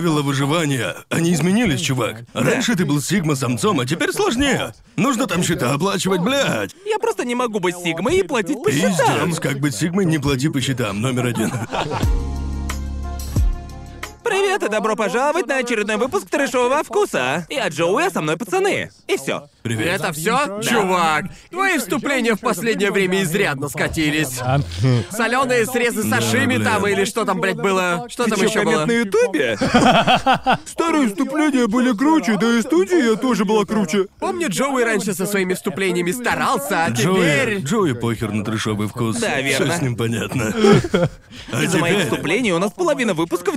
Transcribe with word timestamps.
Правила 0.00 0.22
выживания, 0.22 0.96
они 1.10 1.34
изменились, 1.34 1.82
чувак. 1.82 2.24
Раньше 2.32 2.74
ты 2.74 2.86
был 2.86 3.02
сигма-самцом, 3.02 3.80
а 3.80 3.84
теперь 3.84 4.12
сложнее. 4.12 4.72
Нужно 4.96 5.26
там 5.26 5.42
счета 5.42 5.74
оплачивать, 5.74 6.22
блядь. 6.22 6.74
Я 6.86 6.98
просто 6.98 7.26
не 7.26 7.34
могу 7.34 7.60
быть 7.60 7.76
Сигмой 7.76 8.20
и 8.20 8.22
платить 8.22 8.62
по 8.62 8.72
счетам. 8.72 9.26
Пиздец, 9.26 9.40
как 9.40 9.60
быть 9.60 9.74
сигмой, 9.74 10.06
не 10.06 10.18
плати 10.18 10.48
по 10.48 10.58
счетам, 10.58 11.02
номер 11.02 11.26
один. 11.26 11.52
Привет 14.30 14.62
и 14.62 14.68
добро 14.68 14.94
пожаловать 14.94 15.48
на 15.48 15.56
очередной 15.56 15.96
выпуск 15.96 16.30
трэшового 16.30 16.84
вкуса. 16.84 17.48
Я 17.50 17.66
Джоуи, 17.66 18.06
а 18.06 18.10
со 18.12 18.20
мной 18.20 18.36
пацаны. 18.36 18.92
И 19.08 19.16
все. 19.16 19.48
Привет. 19.64 19.88
Это 19.88 20.12
все, 20.12 20.60
чувак? 20.62 21.24
Твои 21.50 21.78
вступления 21.78 22.36
в 22.36 22.40
последнее 22.40 22.92
время 22.92 23.24
изрядно 23.24 23.68
скатились. 23.68 24.38
Соленые 25.10 25.66
срезы 25.66 26.08
сашими 26.08 26.58
бля. 26.58 26.64
там 26.64 26.86
или 26.86 27.04
что 27.04 27.24
там, 27.24 27.40
блядь, 27.40 27.56
было? 27.56 28.06
Что 28.08 28.26
там 28.26 28.38
Чё, 28.38 28.46
еще 28.46 28.62
было? 28.62 28.86
на 28.86 28.92
Ютубе? 28.92 29.58
Старые 30.64 31.08
вступления 31.08 31.66
были 31.66 31.92
круче, 31.92 32.36
да 32.40 32.56
и 32.56 32.62
студия 32.62 33.16
тоже 33.16 33.44
была 33.44 33.64
круче. 33.64 34.06
Помню, 34.20 34.48
Джоуи 34.48 34.84
раньше 34.84 35.12
со 35.12 35.26
своими 35.26 35.54
вступлениями 35.54 36.12
старался, 36.12 36.84
а 36.84 36.90
Джоуи, 36.90 37.16
теперь... 37.16 37.58
Джоуи 37.62 37.92
похер 37.94 38.30
на 38.30 38.44
трешовый 38.44 38.86
вкус. 38.86 39.16
Да, 39.16 39.40
верно. 39.40 39.66
Всё 39.66 39.76
с 39.76 39.82
ним 39.82 39.96
понятно. 39.96 40.54
А 41.52 41.62
Из-за 41.64 41.78
моих 41.78 41.96
теперь... 41.96 42.08
вступлений 42.10 42.52
у 42.52 42.58
нас 42.58 42.72
половина 42.72 43.12
выпусков 43.12 43.56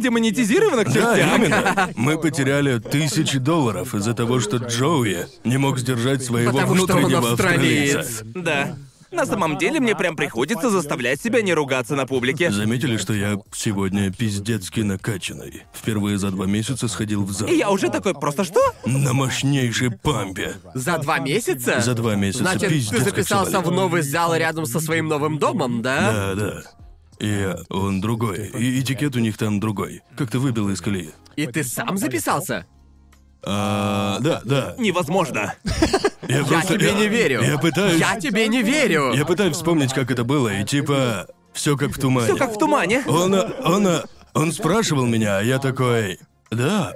демонетизированных 0.72 0.94
Да, 0.94 1.16
чертяк. 1.18 1.40
именно. 1.40 1.90
Мы 1.96 2.18
потеряли 2.18 2.80
тысячи 2.80 3.40
долларов 3.40 3.94
из-за 3.96 4.14
того, 4.14 4.40
что 4.40 4.58
Джоуи 4.58 5.26
не 5.44 5.58
мог 5.58 5.80
сдержать 5.80 6.24
своего 6.24 6.52
Потому 6.52 6.76
что 6.76 6.94
он 6.94 7.00
внутреннего 7.00 7.32
австралиец. 7.32 8.22
Да. 8.36 8.76
На 9.12 9.28
самом 9.28 9.60
деле 9.60 9.80
мне 9.80 9.96
прям 9.96 10.16
приходится 10.16 10.72
заставлять 10.72 11.22
себя 11.22 11.44
не 11.44 11.54
ругаться 11.54 11.96
на 11.96 12.08
публике. 12.08 12.50
Заметили, 12.50 12.98
что 12.98 13.14
я 13.14 13.38
сегодня 13.54 14.12
пиздецки 14.12 14.80
накачанный. 14.80 15.64
Впервые 15.72 16.18
за 16.18 16.32
два 16.32 16.48
месяца 16.48 16.88
сходил 16.88 17.24
в 17.24 17.32
зал. 17.32 17.48
И 17.48 17.56
я 17.56 17.70
уже 17.70 17.90
такой, 17.90 18.16
просто 18.16 18.44
что? 18.44 18.60
На 18.88 19.14
мощнейшей 19.14 19.92
пампе. 19.92 20.56
За 20.74 20.98
два 20.98 21.20
месяца? 21.20 21.80
За 21.80 21.94
два 21.94 22.16
месяца 22.16 22.44
Значит, 22.44 22.70
пиздец 22.70 22.98
ты 22.98 23.04
записался 23.04 23.60
в 23.60 23.72
новый 23.72 24.02
зал 24.02 24.36
рядом 24.36 24.66
со 24.66 24.80
своим 24.80 25.08
новым 25.08 25.38
домом, 25.38 25.84
да? 25.84 26.34
Да, 26.34 26.36
да. 26.36 26.62
И 27.24 27.56
он 27.70 28.02
другой. 28.02 28.50
И 28.50 28.82
этикет 28.82 29.16
у 29.16 29.20
них 29.20 29.38
там 29.38 29.62
другой. 29.62 30.02
Как-то 30.18 30.40
выбил 30.40 30.70
из 30.70 30.82
колеи. 30.82 31.12
И 31.38 31.48
ты 31.48 31.64
сам 31.64 31.98
записался? 31.98 32.66
А, 33.46 34.20
да, 34.20 34.42
да. 34.44 34.76
Невозможно. 34.78 35.54
Я, 36.28 36.40
Я 36.40 36.44
просто- 36.44 36.78
тебе 36.78 36.94
не 36.94 37.08
верю. 37.08 37.42
Я 37.42 37.58
пытаюсь... 37.58 38.00
Я 38.00 38.20
тебе 38.20 38.48
не 38.50 38.62
верю. 38.62 39.14
Я 39.14 39.26
пытаюсь 39.26 39.56
вспомнить, 39.56 39.94
как 39.94 40.12
это 40.12 40.24
было, 40.26 40.50
и 40.50 40.66
типа... 40.66 41.28
Все 41.54 41.78
как 41.78 41.92
в 41.92 42.00
тумане. 42.00 42.28
Все 42.28 42.36
как 42.38 42.54
в 42.54 42.58
тумане. 42.58 43.04
Он, 43.08 43.34
он, 43.34 43.88
он 44.34 44.52
спрашивал 44.52 45.06
меня, 45.06 45.38
а 45.38 45.42
я 45.44 45.60
такой... 45.60 46.20
Да. 46.52 46.94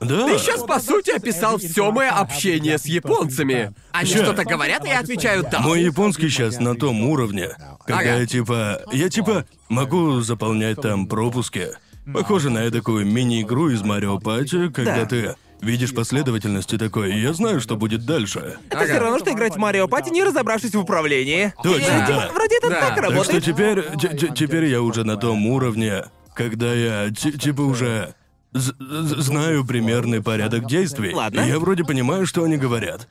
Да. 0.00 0.26
Ты 0.26 0.38
сейчас, 0.38 0.62
по 0.62 0.80
сути, 0.80 1.10
описал 1.10 1.58
все 1.58 1.90
мое 1.90 2.10
общение 2.10 2.78
с 2.78 2.86
японцами. 2.86 3.72
Они 3.92 4.08
Чё? 4.10 4.22
что-то 4.24 4.44
говорят, 4.44 4.84
и 4.86 4.88
я 4.88 5.00
отвечаю 5.00 5.44
«да». 5.50 5.60
Мой 5.60 5.82
японский 5.82 6.28
сейчас 6.30 6.58
на 6.58 6.74
том 6.74 7.02
уровне, 7.02 7.50
когда 7.86 8.00
Ага. 8.00 8.16
я 8.20 8.26
типа... 8.26 8.80
Я 8.92 9.08
типа 9.10 9.44
могу 9.68 10.20
заполнять 10.20 10.80
там 10.80 11.06
пропуски. 11.06 11.68
Похоже 12.14 12.48
на 12.50 12.70
такую 12.70 13.04
мини-игру 13.06 13.68
из 13.70 13.82
Марио 13.82 14.18
Пати, 14.18 14.70
когда 14.70 14.96
Да. 14.96 15.06
ты 15.06 15.34
видишь 15.60 15.92
последовательность 15.94 16.72
и 16.72 16.78
такой, 16.78 17.20
я 17.20 17.34
знаю, 17.34 17.60
что 17.60 17.76
будет 17.76 18.06
дальше. 18.06 18.56
Это 18.70 18.84
все 18.84 18.98
равно, 18.98 19.18
что 19.18 19.30
играть 19.32 19.54
в 19.54 19.58
Марио 19.58 19.86
Пати, 19.86 20.08
не 20.10 20.24
разобравшись 20.24 20.74
в 20.74 20.78
управлении. 20.80 21.52
Точно, 21.62 21.86
Вроде- 21.98 22.06
да. 22.12 22.30
Вроде 22.34 22.56
это 22.56 22.70
Да. 22.70 22.80
так 22.80 22.80
Так 22.80 22.88
Так 22.88 23.04
что 23.04 23.10
работает. 23.10 23.44
теперь, 23.44 23.84
те- 24.00 24.16
те- 24.16 24.34
теперь 24.34 24.64
я 24.64 24.80
уже 24.80 25.04
на 25.04 25.18
том 25.18 25.44
уровне, 25.46 26.04
когда 26.34 26.72
я 26.72 27.10
ти- 27.10 27.32
типа 27.38 27.60
уже 27.60 28.14
з- 28.54 28.74
з- 28.80 29.20
знаю 29.22 29.64
примерный 29.64 30.20
порядок 30.22 30.66
действий. 30.66 31.12
Ладно. 31.14 31.40
И 31.40 31.48
я 31.48 31.58
вроде 31.58 31.84
понимаю, 31.84 32.26
что 32.26 32.42
они 32.44 32.56
говорят. 32.56 33.08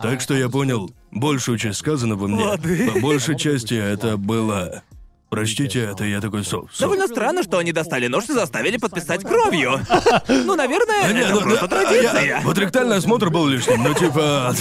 Так 0.00 0.20
что 0.20 0.34
я 0.34 0.48
понял 0.48 0.90
большую 1.12 1.58
часть 1.58 1.78
сказанного 1.78 2.26
мне. 2.26 2.44
Лады. 2.44 2.90
По 2.92 3.00
большей 3.00 3.36
части 3.38 3.74
это 3.74 4.16
было. 4.16 4.82
Прочтите 5.30 5.80
это, 5.80 6.04
я 6.04 6.20
такой 6.20 6.44
соп. 6.44 6.68
соп». 6.72 6.80
Довольно 6.80 7.06
странно, 7.08 7.42
что 7.42 7.56
они 7.56 7.72
достали 7.72 8.06
нож 8.08 8.24
и 8.28 8.32
заставили 8.34 8.76
подписать 8.76 9.22
кровью. 9.24 9.80
Ну, 10.28 10.56
наверное, 10.56 11.10
Не, 11.12 11.20
это 11.20 11.34
ну, 11.34 11.40
просто 11.40 11.68
да, 11.68 11.82
традиция. 11.84 12.24
я- 12.26 12.40
Вот 12.44 12.58
ректальный 12.58 12.96
осмотр 12.96 13.30
был 13.30 13.46
лишним, 13.48 13.82
ну 13.82 13.94
типа. 13.94 14.54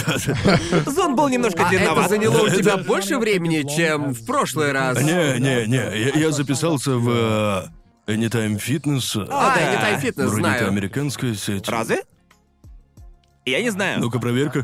Зон 0.85 1.15
был 1.15 1.27
немножко 1.27 1.63
А 1.63 1.67
это 1.67 1.77
длинноват. 1.77 2.09
заняло 2.09 2.43
у 2.43 2.45
Это- 2.45 2.57
тебя 2.57 2.77
больше 2.77 3.17
времени, 3.17 3.67
чем 3.75 4.13
в 4.13 4.25
прошлый 4.25 4.71
раз? 4.71 4.97
Не, 5.01 5.39
не, 5.39 5.67
не. 5.67 5.75
Я, 5.77 6.09
я 6.15 6.31
записался 6.31 6.91
в 6.91 7.09
э, 7.09 7.63
Anytime 8.15 8.57
Fitness. 8.57 9.27
А, 9.29 9.55
да. 9.55 9.61
Anytime 9.61 10.01
Fitness, 10.01 10.25
Вроде 10.27 10.41
это 10.41 10.57
знаю. 10.57 10.67
американская 10.67 11.33
сеть. 11.35 11.67
Разве? 11.69 12.03
Я 13.45 13.61
не 13.61 13.69
знаю. 13.69 13.99
Ну-ка, 13.99 14.19
проверка. 14.19 14.63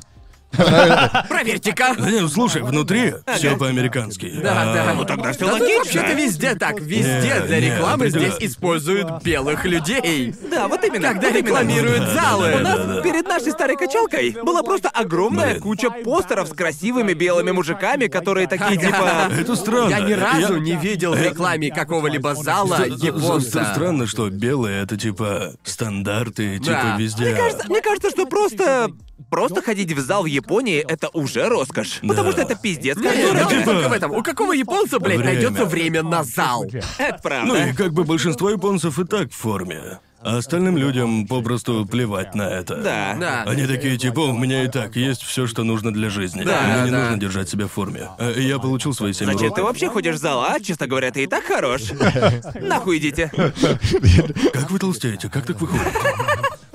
Проверьте-ка. 0.51 1.95
Ну 1.97 2.27
слушай, 2.27 2.61
внутри 2.61 3.13
все 3.35 3.57
по-американски. 3.57 4.31
Да, 4.41 4.61
А, 4.63 4.73
да. 4.73 4.93
ну 4.93 5.05
тогда 5.05 5.33
тут 5.33 5.51
логично. 5.51 5.77
вообще-то 5.77 6.13
везде 6.13 6.55
так. 6.55 6.79
Везде 6.79 7.41
для 7.45 7.59
рекламы 7.59 8.09
здесь 8.09 8.35
используют 8.39 9.23
белых 9.23 9.65
людей. 9.65 10.33
Да, 10.49 10.67
вот 10.67 10.83
именно. 10.83 11.09
Когда 11.09 11.31
рекламируют 11.31 12.09
залы. 12.09 12.55
У 12.55 12.59
нас 12.59 13.03
перед 13.03 13.27
нашей 13.27 13.51
старой 13.51 13.75
качалкой 13.77 14.31
была 14.43 14.63
просто 14.63 14.89
огромная 14.89 15.59
куча 15.59 15.89
постеров 15.89 16.47
с 16.49 16.53
красивыми 16.53 17.13
белыми 17.13 17.51
мужиками, 17.51 18.07
которые 18.07 18.47
такие 18.47 18.77
типа... 18.79 19.29
Это 19.39 19.55
странно. 19.55 19.89
Я 19.89 19.99
ни 19.99 20.13
разу 20.13 20.57
не 20.57 20.75
видел 20.75 21.13
в 21.13 21.21
рекламе 21.21 21.71
какого-либо 21.71 22.35
зала 22.35 22.77
Ст- 22.77 22.97
ст- 22.97 23.03
японца. 23.03 23.65
Странно, 23.73 24.07
что 24.07 24.29
белые 24.29 24.81
это 24.83 24.97
типа 24.97 25.53
стандарты, 25.63 26.59
типа 26.59 26.95
везде. 26.97 27.25
Мне 27.25 27.35
кажется, 27.35 27.65
мне 27.69 27.81
кажется, 27.81 28.09
что 28.09 28.25
просто... 28.25 28.91
Просто 29.29 29.61
ходить 29.61 29.91
в 29.91 29.99
зал 29.99 30.23
в 30.23 30.27
Японии— 30.27 30.79
это 30.87 31.09
уже 31.09 31.47
роскошь. 31.49 31.99
Потому 32.07 32.31
что 32.31 32.41
это 32.41 32.55
пиздец 32.55 32.95
как 32.97 33.15
не, 33.15 33.23
дорого. 33.23 33.49
дело 33.49 33.59
не 33.59 33.65
только 33.65 33.89
в 33.89 33.91
этом. 33.93 34.11
У 34.11 34.23
какого 34.23 34.53
японца, 34.53 34.99
блядь, 34.99 35.17
Время. 35.17 35.33
найдется 35.33 35.65
время 35.65 36.03
на 36.03 36.23
зал? 36.23 36.65
Это 36.97 37.19
правда. 37.21 37.47
Ну 37.53 37.55
и 37.67 37.73
как 37.73 37.93
бы 37.93 38.03
большинство 38.03 38.49
японцев 38.49 38.97
и 38.99 39.03
так 39.05 39.31
в 39.31 39.35
форме. 39.35 39.99
А 40.19 40.37
остальным 40.37 40.77
людям 40.77 41.27
попросту 41.27 41.85
плевать 41.85 42.33
на 42.35 42.49
это. 42.49 42.75
Да. 42.77 43.15
Да. 43.19 43.43
Они 43.45 43.67
такие, 43.67 43.97
типа, 43.97 44.21
у 44.21 44.37
меня 44.37 44.63
и 44.63 44.67
так 44.67 44.95
есть 44.95 45.21
все, 45.21 45.45
что 45.45 45.63
нужно 45.63 45.93
для 45.93 46.09
жизни. 46.09 46.43
Да, 46.43 46.61
Мне 46.61 46.85
не 46.85 46.91
да. 46.91 47.01
нужно 47.03 47.17
держать 47.19 47.49
себя 47.49 47.67
в 47.67 47.71
форме. 47.71 48.09
А 48.17 48.31
Я 48.31 48.57
получил 48.59 48.93
свои 48.93 49.13
семь 49.13 49.27
Зачем 49.27 49.39
ты 49.39 49.45
уроков. 49.47 49.63
вообще 49.65 49.89
ходишь 49.89 50.15
в 50.15 50.19
зал, 50.19 50.41
а? 50.43 50.59
Честно 50.59 50.87
говоря, 50.87 51.11
ты 51.11 51.23
и 51.23 51.27
так 51.27 51.43
хорош. 51.45 51.81
Нахуй 52.61 52.97
идите. 52.97 53.31
Как 54.53 54.71
вы 54.71 54.79
толстеете? 54.79 55.29
Как 55.29 55.45
так 55.45 55.61
выходит? 55.61 55.85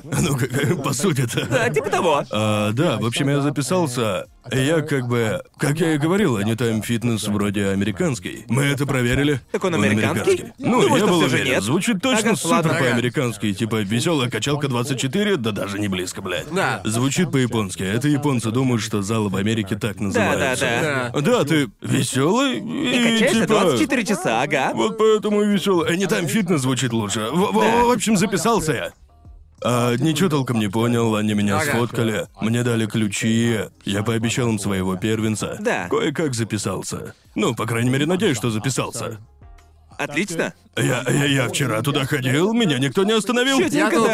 Ну, 0.04 0.36
как- 0.36 0.82
по 0.82 0.92
сути-то. 0.92 1.46
Да, 1.46 1.68
типа 1.68 1.90
того. 1.90 2.24
А, 2.30 2.72
да, 2.72 2.98
в 2.98 3.06
общем, 3.06 3.28
я 3.28 3.40
записался. 3.40 4.26
Я 4.50 4.80
как 4.80 5.06
бы, 5.06 5.40
как 5.56 5.78
я 5.78 5.94
и 5.94 5.98
говорил, 5.98 6.36
они 6.36 6.56
там 6.56 6.82
фитнес 6.82 7.28
вроде 7.28 7.66
американский. 7.68 8.44
Мы 8.48 8.64
это 8.64 8.86
проверили. 8.86 9.40
Так 9.52 9.62
он 9.62 9.74
американский? 9.76 10.46
Ну, 10.58 10.80
Думаю, 10.82 10.90
я 10.94 10.98
что 10.98 11.06
был 11.06 11.20
всё 11.20 11.28
же 11.28 11.34
уверен. 11.36 11.52
нет. 11.52 11.62
Звучит 11.62 12.02
точно 12.02 12.30
Ага, 12.30 12.36
супер 12.36 12.54
ладно. 12.56 12.74
по-американски. 12.74 13.52
Типа 13.52 13.82
веселая 13.82 14.28
качалка 14.30 14.66
24, 14.66 15.36
да 15.36 15.52
даже 15.52 15.78
не 15.78 15.86
близко, 15.86 16.22
блядь. 16.22 16.52
Да. 16.52 16.80
Звучит 16.84 17.30
по-японски. 17.30 17.84
Это 17.84 18.08
японцы 18.08 18.50
думают, 18.50 18.82
что 18.82 19.00
залы 19.02 19.28
в 19.30 19.36
Америке 19.36 19.76
так 19.76 20.00
называются. 20.00 21.12
да. 21.14 21.20
Да, 21.20 21.44
ты 21.44 21.68
веселый 21.80 22.58
и, 22.58 23.12
качаешься 23.14 23.42
типа... 23.42 23.60
24 23.60 24.04
часа, 24.04 24.42
ага. 24.42 24.72
Вот 24.74 24.98
поэтому 24.98 25.42
и 25.42 25.46
веселый. 25.46 25.94
Anytime 25.96 26.26
фитнес 26.26 26.62
звучит 26.62 26.92
лучше. 26.92 27.28
В, 27.30 27.52
в- 27.52 27.60
Да. 27.60 27.84
в 27.84 27.90
общем, 27.92 28.16
записался 28.16 28.72
я. 28.72 28.92
А, 29.64 29.94
ничего 29.96 30.28
толком 30.28 30.58
не 30.58 30.68
понял, 30.68 31.16
они 31.16 31.34
меня 31.34 31.60
сфоткали, 31.60 32.26
мне 32.40 32.62
дали 32.62 32.86
ключи, 32.86 33.60
я 33.84 34.02
пообещал 34.02 34.48
им 34.48 34.58
своего 34.58 34.96
первенца. 34.96 35.56
Да. 35.60 35.88
Кое-как 35.88 36.34
записался. 36.34 37.14
Ну, 37.34 37.54
по 37.54 37.66
крайней 37.66 37.90
мере, 37.90 38.06
надеюсь, 38.06 38.36
что 38.36 38.50
записался. 38.50 39.18
Отлично. 40.02 40.54
Я, 40.74 41.04
я, 41.06 41.24
я 41.26 41.48
вчера 41.48 41.82
туда 41.82 42.06
ходил, 42.06 42.54
меня 42.54 42.78
никто 42.78 43.04
не 43.04 43.12
остановил. 43.12 43.60
Я 43.60 43.90
тут, 43.90 44.08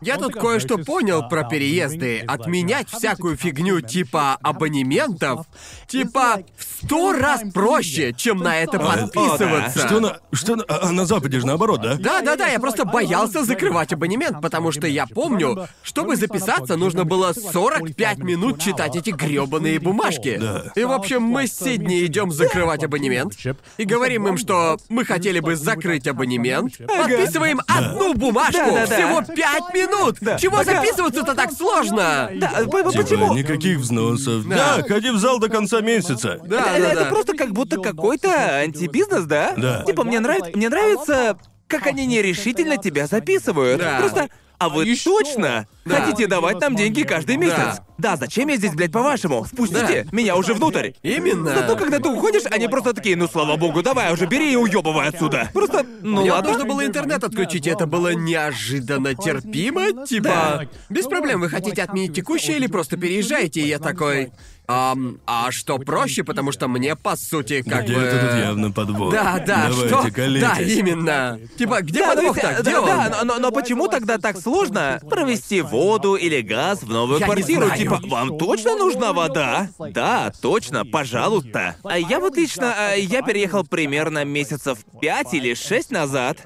я 0.00 0.16
тут 0.16 0.34
кое-что 0.34 0.78
понял 0.78 1.28
про 1.28 1.44
переезды. 1.44 2.24
Отменять 2.26 2.88
всякую 2.90 3.36
фигню 3.36 3.80
типа 3.80 4.36
абонементов, 4.42 5.46
типа 5.86 6.42
в 6.56 6.84
сто 6.84 7.12
раз 7.12 7.42
проще, 7.54 8.12
чем 8.12 8.38
на 8.38 8.58
это 8.58 8.80
подписываться. 8.80 9.86
Что 9.86 10.00
на... 10.00 10.18
Что 10.32 10.56
на... 10.56 10.64
А, 10.64 10.88
а 10.88 10.92
на 10.92 11.06
Западе 11.06 11.38
же 11.38 11.46
наоборот, 11.46 11.80
да? 11.82 11.94
Да, 11.94 12.20
да, 12.20 12.36
да, 12.36 12.48
я 12.48 12.58
просто 12.58 12.84
боялся 12.84 13.44
закрывать 13.44 13.92
абонемент, 13.92 14.42
потому 14.42 14.72
что 14.72 14.88
я 14.88 15.06
помню, 15.06 15.68
чтобы 15.82 16.16
записаться, 16.16 16.76
нужно 16.76 17.04
было 17.04 17.32
45 17.32 18.18
минут 18.18 18.60
читать 18.60 18.96
эти 18.96 19.10
грёбаные 19.10 19.78
бумажки. 19.78 20.36
Да. 20.40 20.72
И 20.74 20.82
в 20.82 20.90
общем, 20.90 21.22
мы 21.22 21.46
с 21.46 21.56
Сидни 21.56 22.04
идем 22.04 22.32
закрывать 22.32 22.82
абонемент 22.82 23.34
и 23.78 23.84
говорим 23.84 24.26
им, 24.26 24.36
что 24.36 24.78
мы 24.88 25.04
хотели 25.06 25.40
бы 25.40 25.56
закрыть 25.56 26.06
абонемент. 26.06 26.78
Подписываем 26.78 27.60
одну 27.66 28.14
бумажку, 28.14 28.58
Да-да-да. 28.58 28.96
всего 28.96 29.34
5 29.34 29.74
минут. 29.74 30.40
Чего 30.40 30.62
записываться-то 30.64 31.34
так 31.34 31.52
сложно? 31.52 32.30
Да, 32.34 32.64
Типа, 32.64 32.92
почему? 32.92 33.34
никаких 33.34 33.78
взносов. 33.78 34.46
Да. 34.48 34.76
Да. 34.76 34.82
ходи 34.82 35.10
в 35.10 35.18
зал 35.18 35.38
до 35.38 35.48
конца 35.48 35.80
месяца. 35.80 36.38
Да, 36.44 36.74
это, 36.74 36.82
да, 36.82 36.92
это 36.92 37.04
да. 37.04 37.10
просто 37.10 37.36
как 37.36 37.52
будто 37.52 37.80
какой-то 37.80 38.58
антибизнес, 38.58 39.24
да? 39.24 39.54
Да. 39.56 39.82
Типа, 39.84 40.04
мне 40.04 40.20
нравится, 40.20 40.50
мне 40.54 40.68
нравится 40.68 41.38
как 41.68 41.86
они 41.86 42.06
нерешительно 42.06 42.76
тебя 42.76 43.06
записывают. 43.06 43.80
Да. 43.80 43.98
Просто, 43.98 44.28
а 44.58 44.68
вы 44.68 44.96
точно 44.96 45.66
Да. 45.84 46.00
хотите 46.02 46.26
давать 46.26 46.60
нам 46.60 46.74
деньги 46.76 47.02
каждый 47.02 47.36
месяц? 47.36 47.80
Да, 47.98 48.16
зачем 48.16 48.48
я 48.48 48.56
здесь, 48.56 48.72
блядь, 48.74 48.92
по-вашему? 48.92 49.44
Впустите 49.44 50.06
меня 50.12 50.36
уже 50.36 50.52
внутрь. 50.54 50.90
Именно. 51.02 51.54
Зато 51.54 51.76
когда 51.76 51.98
ты 51.98 52.08
уходишь, 52.08 52.42
они 52.50 52.68
просто 52.68 52.92
такие, 52.92 53.16
ну 53.16 53.26
слава 53.28 53.56
богу, 53.56 53.82
давай 53.82 54.12
уже 54.12 54.26
бери 54.26 54.52
и 54.52 54.56
уебывай 54.56 55.08
отсюда. 55.08 55.48
Просто, 55.54 55.84
ну 56.02 56.20
Мне 56.20 56.32
ладно. 56.32 56.50
нужно 56.52 56.64
было 56.66 56.84
интернет 56.84 57.24
отключить, 57.24 57.66
это 57.66 57.86
было 57.86 58.12
неожиданно 58.14 59.14
терпимо. 59.14 60.06
Типа, 60.06 60.24
Да. 60.28 60.62
без 60.90 61.06
проблем, 61.06 61.40
вы 61.40 61.48
хотите 61.48 61.82
отменить 61.82 62.14
текущее 62.14 62.56
или 62.56 62.66
просто 62.66 62.96
переезжаете? 62.96 63.60
И 63.60 63.68
я 63.68 63.78
такой, 63.78 64.30
«Ам, 64.68 65.20
а 65.26 65.52
что 65.52 65.78
проще, 65.78 66.24
потому 66.24 66.50
что 66.50 66.66
мне, 66.66 66.96
по 66.96 67.16
сути, 67.16 67.62
как 67.62 67.86
бы... 67.86 67.92
Где-то 67.92 68.18
тут 68.26 68.38
явно 68.38 68.72
подвох. 68.72 69.12
Да, 69.12 69.38
да, 69.46 69.68
Давайте, 69.68 69.88
что? 69.88 70.12
колитесь. 70.12 70.48
Да, 70.48 70.60
именно. 70.60 71.40
Типа, 71.56 71.82
где 71.82 72.00
Да, 72.00 72.14
подвох 72.14 72.36
так? 72.40 72.60
Где 72.62 72.72
да, 72.72 72.80
он? 72.80 72.86
да, 72.86 73.20
но, 73.24 73.38
но- 73.38 73.52
почему 73.52 73.86
тогда 73.86 74.18
так 74.18 74.36
сложно 74.36 75.00
провести 75.08 75.60
воду 75.60 76.16
или 76.16 76.40
газ 76.40 76.82
в 76.82 76.88
новую 76.88 77.20
Я 77.20 77.26
квартиру? 77.26 77.70
Типа, 77.70 78.00
вам 78.04 78.38
точно 78.38 78.76
нужна 78.76 79.12
вода? 79.12 79.68
Да, 79.78 80.32
точно, 80.42 80.84
пожалуйста. 80.84 81.76
А 81.84 81.98
я 81.98 82.18
вот 82.18 82.36
лично, 82.36 82.74
э, 82.92 83.00
я 83.00 83.22
переехал 83.22 83.64
примерно 83.64 84.24
месяцев 84.24 84.78
пять 85.00 85.32
или 85.32 85.54
шесть 85.54 85.90
назад. 85.92 86.38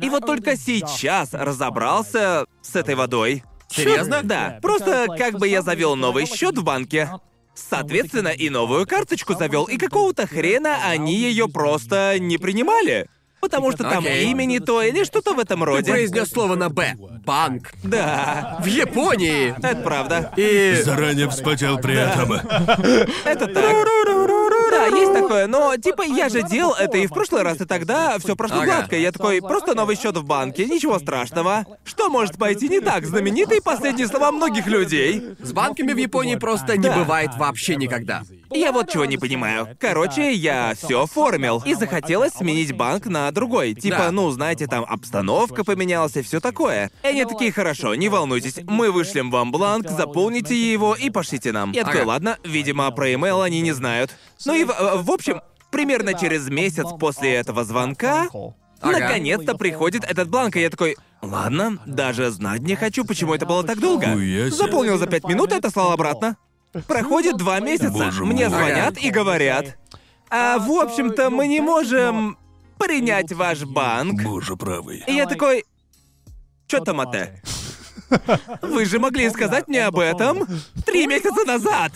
И 0.00 0.08
вот 0.10 0.26
только 0.26 0.56
сейчас 0.56 1.30
разобрался 1.32 2.46
с 2.62 2.74
этой 2.74 2.96
водой. 2.96 3.44
Серьезно? 3.68 4.20
Да, 4.22 4.58
просто 4.62 5.06
как 5.16 5.38
бы 5.38 5.48
я 5.48 5.62
завел 5.62 5.96
новый 5.96 6.26
счет 6.26 6.58
в 6.58 6.64
банке. 6.64 7.10
Соответственно, 7.54 8.28
и 8.28 8.50
новую 8.50 8.86
карточку 8.86 9.34
завел, 9.34 9.64
и 9.64 9.76
какого-то 9.76 10.26
хрена 10.26 10.76
они 10.86 11.14
ее 11.14 11.48
просто 11.48 12.16
не 12.18 12.36
принимали. 12.38 13.06
Потому 13.40 13.72
что 13.72 13.84
там 13.84 13.98
Окей. 13.98 14.30
имя 14.30 14.46
не 14.46 14.58
то 14.58 14.80
или 14.80 15.04
что-то 15.04 15.34
в 15.34 15.38
этом 15.38 15.60
Ты 15.60 15.66
роде. 15.66 15.90
произнес 15.92 16.30
слово 16.30 16.54
на 16.54 16.70
«Б». 16.70 16.94
Банк. 17.26 17.74
Да, 17.82 18.58
В 18.62 18.64
Японии. 18.64 19.54
это 19.58 19.76
правда. 19.82 20.32
И... 20.38 20.80
Заранее 20.82 21.28
вспотел 21.28 21.76
при 21.78 21.94
этом. 21.94 22.32
Это 22.32 23.46
так. 23.46 23.74
Да, 24.90 24.96
есть 24.96 25.12
такое, 25.12 25.46
но 25.46 25.76
типа 25.76 26.02
я 26.02 26.28
же 26.28 26.42
делал 26.42 26.74
это 26.74 26.98
и 26.98 27.06
в 27.06 27.10
прошлый 27.10 27.42
раз, 27.42 27.60
и 27.60 27.64
тогда 27.64 28.18
все 28.18 28.36
прошло 28.36 28.58
Ага. 28.58 28.66
гладко. 28.66 28.96
Я 28.96 29.12
такой, 29.12 29.40
просто 29.40 29.74
новый 29.74 29.96
счет 29.96 30.16
в 30.16 30.24
банке, 30.24 30.64
ничего 30.66 30.98
страшного. 30.98 31.64
Что 31.84 32.08
может 32.08 32.36
пойти 32.38 32.68
не 32.68 32.80
так? 32.80 33.04
Знаменитые 33.04 33.60
последние 33.62 34.06
слова 34.08 34.32
многих 34.32 34.66
людей. 34.66 35.22
С 35.40 35.52
банками 35.52 35.92
в 35.92 35.96
Японии 35.96 36.36
просто 36.36 36.76
не 36.76 36.88
Да. 36.88 36.96
бывает 36.96 37.30
вообще 37.36 37.76
никогда. 37.76 38.22
Я 38.50 38.72
вот 38.72 38.90
чего 38.90 39.04
не 39.04 39.16
понимаю. 39.16 39.68
Короче, 39.80 40.32
я 40.32 40.74
все 40.76 41.02
оформил. 41.02 41.62
И 41.64 41.74
захотелось 41.74 42.32
сменить 42.32 42.72
банк 42.72 43.06
на 43.06 43.30
другой. 43.30 43.74
Типа, 43.74 43.96
Да. 43.98 44.10
ну, 44.10 44.30
знаете, 44.30 44.66
там 44.66 44.84
обстановка 44.88 45.64
поменялась 45.64 46.16
и 46.16 46.22
все 46.22 46.40
такое. 46.40 46.90
И 47.02 47.06
они 47.06 47.24
такие, 47.24 47.52
хорошо, 47.52 47.94
не 47.94 48.08
волнуйтесь, 48.08 48.60
мы 48.66 48.90
вышлем 48.90 49.30
вам 49.30 49.50
бланк, 49.52 49.88
заполните 49.88 50.54
его 50.72 50.94
и 50.94 51.10
пошлите 51.10 51.52
нам. 51.52 51.72
Я 51.72 51.84
такой, 51.84 52.00
Ага. 52.02 52.08
ладно, 52.08 52.38
видимо, 52.44 52.90
про 52.90 53.12
имейл 53.14 53.42
они 53.42 53.60
не 53.60 53.72
знают. 53.72 54.10
Ну 54.44 54.54
и 54.54 54.64
в, 54.64 54.72
в 55.02 55.10
общем, 55.10 55.40
примерно 55.70 56.14
через 56.14 56.48
месяц 56.48 56.86
после 56.98 57.34
этого 57.34 57.64
звонка 57.64 58.28
Ага. 58.80 58.98
Наконец-то 58.98 59.56
приходит 59.56 60.04
этот 60.04 60.28
бланк, 60.28 60.56
и 60.56 60.60
я 60.60 60.68
такой, 60.68 60.96
ладно, 61.22 61.78
даже 61.86 62.30
знать 62.30 62.60
не 62.60 62.74
хочу, 62.76 63.06
почему 63.06 63.32
это 63.32 63.46
было 63.46 63.64
так 63.64 63.78
долго. 63.80 64.06
Заполнил 64.50 64.98
за 64.98 65.06
пять 65.06 65.24
минут 65.24 65.52
и 65.52 65.56
отослал 65.56 65.92
обратно. 65.92 66.36
Проходит 66.86 67.36
два 67.36 67.60
месяца, 67.60 67.90
Боже 67.90 68.24
мне 68.24 68.48
мой. 68.48 68.58
звонят 68.58 68.98
и 68.98 69.10
говорят, 69.10 69.76
а 70.28 70.58
в 70.58 70.70
общем-то 70.70 71.30
мы 71.30 71.46
не 71.46 71.60
можем 71.60 72.36
принять 72.78 73.32
ваш 73.32 73.62
банк. 73.64 74.22
Боже 74.22 74.56
правый. 74.56 75.04
И 75.06 75.12
я 75.12 75.26
такой, 75.26 75.64
чё 76.66 76.80
там 76.80 77.00
это? 77.00 77.40
Вы 78.62 78.84
же 78.84 78.98
могли 78.98 79.30
сказать 79.30 79.68
мне 79.68 79.86
об 79.86 79.98
этом 79.98 80.46
три 80.84 81.06
месяца 81.06 81.44
назад. 81.46 81.92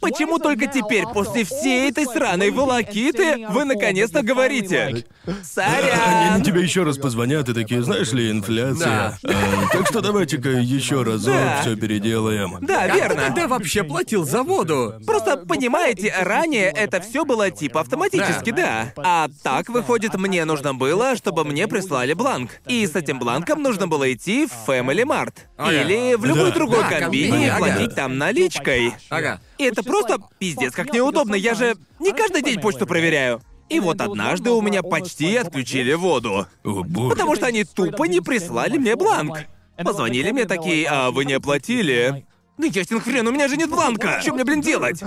Почему 0.00 0.38
только 0.38 0.66
теперь, 0.66 1.04
после 1.06 1.44
всей 1.44 1.90
этой 1.90 2.06
сраной 2.06 2.50
волокиты, 2.50 3.46
вы 3.50 3.64
наконец-то 3.64 4.22
говорите? 4.22 4.82
Они 4.84 5.04
Сорян. 5.42 6.42
тебе 6.42 6.62
еще 6.62 6.82
раз 6.84 6.96
позвонят 6.98 7.48
и 7.48 7.54
такие, 7.54 7.82
знаешь 7.82 8.12
ли, 8.12 8.30
инфляция. 8.30 9.18
Да. 9.22 9.30
А, 9.30 9.68
так 9.72 9.86
что 9.88 10.00
давайте-ка 10.00 10.50
еще 10.50 11.02
разок 11.02 11.34
Да. 11.34 11.58
все 11.62 11.76
переделаем. 11.76 12.58
Да, 12.60 12.86
Как 12.86 12.92
ты 12.92 12.98
верно. 12.98 13.22
тогда 13.22 13.46
вообще 13.48 13.82
платил 13.84 14.24
за 14.24 14.42
воду? 14.42 14.94
Просто 15.06 15.36
понимаете, 15.38 16.14
ранее 16.20 16.66
это 16.70 17.00
все 17.00 17.24
было 17.24 17.50
типа 17.50 17.80
автоматически, 17.80 18.50
да. 18.50 18.92
А 18.96 19.28
так, 19.42 19.68
выходит, 19.68 20.14
мне 20.14 20.44
нужно 20.44 20.74
было, 20.74 21.16
чтобы 21.16 21.44
мне 21.44 21.66
прислали 21.68 22.12
бланк. 22.14 22.50
И 22.66 22.86
с 22.86 22.94
этим 22.94 23.18
бланком 23.18 23.62
нужно 23.62 23.88
было 23.88 24.12
идти 24.12 24.46
в 24.46 24.68
Family 24.68 25.04
Mart. 25.04 25.34
Ага. 25.56 25.72
Или 25.72 26.14
в 26.14 26.24
любой 26.24 26.50
Да. 26.50 26.54
другой 26.54 26.82
Да, 26.88 27.00
комбине 27.00 27.48
и 27.48 27.50
платить 27.58 27.94
там 27.94 28.16
наличкой. 28.18 28.94
Ага. 29.10 29.40
И 29.58 29.64
это 29.64 29.82
просто 29.82 30.18
пиздец, 30.38 30.72
как 30.72 30.92
неудобно. 30.92 31.34
Я 31.34 31.54
же 31.54 31.76
не 31.98 32.12
каждый 32.12 32.42
день 32.42 32.60
почту 32.60 32.86
проверяю. 32.86 33.40
И 33.68 33.80
вот 33.80 34.00
однажды 34.00 34.50
у 34.50 34.62
меня 34.62 34.82
почти 34.82 35.36
отключили 35.36 35.92
воду. 35.92 36.46
О, 36.64 36.82
боже. 36.84 37.10
Потому 37.10 37.36
что 37.36 37.46
они 37.46 37.64
тупо 37.64 38.04
не 38.04 38.20
прислали 38.20 38.78
мне 38.78 38.96
бланк. 38.96 39.40
Позвонили 39.76 40.30
мне 40.30 40.46
такие, 40.46 40.86
а 40.88 41.10
вы 41.10 41.24
не 41.24 41.34
оплатили? 41.34 42.24
Да 42.56 42.66
ясен 42.66 43.00
хрен, 43.00 43.26
у 43.28 43.30
меня 43.30 43.46
же 43.46 43.56
нет 43.56 43.70
бланка! 43.70 44.20
Что 44.20 44.34
мне, 44.34 44.42
блин, 44.42 44.60
делать? 44.60 45.00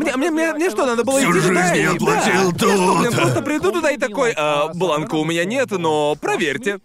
Мне, 0.00 0.16
мне, 0.16 0.30
мне, 0.30 0.52
мне 0.54 0.70
что, 0.70 0.86
надо 0.86 1.04
было 1.04 1.18
Всю 1.18 1.30
идти 1.30 1.40
жизнь 1.40 1.48
туда 1.48 1.72
я 1.74 1.94
платил 1.94 2.52
да. 2.52 2.66
Я 3.04 3.10
что, 3.10 3.20
просто 3.20 3.42
приду 3.42 3.70
туда 3.72 3.90
и 3.90 3.96
такой, 3.98 4.32
«А, 4.36 4.68
бланка 4.74 5.14
у 5.16 5.24
меня 5.24 5.44
нет, 5.44 5.70
но 5.72 6.14
проверьте. 6.20 6.78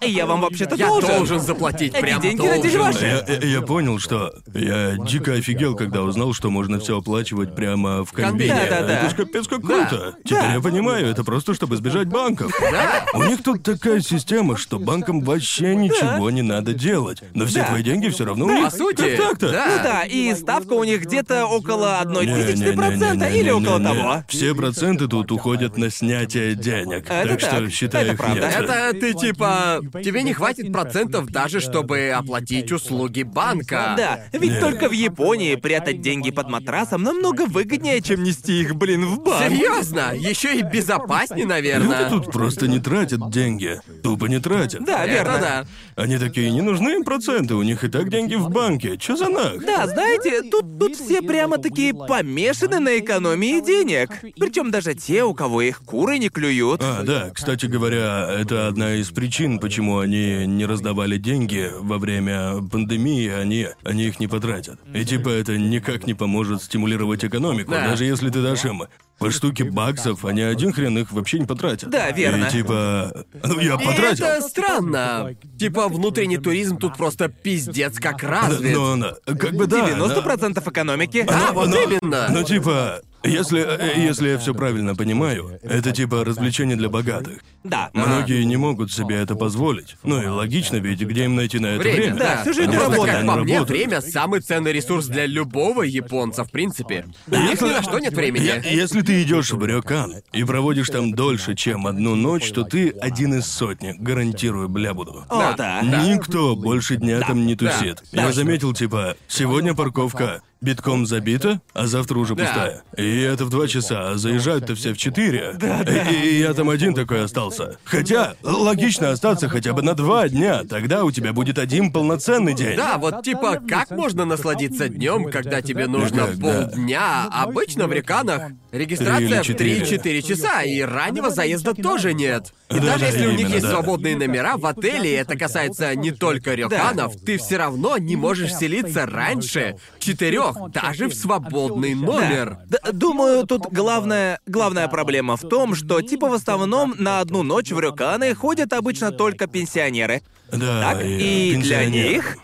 Я 0.00 0.26
вам 0.26 0.40
вообще-то 0.42 0.74
Я 0.76 0.88
должен. 0.88 1.40
заплатить 1.40 1.94
Эти 1.94 2.00
прямо 2.00 2.22
деньги 2.22 2.42
на 2.42 2.54
должен. 2.54 2.70
диване. 2.70 2.98
Я, 3.28 3.36
я- 3.48 3.60
понял, 3.62 3.98
что 3.98 4.32
я 4.54 4.96
дико 4.98 5.32
офигел, 5.34 5.74
когда 5.76 6.02
узнал, 6.02 6.32
что 6.34 6.50
можно 6.50 6.78
все 6.80 6.98
оплачивать 6.98 7.54
прямо 7.54 8.04
в 8.04 8.12
комбине. 8.12 8.54
Да-да-да. 8.54 8.98
Это 9.00 9.10
ж 9.10 9.14
капец 9.14 9.46
как 9.48 9.60
круто. 9.62 10.14
Теперь 10.24 10.50
я 10.54 10.60
понимаю, 10.60 11.06
это 11.06 11.24
просто 11.24 11.54
чтобы 11.54 11.76
избежать 11.76 12.08
банков. 12.08 12.52
Да. 12.60 13.04
У 13.14 13.22
них 13.24 13.42
тут 13.42 13.62
такая 13.62 14.00
система, 14.00 14.56
что 14.56 14.78
банкам 14.78 15.20
вообще 15.22 15.74
ничего 15.74 16.30
не 16.30 16.42
надо 16.42 16.74
делать. 16.74 17.22
Но 17.34 17.46
все 17.46 17.60
Да. 17.60 17.66
твои 17.68 17.82
деньги 17.82 18.08
все 18.08 18.24
равно 18.24 18.46
у 18.46 18.50
них. 18.50 18.64
По 18.64 18.70
сути, 18.70 19.16
Как 19.16 19.28
так-то? 19.30 19.50
да. 19.52 19.66
Ну 19.68 19.82
да, 19.82 20.02
и 20.04 20.34
ставка 20.34 20.72
у 20.74 20.84
них 20.84 21.02
где-то 21.02 21.46
около 21.46 21.98
одной 21.98 22.26
тысячи. 22.26 22.49
33% 22.54 23.36
или 23.38 23.50
около 23.50 23.80
того. 23.80 24.24
Все 24.28 24.54
проценты 24.54 25.08
тут 25.08 25.30
уходят 25.32 25.76
на 25.76 25.90
снятие 25.90 26.54
денег. 26.54 27.06
Это 27.08 27.28
так 27.28 27.40
что 27.40 27.70
считай 27.70 28.02
Это 28.02 28.12
их 28.12 28.18
правда. 28.18 28.40
нет. 28.46 28.54
Это 28.60 28.92
ты 28.98 29.14
типа... 29.14 29.80
Тебе 30.04 30.22
не 30.22 30.32
хватит 30.32 30.72
процентов 30.72 31.26
даже, 31.30 31.60
чтобы 31.60 32.10
оплатить 32.10 32.72
услуги 32.72 33.22
банка. 33.22 33.94
Да, 33.96 34.20
ведь 34.32 34.50
Нет. 34.52 34.60
только 34.60 34.88
в 34.88 34.92
Японии 34.92 35.54
прятать 35.56 36.00
деньги 36.00 36.30
под 36.30 36.48
матрасом 36.48 37.02
намного 37.02 37.46
выгоднее, 37.46 38.00
чем 38.00 38.22
нести 38.22 38.60
их, 38.60 38.74
блин, 38.76 39.04
в 39.06 39.22
банк. 39.22 39.44
Серьезно? 39.48 40.12
Еще 40.14 40.58
и 40.58 40.62
безопаснее, 40.62 41.46
наверное. 41.46 42.00
Люди 42.00 42.10
тут 42.10 42.32
просто 42.32 42.68
не 42.68 42.78
тратят 42.78 43.30
деньги. 43.30 43.80
Тупо 44.02 44.26
не 44.26 44.38
тратят. 44.40 44.84
Да, 44.84 45.04
Это 45.04 45.12
верно. 45.12 45.38
да. 45.40 45.66
Они 46.02 46.18
такие, 46.18 46.50
не 46.50 46.62
нужны 46.62 46.90
им 46.90 47.04
проценты, 47.04 47.54
у 47.54 47.62
них 47.62 47.84
и 47.84 47.88
так 47.88 48.08
деньги 48.10 48.34
в 48.34 48.48
банке. 48.50 48.96
Че 48.96 49.16
за 49.16 49.28
нах? 49.28 49.54
Да, 49.64 49.86
знаете, 49.86 50.42
тут, 50.50 50.78
тут 50.78 50.96
все 50.96 51.22
прямо 51.22 51.58
такие 51.58 51.92
помехи 51.94 52.39
помешаны 52.40 52.80
на 52.80 52.98
экономии 52.98 53.60
денег. 53.60 54.10
Причем 54.38 54.70
даже 54.70 54.94
те, 54.94 55.24
у 55.24 55.34
кого 55.34 55.62
их 55.62 55.82
куры 55.82 56.18
не 56.18 56.28
клюют. 56.28 56.80
А, 56.82 57.02
да, 57.02 57.30
кстати 57.30 57.66
говоря, 57.66 58.28
это 58.30 58.66
одна 58.66 58.94
из 58.94 59.10
причин, 59.10 59.58
почему 59.58 59.98
они 59.98 60.46
не 60.46 60.64
раздавали 60.64 61.18
деньги 61.18 61.70
во 61.78 61.98
время 61.98 62.62
пандемии, 62.70 63.28
они, 63.28 63.68
они 63.84 64.04
их 64.04 64.20
не 64.20 64.26
потратят. 64.26 64.80
И 64.94 65.04
типа 65.04 65.28
это 65.28 65.58
никак 65.58 66.06
не 66.06 66.14
поможет 66.14 66.62
стимулировать 66.62 67.24
экономику. 67.24 67.72
Да. 67.72 67.88
Даже 67.88 68.04
если 68.04 68.30
ты 68.30 68.42
дашь 68.42 68.64
им 68.64 68.84
по 69.20 69.30
штуке 69.30 69.64
баксов, 69.64 70.24
они 70.24 70.40
один 70.40 70.72
хрен 70.72 70.96
их 70.98 71.12
вообще 71.12 71.38
не 71.38 71.44
потратят. 71.46 71.90
Да, 71.90 72.10
верно. 72.10 72.46
И 72.46 72.50
типа, 72.50 73.24
ну 73.44 73.60
я 73.60 73.74
И 73.74 73.84
потратил. 73.84 74.24
это 74.24 74.48
странно. 74.48 75.36
Типа 75.58 75.88
внутренний 75.88 76.38
туризм 76.38 76.78
тут 76.78 76.96
просто 76.96 77.28
пиздец 77.28 77.98
как 78.00 78.22
развит. 78.22 78.74
Но, 78.74 78.96
но, 78.96 79.12
как 79.26 79.52
бы 79.52 79.66
да. 79.66 79.86
90% 79.90 80.68
экономики. 80.70 81.24
Да, 81.28 81.52
вот 81.52 81.68
но- 81.68 81.82
именно. 81.82 82.28
Ну, 82.30 82.42
типа, 82.42 83.02
если, 83.22 83.60
э, 83.60 83.98
если 84.00 84.28
я 84.30 84.38
все 84.38 84.54
правильно 84.54 84.94
понимаю, 84.94 85.58
это 85.62 85.92
типа 85.92 86.24
развлечение 86.24 86.76
для 86.76 86.88
богатых. 86.88 87.40
Да. 87.64 87.90
Многие 87.92 88.42
не 88.44 88.56
могут 88.56 88.90
себе 88.92 89.16
это 89.16 89.34
позволить. 89.34 89.96
Ну 90.02 90.22
и 90.22 90.26
логично, 90.26 90.76
ведь 90.76 91.00
где 91.00 91.24
им 91.24 91.36
найти 91.36 91.58
на 91.58 91.66
это 91.66 91.82
время? 91.82 91.96
Время, 92.14 92.18
да. 92.18 92.44
жизнь 92.44 92.62
Они 92.62 92.76
Просто, 92.76 92.90
работают. 92.92 93.16
как 93.18 93.26
по 93.26 93.36
мне, 93.42 93.54
работают. 93.58 93.68
время 93.70 94.00
самый 94.00 94.40
ценный 94.40 94.72
ресурс 94.72 95.06
для 95.06 95.26
любого 95.26 95.82
японца, 95.82 96.44
в 96.44 96.50
принципе. 96.50 97.06
У 97.26 97.34
них 97.36 97.60
ни 97.60 97.68
на 97.68 97.82
что 97.82 97.98
нет 97.98 98.12
Я- 98.12 98.16
времени. 98.18 98.62
если 98.74 99.02
ты 99.02 99.22
идешь 99.22 99.52
в 99.52 99.64
Рёкан 99.64 100.14
и 100.32 100.44
проводишь 100.44 100.88
там 100.88 101.12
дольше, 101.12 101.54
чем 101.54 101.86
одну 101.86 102.14
ночь, 102.14 102.50
то 102.52 102.64
ты 102.64 102.90
один 102.90 103.34
из 103.34 103.46
сотни, 103.46 103.94
гарантирую, 103.98 104.68
бля 104.68 104.94
буду. 104.94 105.24
О, 105.28 105.54
да. 105.56 105.82
Никто 105.82 106.56
больше 106.56 106.96
дня 106.96 107.20
там 107.20 107.44
не 107.46 107.56
тусит. 107.56 108.02
Да. 108.12 108.22
Я 108.26 108.32
заметил, 108.32 108.72
типа, 108.72 109.16
сегодня 109.28 109.74
парковка 109.74 110.42
битком 110.60 111.06
забита, 111.06 111.60
а 111.72 111.86
завтра 111.86 112.18
уже 112.18 112.34
Да. 112.34 112.44
пустая. 112.44 112.82
И 112.96 113.20
это 113.20 113.44
в 113.44 113.50
два 113.50 113.66
часа, 113.66 114.10
а 114.10 114.16
заезжают-то 114.16 114.74
все 114.74 114.92
в 114.92 114.98
четыре. 114.98 115.54
Да, 115.58 115.82
И, 115.82 116.28
и 116.28 116.40
я 116.40 116.52
там 116.54 116.68
один 116.70 116.94
такой 116.94 117.24
остался. 117.24 117.78
Хотя, 117.84 118.34
логично 118.42 119.10
остаться 119.10 119.48
хотя 119.48 119.72
бы 119.72 119.82
на 119.82 119.94
два 119.94 120.28
дня, 120.28 120.64
тогда 120.64 121.04
у 121.04 121.10
тебя 121.10 121.32
будет 121.32 121.58
один 121.58 121.92
полноценный 121.92 122.54
день. 122.54 122.76
Да, 122.76 122.98
вот 122.98 123.22
типа, 123.22 123.60
как 123.68 123.90
можно 123.90 124.24
насладиться 124.24 124.88
днем, 124.88 125.30
когда 125.30 125.62
тебе 125.62 125.86
нужно 125.86 126.26
Как, 126.26 126.38
да. 126.38 126.52
полдня? 126.66 127.28
Обычно 127.30 127.86
в 127.86 127.92
реканах 127.92 128.52
регистрация 128.72 129.42
в 129.42 129.46
четыре. 129.46 129.80
3-4 129.82 130.22
часа, 130.22 130.62
и 130.62 130.80
раннего 130.80 131.30
заезда 131.30 131.74
тоже 131.74 132.14
нет. 132.14 132.52
И 132.70 132.74
Да, 132.74 132.80
даже 132.80 133.00
да, 133.00 133.06
если 133.06 133.26
у 133.26 133.30
них 133.30 133.40
именно, 133.40 133.52
есть 133.54 133.64
да. 133.66 133.70
свободные 133.72 134.16
номера 134.16 134.56
в 134.56 134.66
отеле, 134.66 135.10
и 135.10 135.14
это 135.16 135.36
касается 135.36 135.94
не 135.94 136.12
только 136.12 136.54
реканов, 136.54 137.14
ты 137.16 137.38
все 137.38 137.56
равно 137.56 137.96
не 137.98 138.16
можешь 138.16 138.54
селиться 138.54 139.06
раньше 139.06 139.76
четырех, 139.98 140.56
даже 140.72 141.08
в 141.08 141.14
свободный 141.14 141.94
номер. 141.94 142.58
Д- 142.66 142.78
думаю, 142.92 143.46
тут 143.46 143.66
главная, 143.72 144.38
главная 144.46 144.88
проблема 144.88 145.36
в 145.36 145.42
том, 145.48 145.74
что 145.74 146.00
типа 146.00 146.28
в 146.28 146.34
основном 146.34 146.94
на 146.98 147.20
одну 147.20 147.42
ночь 147.42 147.70
в 147.70 147.80
Рюканы 147.80 148.34
ходят 148.34 148.72
обычно 148.72 149.10
только 149.10 149.46
пенсионеры. 149.46 150.22
Да, 150.52 150.92
Так? 150.94 151.02
И 151.04 151.56
для 151.60 151.80
пенсионер. 151.84 152.12
них... 152.12 152.36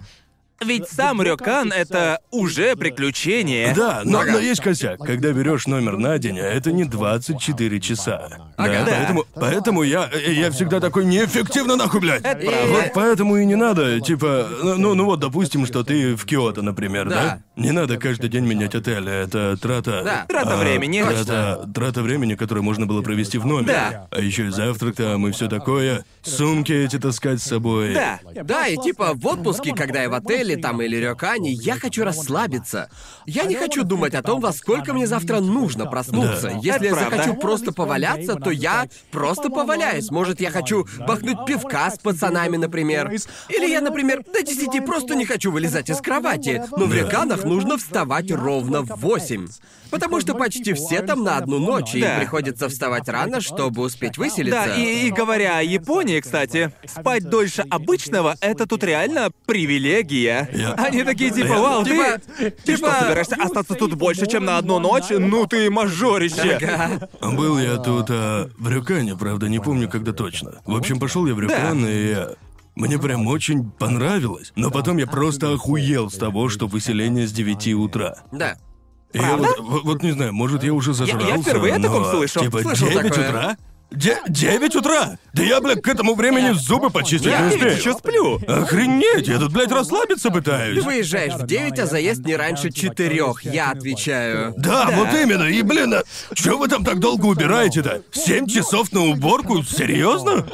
Ведь 0.64 0.88
сам 0.88 1.20
Рюкан— 1.22 1.72
это 1.76 2.20
уже 2.30 2.76
приключение. 2.76 3.74
Да, 3.76 4.02
но, 4.04 4.20
Ага. 4.20 4.32
но 4.32 4.38
есть 4.38 4.60
косяк. 4.62 4.98
Когда 5.00 5.32
берешь 5.32 5.66
номер 5.66 5.96
на 5.98 6.18
день, 6.18 6.38
а 6.40 6.44
это 6.46 6.72
не 6.72 6.84
24 6.84 7.80
часа. 7.80 8.28
Ага. 8.56 8.72
да, 8.72 8.84
Да. 8.84 8.92
Поэтому, 8.96 9.24
поэтому 9.34 9.82
я, 9.82 10.08
я 10.10 10.50
всегда 10.50 10.80
такой 10.80 11.04
неэффективно 11.04 11.76
нахуй, 11.76 12.00
блядь. 12.00 12.24
Это 12.24 12.38
И- 12.38 12.46
правда. 12.48 12.66
Вот 12.72 12.84
поэтому 12.94 13.36
и 13.36 13.44
не 13.44 13.54
надо, 13.54 14.00
типа, 14.00 14.48
ну, 14.62 14.94
ну 14.94 15.04
вот, 15.04 15.20
допустим, 15.20 15.66
что 15.66 15.82
ты 15.84 16.16
в 16.16 16.24
Киото, 16.24 16.62
например, 16.62 17.08
да? 17.08 17.16
Да. 17.16 17.38
Не 17.62 17.70
надо 17.72 17.96
каждый 17.98 18.28
день 18.30 18.44
менять 18.46 18.74
отель, 18.74 19.08
это 19.08 19.56
трата... 19.56 20.02
Да. 20.04 20.24
Трата 20.28 20.56
времени. 20.56 21.02
Трата, 21.02 21.68
трата 21.74 22.02
времени, 22.02 22.34
которую 22.34 22.64
можно 22.64 22.86
было 22.86 23.02
провести 23.02 23.38
в 23.38 23.46
номере. 23.46 23.72
Да. 23.72 24.08
А 24.10 24.20
еще 24.20 24.46
и 24.46 24.50
завтрак 24.50 24.96
там 24.96 25.26
и 25.28 25.32
все 25.32 25.48
такое. 25.48 26.04
Сумки 26.22 26.72
эти 26.72 26.98
таскать 26.98 27.40
с 27.40 27.44
собой. 27.44 27.94
Да. 27.94 28.20
Да, 28.44 28.66
и 28.68 28.76
типа 28.76 29.12
в 29.14 29.26
отпуске, 29.26 29.74
когда 29.74 30.02
я 30.02 30.08
в 30.08 30.14
отеле 30.14 30.45
там 30.54 30.80
или 30.80 30.96
рёкане, 30.96 31.52
я 31.52 31.74
хочу 31.74 32.04
расслабиться. 32.04 32.88
Я 33.26 33.44
не 33.44 33.56
хочу 33.56 33.82
думать 33.82 34.14
о 34.14 34.22
том, 34.22 34.40
во 34.40 34.52
сколько 34.52 34.94
мне 34.94 35.06
завтра 35.06 35.40
нужно 35.40 35.86
проснуться. 35.86 36.50
Да. 36.50 36.60
Если 36.62 36.70
Это 36.76 36.84
я 36.84 36.94
правда. 36.94 37.16
захочу 37.16 37.40
просто 37.40 37.72
поваляться, 37.72 38.36
то 38.36 38.50
я 38.50 38.86
просто 39.10 39.50
поваляюсь. 39.50 40.10
Может, 40.10 40.40
я 40.40 40.50
хочу 40.50 40.86
бахнуть 41.06 41.44
пивка 41.46 41.90
с 41.90 41.98
пацанами, 41.98 42.56
например. 42.56 43.10
Или 43.48 43.68
я, 43.70 43.80
например, 43.80 44.22
до 44.32 44.42
10 44.42 44.84
просто 44.86 45.14
не 45.16 45.24
хочу 45.24 45.50
вылезать 45.50 45.90
из 45.90 45.98
кровати. 45.98 46.62
Но 46.76 46.84
в 46.86 46.94
реканах 46.94 47.44
нужно 47.44 47.76
вставать 47.78 48.30
ровно 48.30 48.82
в 48.82 49.00
8. 49.00 49.48
Потому 49.90 50.20
что 50.20 50.34
почти 50.34 50.72
все 50.72 51.00
там 51.00 51.22
на 51.22 51.36
одну 51.38 51.58
ночь, 51.60 51.94
и 51.94 52.00
Да. 52.00 52.18
приходится 52.18 52.68
вставать 52.68 53.08
рано, 53.08 53.40
чтобы 53.40 53.82
успеть 53.82 54.18
выселиться. 54.18 54.64
Да, 54.66 54.74
и, 54.76 55.06
и 55.06 55.10
говоря 55.10 55.58
о 55.58 55.62
Японии, 55.62 56.20
кстати, 56.20 56.72
спать 56.86 57.24
дольше 57.28 57.64
обычного— 57.70 58.34
это 58.40 58.66
тут 58.66 58.82
реально 58.82 59.30
привилегия. 59.46 60.35
Я- 60.52 60.72
Они 60.74 61.02
такие 61.04 61.30
типа, 61.30 61.54
вау, 61.54 61.84
Типа- 61.84 62.20
ты, 62.38 62.50
ты 62.50 62.76
что, 62.76 62.86
типа- 62.88 62.96
собираешься 63.00 63.36
остаться 63.36 63.74
тут 63.74 63.94
больше, 63.94 64.26
чем 64.26 64.44
на 64.44 64.58
одну 64.58 64.78
ночь? 64.78 65.04
Ну 65.10 65.46
ты 65.46 65.70
мажорище. 65.70 66.58
Ага. 66.62 67.08
Был 67.32 67.58
я 67.58 67.76
тут 67.76 68.06
а, 68.10 68.50
в 68.58 68.68
Рюкане, 68.68 69.16
правда, 69.16 69.48
не 69.48 69.58
помню, 69.60 69.88
когда 69.88 70.12
точно. 70.12 70.60
В 70.66 70.76
общем, 70.76 70.98
пошел 70.98 71.26
я 71.26 71.34
в 71.34 71.40
Рюкан, 71.40 71.86
и 71.86 72.08
я... 72.10 72.28
Мне 72.74 72.98
прям 72.98 73.26
очень 73.26 73.70
понравилось. 73.70 74.52
Но 74.54 74.70
потом 74.70 74.98
я 74.98 75.06
просто 75.06 75.52
охуел 75.54 76.10
с 76.10 76.14
того, 76.16 76.50
что 76.50 76.66
выселение 76.66 77.26
с 77.26 77.32
9 77.32 77.68
утра. 77.74 78.16
Да. 78.32 78.56
И 79.14 79.18
я 79.18 79.36
вот, 79.36 79.58
вот- 79.60 79.84
вот 79.84 80.02
не 80.02 80.12
знаю, 80.12 80.34
может, 80.34 80.62
я 80.62 80.74
уже 80.74 80.92
зажрался, 80.92 81.40
впервые 81.42 81.74
о 81.74 81.78
но, 81.78 81.84
таком 81.88 82.04
слышу. 82.04 82.40
Типа 82.40 82.60
Слышал 82.60 82.88
9 82.88 83.08
такое. 83.08 83.28
утра? 83.30 83.56
Де- 83.92 84.18
9 84.28 84.74
утра? 84.76 85.16
Да 85.32 85.42
я, 85.42 85.60
блядь, 85.60 85.80
к 85.82 85.88
этому 85.88 86.14
времени 86.14 86.52
зубы 86.52 86.90
почистить 86.90 87.26
не 87.38 87.46
успею. 87.54 87.76
еще 87.76 87.92
сплю. 87.94 88.36
Охренеть, 88.46 89.28
я 89.28 89.38
тут, 89.38 89.52
блядь, 89.52 89.70
расслабиться 89.70 90.30
пытаюсь. 90.30 90.78
Ты 90.80 90.84
выезжаешь 90.84 91.34
в 91.34 91.46
9, 91.46 91.78
а 91.78 91.86
заезд 91.86 92.24
не 92.24 92.36
раньше 92.36 92.70
четырех, 92.72 93.44
я 93.44 93.70
отвечаю. 93.70 94.54
Да, 94.56 94.90
вот 94.90 95.14
именно, 95.14 95.44
и, 95.44 95.62
блин, 95.62 95.94
а 95.94 96.02
чё 96.34 96.58
вы 96.58 96.68
там 96.68 96.84
так 96.84 96.98
долго 96.98 97.26
убираете-то? 97.26 98.02
Семь 98.12 98.46
часов 98.46 98.92
на 98.92 99.02
уборку? 99.04 99.62
Серьезно? 99.62 100.46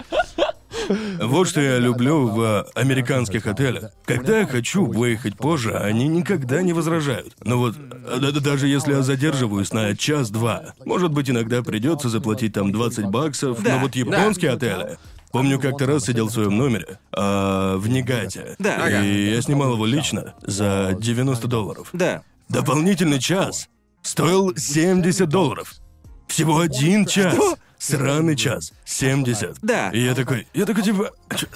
Вот 1.20 1.48
что 1.48 1.60
я 1.60 1.78
люблю 1.78 2.28
в 2.28 2.66
американских 2.74 3.46
отелях. 3.46 3.92
Когда 4.04 4.40
я 4.40 4.46
хочу 4.46 4.84
выехать 4.86 5.36
позже, 5.36 5.76
они 5.76 6.08
никогда 6.08 6.62
не 6.62 6.72
возражают. 6.72 7.34
Но 7.44 7.58
вот 7.58 7.76
а, 7.76 8.18
да- 8.18 8.32
да- 8.32 8.40
даже 8.40 8.68
если 8.68 8.92
я 8.92 9.02
задерживаюсь 9.02 9.72
на 9.72 9.96
час-два, 9.96 10.74
может 10.84 11.10
быть, 11.12 11.30
иногда 11.30 11.62
придется 11.62 12.08
заплатить 12.08 12.52
там 12.54 12.72
20 12.72 13.06
баксов, 13.06 13.62
Да, 13.62 13.74
но 13.76 13.80
вот 13.82 13.94
японские 13.94 14.52
отели. 14.52 14.98
Помню, 15.30 15.58
как-то 15.58 15.86
раз 15.86 16.04
сидел 16.04 16.26
в 16.28 16.32
своем 16.32 16.56
номере 16.58 16.98
а, 17.12 17.76
в 17.78 17.88
Нигате. 17.88 18.54
Да. 18.58 18.76
Ага. 18.76 19.02
И 19.02 19.30
я 19.30 19.40
снимал 19.40 19.72
его 19.74 19.86
лично 19.86 20.34
за 20.42 20.94
90 21.00 21.48
долларов. 21.48 21.88
Да. 21.92 22.22
Дополнительный 22.50 23.18
час 23.18 23.68
стоил 24.02 24.54
70 24.56 25.26
долларов. 25.28 25.72
Всего 26.28 26.58
один 26.60 27.06
час. 27.06 27.34
Сраный 27.82 28.36
час. 28.36 28.72
70. 28.84 29.56
Да. 29.62 29.90
И 29.90 29.98
я 29.98 30.14
такой, 30.14 30.46
я 30.54 30.66
такой 30.66 30.84
типа... 30.84 31.10
«Чё, 31.36 31.46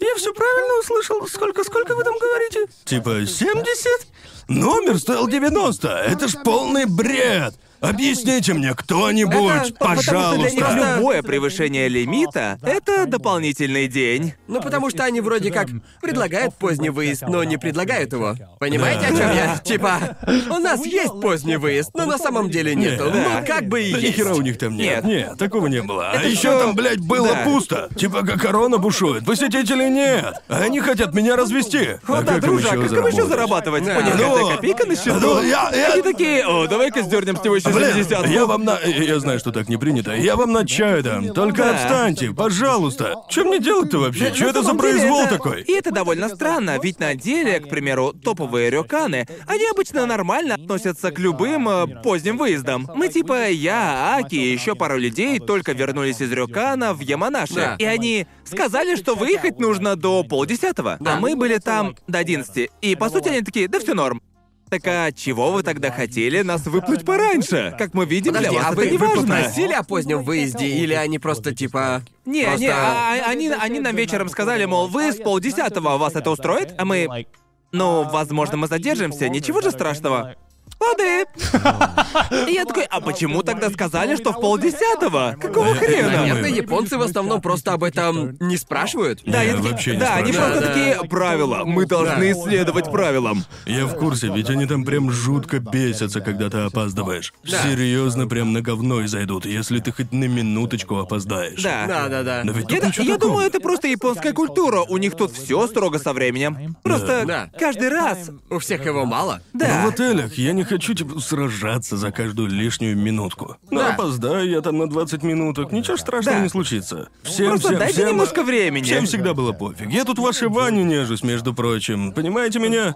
Я 0.00 0.14
все 0.16 0.34
правильно 0.34 0.80
услышал. 0.80 1.24
Сколько, 1.28 1.62
сколько 1.62 1.94
вы 1.94 2.02
там 2.02 2.14
говорите? 2.18 2.66
Типа 2.84 3.24
70? 3.24 4.08
Номер 4.48 4.98
стоил 4.98 5.28
90. 5.28 5.88
Это 5.88 6.26
ж 6.26 6.34
полный 6.44 6.86
бред. 6.86 7.54
Объясните 7.80 8.54
мне 8.54 8.74
кто-нибудь, 8.74 9.68
Это 9.68 9.72
по- 9.74 9.86
потому 9.96 10.02
что 10.02 10.10
для 10.34 10.50
них 10.50 10.60
пожалуйста. 10.60 10.60
просто- 10.60 10.96
Любое 10.98 11.22
превышение 11.22 11.88
лимита— 11.88 12.58
это 12.62 13.06
дополнительный 13.06 13.86
день. 13.88 14.34
Ну, 14.48 14.60
потому 14.60 14.90
что 14.90 15.04
они 15.04 15.20
вроде 15.20 15.50
как 15.52 15.68
предлагают 16.00 16.54
поздний 16.56 16.90
выезд, 16.90 17.22
но 17.28 17.44
не 17.44 17.56
предлагают 17.56 18.12
его. 18.12 18.34
Понимаете, 18.58 19.06
о 19.06 19.08
чем 19.10 19.18
я? 19.18 19.58
Типа, 19.62 20.16
у 20.50 20.58
нас 20.58 20.84
есть 20.84 21.20
поздний 21.20 21.56
выезд, 21.56 21.90
но 21.94 22.06
на 22.06 22.18
самом 22.18 22.50
деле 22.50 22.74
нету. 22.74 23.04
Не, 23.10 23.18
Ну, 23.20 23.46
как 23.46 23.66
бы 23.68 23.82
и 23.82 23.92
Да 23.92 23.98
ни 23.98 24.02
есть. 24.04 24.16
хера 24.16 24.34
у 24.34 24.42
них 24.42 24.58
там 24.58 24.76
нет. 24.76 25.04
Нет. 25.04 25.28
Нет, 25.28 25.38
такого 25.38 25.66
не 25.68 25.82
было. 25.82 26.10
А 26.10 26.22
еще 26.22 26.58
там, 26.58 26.74
блядь, 26.74 26.98
было 27.00 27.28
Да. 27.28 27.44
пусто. 27.44 27.88
Типа 27.96 28.22
как 28.24 28.40
корона 28.40 28.78
бушует. 28.78 29.24
Посетителей 29.24 29.88
нет. 29.90 30.34
А 30.48 30.58
они 30.62 30.80
хотят 30.80 31.14
меня 31.14 31.36
развести. 31.36 31.98
О, 32.08 32.14
а 32.14 32.22
да, 32.22 32.34
как 32.34 32.44
им 32.44 32.50
дружок, 32.50 32.72
еще 32.72 32.88
как 32.88 32.98
им 32.98 33.06
еще 33.06 33.26
заработать? 33.26 33.28
зарабатывать? 33.28 33.84
Да. 33.84 33.94
Понятная 33.94 34.28
Ну, 34.28 34.48
копейка 34.50 34.86
на 34.86 34.96
счету. 34.96 35.14
ну, 35.20 35.42
я- 35.42 35.70
я- 35.74 35.92
Они 35.92 36.02
такие, 36.02 36.46
о, 36.46 36.66
давай-ка 36.66 37.02
сдернем 37.02 37.36
с 37.36 37.44
него 37.44 37.56
еще 37.56 37.67
Блин, 37.72 37.92
60. 37.92 38.28
я 38.28 38.46
вам 38.46 38.64
на... 38.64 38.78
Я 38.80 39.18
знаю, 39.20 39.38
что 39.38 39.50
так 39.52 39.68
не 39.68 39.76
принято. 39.76 40.14
Я 40.14 40.36
вам 40.36 40.52
на 40.52 40.66
чай 40.66 41.02
дам. 41.02 41.28
Только 41.30 41.62
Да. 41.64 41.70
отстаньте, 41.74 42.32
пожалуйста. 42.32 43.14
Что 43.28 43.44
мне 43.44 43.58
делать-то 43.58 43.98
вообще? 43.98 44.30
На 44.30 44.34
Что 44.34 44.44
это 44.46 44.60
за 44.62 44.68
самом 44.68 44.80
деле 44.82 44.92
произвол 44.98 45.20
это- 45.22 45.30
такой? 45.36 45.62
И 45.62 45.72
это 45.72 45.90
довольно 45.90 46.28
странно, 46.28 46.78
ведь 46.82 46.98
на 47.00 47.14
деле, 47.14 47.60
к 47.60 47.68
примеру, 47.68 48.12
топовые 48.12 48.70
рёканы, 48.70 49.26
они 49.46 49.64
обычно 49.72 50.06
нормально 50.06 50.54
относятся 50.54 51.10
к 51.10 51.18
любым 51.18 51.68
э, 51.68 51.86
поздним 52.02 52.38
выездам. 52.38 52.88
Мы 52.94 53.08
типа, 53.08 53.48
я, 53.50 54.16
Аки 54.16 54.34
и 54.36 54.52
еще 54.52 54.74
пару 54.74 54.96
людей 54.98 55.38
только 55.38 55.72
вернулись 55.72 56.20
из 56.20 56.32
рёкана 56.32 56.94
в 56.94 57.00
Яманаши, 57.00 57.54
Да. 57.54 57.76
и 57.78 57.84
они 57.84 58.26
сказали, 58.44 58.96
что 58.96 59.14
выехать 59.14 59.58
нужно 59.60 59.96
до 59.96 60.22
полдесятого, 60.24 60.96
Да. 61.00 61.14
а 61.16 61.20
мы 61.20 61.36
были 61.36 61.58
там 61.58 61.96
до 62.06 62.18
11. 62.18 62.70
И 62.82 62.96
по 62.96 63.08
сути 63.10 63.28
они 63.28 63.42
такие, 63.42 63.68
да 63.68 63.78
все 63.80 63.94
норм. 63.94 64.22
Так 64.70 64.86
а 64.86 65.12
чего 65.12 65.52
вы 65.52 65.62
тогда 65.62 65.90
хотели 65.90 66.42
нас 66.42 66.66
выплыть 66.66 67.04
пораньше? 67.04 67.74
Как 67.78 67.94
мы 67.94 68.04
видим, 68.04 68.32
Подожди, 68.32 68.50
для 68.50 68.58
вас 68.58 68.68
а 68.68 68.72
это 68.72 68.80
вы, 68.80 68.90
не 68.90 68.98
вы 68.98 69.06
важно. 69.06 69.22
попросили 69.22 69.72
о 69.72 69.82
позднем 69.82 70.22
выезде, 70.22 70.66
или 70.66 70.94
они 70.94 71.18
просто 71.18 71.54
типа... 71.54 72.02
Не, 72.26 72.44
просто... 72.44 72.60
не, 72.60 72.68
а- 72.68 73.14
а- 73.24 73.30
они, 73.30 73.48
они 73.48 73.80
нам 73.80 73.96
вечером 73.96 74.28
сказали, 74.28 74.64
мол, 74.66 74.88
вы 74.88 75.12
с 75.12 75.16
полдесятого, 75.16 75.96
вас 75.96 76.14
это 76.14 76.30
устроит? 76.30 76.74
А 76.76 76.84
мы... 76.84 77.26
Ну, 77.72 78.08
возможно, 78.10 78.56
мы 78.56 78.66
задержимся, 78.66 79.28
ничего 79.28 79.60
же 79.60 79.70
страшного. 79.70 80.36
Лады. 80.80 81.24
И 82.48 82.52
я 82.54 82.64
такой, 82.64 82.84
а 82.84 83.00
почему 83.00 83.42
тогда 83.42 83.68
сказали, 83.70 84.14
что 84.16 84.32
в 84.32 84.40
полдесятого? 84.40 85.36
Какого 85.40 85.74
хрена? 85.74 86.10
Наверное, 86.10 86.50
японцы 86.50 86.96
в 86.96 87.02
основном 87.02 87.40
просто 87.40 87.72
об 87.72 87.82
этом 87.84 88.36
не 88.40 88.56
спрашивают. 88.56 89.20
Да, 89.26 89.38
такие- 89.40 89.56
вообще 89.56 89.92
не 89.92 89.98
да, 89.98 90.14
они 90.16 90.32
просто 90.32 90.54
Да, 90.54 90.60
да. 90.60 90.66
такие 90.68 91.08
правила. 91.08 91.64
Мы 91.64 91.84
должны 91.86 92.34
Да. 92.34 92.40
следовать 92.42 92.90
правилам. 92.92 93.44
Я 93.66 93.86
в 93.86 93.94
курсе, 93.96 94.28
ведь 94.28 94.50
они 94.50 94.66
там 94.66 94.84
прям 94.84 95.10
жутко 95.10 95.58
бесятся, 95.58 96.20
когда 96.20 96.48
ты 96.48 96.58
опаздываешь. 96.58 97.32
Да. 97.44 97.62
Серьезно, 97.64 98.26
прям 98.28 98.52
на 98.52 98.60
говно 98.60 99.00
и 99.00 99.06
зайдут, 99.08 99.46
если 99.46 99.80
ты 99.80 99.90
хоть 99.92 100.12
на 100.12 100.24
минуточку 100.24 100.96
опоздаешь. 100.98 101.60
Да. 101.62 101.86
Да-да-да. 101.86 102.42
Но 102.44 102.52
ведь 102.52 102.70
Я, 102.70 102.78
тут 102.78 102.88
ничего 102.88 103.04
я 103.04 103.14
такого. 103.14 103.32
думаю, 103.32 103.46
это 103.48 103.60
просто 103.60 103.88
японская 103.88 104.32
культура. 104.32 104.80
У 104.82 104.96
них 104.96 105.16
тут 105.16 105.32
все 105.32 105.66
строго 105.66 105.98
со 105.98 106.12
временем. 106.12 106.76
Просто 106.82 107.24
Да. 107.26 107.50
каждый 107.58 107.88
раз. 107.88 108.30
У 108.50 108.58
всех 108.58 108.84
его 108.86 109.04
мало. 109.04 109.40
Да. 109.52 109.80
Но 109.82 109.86
в 109.90 109.92
отелях 109.92 110.34
я 110.38 110.52
не 110.52 110.64
хочу, 110.68 110.94
типа, 110.94 111.18
сражаться 111.20 111.96
за 111.96 112.10
каждую 112.12 112.48
лишнюю 112.48 112.96
минутку. 112.96 113.56
Ну, 113.70 113.78
Да. 113.80 113.94
опоздаю 113.94 114.48
я 114.48 114.60
там 114.60 114.78
на 114.78 114.88
20 114.88 115.22
минуток, 115.22 115.72
ничего 115.72 115.96
страшного 115.96 116.36
Да. 116.38 116.42
не 116.44 116.48
случится. 116.48 117.08
Всем, 117.22 117.48
Просто 117.48 117.68
всем, 117.68 117.78
дайте 117.78 117.94
всем- 117.94 118.08
немножко 118.10 118.42
времени. 118.44 118.84
Всем 118.84 119.06
всегда 119.06 119.34
было 119.34 119.52
пофиг. 119.52 119.90
Я 119.90 120.04
тут 120.04 120.18
в 120.18 120.22
вашей 120.22 120.48
ванне 120.48 120.84
нежусь, 120.84 121.22
между 121.22 121.54
прочим. 121.54 122.12
Понимаете 122.12 122.58
меня? 122.58 122.94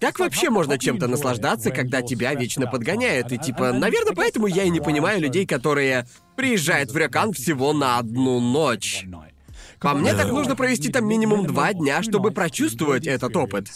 Как 0.00 0.18
вообще 0.18 0.50
можно 0.50 0.78
чем-то 0.78 1.06
наслаждаться, 1.08 1.70
когда 1.70 2.02
тебя 2.02 2.34
вечно 2.34 2.66
подгоняют? 2.66 3.32
И 3.32 3.38
типа, 3.38 3.72
наверное, 3.72 4.14
поэтому 4.14 4.46
я 4.46 4.64
и 4.64 4.68
не 4.68 4.80
понимаю 4.80 5.20
людей, 5.20 5.46
которые 5.46 6.06
приезжают 6.36 6.90
в 6.92 6.96
Рёкан 6.96 7.32
всего 7.32 7.72
на 7.72 7.98
одну 7.98 8.38
ночь. 8.40 9.06
По 9.80 9.94
мне, 9.94 10.14
так 10.14 10.30
нужно 10.30 10.56
провести 10.56 10.90
там 10.90 11.06
минимум 11.06 11.46
два 11.46 11.72
дня, 11.72 12.02
чтобы 12.02 12.30
прочувствовать 12.30 13.06
этот 13.06 13.36
опыт. 13.36 13.68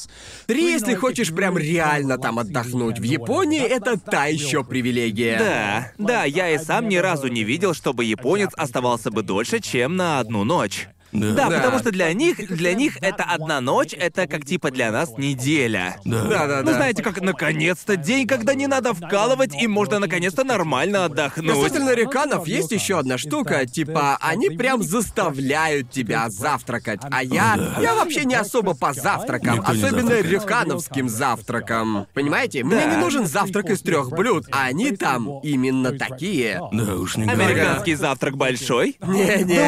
Три, 0.46 0.70
если 0.72 0.94
хочешь 0.94 1.32
прям 1.34 1.58
реально 1.58 2.18
там 2.18 2.38
отдохнуть. 2.38 2.98
В 2.98 3.02
Японии 3.02 3.62
это 3.62 3.98
та 3.98 4.26
еще 4.26 4.64
привилегия. 4.64 5.38
Да, 5.38 5.92
да, 5.98 6.24
я 6.24 6.50
и 6.50 6.58
сам 6.58 6.88
ни 6.88 6.96
разу 6.96 7.28
не 7.28 7.44
видел, 7.44 7.74
чтобы 7.74 8.04
японец 8.04 8.50
оставался 8.56 9.10
бы 9.10 9.22
дольше, 9.22 9.60
чем 9.60 9.96
на 9.96 10.20
одну 10.20 10.44
ночь. 10.44 10.88
Да. 11.12 11.32
Да, 11.32 11.48
Да. 11.48 11.56
потому 11.58 11.78
что 11.78 11.90
для 11.90 12.12
них, 12.12 12.36
для 12.56 12.74
них 12.74 12.96
это 13.00 13.24
одна 13.24 13.60
ночь, 13.60 13.92
это 13.94 14.26
как 14.26 14.44
типа 14.44 14.70
для 14.70 14.90
нас 14.92 15.10
неделя. 15.18 15.96
Да. 16.04 16.22
Да-да-да. 16.24 16.62
Ну 16.62 16.72
знаете, 16.72 17.02
как 17.02 17.20
наконец-то 17.20 17.96
день, 17.96 18.26
когда 18.26 18.54
не 18.54 18.66
надо 18.66 18.94
вкалывать, 18.94 19.54
и 19.60 19.66
можно 19.66 19.98
наконец-то 19.98 20.44
нормально 20.44 21.04
отдохнуть. 21.06 21.50
Касательно 21.54 21.94
реканов, 21.94 22.46
есть 22.46 22.70
еще 22.72 22.98
одна 22.98 23.18
штука, 23.18 23.66
типа, 23.66 24.18
они 24.20 24.50
прям 24.50 24.82
заставляют 24.82 25.90
тебя 25.90 26.28
завтракать. 26.30 27.00
А 27.10 27.22
я, 27.22 27.58
я 27.80 27.94
вообще 27.94 28.24
не 28.24 28.34
особо 28.34 28.74
по 28.74 28.92
завтракам, 28.92 29.56
Никто 29.56 29.72
не 29.72 29.78
особенно 29.82 30.08
завтракает. 30.08 30.32
рекановским 30.42 31.08
завтракам. 31.08 32.06
Понимаете, 32.14 32.64
мне 32.64 32.84
не 32.86 32.96
нужен 32.96 33.26
завтрак 33.26 33.70
из 33.70 33.80
трех 33.80 34.10
блюд, 34.10 34.46
а 34.52 34.64
они 34.64 34.92
там 34.92 35.40
именно 35.42 35.92
такие. 35.92 36.60
Да 36.72 36.94
уж 36.96 37.16
не 37.16 37.24
говори. 37.26 37.52
Американский 37.54 37.94
завтрак 37.94 38.36
большой? 38.36 38.96
Да 39.00 39.06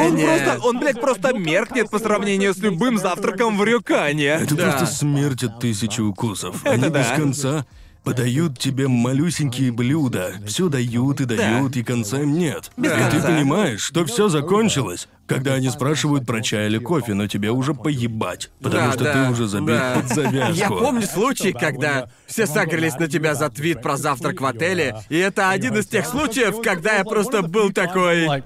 он 0.05 0.19
просто, 0.19 0.59
он, 0.65 0.79
блядь, 0.79 1.01
просто 1.01 1.32
меркнет 1.39 1.91
по 1.91 1.99
сравнению 1.99 2.55
с 2.55 2.59
любым 2.59 2.99
завтраком 2.99 3.57
в 3.59 3.65
Рюкане. 3.65 4.27
Это 4.27 4.55
Да. 4.55 4.71
просто 4.73 4.87
смерть 4.87 5.45
от 5.45 5.61
тысячи 5.61 6.01
укусов. 6.01 6.65
Они 6.67 6.89
да. 6.89 7.01
без 7.01 7.07
конца 7.19 7.67
подают 8.05 8.59
тебе 8.59 8.89
малюсенькие 8.89 9.71
блюда. 9.71 10.33
Все 10.45 10.69
дают 10.69 11.21
и 11.21 11.25
дают, 11.25 11.77
и 11.77 11.85
конца 11.85 12.21
им 12.21 12.37
нет. 12.37 12.73
Без 12.77 12.91
и 12.91 12.97
конца. 12.97 13.11
ты 13.21 13.23
понимаешь, 13.23 13.81
что 13.81 14.05
все 14.05 14.29
закончилось, 14.29 15.07
когда 15.29 15.55
они 15.55 15.71
спрашивают 15.71 16.27
про 16.27 16.43
чай 16.43 16.67
или 16.67 16.79
кофе, 16.79 17.15
но 17.15 17.29
тебе 17.29 17.53
уже 17.53 17.75
поебать. 17.75 18.51
Потому 18.61 18.87
Да, 18.89 18.93
что 18.93 19.05
да, 19.05 19.13
ты 19.27 19.31
уже 19.31 19.47
забит 19.47 19.77
да. 19.77 19.95
под 20.01 20.09
завязку. 20.09 20.53
Я 20.59 20.69
помню 20.69 21.07
случай, 21.07 21.53
когда 21.53 22.09
все 22.27 22.49
сагрились 22.49 22.95
на 22.99 23.07
тебя 23.07 23.37
за 23.37 23.49
твит 23.51 23.81
про 23.81 23.97
завтрак 23.97 24.41
в 24.41 24.47
отеле, 24.47 24.97
и 25.09 25.17
это 25.17 25.51
один 25.51 25.77
из 25.79 25.87
тех 25.87 26.05
случаев, 26.05 26.61
когда 26.61 26.97
я 26.97 27.05
просто 27.05 27.43
был 27.43 27.71
такой... 27.73 28.43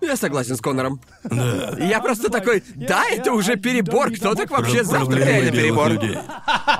Я 0.00 0.16
согласен 0.16 0.56
с 0.56 0.60
Конором. 0.60 1.00
Да. 1.24 1.76
Я 1.78 2.00
просто 2.00 2.30
такой, 2.30 2.62
да, 2.74 3.04
это 3.08 3.32
уже 3.32 3.56
перебор, 3.56 4.10
кто 4.12 4.34
так 4.34 4.50
вообще 4.50 4.84
проблемы 4.84 5.24
реально 5.24 5.50
перебор. 5.50 5.88
людей. 5.88 6.18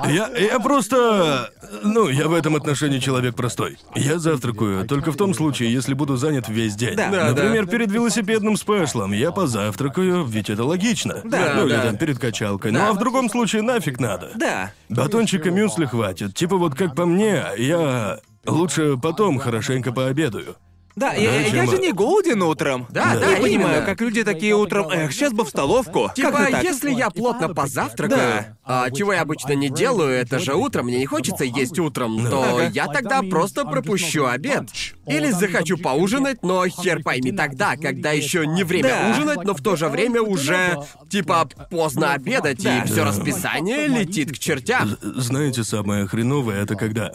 Я, 0.07 0.29
я 0.37 0.59
просто... 0.59 1.51
Ну, 1.83 2.09
я 2.09 2.27
в 2.27 2.33
этом 2.33 2.55
отношении 2.55 2.99
человек 2.99 3.35
простой. 3.35 3.77
Я 3.95 4.19
завтракаю 4.19 4.87
только 4.87 5.11
в 5.11 5.17
том 5.17 5.33
случае, 5.33 5.71
если 5.71 5.93
буду 5.93 6.17
занят 6.17 6.49
весь 6.49 6.75
день. 6.75 6.95
Да. 6.95 7.09
Да, 7.09 7.29
Например, 7.29 7.67
перед 7.67 7.91
велосипедным 7.91 8.57
спешлом 8.57 9.13
я 9.13 9.31
позавтракаю, 9.31 10.25
ведь 10.25 10.49
это 10.49 10.65
логично. 10.65 11.21
Да, 11.23 11.53
ну, 11.57 11.65
или 11.65 11.73
да. 11.73 11.83
там 11.83 11.97
перед 11.97 12.19
качалкой. 12.19 12.71
Ну, 12.71 12.79
а 12.81 12.93
в 12.93 12.97
другом 12.97 13.29
случае 13.29 13.61
нафиг 13.61 13.99
надо. 13.99 14.31
Да. 14.35 14.71
Батончика 14.89 15.51
мюсли 15.51 15.85
хватит. 15.85 16.35
Типа 16.35 16.57
вот 16.57 16.75
как 16.75 16.95
по 16.95 17.05
мне, 17.05 17.43
я 17.57 18.19
лучше 18.45 18.97
потом 18.97 19.39
хорошенько 19.39 19.91
пообедаю. 19.91 20.55
Да, 20.95 21.13
я, 21.13 21.41
я 21.41 21.49
чем- 21.65 21.69
же 21.71 21.77
не 21.77 21.91
голоден 21.93 22.41
утром. 22.41 22.85
Да, 22.89 23.13
Я 23.13 23.19
да, 23.19 23.25
понимаю, 23.41 23.75
именно. 23.77 23.81
как 23.85 24.01
люди 24.01 24.23
такие 24.23 24.55
утром, 24.55 24.89
эх, 24.89 25.11
сейчас 25.13 25.31
бы 25.33 25.45
в 25.45 25.49
столовку. 25.49 26.03
как 26.07 26.15
Типа, 26.15 26.45
же 26.45 26.51
так? 26.51 26.63
если 26.63 26.91
я 26.91 27.09
плотно 27.09 27.53
позавтракаю, 27.53 28.57
а 28.63 28.89
чего 28.91 29.13
я 29.13 29.21
обычно 29.21 29.53
не 29.53 29.69
делаю, 29.69 30.11
это 30.11 30.39
же 30.39 30.53
утром, 30.53 30.87
мне 30.87 30.97
не 30.99 31.05
хочется 31.05 31.43
есть 31.45 31.79
утром, 31.79 32.25
то 32.29 32.43
Ага. 32.43 32.71
я 32.73 32.87
тогда 32.87 33.21
просто 33.21 33.65
пропущу 33.65 34.25
обед. 34.25 34.69
Или 35.07 35.31
захочу 35.31 35.77
поужинать, 35.77 36.43
но 36.43 36.67
хер 36.67 37.01
пойми 37.03 37.31
тогда, 37.31 37.75
когда 37.75 38.11
еще 38.11 38.45
не 38.45 38.63
время 38.63 38.89
Да. 38.89 39.11
ужинать, 39.11 39.43
но 39.43 39.53
в 39.53 39.61
то 39.61 39.75
же 39.75 39.87
время 39.87 40.21
уже, 40.21 40.77
типа, 41.09 41.49
поздно 41.69 42.13
обедать, 42.13 42.61
Да. 42.63 42.79
и 42.79 42.85
все 42.87 43.03
расписание 43.03 43.87
летит 43.87 44.31
к 44.31 44.37
чертям. 44.39 44.97
Знаете, 45.01 45.63
самое 45.63 46.07
хреновое 46.07 46.61
это 46.61 46.75
когда 46.75 47.11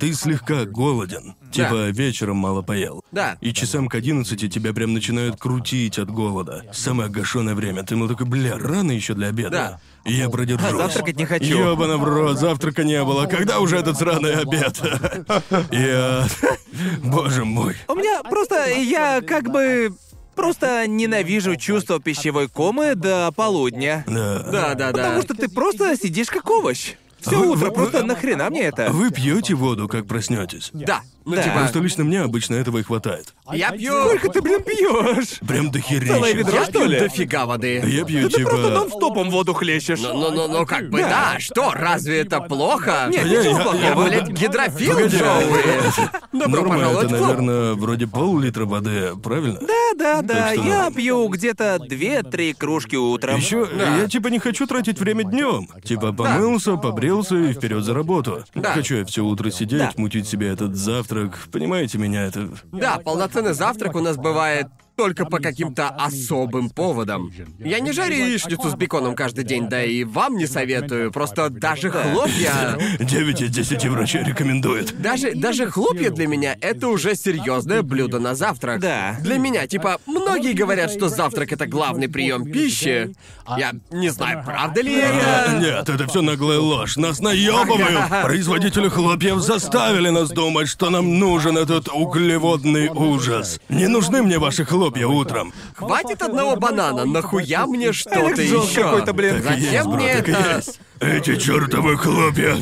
ты 0.00 0.14
слегка 0.14 0.64
голоден. 0.64 1.34
Типа 1.52 1.90
вечером 1.90 2.36
мало 2.36 2.62
поел. 2.62 3.04
Да. 3.12 3.36
И 3.40 3.52
часам 3.52 3.88
к 3.88 3.94
11 3.94 4.52
тебя 4.52 4.72
прям 4.72 4.94
начинают 4.94 5.36
крутить 5.38 5.98
от 5.98 6.10
голода. 6.10 6.64
Самое 6.72 7.10
гашеное 7.10 7.54
время. 7.54 7.82
Ты 7.82 7.96
мол 7.96 8.08
такой, 8.08 8.26
бля, 8.26 8.56
рано 8.56 8.92
еще 8.92 9.14
для 9.14 9.28
обеда. 9.28 9.50
Да. 9.50 9.80
И 10.04 10.14
я 10.14 10.30
продержусь. 10.30 10.70
А 10.70 10.76
завтракать 10.76 11.16
не 11.16 11.26
хочу. 11.26 11.44
Ёбана 11.44 11.98
в 11.98 12.04
рот, 12.04 12.38
завтрака 12.38 12.82
не 12.82 13.04
было. 13.04 13.26
Когда 13.26 13.60
уже 13.60 13.76
этот 13.76 13.98
сраный 13.98 14.36
обед? 14.36 14.80
Я... 15.70 16.26
Боже 17.04 17.44
мой. 17.44 17.76
У 17.88 17.94
меня 17.94 18.22
просто, 18.22 18.70
я 18.70 19.20
как 19.20 19.50
бы... 19.50 19.94
Просто 20.36 20.86
ненавижу 20.86 21.56
чувство 21.56 22.00
пищевой 22.00 22.48
комы 22.48 22.94
до 22.94 23.30
полудня. 23.36 24.04
Да. 24.06 24.38
Да, 24.38 24.74
да, 24.74 24.74
да. 24.74 24.92
Потому 24.92 25.22
что 25.22 25.34
ты 25.34 25.50
просто 25.50 25.94
сидишь 25.96 26.28
как 26.28 26.48
овощ. 26.48 26.94
Все 27.20 27.38
Вы- 27.38 27.50
утро, 27.50 27.66
вы- 27.66 27.72
просто 27.72 27.98
вы- 27.98 28.04
нахрена 28.04 28.50
мне 28.50 28.62
это? 28.62 28.90
Вы 28.90 29.10
пьете 29.10 29.54
воду, 29.54 29.88
как 29.88 30.06
проснетесь? 30.06 30.70
Да. 30.72 31.02
Ну, 31.24 31.34
Да. 31.36 31.42
типа, 31.42 31.58
Просто 31.58 31.78
лично 31.80 32.04
мне 32.04 32.20
обычно 32.22 32.54
этого 32.54 32.78
и 32.78 32.82
хватает. 32.82 33.34
я 33.52 33.70
пью... 33.72 33.92
Сколько 33.92 34.30
ты, 34.30 34.40
блин, 34.40 34.62
пьешь? 34.62 35.38
Прям 35.46 35.70
до 35.70 35.80
Целое 35.80 36.32
ведро, 36.32 36.54
Я 36.58 36.64
что 36.64 36.84
ли? 36.84 36.98
дофига 36.98 37.46
воды. 37.46 37.82
Я 37.86 38.04
пью 38.04 38.28
Ты 38.30 38.42
просто 38.44 38.68
типа... 38.68 38.74
нон-стопом 38.80 39.30
воду 39.30 39.52
хлещешь. 39.52 40.00
Ну, 40.00 40.14
ну, 40.14 40.30
ну, 40.32 40.48
ну, 40.48 40.66
как 40.66 40.88
бы 40.90 41.00
да. 41.00 41.36
Что, 41.38 41.72
разве 41.72 42.20
это 42.20 42.40
плохо? 42.40 43.08
Нет, 43.10 43.26
Я- 43.26 43.38
ничего 43.40 43.58
я- 43.58 43.62
плохого. 43.62 43.82
Я, 43.82 43.94
блядь, 44.22 44.28
гидрофил, 44.30 44.94
Погоди. 44.94 45.16
Джоуи. 45.18 46.08
Добро 46.32 46.60
Норма 46.62 46.74
пожаловать 46.74 47.12
это, 47.12 47.20
наверное, 47.20 47.74
вроде 47.74 48.06
пол-литра 48.06 48.64
воды, 48.64 49.10
правильно? 49.22 49.58
Да, 49.60 49.92
да, 49.98 50.22
да. 50.22 50.52
Что 50.54 50.62
Я 50.64 50.84
да. 50.86 50.90
пью 50.90 51.28
где-то 51.28 51.78
две-три 51.80 52.54
кружки 52.54 52.96
утром. 52.96 53.36
Еще 53.36 53.66
Да. 53.66 53.96
я 53.98 54.08
типа 54.08 54.28
не 54.28 54.38
хочу 54.38 54.66
тратить 54.66 54.98
время 54.98 55.24
днем. 55.24 55.68
Типа 55.84 56.12
помылся, 56.12 56.76
побрился 56.76 57.36
и 57.36 57.52
вперед 57.52 57.84
за 57.84 57.92
работу. 57.94 58.42
Не 58.54 58.62
Да. 58.62 58.72
хочу 58.72 58.96
я 58.96 59.04
все 59.04 59.22
утро 59.22 59.50
сидеть, 59.50 59.78
Да. 59.80 59.92
мутить 59.96 60.26
себе 60.28 60.48
этот 60.48 60.76
завтрак. 60.76 61.09
Понимаете 61.50 61.98
меня, 61.98 62.26
это. 62.26 62.50
Да, 62.72 62.98
полноценный 62.98 63.52
завтрак 63.52 63.94
у 63.94 64.00
нас 64.00 64.16
бывает 64.16 64.68
только 65.00 65.24
по 65.24 65.38
каким-то 65.38 65.88
особым 65.88 66.68
поводам. 66.68 67.32
Я 67.58 67.80
не 67.80 67.92
жарю 67.92 68.16
яичницу 68.16 68.68
с 68.68 68.74
беконом 68.74 69.14
каждый 69.14 69.44
день, 69.44 69.66
да 69.66 69.82
и 69.82 70.04
вам 70.04 70.36
не 70.36 70.46
советую. 70.46 71.10
Просто 71.10 71.48
даже 71.48 71.90
хлопья... 71.90 72.78
9 72.98 73.40
из 73.40 73.48
10 73.50 73.86
врачей 73.86 74.22
рекомендует. 74.22 75.00
Даже, 75.00 75.34
даже 75.34 75.70
хлопья 75.70 76.10
для 76.10 76.26
меня 76.26 76.54
это 76.60 76.88
уже 76.88 77.14
серьезное 77.14 77.80
блюдо 77.82 78.18
на 78.18 78.34
завтрак. 78.34 78.80
Да. 78.80 79.16
Для 79.20 79.38
меня, 79.38 79.66
типа, 79.66 80.02
многие 80.04 80.52
говорят, 80.52 80.92
что 80.92 81.08
завтрак 81.08 81.50
это 81.50 81.66
главный 81.66 82.10
прием 82.10 82.44
пищи. 82.44 83.14
Я 83.56 83.72
не 83.90 84.10
знаю, 84.10 84.42
правда 84.44 84.82
ли 84.82 85.00
А, 85.00 85.46
это. 85.46 85.58
Нет, 85.60 85.88
это 85.88 86.06
все 86.08 86.20
наглая 86.20 86.58
ложь. 86.58 86.98
Нас 86.98 87.20
наебывают. 87.20 88.10
Производители 88.22 88.90
хлопьев 88.90 89.40
заставили 89.40 90.10
нас 90.10 90.28
думать, 90.28 90.68
что 90.68 90.90
нам 90.90 91.18
нужен 91.18 91.56
этот 91.56 91.88
углеводный 91.88 92.90
ужас. 92.90 93.58
Не 93.70 93.88
нужны 93.88 94.22
мне 94.22 94.38
ваши 94.38 94.66
хлопья 94.66 94.89
утром. 94.98 95.52
Хватит 95.74 96.22
одного 96.22 96.56
банана, 96.56 97.04
нахуя 97.04 97.66
мне 97.66 97.92
что-то 97.92 98.40
еще? 98.42 98.82
какой-то, 98.82 99.12
блин. 99.12 99.42
Так 99.42 99.56
и 99.56 99.60
есть, 99.60 99.66
Зачем 99.70 99.86
бро, 99.86 99.94
мне 99.96 100.14
так 100.16 100.28
и 100.28 100.32
это? 100.32 100.56
есть. 100.56 100.80
Эти 101.00 101.36
чертовы 101.36 101.96
хлопья. 101.96 102.56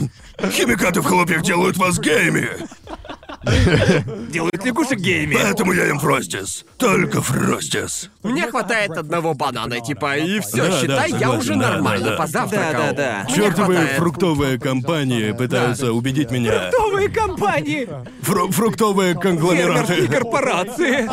Химикаты 0.53 1.01
в 1.01 1.05
хлопьях 1.05 1.43
делают 1.43 1.77
вас 1.77 1.99
геями. 1.99 2.49
Делают 4.31 4.65
лягушек 4.65 4.99
гейми. 4.99 5.35
Поэтому 5.35 5.73
я 5.73 5.87
ем 5.87 5.99
фростис. 5.99 6.65
Только 6.77 7.23
фростис. 7.23 8.11
Мне 8.23 8.47
хватает 8.49 8.91
одного 8.91 9.35
банана, 9.35 9.81
типа, 9.81 10.17
и 10.19 10.41
все, 10.41 10.57
Да, 10.65 10.69
да, 10.69 10.81
считай, 10.81 11.11
я 11.11 11.19
согласен, 11.19 11.39
уже 11.39 11.55
да, 11.55 11.71
нормально 11.71 12.05
да, 12.05 12.11
да. 12.11 12.17
позавтракал. 12.17 12.73
Да, 12.73 12.93
да, 12.93 12.93
да. 12.93 13.25
Мне 13.25 13.35
Чертовые 13.35 13.79
хватает. 13.79 13.99
фруктовые 13.99 14.59
компании 14.61 15.33
пытаются 15.33 15.93
убедить 15.93 16.31
меня. 16.31 16.71
Новые 16.73 17.09
компании. 17.09 17.89
Фру- 18.23 18.51
фруктовые 18.51 19.15
конгломераты. 19.15 19.95
Фермерские 19.95 20.19
корпорации. 20.21 21.09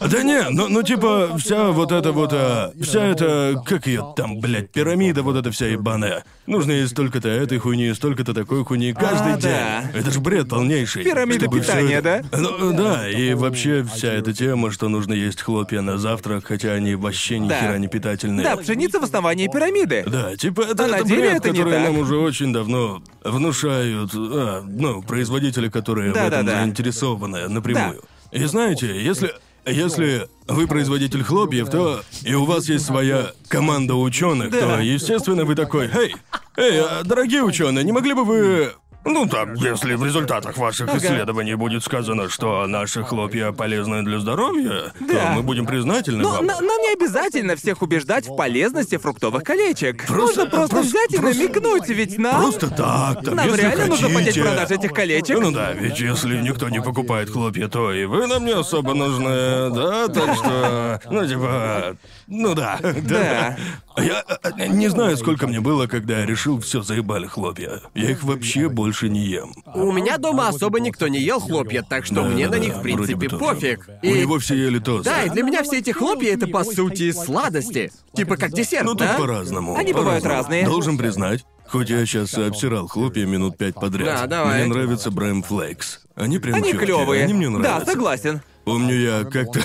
Да 0.00 0.22
не, 0.22 0.48
ну, 0.50 0.68
ну 0.68 0.82
типа 0.82 1.36
вся 1.38 1.68
вот 1.70 1.92
эта 1.92 2.12
вот, 2.12 2.30
а, 2.32 2.72
вся 2.82 3.04
эта, 3.04 3.62
как 3.66 3.86
ее 3.86 4.12
там, 4.16 4.40
блядь, 4.40 4.70
пирамида 4.70 5.22
вот 5.22 5.36
эта 5.36 5.50
вся 5.50 5.66
ебаная. 5.66 6.24
Нужно 6.50 6.72
есть 6.72 6.90
столько-то 6.90 7.28
этой 7.28 7.58
хуйни, 7.58 7.94
столько-то 7.94 8.34
такой 8.34 8.64
хуйни 8.64 8.92
каждый 8.92 9.34
А, 9.34 9.36
день. 9.36 9.52
да. 9.52 9.84
Это 9.94 10.10
ж 10.10 10.18
бред 10.18 10.48
полнейший. 10.48 11.04
Пирамида 11.04 11.46
питания, 11.46 11.94
это- 11.98 12.24
Ну 12.36 12.72
да, 12.76 13.08
и 13.08 13.34
вообще 13.34 13.84
вся 13.84 14.08
эта 14.12 14.32
тема, 14.32 14.72
что 14.72 14.88
нужно 14.88 15.12
есть 15.12 15.40
хлопья 15.42 15.80
на 15.80 15.96
завтрак, 15.96 16.44
хотя 16.46 16.72
они 16.72 16.96
вообще 16.96 17.38
ни 17.38 17.48
Да. 17.48 17.60
хера 17.60 17.78
не 17.78 17.86
питательные. 17.86 18.42
Да, 18.42 18.56
пшеница 18.56 18.98
в 18.98 19.04
основании 19.04 19.46
пирамиды. 19.46 20.02
Да, 20.08 20.36
типа 20.36 20.62
это, 20.62 20.86
А 20.86 20.88
на 20.88 20.96
это 20.96 21.04
деле 21.06 21.20
бред, 21.20 21.36
это 21.36 21.50
не 21.50 21.58
который 21.58 21.72
так. 21.74 21.82
нам 21.84 21.98
уже 21.98 22.16
очень 22.16 22.52
давно 22.52 23.00
внушают, 23.22 24.10
а, 24.16 24.62
ну, 24.66 25.02
производители, 25.02 25.68
которые 25.68 26.10
в 26.10 26.14
Да, 26.14 26.26
этом 26.26 26.46
да, 26.46 26.52
да. 26.52 26.62
заинтересованы 26.62 27.48
напрямую. 27.48 28.02
И 28.32 28.42
знаете, 28.44 29.00
если 29.00 29.32
Если 29.66 30.28
вы 30.48 30.66
производитель 30.66 31.22
хлопьев, 31.22 31.70
то 31.70 32.02
и 32.22 32.34
у 32.34 32.44
вас 32.44 32.68
есть 32.68 32.86
своя 32.86 33.32
команда 33.48 33.94
ученых, 33.94 34.50
то, 34.50 34.80
естественно, 34.80 35.44
вы 35.44 35.54
такой, 35.54 35.88
эй, 35.92 36.14
эй, 36.56 36.80
а, 36.80 37.02
дорогие 37.04 37.42
ученые, 37.42 37.84
не 37.84 37.92
могли 37.92 38.14
бы 38.14 38.24
вы 38.24 38.72
ну 39.04 39.26
там, 39.26 39.54
если 39.54 39.94
в 39.94 40.04
результатах 40.04 40.56
ваших 40.58 40.94
исследований 40.94 41.54
будет 41.54 41.82
сказано, 41.84 42.28
что 42.28 42.66
наши 42.66 43.02
хлопья 43.02 43.50
полезны 43.52 44.02
для 44.02 44.18
здоровья, 44.18 44.92
то 44.98 45.06
Да. 45.14 45.32
мы 45.34 45.42
будем 45.42 45.66
признательны 45.66 46.22
Но 46.22 46.30
вам. 46.30 46.46
на- 46.46 46.60
нам 46.60 46.78
не 46.80 46.92
обязательно 46.92 47.56
всех 47.56 47.82
убеждать 47.82 48.26
в 48.28 48.36
полезности 48.36 48.98
фруктовых 48.98 49.42
колечек. 49.42 50.06
Просто- 50.06 50.40
Можно 50.44 50.46
просто, 50.50 50.76
просто- 50.76 50.88
взять 50.90 51.12
и 51.12 51.16
просто- 51.18 51.42
намекнуть, 51.42 51.88
ведь 51.88 52.18
нам... 52.18 52.40
Просто 52.42 52.68
так, 52.68 53.24
там, 53.24 53.34
Нам 53.36 53.46
если 53.48 53.60
реально 53.62 53.86
нужно 53.86 54.08
поднять 54.08 54.24
хотите. 54.26 54.42
продажи 54.42 54.74
этих 54.74 54.92
колечек. 54.92 55.38
Ну 55.40 55.50
да, 55.50 55.72
ведь 55.72 55.98
если 55.98 56.36
никто 56.40 56.68
не 56.68 56.80
покупает 56.82 57.30
хлопья, 57.30 57.68
то 57.68 57.92
и 57.92 58.04
вы 58.04 58.26
нам 58.26 58.44
не 58.44 58.52
особо 58.52 58.94
нужны, 58.94 59.70
да? 59.70 60.08
Так 60.08 60.34
что, 60.36 61.00
ну 61.10 61.26
типа, 61.26 61.96
ну 62.26 62.54
да. 62.54 62.78
Да. 63.02 63.56
Я 63.96 64.24
э, 64.56 64.66
не 64.68 64.88
знаю, 64.88 65.16
сколько 65.16 65.46
мне 65.46 65.60
было, 65.60 65.86
когда 65.86 66.20
я 66.20 66.26
решил, 66.26 66.60
все 66.60 66.80
заебали 66.82 67.26
хлопья. 67.26 67.80
Я 67.94 68.10
их 68.10 68.22
вообще 68.22 68.68
больше 68.68 69.08
не 69.08 69.20
ем. 69.26 69.52
У 69.74 69.90
меня 69.92 70.16
дома 70.16 70.48
особо 70.48 70.80
никто 70.80 71.08
не 71.08 71.18
ел 71.20 71.40
хлопья, 71.40 71.82
так 71.82 72.06
что 72.06 72.22
мне 72.22 72.48
на 72.48 72.54
них, 72.56 72.76
в 72.76 72.82
принципе, 72.82 73.28
пофиг. 73.28 73.88
У 74.02 74.06
И... 74.06 74.20
него 74.22 74.38
все 74.38 74.54
ели 74.54 74.78
тост. 74.78 75.04
Да, 75.04 75.24
и 75.24 75.30
для 75.30 75.42
меня 75.42 75.62
все 75.64 75.78
эти 75.78 75.90
хлопья 75.90 76.32
это 76.34 76.46
по 76.46 76.62
сути 76.64 77.10
сладости. 77.12 77.92
Типа 78.14 78.36
как 78.36 78.52
десерт, 78.52 78.84
Ну 78.84 78.92
тут 78.94 79.08
да? 79.08 79.14
по-разному. 79.18 79.76
Они 79.76 79.92
бывают 79.92 80.22
по-разному. 80.22 80.48
разные. 80.54 80.64
Должен 80.66 80.96
признать, 80.96 81.44
хоть 81.66 81.90
я 81.90 82.06
сейчас 82.06 82.32
обсирал 82.34 82.86
хлопья 82.86 83.26
минут 83.26 83.58
пять 83.58 83.74
подряд. 83.74 84.06
Да, 84.20 84.26
давай. 84.26 84.64
Мне 84.64 84.72
нравятся 84.72 85.10
Брэм 85.10 85.42
Флейкс. 85.42 86.00
Они 86.14 86.38
прям 86.38 86.54
Они 86.56 86.72
клевые. 86.72 87.24
Они 87.24 87.34
мне 87.34 87.46
Да, 87.50 87.58
нравятся. 87.58 87.92
согласен. 87.92 88.40
Помню, 88.64 88.94
я 88.94 89.24
как-то... 89.24 89.60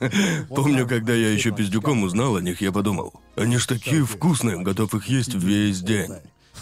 Помню, 0.48 0.86
когда 0.86 1.14
я 1.14 1.30
еще 1.30 1.50
пиздюком 1.50 2.02
узнал 2.02 2.36
о 2.36 2.40
них, 2.40 2.60
я 2.60 2.72
подумал, 2.72 3.12
они 3.36 3.58
ж 3.58 3.66
такие 3.66 4.04
вкусные, 4.04 4.60
готов 4.60 4.94
их 4.94 5.06
есть 5.06 5.34
весь 5.34 5.80
день. 5.80 6.12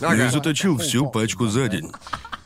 Ага. 0.00 0.14
Я 0.24 0.30
заточил 0.30 0.78
всю 0.78 1.06
пачку 1.10 1.46
за 1.48 1.68
день. 1.68 1.92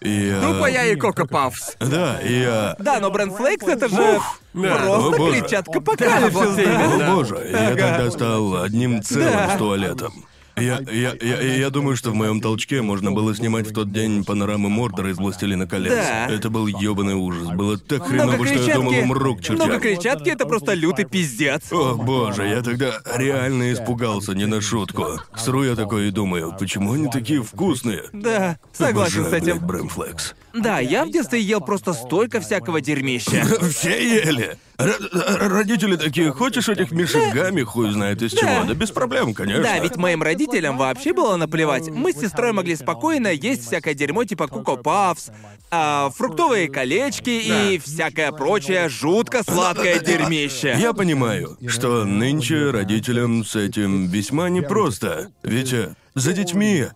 И 0.01 0.11
я... 0.29 0.41
Тупо 0.41 0.67
я 0.67 0.85
и 0.87 0.97
Коко 0.97 1.27
Пафс. 1.27 1.77
Да, 1.81 2.21
и 2.21 2.41
я... 2.41 2.77
Да, 2.79 3.01
но 3.01 3.11
Брэнд 3.11 3.35
Флейкс 3.35 3.67
это 3.67 3.89
же 3.89 3.97
да. 3.97 4.77
просто 4.77 4.97
О, 4.97 5.11
боже. 5.17 5.41
клетчатка 5.41 5.79
апокалипсиса. 5.79 7.09
О 7.09 7.15
боже, 7.15 7.49
я 7.51 7.69
тогда 7.71 8.11
стал 8.11 8.63
одним 8.63 9.03
целым 9.03 9.33
Да. 9.33 9.55
с 9.55 9.59
туалетом. 9.59 10.25
Я, 10.59 10.81
я, 10.91 11.15
я, 11.21 11.57
я 11.57 11.71
думаю, 11.71 11.97
что 11.97 12.11
в 12.13 12.15
моем 12.15 12.41
толчке 12.41 12.81
можно 12.81 13.13
было 13.13 13.35
снимать 13.35 13.67
в 13.71 13.75
тот 13.75 13.93
день 13.93 14.25
панорамы 14.25 14.71
Мордора 14.71 15.11
из 15.11 15.19
«Властелина 15.19 15.67
колец». 15.67 15.93
Да. 15.93 16.29
Это 16.29 16.49
был 16.49 16.67
ёбаный 16.67 17.13
ужас. 17.13 17.49
Было 17.49 17.77
так 17.77 18.07
хреново, 18.07 18.47
что 18.47 18.59
я 18.63 18.75
думал, 18.75 18.93
умру 18.93 19.37
к 19.37 19.41
чертям. 19.41 19.57
Много 19.57 19.79
клетчатки 19.81 20.31
это 20.31 20.47
просто 20.47 20.73
лютый 20.73 21.05
пиздец. 21.05 21.71
О 21.71 21.95
боже, 21.95 22.47
я 22.49 22.63
тогда 22.63 23.01
реально 23.17 23.71
испугался, 23.73 24.33
не 24.33 24.47
на 24.47 24.63
шутку. 24.63 25.21
Сру 25.37 25.63
я 25.63 25.77
такой 25.77 26.09
и 26.09 26.11
думаю, 26.11 26.55
почему 26.59 26.95
они 26.95 27.11
такие 27.11 27.43
вкусные? 27.43 28.05
Да, 28.15 28.59
согласен 28.73 29.25
с 29.25 29.27
Обожаю, 29.27 29.43
этим. 29.43 29.59
блядь, 29.59 29.63
Брэмфлекс. 29.63 30.35
Да, 30.63 30.81
я 30.81 31.05
в 31.05 31.11
детстве 31.11 31.41
ел 31.41 31.61
просто 31.61 31.93
столько 31.93 32.41
всякого 32.41 32.81
дерьмища. 32.81 33.45
Все 33.71 34.21
ели. 34.21 34.59
Р- 34.79 35.49
родители 35.51 35.97
такие, 35.97 36.33
хочешь 36.33 36.69
этих 36.69 36.91
мишек 36.93 37.33
гамми, 37.33 37.63
хуй 37.63 37.91
знает 37.93 38.21
из 38.21 38.33
чего? 38.33 38.65
Да 38.67 38.75
без 38.75 38.91
проблем, 38.91 39.33
конечно. 39.33 39.63
Да, 39.63 39.79
ведь 39.79 39.97
моим 39.97 40.23
родителям 40.23 40.77
вообще 40.77 41.13
было 41.15 41.37
наплевать. 41.37 41.89
Мы 41.89 42.13
с 42.13 42.21
сестрой 42.21 42.53
могли 42.53 42.77
спокойно 42.77 43.29
есть 43.29 43.67
всякое 43.67 43.95
дерьмо 43.95 44.25
типа 44.25 44.49
Коко 44.49 44.77
Пафс, 44.77 45.31
а, 45.71 46.11
фруктовые 46.11 46.69
колечки 46.69 47.31
и 47.31 47.79
всякое 47.79 48.33
прочее 48.33 48.89
жутко 48.89 49.43
сладкое 49.43 49.99
дерьмище. 49.99 50.77
Я 50.79 50.93
понимаю, 50.93 51.57
что 51.69 52.05
нынче 52.05 52.71
родителям 52.71 53.45
с 53.45 53.57
этим 53.57 54.09
весьма 54.09 54.49
непросто. 54.51 55.29
Ведь 55.43 55.73
э, 55.73 55.95
за 56.15 56.33
детьми 56.33 56.87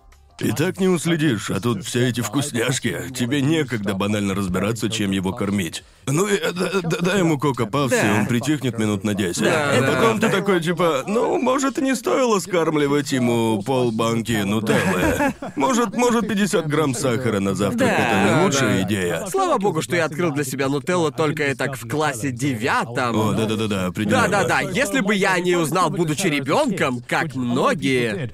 и 0.40 0.52
так 0.52 0.80
не 0.80 0.88
уследишь, 0.88 1.50
а 1.50 1.60
тут 1.60 1.84
все 1.84 2.08
эти 2.08 2.20
вкусняшки. 2.20 2.96
Тебе 3.14 3.40
некогда 3.42 3.94
банально 3.94 4.34
разбираться, 4.34 4.88
чем 4.88 5.10
его 5.10 5.32
кормить. 5.32 5.82
Ну 6.06 6.26
и 6.26 6.34
э, 6.34 6.52
д- 6.52 6.80
д- 6.82 6.98
дай 7.02 7.18
ему 7.18 7.38
кока 7.38 7.66
павс, 7.66 7.92
и 7.92 7.96
Да. 7.96 8.16
он 8.20 8.26
притихнет 8.26 8.78
минут 8.78 9.04
на 9.04 9.14
10. 9.14 9.42
Да, 9.42 9.70
а 9.70 9.80
да, 9.80 9.86
потом 9.92 10.18
ты 10.20 10.28
такой, 10.28 10.60
типа, 10.60 11.04
ну, 11.06 11.38
может, 11.38 11.78
и 11.78 11.82
не 11.82 11.94
стоило 11.94 12.38
скармливать 12.40 13.12
ему 13.12 13.62
полбанки 13.62 14.32
нутеллы. 14.42 15.34
Может, 15.56 15.94
может, 15.96 16.26
50 16.28 16.66
грамм 16.66 16.94
сахара 16.94 17.38
на 17.40 17.54
завтрак 17.54 17.78
Да. 17.80 17.94
это 17.96 18.24
не 18.24 18.30
Да, 18.36 18.44
лучшая 18.44 18.78
да. 18.78 18.82
идея. 18.88 19.26
Слава 19.30 19.58
богу, 19.58 19.82
что 19.82 19.94
я 19.96 20.06
открыл 20.06 20.32
для 20.32 20.44
себя 20.44 20.68
нутеллу 20.68 21.10
только 21.12 21.54
так 21.54 21.76
в 21.76 21.86
классе 21.88 22.30
девятом. 22.30 23.16
О, 23.18 23.32
да-да-да-да, 23.32 23.86
определенно. 23.86 24.28
Да-да-да, 24.28 24.60
если 24.62 25.00
бы 25.00 25.14
я 25.14 25.38
не 25.38 25.56
узнал, 25.56 25.90
будучи 25.90 26.26
ребенком, 26.26 27.02
как 27.06 27.34
многие, 27.34 28.32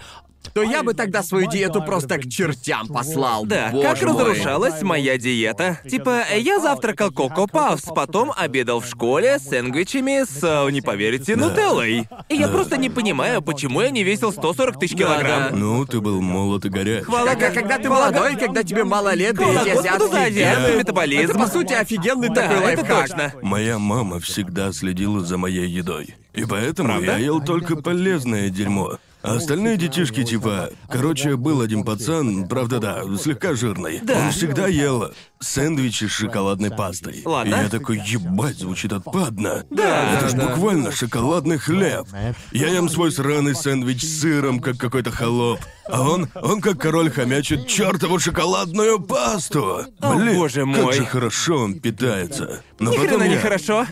то 0.55 0.63
я 0.63 0.83
бы 0.83 0.95
тогда 0.95 1.23
свою 1.23 1.49
диету 1.51 1.83
просто 1.83 2.19
к 2.19 2.29
чертям 2.29 2.89
послал. 2.89 3.45
Да, 3.47 3.71
Боже 3.73 3.89
как 3.89 4.03
мой. 4.03 4.25
разрушалась 4.25 4.83
моя 4.83 5.19
диета. 5.19 5.79
Типа, 5.89 6.23
я 6.37 6.59
завтракал 6.61 7.11
Коко 7.11 7.47
Пафс, 7.47 7.85
потом 7.95 8.33
обедал 8.37 8.81
в 8.81 8.87
школе 8.87 9.39
с 9.39 9.49
сэндвичами 9.49 10.25
с, 10.25 10.41
э, 10.43 10.71
не 10.71 10.81
поверите, 10.81 11.37
нутеллой. 11.37 12.09
И 12.29 12.37
я 12.37 12.49
просто 12.49 12.77
не 12.77 12.91
понимаю, 12.91 13.43
почему 13.43 13.81
я 13.81 13.91
не 13.91 14.03
весил 14.03 14.33
140 14.33 14.79
тысяч 14.79 14.97
килограмм. 14.97 15.51
да. 15.51 15.57
Ну, 15.57 15.85
ты 15.87 16.01
был 16.01 16.21
молод 16.21 16.65
и 16.65 16.69
горяч. 16.69 17.05
Хвала 17.05 17.35
Как- 17.35 17.55
когда 17.55 17.79
ты 17.79 17.89
молодой, 17.89 18.37
когда 18.37 18.63
тебе 18.63 18.85
мало 18.85 19.15
лет, 19.15 19.35
и 19.35 19.43
Хвала 19.43 19.63
эти 19.63 19.75
Господу 19.75 20.09
за 20.09 20.25
азиатский 20.25 20.79
метаболизм. 20.79 21.31
Это, 21.31 21.39
по 21.39 21.47
сути, 21.47 21.73
офигенный 21.73 22.29
Да, 22.29 22.35
такой 22.49 22.57
это 22.73 22.81
лайфхак. 22.83 23.09
точно. 23.09 23.33
Моя 23.43 23.79
мама 23.79 24.21
всегда 24.21 24.73
следила 24.73 25.21
за 25.21 25.39
моей 25.39 25.69
едой. 25.69 26.15
И 26.35 26.45
поэтому 26.45 26.89
Правда? 26.91 27.13
я 27.13 27.17
ел 27.19 27.41
только 27.41 27.77
полезное 27.77 28.51
дерьмо. 28.51 28.99
А 29.27 29.35
остальные 29.35 29.77
детишки 29.77 30.23
типа... 30.23 30.71
Короче, 30.89 31.37
был 31.37 31.61
один 31.61 31.83
пацан, 31.85 32.47
правда 32.47 32.79
да, 32.79 33.03
слегка 33.19 33.55
жирный. 33.55 34.01
Да. 34.01 34.27
Он 34.27 34.31
всегда 34.31 34.69
ел 34.69 35.11
сэндвичи 35.40 36.05
с 36.07 36.11
шоколадной 36.11 36.70
пастой. 36.70 37.22
Ладно. 37.25 37.55
И 37.55 37.59
я 37.64 37.68
такой, 37.68 37.99
ебать, 38.05 38.57
звучит 38.59 38.92
отпадно. 38.92 39.64
Да. 39.70 40.12
Это 40.18 40.29
ж 40.29 40.33
Да. 40.33 40.49
буквально 40.49 40.90
шоколадный 40.92 41.59
хлеб. 41.59 42.07
Я 42.53 42.68
ем 42.68 42.88
свой 42.88 43.12
сраный 43.12 43.55
сэндвич 43.55 44.03
с 44.03 44.20
сыром, 44.20 44.61
как 44.61 44.79
какой-то 44.79 45.11
холоп. 45.11 45.61
А 45.88 46.03
он, 46.03 46.29
он 46.35 46.61
как 46.61 46.79
король 46.81 47.11
хомячит 47.11 47.68
чертову 47.68 48.18
шоколадную 48.18 48.99
пасту. 48.99 49.85
О, 50.01 50.14
Блин, 50.16 50.35
боже 50.37 50.61
как 50.61 50.66
мой. 50.66 50.92
же 50.94 51.05
хорошо 51.07 51.59
он 51.59 51.79
питается. 51.79 52.62
Но 52.81 52.90
Ни 52.90 52.96
потом 52.96 53.09
хрена 53.20 53.22
я... 53.22 53.29
нехорошо. 53.37 53.87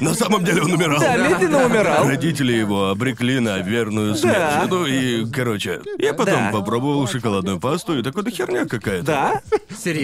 На 0.00 0.14
самом 0.14 0.44
деле 0.44 0.62
он 0.62 0.72
умирал. 0.72 1.00
Да, 1.00 1.16
медленно 1.16 1.64
умирал. 1.66 2.08
Родители 2.08 2.52
его 2.52 2.88
обрекли 2.90 3.40
на 3.40 3.58
верную 3.58 4.14
смерть. 4.14 4.36
Да. 4.38 4.66
Ну 4.68 4.86
и, 4.86 5.26
короче, 5.30 5.80
я 5.98 6.14
потом 6.14 6.34
Да. 6.34 6.50
попробовал 6.52 7.06
шоколадную 7.08 7.60
пасту, 7.60 7.98
и 7.98 8.02
такой, 8.02 8.22
да 8.22 8.30
херня 8.30 8.64
какая-то. 8.66 9.04
Да? 9.04 9.42
Серьезно? 9.76 10.03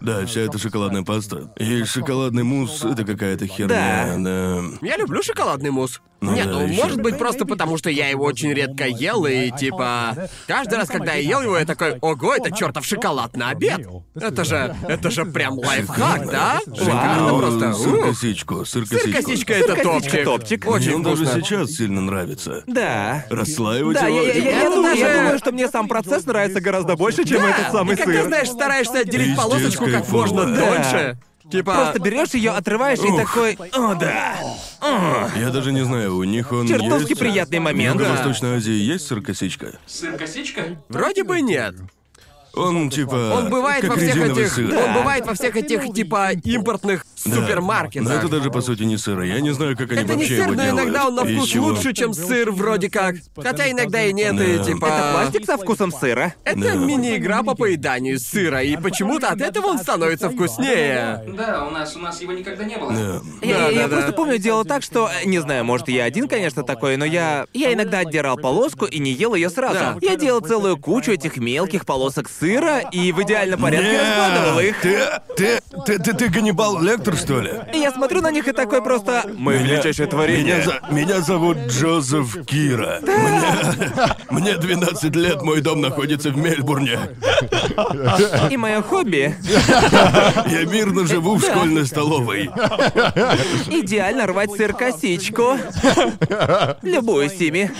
Да, 0.00 0.24
вся 0.26 0.40
эта 0.40 0.58
шоколадная 0.58 1.02
паста. 1.02 1.52
И 1.56 1.84
шоколадный 1.84 2.42
мусс— 2.42 2.84
это 2.84 3.04
какая-то 3.04 3.46
херня. 3.46 4.16
Да. 4.18 4.86
Я 4.86 4.96
люблю 4.96 5.22
шоколадный 5.22 5.70
мусс. 5.70 6.00
Ну 6.20 6.32
Нет, 6.32 6.46
да, 6.46 6.52
ну 6.52 6.66
может 6.68 7.00
быть 7.02 7.18
просто 7.18 7.44
потому, 7.44 7.76
что 7.76 7.90
я 7.90 8.08
его 8.08 8.24
очень 8.24 8.50
редко 8.52 8.86
ел, 8.86 9.26
и 9.26 9.50
типа. 9.50 10.28
Каждый 10.46 10.78
раз, 10.78 10.88
когда 10.88 11.12
я 11.12 11.20
ел 11.20 11.42
его, 11.42 11.58
я 11.58 11.66
такой, 11.66 11.98
ого, 12.00 12.34
это 12.34 12.50
чертов 12.52 12.86
шоколад 12.86 13.36
на 13.36 13.50
обед. 13.50 13.86
Это 14.14 14.44
же. 14.44 14.74
Это 14.88 15.10
же 15.10 15.26
прям 15.26 15.58
лайфхак, 15.58 16.30
да? 16.30 16.60
Шикарно 16.66 17.38
просто. 17.38 17.72
Сыр 17.74 17.94
Ух. 17.96 18.06
косичку, 18.06 18.64
сыр 18.64 18.86
косичку. 18.86 19.10
Сыр-косичка 19.10 19.52
это 19.52 19.82
топчик. 19.82 20.24
топчик. 20.24 20.64
Мне 20.64 20.74
Очень 20.74 20.94
он 20.94 21.02
даже 21.02 21.26
сейчас 21.26 21.70
сильно 21.72 22.00
нравится. 22.00 22.62
Да. 22.66 23.24
Расслаивать 23.30 23.96
Да, 24.00 24.06
его... 24.06 24.22
я, 24.22 24.32
я- 24.32 24.60
я- 24.62 24.70
думаю, 24.70 24.94
я 24.96 25.04
даже- 25.06 25.18
думаю, 25.20 25.38
что 25.38 25.52
мне 25.52 25.68
сам 25.68 25.86
процесс 25.88 26.24
нравится 26.24 26.60
гораздо 26.60 26.96
больше, 26.96 27.24
чем 27.24 27.42
Да, 27.42 27.50
этот 27.50 27.72
самый 27.72 27.94
и 27.94 27.96
когда, 27.98 28.20
сыр. 28.20 28.26
знаешь, 28.28 28.48
стараешься 28.48 29.00
отделить 29.00 29.36
полосочку 29.36 29.84
как 29.86 30.08
можно 30.08 30.46
дольше. 30.46 31.18
Типа. 31.50 31.74
Просто 31.74 32.00
берешь 32.00 32.34
ее, 32.34 32.50
отрываешь 32.50 32.98
и 32.98 33.06
Ух. 33.06 33.20
такой. 33.20 33.54
О, 33.72 33.94
да. 33.94 34.36
Я 35.36 35.50
даже 35.50 35.72
не 35.72 35.84
знаю, 35.84 36.16
у 36.16 36.24
них 36.24 36.50
он 36.52 36.66
Чертовски 36.66 37.10
есть... 37.10 37.20
приятный 37.20 37.58
В 37.58 37.62
момент. 37.62 38.00
Юго-Восточной 38.00 38.56
Азии 38.56 38.72
есть 38.74 39.06
сыр-косичка? 39.06 39.78
Сыр-косичка? 39.86 40.76
Вроде 40.88 41.24
бы 41.24 41.40
нет. 41.40 41.74
Он 42.56 42.90
типа... 42.90 43.14
Он 43.36 43.50
бывает 43.50 43.82
как 43.82 43.90
во 43.90 43.96
всех 43.96 44.14
резиновый 44.16 44.42
этих. 44.44 44.52
сыр. 44.54 44.74
Он 44.76 44.94
бывает 44.94 45.26
во 45.26 45.34
всех 45.34 45.56
этих, 45.56 45.92
типа, 45.92 46.30
импортных 46.42 47.04
Да. 47.24 47.34
супермаркетах. 47.34 48.08
Но 48.08 48.14
это 48.14 48.28
даже 48.28 48.50
по 48.50 48.60
сути 48.62 48.82
не 48.84 48.96
сыр. 48.96 49.20
Я 49.22 49.40
не 49.40 49.50
знаю, 49.52 49.76
как 49.76 49.90
они 49.92 50.00
Это 50.00 50.14
не 50.14 50.22
вообще 50.22 50.36
сыр, 50.36 50.44
его 50.46 50.54
но 50.54 50.62
делают. 50.64 50.82
иногда 50.84 51.06
он 51.08 51.14
на 51.16 51.20
Из 51.22 51.36
вкус 51.36 51.48
чего. 51.48 51.66
лучше, 51.66 51.92
чем 51.92 52.14
сыр, 52.14 52.50
вроде 52.50 52.90
как. 52.90 53.16
Хотя 53.36 53.70
иногда 53.70 54.02
и 54.04 54.12
нет, 54.12 54.34
и 54.40 54.56
Да. 54.58 54.64
типа. 54.64 54.86
Это 54.86 55.10
пластик 55.12 55.44
со 55.44 55.58
вкусом 55.58 55.92
сыра. 55.92 56.34
Это 56.44 56.60
Да. 56.60 56.74
мини-игра 56.74 57.42
по 57.42 57.54
поеданию 57.54 58.18
сыра, 58.18 58.62
и 58.62 58.76
почему-то 58.76 59.28
от 59.28 59.40
этого 59.40 59.66
он 59.66 59.78
становится 59.78 60.30
вкуснее. 60.30 61.24
Да, 61.36 61.66
у 61.66 61.70
нас 61.70 61.94
у 61.96 61.98
нас 61.98 62.20
его 62.20 62.32
никогда 62.32 62.64
не 62.64 62.76
было. 62.78 62.92
Да. 62.92 63.20
Я, 63.42 63.58
Да, 63.58 63.68
я 63.68 63.82
да, 63.82 63.88
просто 63.88 64.10
да. 64.10 64.16
помню, 64.16 64.38
делал 64.38 64.64
так, 64.64 64.82
что, 64.82 65.08
э, 65.22 65.26
не 65.26 65.38
знаю, 65.40 65.64
может, 65.64 65.88
я 65.88 66.04
один, 66.04 66.28
конечно, 66.28 66.62
такой, 66.62 66.96
но 66.96 67.04
я... 67.04 67.46
Я 67.52 67.72
иногда 67.72 67.98
отдирал 67.98 68.36
полоску 68.36 68.86
и 68.86 68.98
не 68.98 69.12
ел 69.12 69.34
ее 69.34 69.50
сразу. 69.50 69.74
Да. 69.74 69.96
Я 70.00 70.16
делал 70.16 70.40
целую 70.40 70.76
кучу 70.78 71.12
этих 71.12 71.36
мелких 71.36 71.84
полосок 71.84 72.28
сыра 72.46 72.78
и 72.92 73.10
в 73.12 73.22
идеальном 73.22 73.60
порядке 73.60 73.98
раскладывал 73.98 74.60
их. 74.60 74.80
Ты, 74.80 74.98
ты, 75.36 75.60
ты, 75.84 75.98
ты, 75.98 76.12
ты 76.14 76.28
Ганнибал 76.28 76.80
Лектор 76.80 77.16
что 77.16 77.40
ли? 77.40 77.52
Я 77.74 77.90
смотрю 77.90 78.20
на 78.20 78.30
них 78.30 78.46
и 78.46 78.52
такой 78.52 78.82
просто... 78.82 79.24
Мы 79.36 79.56
величайшее 79.56 80.06
творение. 80.06 80.56
Меня, 80.56 80.64
за- 80.64 80.94
меня 80.94 81.20
зовут 81.20 81.58
Джозеф 81.68 82.44
Кира. 82.46 83.00
Мне... 83.02 84.46
Мне 84.46 84.56
12 84.56 85.16
лет, 85.16 85.42
мой 85.42 85.60
дом 85.60 85.80
находится 85.80 86.30
в 86.30 86.36
Мельбурне. 86.36 86.98
И 88.50 88.56
мое 88.56 88.80
хобби 88.82 89.34
Я 90.46 90.64
мирно 90.64 91.06
живу 91.06 91.36
в 91.36 91.42
школьной 91.42 91.86
столовой. 91.86 92.44
идеально 93.70 94.26
рвать 94.26 94.52
сыр-косичку. 94.52 95.56
Любуюсь 96.82 97.40
ими. 97.40 97.72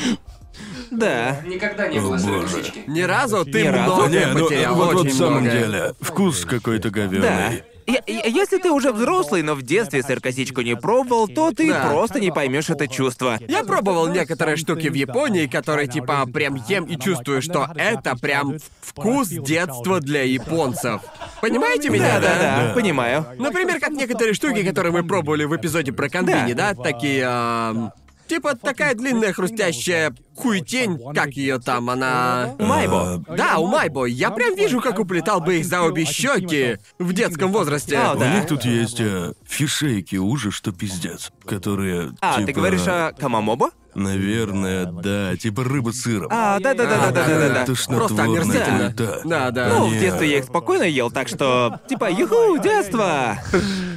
Да. 0.90 1.40
Никогда 1.44 1.88
не 1.88 1.99
было 2.01 2.16
сыр-косички. 2.18 2.85
Ни 2.87 3.03
разу 3.03 3.44
ты 3.44 3.62
Ни 3.62 3.68
разу. 3.68 3.94
много 3.94 4.09
Не, 4.09 4.27
ну, 4.27 4.44
потерял, 4.44 4.75
вот, 4.75 4.94
вот 4.94 5.07
в 5.07 5.16
самом 5.16 5.42
много. 5.42 5.51
деле, 5.51 5.94
вкус 6.01 6.44
какой-то 6.44 6.90
Да. 6.90 6.94
говёный. 7.01 7.64
Я- 7.88 8.03
Если 8.07 8.59
ты 8.59 8.72
уже 8.72 8.90
взрослый, 8.90 9.42
но 9.42 9.55
в 9.55 9.62
детстве 9.62 10.03
сыр-косичку 10.03 10.61
не 10.62 10.75
пробовал, 10.75 11.29
то 11.29 11.53
ты 11.53 11.70
Да. 11.70 11.87
просто 11.88 12.18
не 12.18 12.33
поймешь 12.33 12.68
это 12.68 12.88
чувство. 12.88 13.38
Я 13.46 13.62
пробовал 13.62 14.09
некоторые 14.09 14.57
штуки 14.57 14.88
в 14.88 14.94
Японии, 14.94 15.46
которые 15.46 15.87
типа 15.87 16.27
прям 16.27 16.57
ем 16.68 16.85
и 16.87 16.99
чувствую, 16.99 17.42
что 17.42 17.68
это 17.77 18.16
прям 18.20 18.57
вкус 18.81 19.29
детства 19.29 20.01
для 20.01 20.22
японцев. 20.25 21.01
Понимаете 21.40 21.90
меня, 21.90 22.18
да? 22.18 22.35
Да-да-да, 22.35 22.75
понимаю. 22.75 23.25
Например, 23.38 23.79
как 23.79 23.90
некоторые 23.90 24.35
штуки, 24.35 24.64
которые 24.64 24.90
мы 24.92 25.05
пробовали 25.05 25.44
в 25.44 25.55
эпизоде 25.57 25.92
про 25.92 26.09
конбини, 26.09 26.55
да? 26.55 26.75
Такие, 26.75 27.25
ам, 27.25 27.92
Типа 28.29 28.57
такая 28.57 28.95
длинная 28.95 29.33
хрустящая 29.33 30.15
хуетень, 30.35 30.99
как 31.15 31.31
ее 31.31 31.59
там, 31.59 31.91
она... 31.91 32.55
Майбо. 32.59 33.25
Да, 33.29 33.59
у 33.59 33.67
Майбо. 33.67 34.05
Я 34.07 34.31
прям 34.31 34.55
вижу, 34.55 34.81
как 34.81 34.99
уплетал 34.99 35.41
бы 35.41 35.59
их 35.59 35.67
за 35.67 35.83
обе 35.83 36.05
щеки 36.05 36.79
в 36.99 37.12
детском 37.12 37.53
возрасте. 37.53 37.97
А, 37.97 38.15
У 38.15 38.19
да. 38.19 38.35
них 38.35 38.47
тут 38.47 38.65
есть 38.65 39.01
э, 39.01 39.33
фишейки 39.47 40.17
уже, 40.17 40.51
что 40.51 40.73
пиздец, 40.73 41.31
которые 41.47 42.12
А, 42.21 42.35
типа, 42.35 42.47
ты 42.47 42.53
говоришь 42.53 42.87
о 42.87 43.12
камамобо? 43.12 43.71
Наверное, 43.95 44.85
да, 44.85 45.37
типа 45.37 45.65
рыба 45.65 45.91
с 45.91 46.03
сыром. 46.03 46.29
А, 46.31 46.61
да-да-да-да-да-да-да. 46.61 47.65
Тошнотворная 47.65 48.07
Просто 48.07 48.23
омерзительно. 48.25 48.79
хуета. 48.79 49.21
Да, 49.25 49.51
да. 49.51 49.69
Ну, 49.71 49.87
в 49.87 49.99
детстве 49.99 50.31
я 50.31 50.39
их 50.39 50.45
спокойно 50.45 50.83
ел, 50.83 51.11
так 51.11 51.29
что... 51.29 51.81
Типа, 51.89 52.11
юху, 52.11 52.59
детство! 52.59 53.39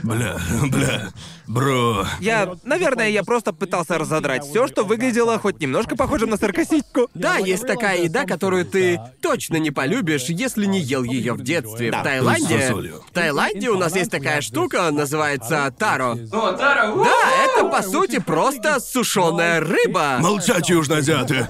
Бля, 0.03 0.37
бля, 0.71 1.09
бро. 1.49 2.05
Я, 2.21 2.55
наверное, 2.63 3.09
я 3.09 3.23
просто 3.23 3.51
пытался 3.51 3.97
разодрать 3.97 4.45
все, 4.45 4.67
что 4.67 4.83
выглядело 4.83 5.37
хоть 5.39 5.59
немножко 5.59 5.95
похожим 5.95 6.29
на 6.29 6.37
саркаситку. 6.37 7.09
Да, 7.13 7.37
есть 7.37 7.65
такая 7.65 8.03
еда, 8.03 8.25
которую 8.25 8.65
ты 8.65 8.99
точно 9.21 9.57
не 9.57 9.71
полюбишь, 9.71 10.25
если 10.25 10.65
не 10.65 10.79
ел 10.79 11.03
ее 11.03 11.33
в 11.33 11.41
детстве. 11.41 11.91
Да. 11.91 12.01
В 12.01 12.03
Таиланде. 12.03 12.75
В 13.07 13.11
Таиланде 13.11 13.69
у 13.69 13.77
нас 13.77 13.95
есть 13.95 14.11
такая 14.11 14.41
штука, 14.41 14.89
называется 14.91 15.73
таро. 15.77 16.15
О, 16.31 16.51
Тара, 16.51 16.91
у! 16.91 17.03
Да, 17.03 17.31
это 17.43 17.65
по 17.65 17.81
сути 17.81 18.19
просто 18.19 18.79
сушеная 18.79 19.59
рыба. 19.59 20.17
Молчать, 20.19 20.69
южноазиаты. 20.69 21.47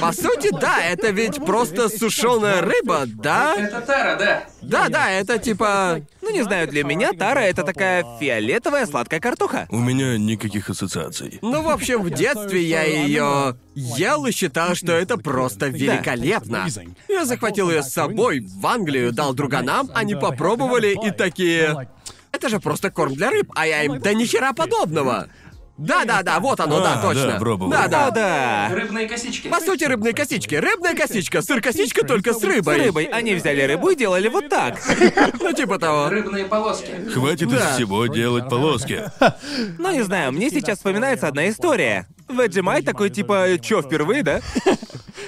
По 0.00 0.12
сути, 0.12 0.50
да, 0.60 0.82
это 0.82 1.10
ведь 1.10 1.36
просто 1.44 1.88
сушеная 1.88 2.60
рыба, 2.60 3.04
да? 3.06 3.54
Это 3.54 3.80
Тара, 3.80 4.16
да. 4.18 4.44
Да, 4.62 4.88
да, 4.88 5.10
это 5.10 5.38
типа. 5.38 6.00
Ну, 6.22 6.30
не 6.30 6.42
знаю, 6.42 6.68
для 6.68 6.84
меня 6.84 7.12
тара— 7.12 7.38
это 7.40 7.62
такая 7.62 8.04
фиолетовая 8.18 8.86
сладкая 8.86 9.20
картоха. 9.20 9.66
У 9.70 9.78
меня 9.78 10.18
никаких 10.18 10.70
ассоциаций. 10.70 11.38
Ну, 11.42 11.62
в 11.62 11.68
общем, 11.68 12.02
в 12.02 12.10
детстве 12.10 12.62
я 12.62 12.82
ее 12.82 13.56
ел 13.74 14.26
и 14.26 14.32
считал, 14.32 14.74
что 14.74 14.92
это 14.92 15.16
просто 15.16 15.66
великолепно. 15.68 16.66
Я 17.08 17.24
захватил 17.24 17.70
ее 17.70 17.82
с 17.82 17.92
собой 17.92 18.40
в 18.40 18.66
Англию, 18.66 19.12
дал 19.12 19.34
друганам, 19.34 19.90
они 19.94 20.14
попробовали 20.14 20.96
и 21.06 21.10
такие. 21.10 21.88
Это 22.32 22.48
же 22.48 22.60
просто 22.60 22.90
корм 22.90 23.14
для 23.14 23.30
рыб, 23.30 23.50
а 23.56 23.66
я 23.66 23.82
им 23.82 23.98
да 24.00 24.14
нихера 24.14 24.52
подобного. 24.52 25.28
Да, 25.80 26.04
да, 26.04 26.22
да, 26.22 26.38
вот 26.40 26.60
оно, 26.60 26.80
да, 26.80 26.98
А, 26.98 27.02
точно. 27.02 27.26
да, 27.32 27.38
пробовал. 27.38 27.70
Да, 27.70 27.88
да. 27.88 28.10
Да. 28.10 28.68
Рыбные 28.70 29.08
косички. 29.08 29.48
По 29.48 29.60
сути, 29.60 29.84
рыбные 29.84 30.12
косички. 30.12 30.54
Рыбная 30.54 30.94
косичка, 30.94 31.40
сыр-косичка 31.40 32.06
только 32.06 32.34
с 32.34 32.40
С 32.40 32.44
рыбой. 32.44 32.76
рыбой. 32.76 33.04
Они 33.04 33.34
взяли 33.34 33.62
рыбу 33.62 33.88
и 33.90 33.96
делали 33.96 34.28
вот 34.28 34.48
так. 34.50 34.78
Ну, 35.40 35.52
типа 35.52 35.78
того. 35.78 36.08
Рыбные 36.10 36.44
полоски. 36.44 36.92
Хватит 37.12 37.48
Да. 37.48 37.56
из 37.70 37.74
всего 37.76 38.06
делать 38.06 38.48
полоски. 38.50 39.04
Ну, 39.78 39.90
не 39.90 40.02
знаю, 40.02 40.32
мне 40.32 40.50
сейчас 40.50 40.76
вспоминается 40.78 41.28
одна 41.28 41.48
история. 41.48 42.06
Vegemite 42.30 42.82
такой 42.84 43.10
типа, 43.10 43.46
чё, 43.60 43.82
впервые, 43.82 44.22
да? 44.22 44.40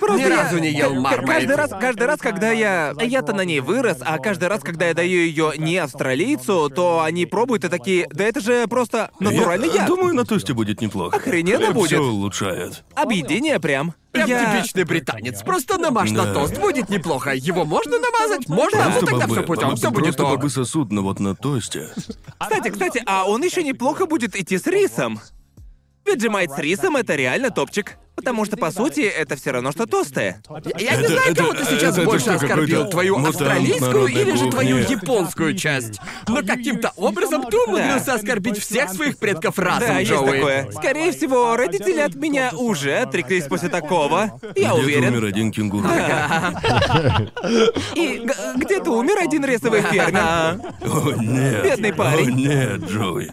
Просто 0.00 0.26
Ни 0.26 0.30
я- 0.32 0.42
разу 0.44 0.58
не 0.58 0.70
ел 0.70 0.94
Marmite. 0.94 1.26
Каждый 1.26 1.56
раз, 1.56 1.70
каждый 1.70 2.06
раз, 2.06 2.18
когда 2.20 2.50
я... 2.50 2.92
Я-то 3.00 3.32
на 3.32 3.44
ней 3.44 3.60
вырос, 3.60 3.98
а 4.00 4.18
каждый 4.18 4.48
раз, 4.48 4.62
когда 4.62 4.88
я 4.88 4.94
даю 4.94 5.10
ее 5.20 5.52
не 5.58 5.76
австралийцу, 5.78 6.70
то 6.74 7.02
они 7.02 7.24
пробуют 7.26 7.64
и 7.64 7.68
такие, 7.68 8.08
да 8.10 8.24
это 8.24 8.40
же 8.40 8.66
просто 8.66 9.10
натуральный 9.20 9.68
Я 9.68 9.74
яд. 9.82 9.86
думаю, 9.86 10.14
на 10.14 10.24
тосте 10.24 10.54
будет 10.54 10.80
неплохо. 10.80 11.16
Охрененно 11.16 11.70
будет. 11.72 11.88
Все 11.92 12.00
улучшает. 12.00 12.82
Объедение 12.94 13.60
прям. 13.60 13.94
Прям 14.10 14.28
Я- 14.28 14.56
типичный 14.56 14.84
британец. 14.84 15.42
Просто 15.42 15.78
намажь 15.78 16.10
на 16.10 16.24
Да. 16.26 16.34
тост, 16.34 16.58
будет 16.58 16.88
неплохо. 16.88 17.30
Его 17.34 17.64
можно 17.64 17.98
намазать? 17.98 18.48
Можно? 18.48 18.78
Ну 18.84 18.90
Просто 18.90 19.06
тогда 19.06 19.26
бобы, 19.26 19.34
все 19.36 19.42
путем, 19.46 19.68
бобы- 19.70 19.76
все 19.76 19.90
будет 19.90 20.04
просто 20.04 20.24
ок. 20.24 20.30
бобы 20.30 20.50
сосут, 20.50 20.90
но 20.92 21.02
вот 21.02 21.20
на 21.20 21.34
тосте. 21.36 21.90
Кстати, 22.40 22.68
кстати, 22.70 23.02
а 23.06 23.24
он 23.28 23.42
еще 23.44 23.62
неплохо 23.62 24.06
будет 24.06 24.34
идти 24.34 24.58
с 24.58 24.66
рисом. 24.66 25.20
Vegemite 26.04 26.54
с 26.54 26.58
рисом 26.58 26.96
это 26.96 27.14
реально 27.14 27.50
топчик. 27.50 27.96
Потому 28.14 28.44
что, 28.44 28.58
по 28.58 28.70
сути, 28.70 29.00
это 29.00 29.36
все 29.36 29.52
равно, 29.52 29.72
что 29.72 29.86
тосты. 29.86 30.36
Я 30.78 30.96
не 30.96 31.02
Это- 31.04 31.08
знаю, 31.08 31.30
это- 31.32 31.34
кого 31.34 31.52
ты 31.54 31.64
сейчас 31.64 31.96
это 31.96 32.04
больше 32.04 32.26
что, 32.26 32.34
оскорбил, 32.34 32.66
какой-то 32.76 32.90
твою 32.90 33.16
мутант 33.18 33.34
австралийскую 33.36 33.90
народной 33.90 34.12
или 34.22 34.36
же 34.36 34.50
твою 34.50 34.78
кухни? 34.80 34.92
японскую 34.92 35.56
часть. 35.56 35.98
Но 36.28 36.42
каким-то 36.42 36.92
образом 36.96 37.42
ты 37.50 37.56
умудрился 37.58 38.12
оскорбить 38.12 38.58
всех 38.58 38.90
своих 38.90 39.16
предков 39.16 39.58
разом, 39.58 39.88
Да, 39.88 39.98
есть 40.00 40.10
Джоуи. 40.12 40.30
такое. 40.30 40.70
Скорее 40.72 41.12
всего, 41.12 41.56
родители 41.56 42.00
от 42.00 42.14
меня 42.14 42.50
уже 42.54 42.98
отреклись 42.98 43.44
после 43.44 43.70
такого. 43.70 44.38
Я 44.42 44.50
Где-то 44.50 44.74
уверен. 44.74 45.14
умер 45.14 45.24
один 45.24 45.50
кенгуру. 45.50 45.88
И 47.94 48.20
г- 48.24 48.34
где-то 48.56 48.90
умер 48.90 49.18
один 49.20 49.44
рисовый 49.44 49.80
фермер. 49.82 50.60
О, 50.82 51.12
нет. 51.18 51.64
Бедный 51.64 51.92
парень. 51.94 52.28
О, 52.28 52.30
нет, 52.30 52.80
Джоуи. 52.90 53.30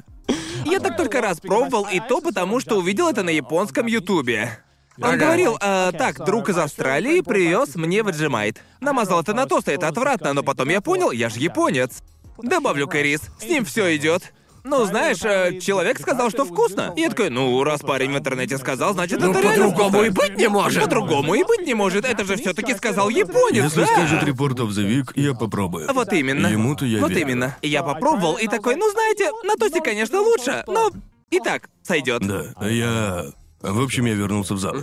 Я 0.66 0.80
так 0.80 0.98
только 0.98 1.22
раз 1.22 1.40
пробовал, 1.40 1.88
и 1.92 2.00
то 2.00 2.22
потому, 2.22 2.60
что 2.60 2.78
увидел 2.78 3.10
это 3.10 3.24
на 3.24 3.30
японском 3.30 3.86
ютубе. 3.88 4.60
Он 4.98 5.12
Ага. 5.12 5.18
говорил, 5.18 5.58
«А, 5.62 5.92
так, 5.94 6.26
друг 6.26 6.50
из 6.50 6.58
Австралии 6.58 7.22
привез 7.22 7.76
мне 7.76 8.00
Vegemite. 8.00 8.58
Намазал 8.82 9.22
это 9.22 9.34
на 9.34 9.46
тост, 9.46 9.70
это 9.70 9.88
отвратно, 9.88 10.34
но 10.34 10.44
потом 10.44 10.70
я 10.70 10.82
понял, 10.82 11.12
я 11.12 11.30
же 11.30 11.40
японец. 11.40 12.00
Добавлю-ка 12.38 13.02
рис, 13.02 13.22
с 13.40 13.44
ним 13.44 13.64
все 13.66 13.96
идет. 13.96 14.34
Ну, 14.70 14.86
знаешь, 14.86 15.20
э, 15.24 15.60
человек 15.60 16.00
сказал, 16.00 16.30
что 16.30 16.46
вкусно. 16.46 16.94
И 16.96 17.02
я 17.02 17.10
такой, 17.10 17.30
ну, 17.30 17.64
раз 17.64 17.82
парень 17.82 18.14
в 18.14 18.18
интернете 18.18 18.58
сказал, 18.58 18.94
значит, 18.94 19.20
Ну, 19.20 19.32
это 19.32 19.42
реально 19.42 19.72
по-другому 19.72 19.90
вкусно». 19.90 20.06
и 20.06 20.10
быть 20.30 20.38
не 20.38 20.48
может. 20.48 20.84
По-другому 20.84 21.34
и 21.34 21.44
быть 21.44 21.66
не 21.66 21.74
может. 21.74 22.06
Это 22.06 22.24
же 22.24 22.36
все-таки 22.36 22.76
сказал 22.76 23.10
японец, 23.10 23.64
Если 23.64 23.82
да? 23.82 23.88
скажет 23.88 24.24
Report 24.24 24.56
of 24.58 24.70
the 24.70 24.88
Week, 24.88 25.12
я 25.16 25.34
попробую. 25.34 25.92
Вот 25.94 26.14
именно. 26.14 26.48
Ему-то 26.48 26.86
я 26.86 27.00
Вот 27.02 27.10
верю. 27.10 27.22
именно. 27.22 27.58
Я 27.62 27.84
попробовал 27.84 28.36
и 28.38 28.48
такой, 28.48 28.76
ну 28.76 28.90
знаете, 28.92 29.32
на 29.44 29.56
тосте, 29.56 29.82
конечно, 29.82 30.22
лучше, 30.22 30.64
но 30.68 30.92
и 31.32 31.40
так 31.40 31.70
сойдет. 31.82 32.22
Да, 32.26 32.54
я... 32.68 33.26
В 33.62 33.82
общем, 33.82 34.06
я 34.06 34.14
вернулся 34.14 34.54
в 34.54 34.60
зал. 34.60 34.76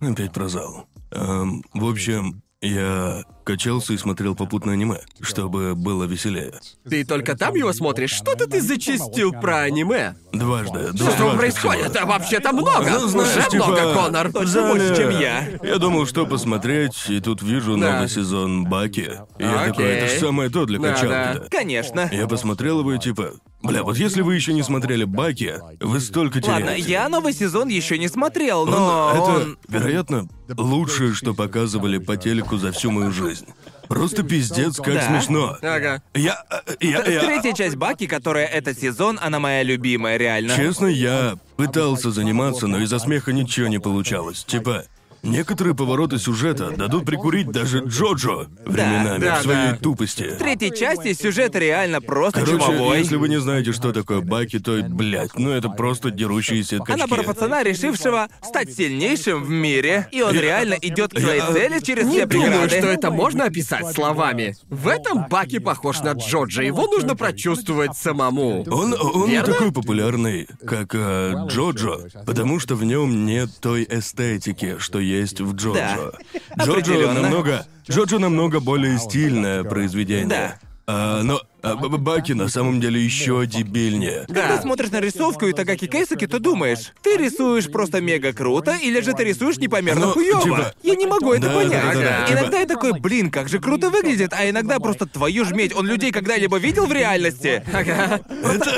Опять 0.00 0.32
про 0.32 0.48
зал. 0.48 0.86
Эм, 1.12 1.62
в 1.72 1.88
общем, 1.88 2.42
я 2.60 3.22
качался 3.44 3.92
и 3.92 3.96
смотрел 3.96 4.34
попутно 4.34 4.72
аниме, 4.72 4.98
чтобы 5.20 5.74
было 5.74 6.04
веселее. 6.04 6.54
Ты 6.88 7.04
только 7.04 7.36
там 7.36 7.54
его 7.54 7.72
смотришь? 7.72 8.10
Что-то 8.10 8.46
ты 8.46 8.60
зачистил 8.60 9.32
про 9.32 9.60
аниме. 9.60 10.16
Дважды. 10.32 10.88
Что 10.96 11.30
же 11.30 11.36
происходит? 11.36 11.86
Это 11.86 12.04
вообще-то 12.04 12.52
много. 12.52 12.90
Ну, 12.90 13.06
знаешь, 13.08 13.36
Уже 13.36 13.48
типа, 13.50 13.66
много, 13.66 13.94
Конор. 13.94 14.32
Точно 14.32 14.46
зале 14.48 14.68
больше, 14.68 14.96
чем 14.96 15.10
я. 15.20 15.48
Я 15.62 15.78
думал, 15.78 16.06
что 16.06 16.26
посмотреть, 16.26 17.08
и 17.08 17.20
тут 17.20 17.42
вижу 17.42 17.76
Да. 17.76 17.92
новый 17.94 18.08
сезон 18.08 18.64
Баки. 18.64 19.12
И 19.38 19.42
я 19.42 19.60
Окей. 19.60 19.68
такой, 19.68 19.84
это 19.86 20.14
же 20.14 20.20
самое 20.20 20.50
то 20.50 20.66
для 20.66 20.78
Да, 20.78 20.92
качалки-то. 20.92 21.48
Конечно. 21.50 22.08
Я 22.12 22.26
посмотрел 22.26 22.80
его 22.80 22.92
и 22.92 22.98
типа, 22.98 23.32
бля, 23.62 23.82
вот 23.82 23.96
если 23.96 24.22
вы 24.22 24.34
еще 24.34 24.52
не 24.52 24.62
смотрели 24.62 25.04
Баки, 25.04 25.54
вы 25.80 26.00
столько 26.00 26.40
теряете. 26.40 26.64
Ладно, 26.66 26.76
я 26.78 27.08
новый 27.08 27.32
сезон 27.32 27.68
еще 27.68 27.98
не 27.98 28.08
смотрел, 28.08 28.62
Он- 28.62 28.70
но 28.70 29.10
это, 29.12 29.22
он... 29.22 29.58
вероятно, 29.68 30.28
лучшее, 30.56 31.14
что 31.14 31.34
показывали 31.34 31.98
по 31.98 32.16
телеку 32.16 32.56
за 32.58 32.72
всю 32.72 32.90
мою 32.90 33.10
жизнь. 33.12 33.46
Просто 33.88 34.22
пиздец, 34.22 34.76
как 34.76 34.94
Да. 34.94 35.08
смешно. 35.08 35.56
Ага. 35.62 36.02
Я, 36.14 36.44
я, 36.80 37.02
я, 37.04 37.20
Третья 37.20 37.52
часть 37.54 37.76
Баки, 37.76 38.06
которая 38.06 38.44
этот 38.46 38.78
сезон, 38.78 39.18
она 39.22 39.38
моя 39.40 39.62
любимая, 39.62 40.18
реально. 40.18 40.54
Честно, 40.54 40.86
я 40.86 41.36
пытался 41.56 42.10
заниматься, 42.10 42.66
но 42.66 42.78
из-за 42.80 42.98
смеха 42.98 43.32
ничего 43.32 43.66
не 43.68 43.78
получалось. 43.78 44.44
Типа, 44.44 44.84
некоторые 45.22 45.74
повороты 45.74 46.18
сюжета 46.18 46.70
дадут 46.70 47.04
прикурить 47.04 47.50
даже 47.50 47.80
Джоджо 47.84 48.48
временами 48.64 49.20
да, 49.24 49.36
в 49.36 49.42
своей 49.42 49.70
да. 49.72 49.76
тупости. 49.76 50.24
В 50.34 50.38
третьей 50.38 50.74
части 50.76 51.12
сюжет 51.12 51.54
реально 51.56 52.00
просто 52.00 52.40
Короче, 52.40 52.64
чумовой. 52.64 52.98
если 52.98 53.16
вы 53.16 53.28
не 53.28 53.40
знаете, 53.40 53.72
что 53.72 53.92
такое 53.92 54.20
Баки, 54.20 54.58
то, 54.58 54.82
блядь, 54.82 55.34
ну 55.38 55.50
это 55.50 55.68
просто 55.68 56.10
дерущиеся 56.10 56.76
Она 56.76 56.84
качки. 56.84 57.08
про 57.08 57.22
пацана, 57.22 57.62
решившего 57.62 58.28
стать 58.42 58.72
сильнейшим 58.72 59.42
в 59.42 59.50
мире, 59.50 60.08
и 60.12 60.22
он 60.22 60.34
реально 60.34 60.74
идет 60.80 61.12
к 61.12 61.18
своей 61.20 61.38
Я- 61.40 61.52
цели 61.52 61.80
через 61.80 62.04
Не 62.04 62.10
все 62.18 62.26
думаю, 62.26 62.50
преграды. 62.50 62.78
что 62.78 62.86
это 62.88 63.10
можно 63.10 63.44
описать 63.44 63.86
словами. 63.94 64.56
В 64.68 64.88
этом 64.88 65.26
Баки 65.28 65.58
похож 65.58 66.00
на 66.00 66.12
Джоджа, 66.12 66.62
его 66.62 66.86
нужно 66.86 67.16
прочувствовать 67.16 67.96
самому. 67.96 68.64
Он, 68.70 68.94
он 68.94 69.28
не 69.28 69.42
такой 69.42 69.72
популярный, 69.72 70.46
как 70.66 70.94
э, 70.94 71.34
Джоджо, 71.48 72.08
потому 72.26 72.60
что 72.60 72.74
в 72.74 72.84
нем 72.84 73.24
нет 73.26 73.50
той 73.60 73.86
эстетики, 73.88 74.76
что 74.78 74.98
есть 75.08 75.40
в 75.40 75.54
Джоджо. 75.54 76.12
Джоджо 76.58 76.72
Определенно. 76.72 77.22
намного, 77.22 77.66
Джоджо 77.88 78.18
намного 78.18 78.60
более 78.60 78.98
стильное 78.98 79.64
произведение. 79.64 80.26
Да. 80.26 80.58
А, 80.86 81.22
но 81.22 81.40
а, 81.62 81.74
Баки 81.76 82.32
на 82.32 82.48
самом 82.48 82.80
деле 82.80 83.00
еще 83.02 83.44
дебильнее. 83.46 84.24
Когда 84.26 84.60
смотришь 84.60 84.90
на 84.90 85.00
рисовку 85.00 85.46
и 85.46 85.52
Тагаки 85.52 85.86
Кейсаки, 85.86 86.26
то 86.26 86.38
думаешь, 86.38 86.92
ты 87.02 87.16
рисуешь 87.16 87.70
просто 87.70 88.00
мега 88.00 88.32
круто, 88.32 88.76
или 88.80 89.00
же 89.00 89.12
ты 89.12 89.24
рисуешь 89.24 89.58
непомерно 89.58 90.06
Ну, 90.06 90.12
хуёво. 90.12 90.42
типа- 90.42 90.74
Я 90.82 90.94
не 90.94 91.06
могу 91.06 91.32
это 91.32 91.48
Да, 91.48 91.54
понять. 91.54 91.70
да, 91.82 91.92
да, 91.94 92.00
да, 92.00 92.26
типа- 92.26 92.38
Иногда 92.38 92.60
я 92.60 92.66
такой, 92.66 92.92
блин, 93.00 93.30
как 93.30 93.48
же 93.48 93.58
круто 93.58 93.90
выглядит, 93.90 94.32
а 94.32 94.48
иногда 94.48 94.78
просто 94.78 95.06
твою 95.06 95.44
ж 95.44 95.50
медь, 95.52 95.74
он 95.74 95.86
людей 95.86 96.12
когда-либо 96.12 96.58
видел 96.58 96.86
в 96.86 96.92
реальности? 96.92 97.62
Ага. 97.72 98.20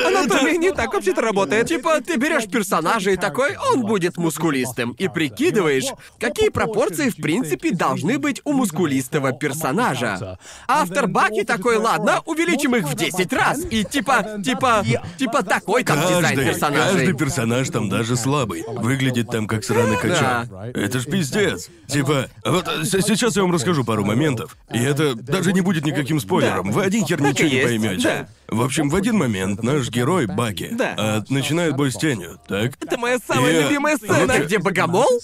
Анатомия 0.06 0.56
не 0.56 0.72
так 0.72 0.92
вообще-то 0.92 1.20
работает. 1.20 1.68
Типа, 1.68 2.00
ты 2.00 2.16
берешь 2.16 2.46
персонажа 2.46 3.10
и 3.10 3.16
такой, 3.16 3.56
он 3.72 3.82
будет 3.82 4.16
мускулистым. 4.16 4.92
И 4.92 5.08
прикидываешь, 5.08 5.84
какие 6.18 6.48
пропорции 6.48 7.10
в 7.10 7.16
принципе 7.16 7.72
должны 7.72 8.18
быть 8.18 8.40
у 8.44 8.52
мускулистого 8.52 9.32
персонажа. 9.32 10.38
Автор 10.66 11.06
Баки 11.06 11.44
такой, 11.44 11.76
ладно, 11.76 12.20
увеличим 12.26 12.69
их 12.76 12.88
в 12.88 12.94
10 12.94 13.32
раз. 13.32 13.60
И 13.70 13.84
типа, 13.84 14.40
типа, 14.44 14.84
типа 15.18 15.42
такой 15.42 15.84
там 15.84 16.00
дизайн 16.00 16.22
Каждый, 16.22 16.46
персонажей. 16.46 16.92
каждый 16.96 17.14
персонаж 17.14 17.68
там 17.70 17.88
даже 17.88 18.16
слабый. 18.16 18.64
Выглядит 18.66 19.30
там 19.30 19.46
как 19.46 19.64
сраный 19.64 19.96
качок. 19.96 20.48
Это 20.74 21.00
ж 21.00 21.04
пиздец. 21.06 21.68
Типа, 21.86 22.28
вот 22.44 22.68
э, 22.68 22.84
сейчас 22.84 23.36
я 23.36 23.42
вам 23.42 23.52
расскажу 23.52 23.84
пару 23.84 24.04
моментов. 24.04 24.56
И 24.72 24.78
это 24.78 25.14
даже 25.14 25.52
не 25.52 25.60
будет 25.60 25.84
никаким 25.84 26.20
спойлером. 26.20 26.70
Вы 26.70 26.82
один 26.84 27.04
хер 27.06 27.18
Так 27.18 27.28
ничего 27.32 27.48
не 27.48 27.62
поймете. 27.62 28.02
да. 28.02 28.28
В 28.48 28.62
общем, 28.62 28.88
в 28.88 28.96
один 28.96 29.16
момент 29.16 29.62
наш 29.62 29.88
герой 29.90 30.26
Баки 30.26 30.70
Да. 30.72 30.94
а, 30.96 31.24
начинает 31.28 31.76
бой 31.76 31.92
с 31.92 31.96
тенью, 31.96 32.38
так? 32.48 32.72
Это 32.82 32.98
моя 32.98 33.18
самая 33.24 33.52
И, 33.52 33.62
любимая 33.62 33.96
ну, 34.00 34.06
сцена. 34.06 34.32
Это 34.32 34.44
где 34.44 34.58
богомол? 34.58 35.20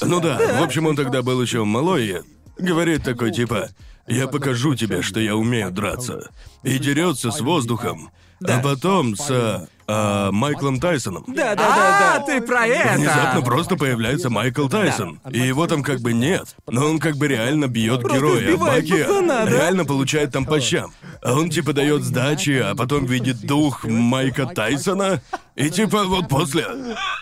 Ну 0.00 0.20
да, 0.20 0.38
в 0.60 0.62
общем, 0.62 0.86
он 0.86 0.94
тогда 0.94 1.22
был 1.22 1.42
еще 1.42 1.64
малой 1.64 2.06
и 2.06 2.62
говорит 2.62 3.02
такой 3.02 3.32
типа, 3.32 3.68
я 4.08 4.26
покажу 4.28 4.74
тебе, 4.74 5.02
что 5.02 5.20
я 5.20 5.36
умею 5.36 5.70
драться. 5.70 6.30
И 6.62 6.78
дерется 6.78 7.30
с 7.30 7.40
воздухом. 7.40 8.10
А 8.46 8.60
потом 8.60 9.16
с 9.16 9.68
а, 9.90 10.30
Майклом 10.30 10.78
Тайсоном. 10.80 11.24
Да, 11.26 11.54
да, 11.54 11.66
А, 11.66 11.76
да, 11.76 12.18
да. 12.18 12.24
ты 12.24 12.40
про 12.40 12.66
это! 12.66 12.98
Внезапно 12.98 13.40
просто 13.42 13.76
появляется 13.76 14.28
Майкл 14.28 14.68
Тайсон. 14.68 15.18
И 15.30 15.38
его 15.40 15.66
там 15.66 15.82
как 15.82 16.00
бы 16.00 16.12
нет. 16.12 16.54
Но 16.66 16.86
он 16.86 16.98
как 16.98 17.16
бы 17.16 17.26
реально 17.26 17.68
бьет 17.68 18.02
Просто 18.02 18.18
героя. 18.18 18.54
А 18.54 18.56
Баки 18.58 19.02
пацана, 19.02 19.44
да? 19.44 19.50
реально 19.50 19.84
получает 19.86 20.30
там 20.30 20.44
по 20.44 20.60
щам. 20.60 20.92
А 21.22 21.32
он 21.32 21.48
типа 21.48 21.72
дает 21.72 22.04
сдачи, 22.04 22.60
а 22.62 22.74
потом 22.74 23.06
видит 23.06 23.40
дух 23.40 23.84
Майка 23.84 24.46
Тайсона. 24.46 25.22
И 25.58 25.70
типа 25.70 26.04
вот 26.04 26.28
после... 26.28 26.66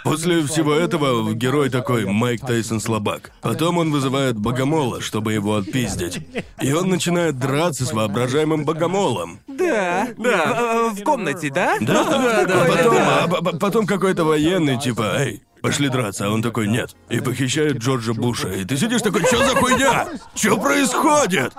После 0.05 0.43
всего 0.43 0.75
этого 0.75 1.33
герой 1.33 1.71
такой 1.71 2.05
Майк 2.05 2.43
Тайсон 2.43 2.81
слабак. 2.81 3.33
Потом 3.41 3.79
он 3.79 3.91
вызывает 3.91 4.37
богомола, 4.37 5.01
чтобы 5.01 5.33
его 5.33 5.57
отпиздить. 5.57 6.21
И 6.61 6.73
он 6.73 6.91
начинает 6.91 7.39
драться 7.39 7.87
с 7.87 7.93
воображаемым 7.93 8.65
богомолом. 8.65 9.41
Да. 9.49 10.09
Да. 10.19 10.91
В, 10.91 11.03
комнате, 11.03 11.51
да? 11.51 11.79
Да, 11.81 12.05
да, 12.05 12.45
да, 12.45 12.63
А 12.63 13.27
потом, 13.27 13.49
а 13.49 13.59
потом 13.59 13.87
какой-то 13.87 14.25
военный, 14.25 14.79
типа, 14.79 15.17
эй, 15.19 15.43
пошли 15.63 15.89
драться, 15.89 16.27
а 16.27 16.31
он 16.31 16.43
такой, 16.43 16.69
нет. 16.69 16.95
И 17.09 17.21
похищает 17.21 17.79
Джорджа 17.79 18.13
Буша. 18.13 18.51
И 18.51 18.65
ты 18.65 18.77
сидишь 18.77 19.03
такой, 19.03 19.23
что 19.25 19.39
за 19.39 19.57
хуйня? 19.57 20.09
Что 20.35 20.59
происходит? 20.59 21.53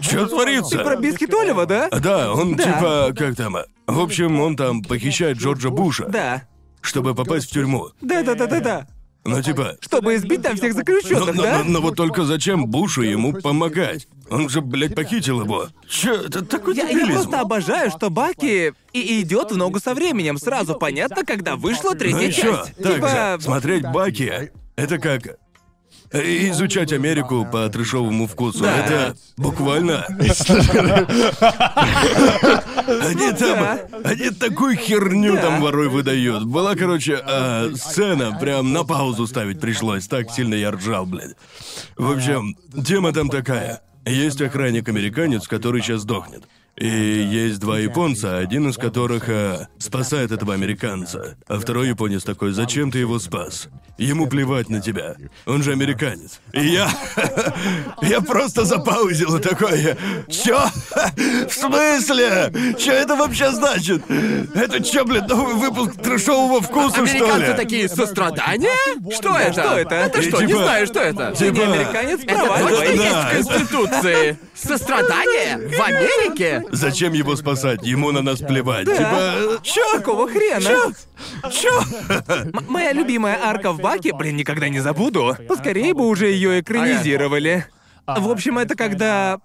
Что 0.00 0.26
творится? 0.26 0.78
Про 0.78 0.96
Бисквит 0.96 1.32
Олива, 1.34 1.66
да? 1.66 1.88
Да, 1.90 2.32
он 2.32 2.56
Да. 2.56 2.64
типа, 2.64 3.14
как 3.16 3.36
там, 3.36 3.56
в 3.86 4.00
общем, 4.00 4.40
он 4.40 4.56
там 4.56 4.82
похищает 4.82 5.38
Джорджа 5.38 5.70
Буша, 5.70 6.06
Да. 6.06 6.42
чтобы 6.80 7.14
попасть 7.14 7.48
в 7.48 7.52
тюрьму. 7.52 7.88
Да, 8.00 8.22
да, 8.22 8.34
да, 8.34 8.46
да, 8.46 8.60
да. 8.60 8.86
Ну 9.22 9.42
типа, 9.42 9.76
Чтобы 9.80 10.14
избить 10.16 10.40
там 10.40 10.56
всех 10.56 10.72
но, 10.72 10.78
заключенных, 10.78 11.34
но- 11.34 11.42
да? 11.42 11.58
но- 11.58 11.64
но 11.72 11.80
вот 11.82 11.94
только 11.96 12.24
зачем 12.24 12.66
Бушу 12.66 13.02
ему 13.02 13.34
помогать? 13.34 14.08
Он 14.30 14.48
же, 14.48 14.62
блядь, 14.62 14.94
похитил 14.94 15.42
его. 15.42 15.66
Чё, 15.86 16.14
это 16.14 16.42
такой 16.42 16.74
Я, 16.74 16.84
я 16.84 16.94
дебилизм. 16.94 17.12
просто 17.12 17.40
обожаю, 17.40 17.90
что 17.90 18.08
Баки 18.08 18.72
и 18.94 19.20
идет 19.20 19.52
в 19.52 19.56
ногу 19.58 19.78
со 19.78 19.92
временем. 19.92 20.38
Сразу 20.38 20.74
понятно, 20.74 21.26
когда 21.26 21.56
вышла 21.56 21.90
Ну 21.90 21.98
третья 21.98 22.28
и 22.28 22.32
чё? 22.32 22.42
часть. 22.64 22.76
Так 22.76 22.94
типа. 22.94 23.08
же, 23.08 23.42
смотреть 23.42 23.82
Баки— 23.92 24.50
это 24.76 24.98
как... 24.98 25.36
Изучать 26.12 26.92
Америку 26.92 27.46
по 27.50 27.68
трешовому 27.68 28.26
вкусу. 28.26 28.64
Да. 28.64 28.76
Это 28.76 29.16
буквально... 29.36 30.04
Они 32.86 33.32
там... 33.32 33.78
Они 34.04 34.30
такую 34.30 34.76
херню 34.76 35.36
там 35.36 35.60
ворой 35.60 35.88
выдают. 35.88 36.44
Была, 36.44 36.74
короче, 36.74 37.20
а, 37.22 37.70
сцена, 37.76 38.36
прям 38.40 38.72
на 38.72 38.82
паузу 38.82 39.28
ставить 39.28 39.60
пришлось. 39.60 40.08
Так 40.08 40.32
сильно 40.32 40.54
я 40.54 40.72
ржал, 40.72 41.06
блядь. 41.06 41.36
В 41.96 42.10
общем, 42.10 42.56
тема 42.84 43.12
там 43.12 43.28
такая. 43.28 43.80
Есть 44.04 44.42
охранник-американец, 44.42 45.46
который 45.46 45.80
сейчас 45.80 46.00
сдохнет. 46.00 46.42
И 46.76 46.86
есть 46.88 47.58
два 47.60 47.78
японца, 47.78 48.38
один 48.38 48.68
из 48.70 48.78
которых 48.78 49.24
а, 49.28 49.68
спасает 49.78 50.32
этого 50.32 50.54
американца. 50.54 51.36
А 51.46 51.58
второй 51.58 51.88
японец 51.88 52.22
такой, 52.24 52.52
зачем 52.52 52.90
ты 52.90 52.98
его 52.98 53.18
спас? 53.18 53.68
Ему 53.98 54.26
плевать 54.26 54.70
на 54.70 54.80
тебя. 54.80 55.14
Он 55.44 55.62
же 55.62 55.72
американец. 55.72 56.40
И 56.54 56.60
я... 56.68 56.88
Я 58.02 58.22
просто 58.22 58.64
запаузил 58.64 59.36
и 59.36 59.42
такой... 59.42 59.94
Чё? 60.30 60.58
В 61.46 61.52
смысле? 61.52 62.74
Чё 62.78 62.92
это 62.92 63.14
вообще 63.14 63.50
значит? 63.50 64.02
Это 64.54 64.82
чё, 64.82 65.04
блин, 65.04 65.26
новый 65.28 65.56
выпуск 65.56 66.00
трешового 66.00 66.62
вкуса, 66.62 67.06
что 67.06 67.16
ли? 67.16 67.20
Американцы 67.20 67.54
такие, 67.54 67.88
сострадание? 67.90 68.70
Что 69.18 69.36
это? 69.36 69.52
что 69.52 69.78
это? 69.78 69.94
Это 69.96 70.22
что, 70.22 70.40
не 70.40 70.46
типа- 70.46 70.62
знаю, 70.62 70.86
что 70.86 71.00
это. 71.00 71.32
Типа- 71.36 71.56
Не 71.56 71.62
американец, 71.62 72.20
Это 72.22 72.34
проваливай. 72.46 72.86
точно 72.86 73.02
есть 73.02 73.14
в 73.14 73.30
Конституции? 73.52 74.38
Сострадание? 74.54 75.68
В 75.76 75.80
Америке? 75.82 76.59
Зачем 76.70 77.12
его 77.12 77.36
спасать? 77.36 77.82
Ему 77.82 78.10
на 78.12 78.22
нас 78.22 78.38
плевать. 78.40 78.86
Типа, 78.86 79.58
чё? 79.62 79.98
Какого 79.98 80.28
хрена? 80.28 80.60
Чё? 80.60 80.92
Чё? 81.50 81.82
М- 82.28 82.52
моя 82.68 82.92
любимая 82.92 83.38
арка 83.42 83.72
в 83.72 83.80
Баке, 83.80 84.12
блин, 84.14 84.36
никогда 84.36 84.68
не 84.68 84.80
забуду. 84.80 85.36
Поскорее 85.48 85.94
бы 85.94 86.06
уже 86.06 86.28
ее 86.28 86.60
экранизировали. 86.60 87.66
В 88.06 88.30
общем, 88.30 88.58
это 88.58 88.74
когда 88.74 89.38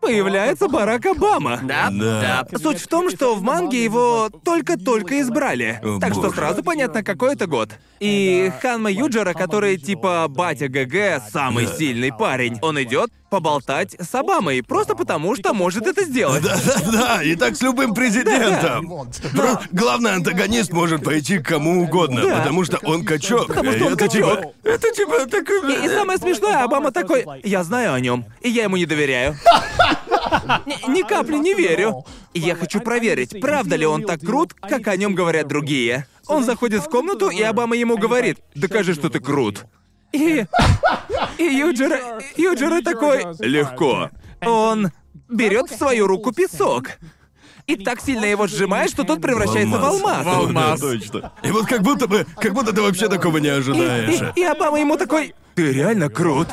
появляется 0.00 0.66
Барак 0.68 1.06
Обама. 1.06 1.60
Да, 1.62 1.88
Да. 1.90 2.46
да. 2.50 2.58
Суть 2.58 2.80
в 2.80 2.88
том, 2.88 3.08
что 3.08 3.34
в 3.36 3.42
манге 3.42 3.84
его 3.84 4.30
только-только 4.44 5.20
избрали. 5.20 5.78
О, 5.82 6.00
так 6.00 6.12
что 6.12 6.22
боже. 6.22 6.34
сразу 6.34 6.62
понятно, 6.64 7.04
какой 7.04 7.34
это 7.34 7.46
год. 7.46 7.70
И 8.00 8.52
Ханма 8.60 8.90
Юджера, 8.90 9.32
который 9.32 9.76
типа 9.76 10.26
батя 10.28 10.66
ГГ, 10.68 11.22
самый 11.32 11.66
Да. 11.66 11.72
сильный 11.76 12.10
парень, 12.12 12.58
он 12.62 12.82
идет 12.82 13.10
поболтать 13.32 13.96
с 13.98 14.14
Обамой, 14.14 14.62
просто 14.62 14.94
потому 14.94 15.34
что 15.36 15.54
может 15.54 15.86
это 15.86 16.04
сделать. 16.04 16.42
Да-да-да, 16.42 17.22
и 17.22 17.34
так 17.34 17.56
с 17.56 17.62
любым 17.62 17.94
президентом. 17.94 18.86
Про- 19.34 19.62
Главный 19.70 20.12
антагонист 20.12 20.70
может 20.70 21.02
пойти 21.02 21.38
к 21.38 21.46
кому 21.46 21.82
угодно, 21.82 22.20
Да. 22.20 22.36
потому 22.40 22.62
что 22.64 22.78
он 22.82 23.06
качок. 23.06 23.46
Потому 23.46 23.72
что 23.72 23.86
он 23.86 23.94
это 23.94 24.04
качок. 24.06 24.40
типа... 24.40 24.52
Это 24.64 24.90
типа 24.92 25.26
такой... 25.26 25.74
И, 25.74 25.86
и 25.86 25.88
самое 25.88 26.18
смешное, 26.18 26.62
Обама 26.62 26.92
такой, 26.92 27.24
я 27.42 27.64
знаю 27.64 27.94
о 27.94 28.00
нем, 28.00 28.26
и 28.42 28.50
я 28.50 28.64
ему 28.64 28.76
не 28.76 28.84
доверяю. 28.84 29.34
Ни, 30.66 30.90
ни 30.90 31.02
капли 31.02 31.38
не 31.38 31.54
верю. 31.54 32.04
Я 32.34 32.54
хочу 32.54 32.80
проверить, 32.80 33.40
правда 33.40 33.76
ли 33.76 33.86
он 33.86 34.04
так 34.04 34.20
крут, 34.20 34.52
как 34.52 34.88
о 34.88 34.96
нем 34.96 35.14
говорят 35.14 35.48
другие. 35.48 36.06
Он 36.26 36.44
заходит 36.44 36.82
в 36.84 36.90
комнату, 36.90 37.30
и 37.30 37.40
Обама 37.40 37.76
ему 37.76 37.96
говорит, 37.96 38.40
докажи, 38.54 38.92
что 38.92 39.08
ты 39.08 39.20
крут. 39.20 39.64
И... 40.12 40.46
И 41.38 41.44
Юджера... 41.44 42.20
Юджера 42.36 42.82
такой... 42.82 43.24
Легко. 43.40 44.10
Он 44.44 44.90
берет 45.28 45.70
в 45.70 45.76
свою 45.76 46.06
руку 46.06 46.32
песок. 46.32 46.90
И 47.66 47.76
так 47.76 48.00
сильно 48.00 48.24
его 48.24 48.46
сжимает, 48.48 48.90
что 48.90 49.04
тот 49.04 49.22
превращается 49.22 49.78
в 49.78 49.84
алмаз. 49.84 50.26
О, 50.26 50.46
да, 50.46 50.76
точно. 50.76 51.32
И 51.44 51.50
вот 51.50 51.66
как 51.66 51.82
будто 51.82 52.08
бы, 52.08 52.26
как 52.38 52.52
будто 52.54 52.72
ты 52.72 52.82
вообще 52.82 53.08
такого 53.08 53.38
не 53.38 53.46
И, 53.48 53.50
ожидаешь. 53.50 54.20
и- 54.34 54.40
и 54.40 54.44
Обама 54.44 54.80
ему 54.80 54.96
такой, 54.96 55.34
Ты 55.54 55.72
реально 55.72 56.08
крут. 56.08 56.48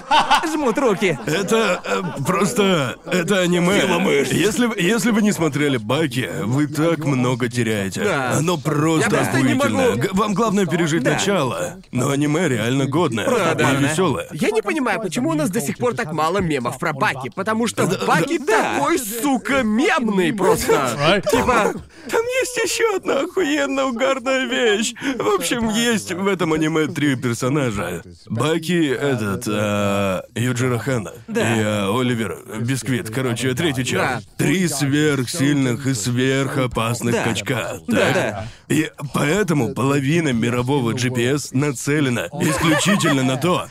Жмут 0.52 0.78
руки. 0.78 1.18
Это 1.26 1.82
э, 1.86 2.24
просто... 2.26 2.98
Это 3.06 3.40
аниме. 3.40 3.80
Сила 3.82 4.00
мышц. 4.00 4.32
Если, 4.32 4.66
вы- 4.66 4.76
если 4.78 5.12
вы 5.12 5.22
не 5.22 5.32
смотрели 5.32 5.78
Баки, 5.78 6.30
вы 6.44 6.68
так 6.68 7.00
много 7.06 7.48
теряете. 7.50 8.04
Да. 8.04 8.34
Оно 8.34 8.58
просто 8.58 9.10
Я 9.10 9.10
просто 9.10 9.42
не 9.42 9.54
охуительное. 9.54 9.90
могу- 9.92 10.02
Г- 10.02 10.10
Вам 10.14 10.34
главное 10.34 10.66
пережить 10.66 11.04
Да. 11.04 11.14
начало. 11.14 11.76
Но 11.92 12.10
аниме 12.10 12.48
реально 12.50 12.86
годное. 12.88 13.26
Правда. 13.26 13.72
И 13.74 13.84
веселое. 13.84 14.28
Я 14.34 14.52
не 14.52 14.62
понимаю, 14.62 15.00
почему 15.02 15.30
у 15.30 15.34
нас 15.34 15.50
до 15.50 15.62
сих 15.62 15.78
пор 15.78 15.94
так 15.94 16.12
мало 16.12 16.40
мемов 16.40 16.78
про 16.80 16.92
Баки, 16.94 17.32
потому 17.34 17.68
что 17.68 17.86
Баки 18.06 18.38
да. 18.40 18.76
такой, 18.80 18.98
сука, 19.00 19.64
мемный 19.64 20.34
просто. 20.34 21.22
Типа, 21.32 21.74
Там 22.10 22.22
есть 22.42 22.58
еще 22.58 22.96
одна 22.98 23.20
охуенно 23.22 23.86
угарная 23.86 24.46
вещь. 24.46 24.94
В 25.18 25.28
общем, 25.36 25.70
есть 25.70 26.12
в 26.12 26.28
этом 26.28 26.54
аниме 26.54 26.88
три 26.88 27.16
персонажа. 27.16 28.02
Баки, 28.28 28.89
этот, 28.90 29.44
а, 29.48 30.24
Юджиро 30.36 30.78
Хана. 30.80 31.12
Да. 31.28 31.42
И 31.56 31.62
а, 31.64 32.00
Оливер 32.00 32.38
Бисквит. 32.62 33.10
Короче, 33.10 33.54
третий 33.54 33.86
чел. 33.86 34.02
Да. 34.02 34.22
Три 34.38 34.68
сверхсильных 34.68 35.86
и 35.88 35.94
сверхопасных 35.94 37.14
Да. 37.16 37.24
качка. 37.24 37.80
Да, 37.88 37.98
так? 37.98 38.14
да. 38.14 38.48
И 38.70 38.90
поэтому 39.14 39.74
половина 39.74 40.30
мирового 40.34 40.92
GPS 40.94 41.50
нацелена 41.54 42.28
исключительно 42.42 43.24
на 43.24 43.38
то, 43.38 43.68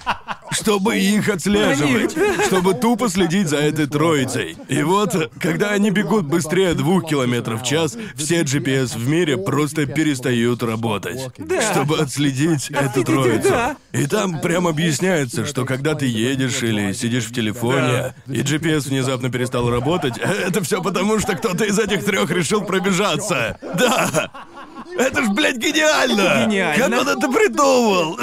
чтобы 0.50 0.98
их 0.98 1.28
отслеживать, 1.28 2.16
чтобы 2.46 2.74
тупо 2.74 3.08
следить 3.08 3.48
за 3.48 3.58
этой 3.58 3.86
троицей. 3.86 4.56
И 4.68 4.82
вот, 4.82 5.30
когда 5.40 5.70
они 5.70 5.90
бегут 5.90 6.24
быстрее 6.26 6.74
двух 6.74 7.06
километров 7.08 7.62
в 7.62 7.64
час, 7.66 7.96
все 8.16 8.42
GPS 8.42 8.96
в 8.98 9.08
мире 9.08 9.36
просто 9.36 9.86
перестают 9.86 10.62
работать, 10.62 11.20
чтобы 11.70 11.98
отследить 11.98 12.70
эту 12.70 13.04
троицу. 13.04 13.48
да. 13.48 13.76
И 13.92 14.06
там 14.06 14.40
прям 14.40 14.66
объясняется, 15.08 15.46
что 15.46 15.64
когда 15.64 15.94
ты 15.94 16.06
едешь 16.06 16.62
или 16.62 16.92
сидишь 16.92 17.24
в 17.26 17.32
телефоне, 17.34 18.14
и 18.26 18.40
GPS 18.40 18.88
внезапно 18.88 19.30
перестал 19.30 19.70
работать, 19.70 20.14
это 20.18 20.62
все 20.62 20.82
потому, 20.82 21.18
что 21.18 21.34
кто-то 21.36 21.64
из 21.64 21.78
этих 21.78 22.04
трех 22.04 22.30
решил 22.30 22.62
пробежаться. 22.62 23.58
Да! 23.62 24.30
Это 24.98 25.22
ж, 25.22 25.28
блядь, 25.28 25.58
гениально! 25.58 26.46
Гениально. 26.46 26.96
Как 26.96 27.00
он 27.06 27.08
это 27.18 27.28
придумал? 27.30 28.18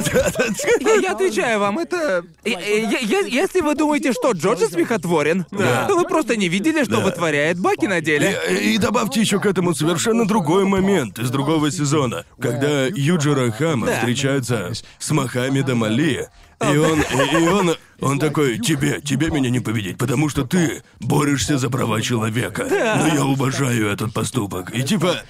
Я, 0.82 0.94
я 0.96 1.12
отвечаю 1.14 1.60
вам, 1.60 1.80
это... 1.80 2.24
Я- 2.44 2.60
я- 2.60 3.00
я- 3.00 3.20
если 3.44 3.62
вы 3.62 3.76
думаете, 3.76 4.12
что 4.14 4.32
Джорджи 4.32 4.68
смехотворен, 4.68 5.46
то 5.52 5.96
вы 5.96 6.04
просто 6.04 6.36
не 6.36 6.50
видели, 6.50 6.84
что 6.84 7.00
вытворяет 7.02 7.60
Баки 7.60 7.86
на 7.86 8.02
деле. 8.02 8.38
И, 8.50 8.74
и 8.74 8.78
добавьте 8.78 9.22
еще 9.22 9.40
к 9.40 9.46
этому 9.46 9.74
совершенно 9.74 10.28
другой 10.28 10.66
момент 10.66 11.20
из 11.20 11.30
другого 11.30 11.72
сезона, 11.72 12.26
когда 12.42 12.86
Юджиро 12.88 13.52
Хама 13.52 13.88
Да. 13.88 13.98
встречается 14.00 14.74
с 15.00 15.12
Мохаммедом 15.12 15.84
Али. 15.84 16.28
И 16.62 16.78
он, 16.78 17.02
и, 17.02 17.34
и 17.34 17.48
он, 17.48 17.76
он 18.00 18.20
такой, 18.20 18.60
тебе, 18.60 19.02
тебе 19.02 19.30
меня 19.30 19.50
не 19.50 19.60
победить, 19.60 19.98
потому 19.98 20.30
что 20.30 20.46
ты 20.46 20.84
борешься 21.00 21.58
за 21.58 21.70
права 21.70 22.02
человека. 22.02 22.66
Но 22.70 23.08
я 23.08 23.26
уважаю 23.26 23.88
этот 23.88 24.14
поступок. 24.14 24.74
И 24.74 24.84
типа, 24.84 25.24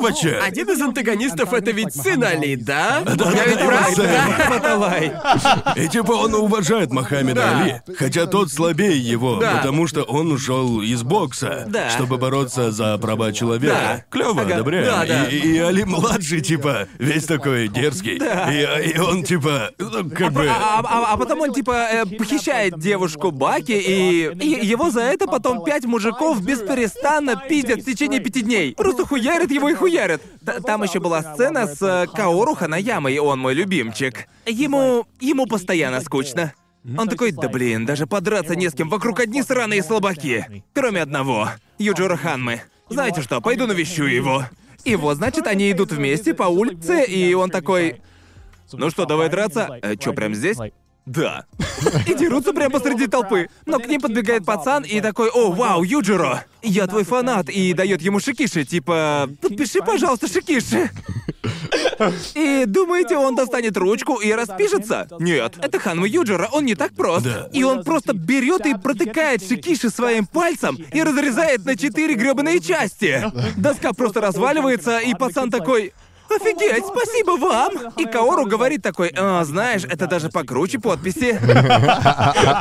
вообще? 0.00 0.38
один 0.42 0.68
из 0.70 0.80
антагонистов 0.80 1.52
это 1.52 1.70
ведь 1.70 1.94
сын 1.94 2.22
Али, 2.22 2.56
да? 2.56 3.02
Да, 3.04 3.30
Я 3.32 3.44
ведь 3.46 3.58
прав, 3.58 3.96
да. 3.96 4.46
Баталай. 4.50 5.12
И 5.76 5.88
типа 5.88 6.12
он 6.12 6.34
уважает 6.34 6.90
Мохаммеда 6.90 7.34
Да. 7.40 7.60
Али, 7.62 7.82
хотя 7.96 8.26
тот 8.26 8.50
слабее 8.52 8.98
его, 8.98 9.36
Да. 9.36 9.56
потому 9.58 9.86
что 9.86 10.02
он 10.02 10.32
ушел 10.32 10.80
из 10.82 11.02
бокса, 11.02 11.64
Да. 11.68 11.90
чтобы 11.90 12.18
бороться 12.18 12.70
за 12.70 12.96
права 12.98 13.32
человека. 13.32 13.74
Да. 13.74 14.04
Клево, 14.10 14.42
Ага. 14.42 14.54
одобряем. 14.54 14.84
Да, 14.86 15.06
да. 15.06 15.24
И, 15.26 15.36
и 15.38 15.58
Али 15.58 15.84
младший, 15.84 16.40
типа, 16.40 16.88
весь 16.98 17.24
такой 17.24 17.68
дерзкий. 17.68 18.16
И, 18.18 18.90
и 18.94 18.98
он 18.98 19.22
типа, 19.24 19.70
ну, 19.78 20.10
как 20.10 20.32
бы. 20.32 20.46
А, 20.48 20.80
а- 20.84 21.12
а 21.12 21.16
потом 21.16 21.40
он 21.40 21.52
типа 21.54 21.72
э, 21.90 22.06
похищает 22.06 22.78
девушку 22.78 23.30
Баки, 23.30 23.72
и, 23.72 24.30
и 24.40 24.66
его 24.66 24.90
за 24.90 25.00
это 25.02 25.26
потом 25.26 25.64
пять 25.64 25.84
мужиков 25.84 26.42
бесперестанно 26.42 27.36
пиздят 27.48 27.80
в 27.80 27.84
течение 27.84 28.20
пяти 28.20 28.42
дней. 28.42 28.74
Просто 28.74 29.04
хуярят 29.28 29.50
его 29.50 29.68
и 29.68 29.74
хуярят. 29.74 30.22
Т- 30.44 30.60
Там 30.60 30.82
еще 30.82 31.00
была 31.00 31.22
сцена 31.22 31.66
с 31.66 31.80
э, 31.82 32.06
Каору 32.14 32.54
Ханаямой, 32.54 33.18
он 33.18 33.38
мой 33.38 33.54
любимчик. 33.54 34.26
Ему... 34.46 35.06
ему 35.20 35.46
постоянно 35.46 36.00
скучно. 36.00 36.52
Он 36.96 37.08
такой, 37.08 37.32
да 37.32 37.48
блин, 37.48 37.84
даже 37.84 38.06
подраться 38.06 38.56
не 38.56 38.68
с 38.70 38.72
кем, 38.72 38.88
вокруг 38.88 39.20
одни 39.20 39.42
сраные 39.42 39.82
слабаки. 39.82 40.64
Кроме 40.72 41.02
одного, 41.02 41.50
Юджиро 41.78 42.16
Ханмы. 42.16 42.62
Знаете 42.88 43.20
что, 43.20 43.40
пойду 43.40 43.66
навещу 43.66 44.04
его. 44.04 44.44
И 44.84 44.96
вот, 44.96 45.16
значит, 45.18 45.46
они 45.46 45.70
идут 45.70 45.92
вместе 45.92 46.32
по 46.32 46.44
улице, 46.44 47.04
и 47.04 47.34
он 47.34 47.50
такой... 47.50 48.00
Ну 48.72 48.90
что, 48.90 49.04
давай 49.06 49.28
драться? 49.28 49.78
Э, 49.82 49.96
чё, 49.96 50.12
прям 50.12 50.34
здесь? 50.34 50.56
Да. 51.08 51.46
И 52.06 52.14
дерутся 52.14 52.52
прямо 52.52 52.70
посреди 52.70 53.06
толпы. 53.06 53.48
Но 53.64 53.78
к 53.78 53.86
ним 53.86 54.00
подбегает 54.00 54.44
пацан 54.44 54.84
и 54.84 55.00
такой, 55.00 55.30
о, 55.30 55.50
вау, 55.52 55.82
Юджиро, 55.82 56.44
я 56.62 56.86
твой 56.86 57.04
фанат, 57.04 57.48
и 57.48 57.72
дает 57.72 58.02
ему 58.02 58.20
шикиши, 58.20 58.64
типа, 58.64 59.28
подпиши, 59.40 59.80
пожалуйста, 59.80 60.28
шикиши. 60.28 60.90
И 62.34 62.64
думаете, 62.66 63.16
он 63.16 63.34
достанет 63.34 63.76
ручку 63.76 64.16
и 64.16 64.30
распишется? 64.32 65.08
Нет, 65.18 65.54
это 65.62 65.78
Ханма 65.78 66.06
Юджиро, 66.06 66.48
он 66.52 66.66
не 66.66 66.74
так 66.74 66.92
прост. 66.92 67.24
Да. 67.24 67.48
И 67.52 67.62
он 67.62 67.84
просто 67.84 68.12
берет 68.12 68.66
и 68.66 68.74
протыкает 68.74 69.46
шикиши 69.46 69.88
своим 69.88 70.26
пальцем 70.26 70.76
и 70.92 71.02
разрезает 71.02 71.64
на 71.64 71.76
четыре 71.76 72.14
гребаные 72.14 72.60
части. 72.60 73.24
Доска 73.56 73.94
просто 73.94 74.20
разваливается, 74.20 74.98
и 74.98 75.14
пацан 75.14 75.50
такой... 75.50 75.94
Офигеть, 76.30 76.84
спасибо 76.86 77.32
вам! 77.32 77.72
И 77.96 78.04
Каору 78.04 78.46
говорит 78.46 78.82
такой, 78.82 79.12
«А, 79.16 79.44
знаешь, 79.44 79.84
это 79.84 80.06
даже 80.06 80.28
покруче 80.28 80.78
подписи. 80.78 81.38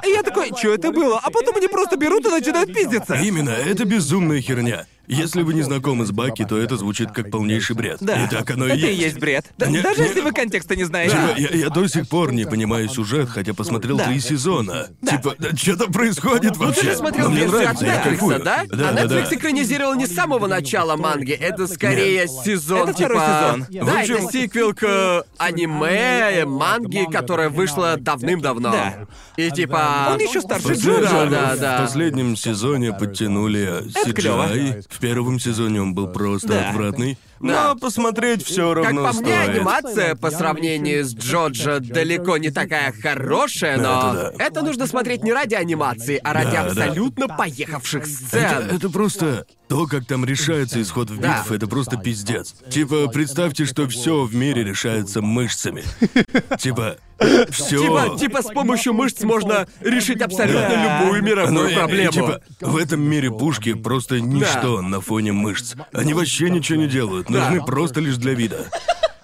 И 0.06 0.10
я 0.10 0.24
такой, 0.24 0.52
что 0.58 0.74
это 0.74 0.92
было? 0.92 1.20
А 1.22 1.30
потом 1.30 1.56
они 1.58 1.68
просто 1.68 1.98
берут 1.98 2.26
и 2.26 2.30
начинают 2.30 2.74
пиздиться. 2.74 3.16
Именно, 3.16 3.50
это 3.52 3.86
безумная 3.86 4.42
херня. 4.42 4.86
Если 5.08 5.42
вы 5.42 5.54
не 5.54 5.62
знакомы 5.62 6.06
с 6.06 6.12
Баки, 6.12 6.44
то 6.46 6.58
это 6.58 6.76
звучит 6.78 7.12
как 7.12 7.32
полнейший 7.32 7.76
бред. 7.76 7.98
Да. 8.02 8.26
И 8.26 8.30
так 8.30 8.50
оно 8.52 8.66
и 8.68 8.72
это 8.72 8.88
есть. 8.88 9.00
и 9.00 9.04
есть 9.06 9.20
бред. 9.20 9.46
Да- 9.58 9.68
Не- 9.68 9.82
даже 9.82 10.02
не- 10.02 10.08
если 10.08 10.22
вы 10.22 10.32
контекста 10.34 10.76
не 10.76 10.84
знаете. 10.84 11.16
Типа, 11.16 11.40
я, 11.54 11.60
я 11.66 11.70
до 11.70 11.88
сих 11.88 12.10
пор 12.10 12.34
не 12.34 12.46
понимаю 12.46 12.90
сюжет, 12.90 13.30
хотя 13.30 13.54
посмотрел 13.54 13.98
Да. 13.98 14.06
три 14.06 14.20
сезона. 14.20 14.88
Типа, 15.08 15.36
что 15.56 15.78
там 15.78 15.92
происходит 15.94 16.56
Ну 16.58 16.66
вообще? 16.66 16.82
ты 16.82 16.88
же 16.92 16.96
смотрел 16.98 17.30
Но 17.30 17.36
мне 17.36 17.46
нравится, 17.48 17.86
я 17.86 18.02
кайфую. 18.02 18.40
Да? 18.44 18.64
Да, 18.68 18.90
а 18.90 18.94
да, 18.94 19.04
Netflix 19.04 19.30
да. 19.30 19.36
экранизировал 19.36 19.94
не 19.96 20.06
с 20.08 20.14
самого 20.14 20.48
начала 20.48 20.96
манги, 20.98 21.32
это 21.32 21.68
скорее 21.68 22.28
сезон, 22.28 22.90
Это 22.90 22.94
типа... 22.98 23.10
второй 23.10 23.26
сезон. 23.28 23.66
Да, 23.70 23.84
В 23.94 23.98
общем- 24.00 24.16
это 24.16 24.32
сиквел 24.32 24.74
к 24.74 25.24
аниме, 25.38 26.46
манги, 26.46 27.06
которая 27.12 27.50
вышла 27.50 27.96
давным-давно. 27.98 28.72
Да. 28.72 28.94
И 29.38 29.52
типа... 29.52 30.10
Он 30.14 30.20
еще 30.20 30.42
старше 30.42 30.74
Джорджа. 30.74 31.26
Да, 31.26 31.26
да, 31.30 31.56
да. 31.56 31.78
В 31.78 31.82
последнем 31.88 32.36
сезоне 32.36 32.92
подтянули. 32.94 33.84
CGI. 34.06 34.84
В 34.98 35.00
первом 35.00 35.40
сезоне 35.40 35.80
он 35.80 35.94
был 35.94 36.08
просто 36.08 36.48
Да. 36.48 36.70
отвратный. 36.72 37.20
Да. 37.40 37.74
Но 37.74 37.76
посмотреть 37.80 38.44
все 38.44 38.74
Как 38.74 38.86
равно 38.86 39.04
по 39.06 39.14
мне, 39.14 39.36
стоит. 39.44 39.50
анимация 39.50 40.16
по 40.16 40.32
сравнению 40.32 41.06
с 41.06 41.14
Джоджо 41.14 41.80
далеко 41.80 42.38
не 42.38 42.50
такая 42.50 42.92
хорошая, 43.00 43.78
но 43.78 43.84
Это 43.84 44.34
да. 44.40 44.44
это 44.44 44.62
нужно 44.64 44.88
смотреть 44.88 45.24
не 45.24 45.32
ради 45.32 45.54
анимации, 45.54 46.20
а 46.24 46.34
ради 46.34 46.52
Да, 46.52 46.64
да. 46.64 46.70
абсолютно 46.86 47.28
поехавших 47.28 48.04
Это, 48.06 48.10
сцен. 48.12 48.70
это 48.76 48.90
просто 48.90 49.46
то, 49.68 49.86
как 49.86 50.08
там 50.08 50.26
решается 50.26 50.82
исход 50.82 51.12
в 51.12 51.20
Да. 51.20 51.42
битв, 51.42 51.52
это 51.52 51.68
просто 51.68 51.98
пиздец. 51.98 52.56
Типа, 52.72 53.08
представьте, 53.08 53.66
что 53.66 53.88
все 53.88 54.24
в 54.24 54.34
мире 54.34 54.64
решается 54.64 55.22
мышцами. 55.22 55.84
Типа, 56.58 56.98
все. 57.50 57.80
Типа, 57.82 58.18
типа 58.18 58.42
с 58.42 58.48
помощью 58.54 58.94
мышц 58.94 59.22
можно 59.24 59.68
решить 59.82 60.22
абсолютно 60.22 60.70
Да. 60.70 61.02
любую 61.04 61.24
мировую 61.24 61.74
проблему. 61.76 62.12
типа, 62.12 62.42
в 62.62 62.78
этом 62.78 63.02
мире 63.02 63.32
пушки 63.32 63.74
просто 63.74 64.20
ничто 64.22 64.82
на 64.82 65.02
фоне 65.02 65.32
мышц. 65.32 65.76
Они 65.94 66.14
вообще 66.14 66.50
ничего 66.50 66.80
не 66.80 66.88
делают, 66.88 67.30
нужны 67.30 67.64
просто 67.64 68.00
лишь 68.00 68.18
для 68.18 68.34
вида. 68.34 68.68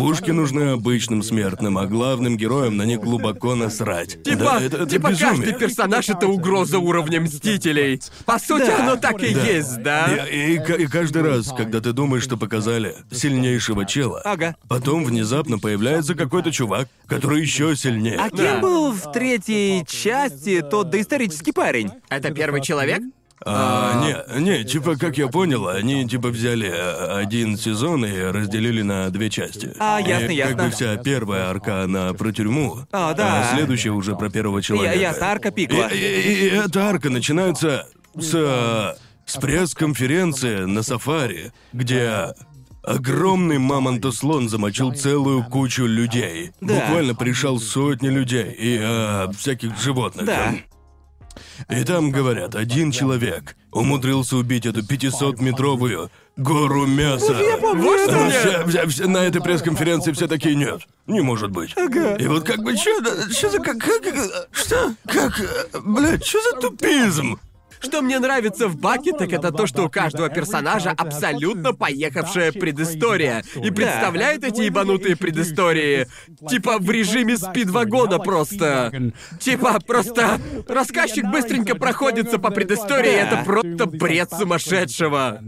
Пушки 0.03 0.31
нужны 0.31 0.71
обычным 0.71 1.23
смертным, 1.23 1.77
а 1.77 1.85
главным 1.85 2.35
героям 2.35 2.75
на 2.75 2.83
них 2.83 2.99
глубоко 2.99 3.55
насрать. 3.55 4.21
Типа, 4.21 4.37
Да, 4.37 4.61
это, 4.61 4.75
это 4.79 4.85
типа 4.85 5.11
безумие. 5.11 5.29
каждый 5.37 5.53
персонаж 5.53 6.09
это 6.09 6.27
угроза 6.27 6.77
уровня 6.79 7.21
Мстителей. 7.21 8.01
По 8.25 8.37
сути, 8.37 8.65
Да. 8.65 8.79
оно 8.83 8.95
так 8.97 9.23
и 9.23 9.27
есть, 9.31 9.81
да? 9.81 10.27
И, 10.29 10.55
и 10.55 10.83
и 10.83 10.87
каждый 10.87 11.21
раз, 11.21 11.53
когда 11.55 11.79
ты 11.79 11.93
думаешь, 11.93 12.23
что 12.23 12.35
показали 12.35 12.97
сильнейшего 13.11 13.85
чела, 13.85 14.21
Ага. 14.25 14.57
потом 14.67 15.05
внезапно 15.05 15.57
появляется 15.57 16.15
какой-то 16.15 16.51
чувак, 16.51 16.89
который 17.07 17.39
еще 17.39 17.73
сильнее. 17.73 18.17
А 18.19 18.29
кем 18.29 18.37
Да. 18.39 18.59
был 18.59 18.91
в 18.91 19.09
третьей 19.13 19.85
части 19.87 20.61
тот 20.69 20.89
доисторический 20.89 21.53
парень? 21.53 21.91
Это 22.09 22.31
первый 22.31 22.59
человек? 22.61 23.01
А, 23.45 24.01
не, 24.35 24.39
не, 24.41 24.63
типа, 24.63 24.95
как 24.95 25.17
я 25.17 25.27
понял, 25.27 25.67
они 25.67 26.07
типа 26.07 26.29
взяли 26.29 26.69
э, 26.69 27.19
один 27.19 27.57
сезон 27.57 28.05
и 28.05 28.17
разделили 28.21 28.81
на 28.83 29.09
две 29.09 29.29
части. 29.29 29.73
А, 29.79 29.99
ясно, 29.99 30.27
И 30.31 30.35
ясно. 30.35 30.55
Как 30.55 30.65
бы 30.65 30.71
вся 30.71 30.95
первая 30.97 31.49
арка 31.49 31.83
она 31.83 32.13
про 32.13 32.31
тюрьму, 32.31 32.79
А, 32.91 33.13
да. 33.13 33.49
следующая 33.53 33.89
уже 33.91 34.15
про 34.15 34.29
первого 34.29 34.61
человека. 34.61 34.97
ясно, 34.97 35.25
арка 35.31 35.51
Пикла. 35.51 35.87
И, 35.89 35.97
и- 35.97 36.45
и 36.45 36.49
эта 36.55 36.87
арка 36.87 37.09
начинается 37.09 37.87
с, 38.17 38.31
э, 38.33 38.93
с 39.25 39.35
пресс-конференции 39.37 40.59
на 40.65 40.81
сафари, 40.83 41.51
где 41.73 42.33
огромный 42.81 43.57
мамонтослон 43.59 44.47
замочил 44.49 44.93
целую 44.93 45.43
кучу 45.45 45.85
людей. 45.85 46.51
Да. 46.61 46.75
Буквально 46.75 47.15
пришел 47.15 47.59
сотни 47.59 48.07
людей 48.09 48.51
и 48.57 48.79
а, 48.81 49.31
всяких 49.37 49.77
животных. 49.81 50.25
Да. 50.25 50.53
И 51.69 51.83
там 51.83 52.11
говорят, 52.11 52.55
один 52.55 52.91
человек 52.91 53.55
умудрился 53.71 54.37
убить 54.37 54.65
эту 54.65 54.81
500-метровую 54.81 56.09
гору 56.37 56.85
мяса. 56.85 57.33
Я 57.33 57.57
помню 57.57 57.83
Ну, 57.83 57.95
это. 57.95 58.29
все- 58.29 58.65
все- 58.67 58.87
все- 58.87 59.07
на 59.07 59.17
этой 59.19 59.41
пресс-конференции 59.41 60.11
все 60.11 60.27
такие 60.27 60.55
нет. 60.55 60.81
Не 61.07 61.21
может 61.21 61.51
быть. 61.51 61.73
И 62.19 62.27
вот 62.27 62.43
как 62.45 62.61
бы 62.63 62.75
что, 62.75 63.31
что 63.31 63.49
за 63.49 63.59
как, 63.59 63.77
как, 63.77 64.03
что, 64.51 64.95
как, 65.07 65.39
э, 65.39 65.79
блядь, 65.83 66.25
что 66.25 66.39
за 66.41 66.61
тупизм? 66.61 67.39
Что 67.83 68.01
мне 68.01 68.19
нравится 68.19 68.67
в 68.67 68.77
Баке, 68.77 69.11
так 69.11 69.31
это 69.31 69.51
то, 69.51 69.67
что 69.67 69.85
у 69.85 69.89
каждого 69.89 70.29
персонажа 70.29 70.91
абсолютно 70.91 71.73
поехавшая 71.73 72.51
предыстория. 72.51 73.43
И 73.55 73.71
представляет 73.71 74.43
эти 74.43 74.61
ебанутые 74.61 75.15
предыстории. 75.15 76.07
Типа 76.49 76.77
в 76.79 76.89
режиме 76.89 77.37
спидвагона 77.37 78.19
просто. 78.19 79.11
Типа 79.39 79.79
просто 79.85 80.39
рассказчик 80.67 81.25
быстренько 81.25 81.75
проходится 81.75 82.39
по 82.39 82.51
предыстории, 82.51 83.11
это 83.11 83.43
просто 83.43 83.85
бред 83.85 84.31
сумасшедшего. 84.31 85.41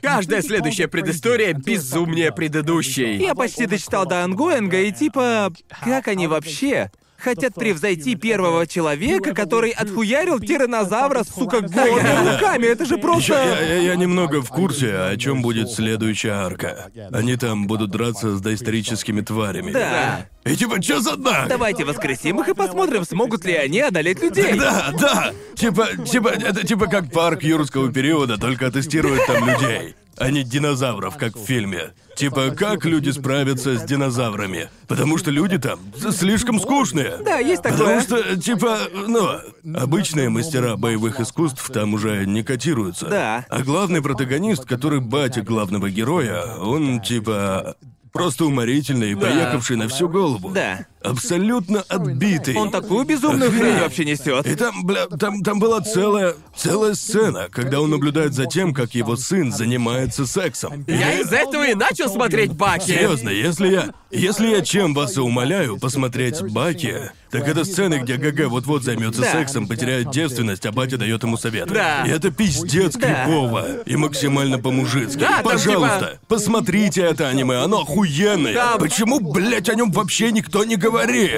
Каждая 0.00 0.42
следующая 0.42 0.88
предыстория 0.88 1.52
безумнее 1.52 2.32
предыдущей. 2.32 3.16
Я 3.16 3.34
почти 3.34 3.66
дочитал 3.66 4.06
до 4.06 4.24
ангоинга, 4.24 4.80
и 4.80 4.92
типа, 4.92 5.52
как 5.84 6.08
они 6.08 6.26
вообще 6.26 6.90
хотят 7.22 7.54
превзойти 7.54 8.14
первого 8.16 8.66
человека, 8.66 9.34
который 9.34 9.70
отхуярил 9.70 10.38
тиранозавра, 10.40 11.24
сука, 11.24 11.60
голыми 11.60 12.34
руками? 12.34 12.66
Это 12.66 12.84
же 12.84 12.98
просто... 12.98 13.32
я, 13.34 13.60
я- 13.60 13.76
я 13.92 13.94
немного 13.96 14.42
в 14.42 14.48
курсе, 14.48 14.94
о 14.96 15.16
чем 15.16 15.42
будет 15.42 15.70
следующая 15.70 16.32
арка. 16.32 16.90
Они 17.12 17.36
там 17.36 17.66
будут 17.66 17.90
драться 17.90 18.36
с 18.36 18.40
доисторическими 18.40 19.20
тварями. 19.20 19.72
Да. 19.72 20.26
И 20.44 20.56
типа, 20.56 20.82
что 20.82 21.00
за 21.00 21.16
нах? 21.16 21.48
Давайте 21.48 21.84
воскресим 21.84 22.40
их 22.40 22.48
и 22.48 22.54
посмотрим, 22.54 23.04
смогут 23.04 23.44
ли 23.44 23.54
они 23.54 23.80
одолеть 23.80 24.20
людей. 24.22 24.58
Да, 24.58 24.92
да. 24.98 25.32
Типа, 25.54 25.88
типа, 26.04 26.28
это 26.28 26.66
типа 26.66 26.86
как 26.86 27.12
парк 27.12 27.42
юрского 27.42 27.92
периода, 27.92 28.38
только 28.38 28.70
тестируют 28.72 29.26
там 29.26 29.48
людей, 29.48 29.94
а 30.16 30.30
не 30.30 30.42
динозавров, 30.42 31.16
как 31.16 31.36
в 31.36 31.44
фильме. 31.44 31.92
Типа, 32.16 32.50
как 32.50 32.84
люди 32.84 33.10
справятся 33.10 33.76
с 33.76 33.84
динозаврами? 33.84 34.68
Потому 34.86 35.18
что 35.18 35.30
люди 35.30 35.58
там 35.58 35.80
слишком 36.12 36.60
скучные. 36.60 37.16
Да, 37.24 37.38
есть 37.38 37.62
Потому 37.62 37.78
такое. 37.84 38.00
что, 38.02 38.36
типа, 38.40 38.78
ну, 39.08 39.28
обычные 39.74 40.28
мастера 40.28 40.76
боевых 40.76 41.20
искусств 41.20 41.70
там 41.70 41.94
уже 41.94 42.26
не 42.26 42.42
котируются. 42.42 43.06
Да. 43.06 43.46
А 43.48 43.62
главный 43.62 44.02
протагонист, 44.02 44.64
который 44.64 45.00
батя 45.00 45.42
главного 45.42 45.90
героя, 45.90 46.56
он, 46.58 47.00
типа, 47.00 47.76
просто 48.12 48.44
уморительный 48.44 49.12
и 49.12 49.14
поехавший 49.14 49.76
на 49.76 49.88
всю 49.88 50.08
голову. 50.08 50.50
Да. 50.50 50.86
Абсолютно 51.04 51.82
отбитый. 51.88 52.54
Он 52.56 52.70
такую 52.70 53.04
безумную 53.04 53.50
хрень 53.50 53.78
вообще 53.80 54.04
несет. 54.04 54.46
И 54.46 54.54
там, 54.54 54.84
бля, 54.84 55.06
там, 55.06 55.42
там 55.42 55.58
была 55.58 55.80
целая, 55.80 56.34
целая 56.56 56.94
сцена, 56.94 57.48
когда 57.50 57.80
он 57.80 57.90
наблюдает 57.90 58.34
за 58.34 58.46
тем, 58.46 58.72
как 58.74 58.94
его 58.94 59.16
сын 59.16 59.52
занимается 59.52 60.26
сексом. 60.26 60.84
Я 60.86 61.20
из-за 61.20 61.36
этого 61.36 61.66
и 61.68 61.74
начал 61.74 62.08
смотреть 62.08 62.52
Баки. 62.52 62.86
Серьезно, 62.92 63.30
если 63.30 63.68
я, 63.68 63.94
если 64.10 64.48
я 64.48 64.60
чем 64.62 64.94
вас 64.94 65.16
и 65.16 65.20
умоляю 65.20 65.78
посмотреть 65.78 66.40
Баки, 66.42 67.10
так 67.30 67.48
это 67.48 67.64
сцены, 67.64 68.00
где 68.02 68.16
ГГ 68.16 68.48
вот-вот 68.48 68.82
займется 68.82 69.22
Да. 69.22 69.32
сексом, 69.32 69.66
потеряет 69.66 70.10
девственность, 70.10 70.66
а 70.66 70.72
батя 70.72 70.98
дает 70.98 71.22
ему 71.22 71.36
совет. 71.36 71.68
Да. 71.68 72.04
И 72.06 72.10
это 72.10 72.30
пиздец 72.30 72.94
Да. 72.96 73.24
крипово 73.24 73.66
и 73.86 73.96
максимально 73.96 74.58
по-мужицки. 74.58 75.18
Да, 75.18 75.36
там 75.42 75.44
Пожалуйста, 75.44 75.98
типа- 76.12 76.18
посмотрите 76.28 77.00
это 77.02 77.28
аниме, 77.28 77.56
оно 77.56 77.80
охуенное. 77.80 78.54
Там- 78.54 78.78
Почему, 78.78 79.18
блядь, 79.20 79.68
о 79.68 79.74
нем 79.74 79.90
вообще 79.92 80.30
никто 80.30 80.62
не 80.64 80.76
говорит? 80.76 80.91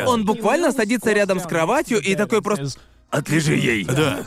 Он 0.06 0.24
буквально 0.24 0.72
садится 0.72 1.12
рядом 1.12 1.40
с 1.40 1.44
кроватью 1.44 2.00
и 2.00 2.14
такой 2.14 2.42
просто... 2.42 2.78
Отлежи 3.14 3.54
ей. 3.54 3.84
Да. 3.84 4.18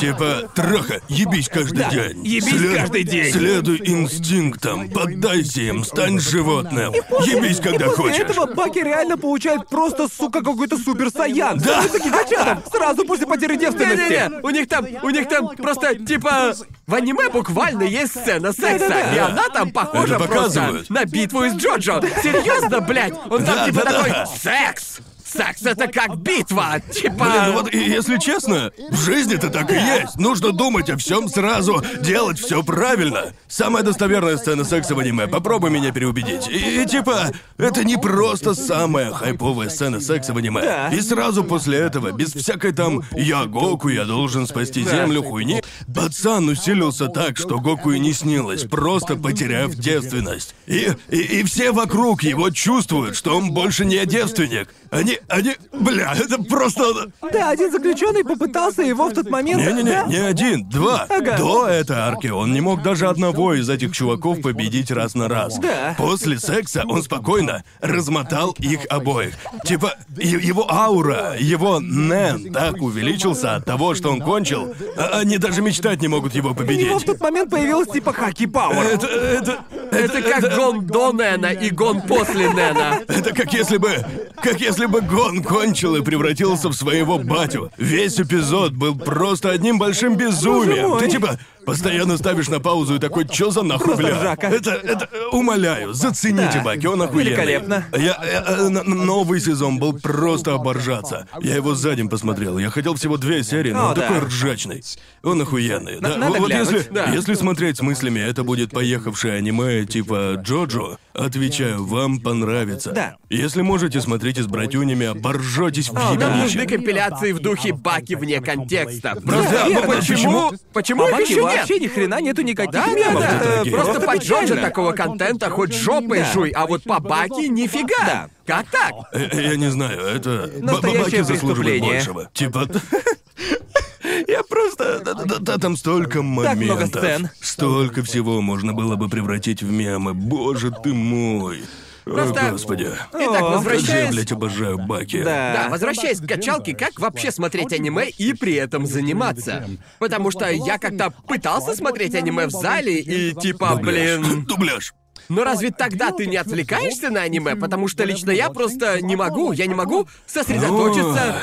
Типа, 0.00 0.48
троха, 0.54 1.00
ебись 1.08 1.48
каждый 1.48 1.78
Да, 1.84 1.90
день. 1.90 2.24
ебись 2.24 2.74
каждый 2.76 3.02
день. 3.04 3.32
Следуй 3.32 3.80
инстинктам, 3.84 4.88
поддайся 4.88 5.62
им, 5.62 5.84
стань 5.84 6.20
животным. 6.20 6.92
Ебись, 7.24 7.58
когда 7.60 7.86
После 7.86 8.02
хочешь. 8.02 8.18
этого 8.20 8.46
Баки 8.54 8.78
реально 8.78 9.18
получает 9.18 9.68
просто, 9.68 10.06
сука, 10.08 10.42
какой-то 10.42 10.78
супер 10.78 11.10
саян. 11.10 11.58
Да. 11.58 11.82
Гигачатом. 11.88 12.62
Сразу 12.70 13.04
после 13.04 13.26
потери 13.26 13.56
девственности. 13.56 14.12
Не-не-не, 14.12 14.40
у 14.42 14.50
них 14.50 14.68
там, 14.68 14.86
у 15.02 15.10
них 15.10 15.28
там 15.28 15.48
просто, 15.56 15.94
типа, 15.96 16.54
в 16.86 16.94
аниме 16.94 17.28
буквально 17.30 17.82
есть 17.82 18.12
сцена 18.12 18.52
секса, 18.52 18.88
Да-да-да. 18.88 19.14
и 19.14 19.18
она 19.18 19.48
там 19.48 19.70
похожа 19.72 20.14
Это 20.16 20.24
просто 20.24 20.34
показывают. 20.60 20.90
на 20.90 21.04
битву 21.04 21.44
из 21.44 21.54
Джоджо. 21.54 22.00
Серьезно, 22.22 22.80
блядь? 22.80 23.14
Он 23.28 23.44
там 23.44 23.66
типа 23.66 23.80
такой, 23.82 24.12
секс! 24.40 24.98
Секс 25.36 25.62
это 25.62 25.88
как 25.88 26.16
битва, 26.16 26.80
типа... 26.92 27.24
Блин, 27.24 27.42
ну 27.46 27.52
вот 27.52 27.74
и 27.74 27.78
если 27.78 28.18
честно, 28.18 28.72
в 28.90 28.96
жизни-то 28.96 29.50
так 29.50 29.70
и 29.70 29.74
есть. 29.74 30.16
Нужно 30.16 30.52
думать 30.52 30.88
о 30.90 30.96
всем 30.96 31.28
сразу, 31.28 31.82
делать 32.00 32.38
все 32.38 32.62
правильно. 32.62 33.32
Самая 33.48 33.82
достоверная 33.82 34.36
сцена 34.36 34.64
секса 34.64 34.94
в 34.94 34.98
аниме. 34.98 35.26
Попробуй 35.26 35.70
меня 35.70 35.92
переубедить. 35.92 36.48
И, 36.48 36.82
и 36.82 36.86
типа, 36.86 37.32
это 37.58 37.84
не 37.84 37.96
просто 37.96 38.54
самая 38.54 39.12
хайповая 39.12 39.68
сцена 39.68 40.00
секса 40.00 40.32
в 40.32 40.38
аниме. 40.38 40.62
Да. 40.62 40.88
И 40.88 41.00
сразу 41.00 41.44
после 41.44 41.78
этого, 41.78 42.12
без 42.12 42.32
всякой 42.32 42.72
там 42.72 43.02
«я 43.12 43.44
Гоку, 43.44 43.88
я 43.88 44.04
должен 44.04 44.46
спасти 44.46 44.82
землю» 44.82 45.22
хуйни, 45.22 45.62
пацан 45.94 46.48
усилился 46.48 47.08
так, 47.08 47.36
что 47.36 47.58
Гоку 47.58 47.92
и 47.92 47.98
не 47.98 48.12
снилось, 48.12 48.64
просто 48.64 49.16
потеряв 49.16 49.74
девственность. 49.74 50.54
И, 50.66 50.88
и, 51.10 51.18
и 51.18 51.42
все 51.44 51.72
вокруг 51.72 52.22
его 52.22 52.50
чувствуют, 52.50 53.16
что 53.16 53.36
он 53.36 53.52
больше 53.52 53.84
не 53.84 54.04
девственник. 54.06 54.68
Они, 54.90 55.18
они, 55.28 55.56
бля, 55.72 56.14
это 56.14 56.42
просто... 56.42 57.10
Да, 57.32 57.50
один 57.50 57.70
заключенный 57.72 58.24
попытался 58.24 58.82
его 58.82 59.08
в 59.08 59.14
тот 59.14 59.28
момент... 59.30 59.60
Не-не-не, 59.62 59.90
Да? 59.90 60.04
не 60.04 60.16
один, 60.16 60.68
два. 60.68 61.06
Ага. 61.08 61.36
До 61.36 61.66
этой 61.66 61.96
арки 61.96 62.28
он 62.28 62.52
не 62.52 62.60
мог 62.60 62.82
даже 62.82 63.08
одного 63.08 63.54
из 63.54 63.68
этих 63.68 63.92
чуваков 63.92 64.40
победить 64.42 64.90
раз 64.90 65.14
на 65.14 65.28
раз. 65.28 65.58
Да. 65.58 65.94
После 65.98 66.38
секса 66.38 66.84
он 66.86 67.02
спокойно 67.02 67.64
размотал 67.80 68.54
их 68.58 68.80
обоих. 68.88 69.34
Типа, 69.64 69.94
его 70.16 70.70
аура, 70.70 71.34
его 71.38 71.80
нэн 71.80 72.52
так 72.52 72.80
увеличился 72.82 73.56
от 73.56 73.64
того, 73.64 73.94
что 73.94 74.10
он 74.10 74.20
кончил, 74.20 74.74
а 74.96 75.20
они 75.20 75.38
даже 75.38 75.62
мечтать 75.62 76.00
не 76.02 76.08
могут 76.08 76.34
его 76.34 76.50
У 76.50 76.52
него 76.52 76.64
в 76.64 76.66
победить. 76.66 77.06
тот 77.06 77.20
момент 77.20 77.50
появилась 77.50 77.88
типа 77.88 78.12
хаки 78.12 78.46
пауэр. 78.46 78.86
Это, 78.94 79.06
это, 79.06 79.64
Это 79.90 80.22
как 80.22 80.56
гон 80.56 80.86
до 80.86 81.12
Нена 81.12 81.46
и 81.46 81.70
гон 81.70 82.02
после 82.02 82.48
Нена. 82.48 83.00
Это 83.08 83.32
как 83.34 83.52
если 83.52 83.76
бы... 83.78 84.04
Как 84.42 84.60
если 84.60 84.86
бы 84.86 85.00
Гон 85.16 85.42
кончил 85.42 85.96
и 85.96 86.02
превратился 86.02 86.68
в 86.68 86.74
своего 86.74 87.18
батю. 87.18 87.72
Весь 87.78 88.20
эпизод 88.20 88.72
был 88.72 88.94
просто 88.94 89.50
одним 89.50 89.78
большим 89.78 90.14
безумием. 90.14 90.98
Ты 90.98 91.08
типа 91.08 91.38
постоянно 91.66 92.16
ставишь 92.16 92.48
на 92.48 92.60
паузу 92.60 92.94
и 92.94 92.98
такой, 92.98 93.28
чё 93.28 93.50
за 93.50 93.62
нахуй, 93.62 93.86
Просто 93.86 94.02
бля? 94.04 94.18
ржака. 94.20 94.46
Это, 94.48 94.70
это, 94.70 95.08
умоляю, 95.32 95.92
зацените 95.92 96.50
Да. 96.54 96.62
Баки, 96.62 96.86
он 96.86 97.02
охуенный. 97.02 97.30
Великолепно. 97.32 97.84
Я, 97.96 98.18
э, 98.22 98.66
н- 98.66 98.78
н- 98.78 99.06
новый 99.06 99.40
сезон 99.40 99.78
был 99.78 99.92
просто 99.94 100.54
оборжаться. 100.54 101.26
Я 101.40 101.56
его 101.56 101.74
сзади 101.74 102.06
посмотрел. 102.06 102.58
Я 102.58 102.70
хотел 102.70 102.94
всего 102.94 103.16
две 103.16 103.42
серии, 103.42 103.72
но 103.72 103.86
О, 103.86 103.88
он 103.90 103.94
да. 103.94 104.02
такой 104.02 104.20
ржачный. 104.20 104.82
Он 105.22 105.40
охуенный. 105.42 106.00
Да, 106.00 106.16
надо 106.16 106.38
вот 106.38 106.48
глянуть, 106.48 106.70
если, 106.72 106.92
да. 106.92 107.06
если 107.10 107.34
смотреть 107.34 107.78
с 107.78 107.80
мыслями, 107.82 108.20
это 108.20 108.44
будет 108.44 108.70
поехавшее 108.70 109.34
аниме 109.34 109.84
типа 109.86 110.34
Джоджо, 110.36 110.98
отвечаю, 111.14 111.84
вам 111.84 112.20
понравится. 112.20 112.92
Да. 112.92 113.16
Если 113.30 113.62
можете, 113.62 114.00
смотрите 114.00 114.42
с 114.42 114.46
братюнями, 114.46 115.06
оборжетесь 115.06 115.88
в 115.88 115.94
Нам 115.94 116.12
ебище. 116.14 116.30
нужны 116.42 116.66
компиляции 116.66 117.32
в 117.32 117.40
духе 117.40 117.72
Баки 117.72 118.14
вне 118.14 118.40
контекста. 118.40 119.16
Просто 119.24 119.50
Да, 119.52 119.64
ну 119.66 119.70
верно. 119.80 119.94
почему? 119.96 120.52
Почему 120.72 121.02
А 121.04 121.06
их 121.08 121.12
Баки 121.12 121.32
еще? 121.32 121.40
Вообще 121.58 121.78
ни 121.78 121.86
хрена 121.88 122.20
нету 122.20 122.42
никаких 122.42 122.72
Да, 122.72 122.86
да, 122.86 122.92
мемов. 122.92 123.20
да. 123.20 123.28
Это 123.36 123.44
дорогие. 123.44 123.74
Просто 123.74 124.00
по 124.00 124.16
Джоджо 124.16 124.42
печально. 124.42 124.62
такого 124.62 124.92
контента 124.92 125.50
хоть 125.50 125.72
жопой 125.74 126.18
Да. 126.20 126.32
жуй, 126.32 126.50
а 126.50 126.66
вот 126.66 126.82
по 126.84 127.00
Баки 127.00 127.48
нифига. 127.48 128.04
Да. 128.06 128.28
Как 128.46 128.70
так? 128.70 128.92
Э, 129.12 129.28
э, 129.32 129.42
Я 129.50 129.56
не 129.56 129.70
знаю, 129.70 130.00
это... 130.00 130.50
Настоящее 130.60 130.98
Бабаки 130.98 131.16
заслуживают 131.22 131.38
преступление. 131.56 131.92
большего. 131.94 132.30
Типа... 132.32 132.68
Я 134.28 134.42
просто... 134.44 135.00
да- 135.04 135.14
да- 135.14 135.38
да, 135.40 135.58
Там 135.58 135.76
столько 135.76 136.22
моментов. 136.22 136.64
много 136.64 136.86
сцен. 136.86 137.28
Столько 137.40 138.02
всего 138.02 138.40
можно 138.40 138.72
было 138.72 138.96
бы 138.96 139.08
превратить 139.08 139.62
в 139.62 139.70
мемы. 139.70 140.14
Боже 140.14 140.70
ты 140.70 140.92
мой. 140.94 141.62
Просто- 142.06 142.48
О, 142.48 142.52
господи. 142.52 142.84
Итак, 142.84 143.10
Как 143.10 143.20
же 143.20 143.34
я, 143.34 143.42
возвращаясь... 143.42 144.10
блядь, 144.14 144.32
обожаю 144.32 144.78
Баки. 144.78 145.22
Да. 145.24 145.52
Да, 145.64 145.68
возвращаясь 145.70 146.20
к 146.20 146.26
качалке, 146.28 146.74
как 146.74 147.00
вообще 147.00 147.32
смотреть 147.32 147.72
аниме 147.72 148.08
и 148.08 148.32
при 148.32 148.54
этом 148.54 148.86
заниматься? 148.86 149.68
Потому 149.98 150.30
что 150.30 150.48
я 150.48 150.78
как-то 150.78 151.10
пытался 151.26 151.74
смотреть 151.74 152.14
аниме 152.14 152.46
в 152.46 152.52
зале 152.52 153.00
и 153.00 153.34
типа, 153.34 153.74
блин... 153.76 154.44
Дубляж. 154.46 154.94
Но 155.28 155.42
разве 155.42 155.72
тогда 155.72 156.12
ты 156.12 156.26
не 156.26 156.36
отвлекаешься 156.36 157.10
на 157.10 157.22
аниме? 157.22 157.56
Потому 157.56 157.88
что 157.88 158.04
лично 158.04 158.30
я 158.30 158.50
просто 158.50 159.00
не 159.02 159.16
могу, 159.16 159.50
я 159.50 159.66
не 159.66 159.74
могу 159.74 160.06
сосредоточиться 160.26 161.34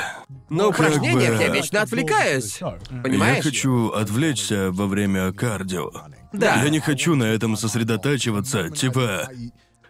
на 0.48 0.68
упражнениях, 0.68 1.38
я 1.40 1.48
вечно 1.48 1.82
отвлекаюсь. 1.82 2.58
Я 2.60 2.78
Понимаешь? 3.02 3.44
хочу 3.44 3.88
отвлечься 3.90 4.70
во 4.70 4.86
время 4.86 5.32
кардио. 5.32 5.90
Да. 6.32 6.62
Я 6.62 6.70
не 6.70 6.80
хочу 6.80 7.14
на 7.14 7.24
этом 7.24 7.56
сосредотачиваться. 7.56 8.70
Типа, 8.70 9.28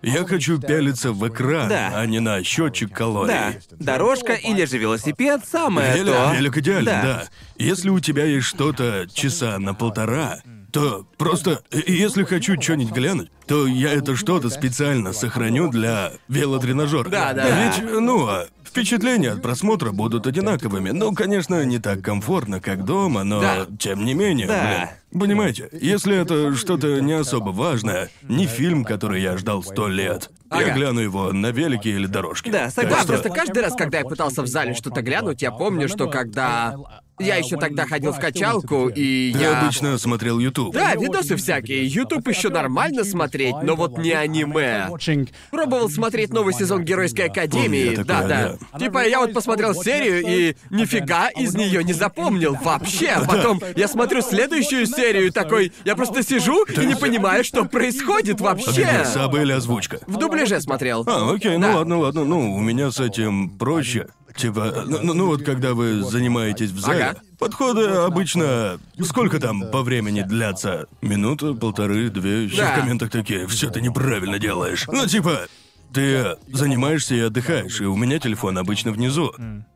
я 0.05 0.25
хочу 0.25 0.61
пялиться 0.61 1.13
в 1.13 1.27
экран, 1.29 1.69
Да. 1.69 1.93
а 1.95 2.07
не 2.07 2.21
на 2.21 2.43
счетчик 2.45 2.93
калорий. 2.93 3.33
Да, 3.35 3.53
дорожка 3.79 4.35
или 4.35 4.65
же 4.65 4.79
велосипед 4.79 5.43
самое 5.51 5.95
Велик, 5.95 6.13
то. 6.15 6.33
велик 6.35 6.57
идеально, 6.59 6.91
Да. 6.91 7.25
Если 7.57 7.89
у 7.91 8.01
тебя 8.01 8.25
есть 8.25 8.47
что-то 8.47 9.07
часа 9.13 9.59
на 9.59 9.75
полтора, 9.75 10.39
то 10.73 11.07
просто, 11.19 11.63
и- 11.71 11.93
если 11.93 12.25
хочу 12.25 12.61
что-нибудь 12.61 12.93
глянуть, 12.93 13.31
то 13.47 13.67
я 13.67 13.93
это 13.93 14.17
что-то 14.17 14.51
специально 14.51 15.13
сохраню 15.13 15.71
для 15.71 16.13
велотренажера. 16.29 17.09
Да, 17.09 17.33
да. 17.33 17.47
Ведь, 17.71 17.85
ну, 18.01 18.27
а 18.27 18.47
впечатления 18.75 19.31
от 19.31 19.41
просмотра 19.43 19.93
будут 19.93 20.27
одинаковыми. 20.27 20.91
Ну, 20.91 21.14
конечно, 21.14 21.64
не 21.64 21.79
так 21.79 22.03
комфортно, 22.03 22.61
как 22.61 22.85
дома, 22.85 23.22
но 23.22 23.41
Да. 23.41 23.66
тем 23.79 24.05
не 24.05 24.14
менее, 24.14 24.49
Да. 24.49 24.91
блин. 25.12 25.20
Понимаете, 25.22 25.68
если 25.81 26.16
это 26.20 26.57
что-то 26.57 27.01
не 27.01 27.12
особо 27.12 27.51
важное, 27.51 28.11
не 28.25 28.47
фильм, 28.47 28.85
который 28.85 29.22
я 29.22 29.37
ждал 29.37 29.62
сто 29.62 29.87
лет, 29.87 30.29
я 30.51 30.57
Ага. 30.59 30.70
гляну 30.72 30.99
его 31.01 31.33
на 31.33 31.53
велике 31.53 31.91
или 31.91 32.07
дорожке. 32.07 32.51
Да, 32.51 32.64
Так 32.64 32.72
согласен. 32.72 32.99
Что- 33.05 33.07
просто 33.12 33.31
каждый 33.31 33.62
раз, 33.62 33.75
когда 33.77 33.99
я 33.99 34.05
пытался 34.05 34.43
в 34.43 34.49
зале 34.49 34.75
что-то 34.75 35.03
глянуть, 35.03 35.41
я 35.43 35.53
помню, 35.53 35.89
что 35.89 36.09
когда... 36.09 36.75
Я 37.19 37.37
еще 37.37 37.57
тогда 37.57 37.87
ходил 37.87 38.12
в 38.12 38.19
качалку, 38.19 38.89
и 38.89 39.31
Я 39.35 39.41
я... 39.51 39.61
обычно 39.61 39.99
смотрел 39.99 40.39
YouTube. 40.39 40.75
Да, 40.75 40.95
видосы 40.95 41.37
всякие. 41.37 41.87
Ютуб 41.87 42.27
еще 42.29 42.49
нормально 42.49 43.05
смотреть, 43.05 43.55
но 43.62 43.77
вот 43.77 43.99
не 43.99 44.12
аниме. 44.12 44.89
Пробовал 45.51 45.89
смотреть 45.89 46.31
новый 46.33 46.55
сезон 46.55 46.83
Геройской 46.85 47.27
Академии. 47.27 47.91
Помню 47.91 48.05
да, 48.05 48.23
да. 48.73 48.79
Типа 48.79 49.07
я 49.07 49.21
вот 49.21 49.33
посмотрел 49.33 49.75
серию 49.75 50.23
и 50.27 50.57
нифига 50.71 51.29
из 51.29 51.55
нее 51.55 51.85
не 51.85 51.93
запомнил 51.93 52.57
вообще. 52.62 53.11
А 53.11 53.25
потом 53.25 53.61
я 53.77 53.87
смотрю 53.87 54.21
следующую 54.23 54.87
серию 54.87 55.27
и 55.27 55.31
такой, 55.31 55.73
я 55.85 55.95
просто 55.97 56.23
сижу 56.23 56.65
и 56.65 56.85
не 56.85 56.97
понимаю, 56.97 57.45
что 57.45 57.65
происходит 57.65 58.41
вообще. 58.41 59.05
Сабы 59.05 59.43
или 59.43 59.53
озвучка? 59.53 60.01
В 60.07 60.17
дубляже 60.17 60.61
смотрел. 60.61 61.05
А, 61.07 61.33
окей, 61.33 61.59
Да. 61.59 61.69
ну 61.69 61.77
ладно, 61.77 61.99
ладно. 61.99 62.25
Ну, 62.25 62.55
у 62.55 62.61
меня 62.61 62.91
с 62.91 62.99
этим 63.01 63.51
проще. 63.51 64.09
Типа, 64.37 64.85
ну, 64.87 64.99
ну- 65.03 65.14
ну 65.14 65.26
вот 65.26 65.45
когда 65.45 65.74
вы 65.74 66.03
занимаетесь 66.03 66.70
в 66.70 66.78
зале, 66.80 67.05
Ага. 67.05 67.20
подходы 67.39 67.87
обычно... 67.87 68.78
Сколько 69.03 69.39
там 69.39 69.70
по 69.70 69.82
времени 69.82 70.22
длятся? 70.22 70.87
Минута, 71.03 71.55
полторы, 71.55 72.11
две? 72.11 72.45
Еще 72.45 72.57
Да. 72.57 72.72
в 72.72 72.80
комментах 72.80 73.11
такие, 73.11 73.47
все 73.47 73.70
ты 73.70 73.80
неправильно 73.80 74.39
делаешь. 74.41 74.87
Ну, 74.89 75.07
типа, 75.07 75.47
ты 75.95 76.37
занимаешься 76.53 77.15
и 77.15 77.21
отдыхаешь, 77.21 77.81
и 77.81 77.85
у 77.85 77.97
меня 77.97 78.19
телефон 78.19 78.59
обычно 78.59 78.93
внизу. 78.93 79.33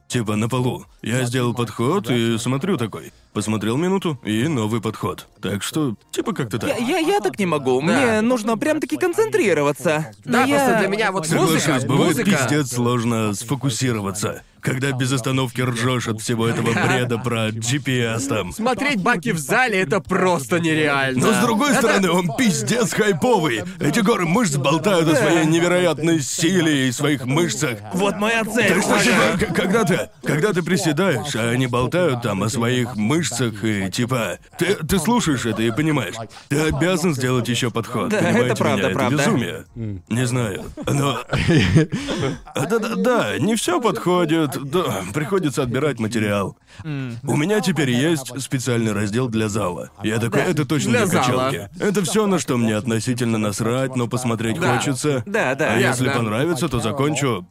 Типа 0.09 0.37
на 0.37 0.49
полу. 0.49 0.87
Я 1.03 1.25
сделал 1.25 1.53
подход 1.53 2.11
и 2.11 2.39
смотрю 2.39 2.79
такой. 2.79 3.13
Посмотрел 3.35 3.77
минуту 3.77 4.19
и 4.25 4.49
новый 4.49 4.81
подход. 4.81 5.29
Так 5.43 5.63
что, 5.63 5.97
типа 6.11 6.33
как-то 6.33 6.59
так. 6.59 6.71
Я, 6.71 6.77
я, 6.79 6.99
я 6.99 7.21
так 7.21 7.39
не 7.39 7.45
могу. 7.45 7.83
Мне 7.83 8.23
нужно 8.23 8.57
прям-таки 8.57 8.97
концентрироваться. 8.97 10.11
Да, 10.25 10.41
Но 10.41 10.47
я... 10.47 10.57
просто 10.57 10.79
для 10.79 10.89
меня 10.89 11.13
вот 11.13 11.31
музыка, 11.31 11.61
Соглашусь, 11.61 11.85
бывает 11.85 12.17
музыка... 12.17 12.31
пиздец 12.31 12.73
сложно 12.73 13.35
сфокусироваться. 13.35 14.43
Когда 14.69 14.93
без 14.93 15.13
остановки 15.13 15.61
ржешь 15.61 16.09
от 16.09 16.21
всего 16.21 16.47
этого 16.47 16.73
бреда 16.73 17.19
про 17.19 17.49
GPS 17.49 18.29
там. 18.29 18.53
Смотреть 18.53 19.03
баки 19.03 19.33
в 19.33 19.39
зале 19.39 19.81
это 19.81 20.01
просто 20.01 20.61
нереально. 20.61 21.27
Но 21.27 21.33
с 21.33 21.39
другой 21.39 21.75
стороны, 21.75 22.11
он 22.11 22.31
пиздец 22.37 22.93
хайповый. 22.93 23.63
Эти 23.81 24.01
горы 24.01 24.27
мышц 24.27 24.57
болтают 24.57 25.09
о 25.09 25.17
своей 25.17 25.47
невероятной 25.47 26.21
силе 26.21 26.89
и 26.89 26.93
своих 26.93 27.25
мышцах. 27.25 27.79
Вот 27.95 28.17
моя 28.17 28.45
цель. 28.45 28.75
Так 28.75 28.83
что, 28.83 28.99
типа, 29.03 29.55
когда 29.55 29.85
ты, 29.85 30.11
когда 30.23 30.53
ты 30.53 30.63
приседаешь, 30.63 31.35
а 31.35 31.51
они 31.51 31.67
болтают 31.67 32.23
там 32.23 32.43
о 32.43 32.49
своих 32.49 32.95
мышцах 32.97 33.65
и 33.65 33.91
типа, 33.91 34.39
ты, 34.59 34.75
ты 34.75 34.99
слушаешь 34.99 35.47
это 35.47 35.63
и 35.63 35.71
понимаешь, 35.71 36.15
ты 36.49 36.61
обязан 36.61 37.15
сделать 37.15 37.49
еще 37.49 37.71
подход. 37.71 38.11
Да, 38.11 38.19
понимаете 38.19 38.47
это 38.47 38.57
правда, 38.57 38.85
меня? 38.85 38.95
правда. 38.95 39.23
Это 39.23 39.31
безумие. 39.31 39.65
Не 40.09 40.27
знаю, 40.27 40.65
но 40.87 41.21
да-да-да, 42.55 43.39
не 43.39 43.57
все 43.57 43.81
подходит. 43.81 44.58
Да, 44.65 45.03
приходится 45.15 45.63
отбирать 45.63 45.99
материал. 46.01 46.57
У 46.85 47.37
меня 47.37 47.61
теперь 47.61 47.91
есть 47.91 48.41
специальный 48.41 48.93
раздел 48.93 49.29
для 49.29 49.49
зала. 49.49 49.91
Я 50.03 50.19
такой, 50.19 50.43
это 50.43 50.65
точно 50.65 50.91
Для 50.93 51.07
для, 51.07 51.21
качалки. 51.21 51.69
Это 51.81 52.03
все, 52.05 52.27
на 52.27 52.39
что 52.39 52.57
мне 52.57 52.77
относительно 52.77 53.39
насрать, 53.39 53.97
но 53.97 54.07
посмотреть 54.09 54.59
Да. 54.61 54.77
хочется. 54.79 55.23
Да, 55.27 55.55
да. 55.55 55.75
А 55.75 55.79
если 55.79 56.09
понравится, 56.09 56.69
то 56.69 56.81
закончу 56.81 57.47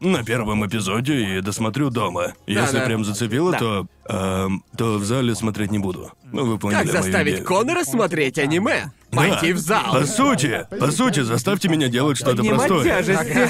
на 0.00 0.24
первом 0.24 0.66
эпизоде 0.66 1.38
и 1.38 1.40
досмотрю 1.42 1.90
дома. 1.90 2.32
Если 2.46 2.78
да. 2.78 2.86
прям 2.86 3.04
зацепило, 3.04 3.52
Да. 3.52 3.58
то 3.58 3.86
эм, 4.08 4.64
то 4.76 4.98
в 4.98 5.04
зале 5.04 5.34
смотреть 5.34 5.70
не 5.70 5.78
буду. 5.78 6.10
Ну, 6.32 6.46
вы 6.46 6.58
поняли 6.58 6.78
Как 6.84 6.92
мою 6.92 7.02
заставить 7.02 7.34
идею. 7.34 7.44
Конора 7.46 7.84
смотреть 7.84 8.38
аниме? 8.38 8.92
Пойти 9.12 9.52
Да. 9.52 9.58
в 9.58 9.58
зал. 9.58 9.92
По 9.92 10.04
сути, 10.06 10.66
по 10.78 10.90
сути, 10.90 11.20
заставьте 11.20 11.68
меня 11.68 11.88
делать 11.88 12.16
что-то 12.16 12.36
Поднимать 12.38 12.68
простое. 12.68 13.02
тяжести. 13.02 13.48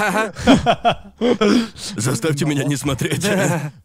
Заставьте 2.01 2.45
меня 2.47 2.65
не 2.65 2.77
смотреть. 2.77 3.27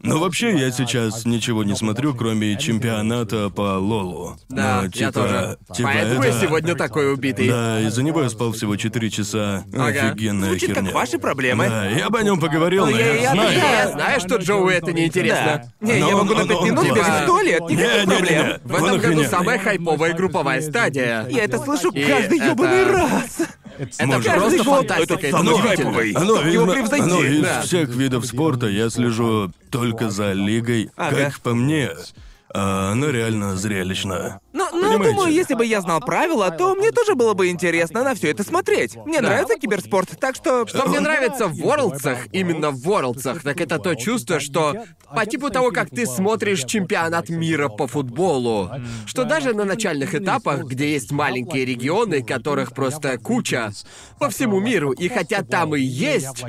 Но 0.00 0.18
вообще 0.18 0.56
я 0.58 0.70
сейчас 0.70 1.24
ничего 1.24 1.64
не 1.64 1.74
смотрю, 1.74 2.14
кроме 2.14 2.56
чемпионата 2.56 3.50
по 3.50 3.78
Лолу. 3.78 4.36
Да, 4.48 4.78
Но, 4.78 4.82
я 4.84 4.88
типа, 4.90 5.12
тоже. 5.12 5.58
Типа 5.74 5.90
Поэтому 5.92 6.22
это- 6.22 6.34
я 6.34 6.40
сегодня 6.40 6.74
такой 6.74 7.12
убитый. 7.12 7.48
Да, 7.48 7.80
из-за 7.80 8.02
него 8.02 8.22
я 8.22 8.28
спал 8.30 8.52
всего 8.52 8.76
4 8.76 9.10
часа. 9.10 9.64
Ага. 9.74 9.86
Офигенная 10.10 10.50
Звучит 10.50 10.68
как 10.74 10.78
херня. 10.84 10.92
ваши 10.94 11.18
проблемы. 11.18 11.68
Да, 11.68 11.86
я 11.88 12.08
бы 12.10 12.18
о 12.18 12.22
нем 12.22 12.40
поговорил, 12.40 12.86
Ну, 12.86 12.92
но 12.92 12.98
я- 12.98 13.06
я, 13.14 13.20
я- 13.22 13.30
знаю. 13.32 13.52
я- 13.52 13.76
Я 13.86 13.92
знаю, 13.92 14.20
что 14.20 14.36
Джоуи 14.36 14.74
это 14.74 14.92
неинтересно. 14.92 15.70
Да. 15.80 15.86
Не, 15.86 16.00
Но 16.00 16.08
я 16.08 16.16
могу 16.16 16.34
на 16.34 16.42
он- 16.42 16.48
пять 16.48 16.56
он 16.58 16.64
минут 16.66 16.84
классный. 16.86 17.04
бегать 17.04 17.22
в 17.22 17.26
туалет, 17.26 17.60
никаких 17.62 17.78
Не-не-не-не. 17.78 18.06
проблем. 18.06 18.60
В 18.64 18.74
Он 18.82 18.84
этом 18.88 19.00
году 19.16 19.24
самая 19.24 19.58
хайповая 19.58 20.14
групповая 20.14 20.60
стадия. 20.62 21.26
Я 21.28 21.44
это 21.44 21.58
слышу 21.66 21.90
И 21.94 22.04
каждый 22.04 22.38
это- 22.38 22.46
ёбаный 22.48 22.84
раз. 22.84 23.38
Это 23.78 24.06
Может. 24.06 24.24
просто 24.24 24.40
Каждый 24.40 24.58
год 24.64 24.66
фантастика. 24.88 25.14
это 25.26 25.30
самый 25.36 25.54
удивительно. 25.54 25.68
хайповый. 25.92 26.12
Оно 26.12 26.40
его 26.48 26.72
превзойти? 26.72 27.04
оно 27.04 27.24
из 27.24 27.42
Да. 27.42 27.60
всех 27.60 27.88
видов 27.90 28.24
спорта 28.26 28.66
я 28.68 28.88
слежу 28.88 29.50
только 29.70 30.08
за 30.08 30.32
лигой. 30.32 30.90
Ага. 30.96 31.16
Как 31.26 31.40
по 31.40 31.54
мне, 31.54 31.90
а, 32.54 32.92
оно 32.92 33.10
реально 33.10 33.54
зрелищно. 33.56 34.40
Но, 34.72 34.78
но 34.78 34.88
Понимаете? 34.88 35.14
думаю, 35.14 35.32
если 35.32 35.54
бы 35.54 35.64
я 35.64 35.80
знал 35.80 36.00
правила, 36.00 36.50
то 36.50 36.74
мне 36.74 36.90
тоже 36.90 37.14
было 37.14 37.34
бы 37.34 37.48
интересно 37.48 38.02
на 38.02 38.14
все 38.14 38.30
это 38.30 38.42
смотреть. 38.42 38.96
Мне 39.04 39.20
нравится 39.20 39.58
киберспорт, 39.58 40.18
так 40.18 40.36
что... 40.36 40.66
Что 40.66 40.88
мне 40.88 41.00
нравится 41.00 41.46
в 41.46 41.56
Ворлдсах, 41.56 42.26
именно 42.32 42.70
в 42.70 42.80
Ворлдсах, 42.82 43.42
так 43.42 43.60
это 43.60 43.78
то 43.78 43.94
чувство, 43.94 44.40
что 44.40 44.74
по 45.14 45.26
типу 45.26 45.50
того, 45.50 45.70
как 45.70 45.90
ты 45.90 46.06
смотришь 46.06 46.64
чемпионат 46.64 47.28
мира 47.28 47.68
по 47.68 47.86
футболу, 47.86 48.70
что 49.06 49.24
даже 49.24 49.54
на 49.54 49.64
начальных 49.64 50.14
этапах, 50.14 50.64
где 50.64 50.92
есть 50.92 51.12
маленькие 51.12 51.64
регионы, 51.64 52.22
которых 52.22 52.72
просто 52.72 53.18
куча 53.18 53.72
по 54.18 54.28
всему 54.28 54.60
миру, 54.60 54.92
и 54.92 55.08
хотя 55.08 55.42
там 55.42 55.74
и 55.76 55.80
есть 55.80 56.44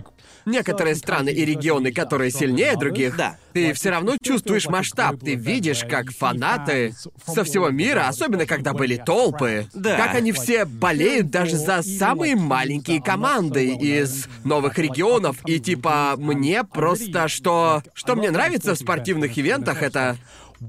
некоторые 0.48 0.95
страны 0.95 1.30
и 1.30 1.45
регионы, 1.45 1.91
которые 1.91 2.32
сильнее 2.32 2.76
других, 2.76 3.16
Да. 3.16 3.36
ты 3.54 3.74
все 3.74 3.89
равно 3.91 4.16
чувствуешь 4.22 4.68
масштаб. 4.68 5.18
Ты 5.20 5.36
видишь, 5.36 5.84
как 5.88 6.12
фанаты 6.12 6.95
со 7.26 7.43
всего 7.43 7.70
мира, 7.70 8.08
особенно 8.08 8.45
когда 8.45 8.74
были 8.74 8.95
толпы, 8.95 9.68
Да. 9.74 9.98
как 9.98 10.16
они 10.16 10.32
все 10.32 10.66
болеют 10.66 11.30
даже 11.30 11.58
за 11.58 11.82
самые 11.84 12.36
маленькие 12.36 13.02
команды 13.02 13.76
из 13.76 14.28
новых 14.43 14.78
регионов. 14.78 15.38
И 15.45 15.60
типа 15.60 16.16
мне 16.18 16.64
просто 16.64 17.28
что... 17.28 17.84
Что 17.93 18.16
мне 18.16 18.32
нравится 18.32 18.74
в 18.74 18.78
спортивных 18.78 19.38
ивентах, 19.38 19.84
это... 19.84 20.18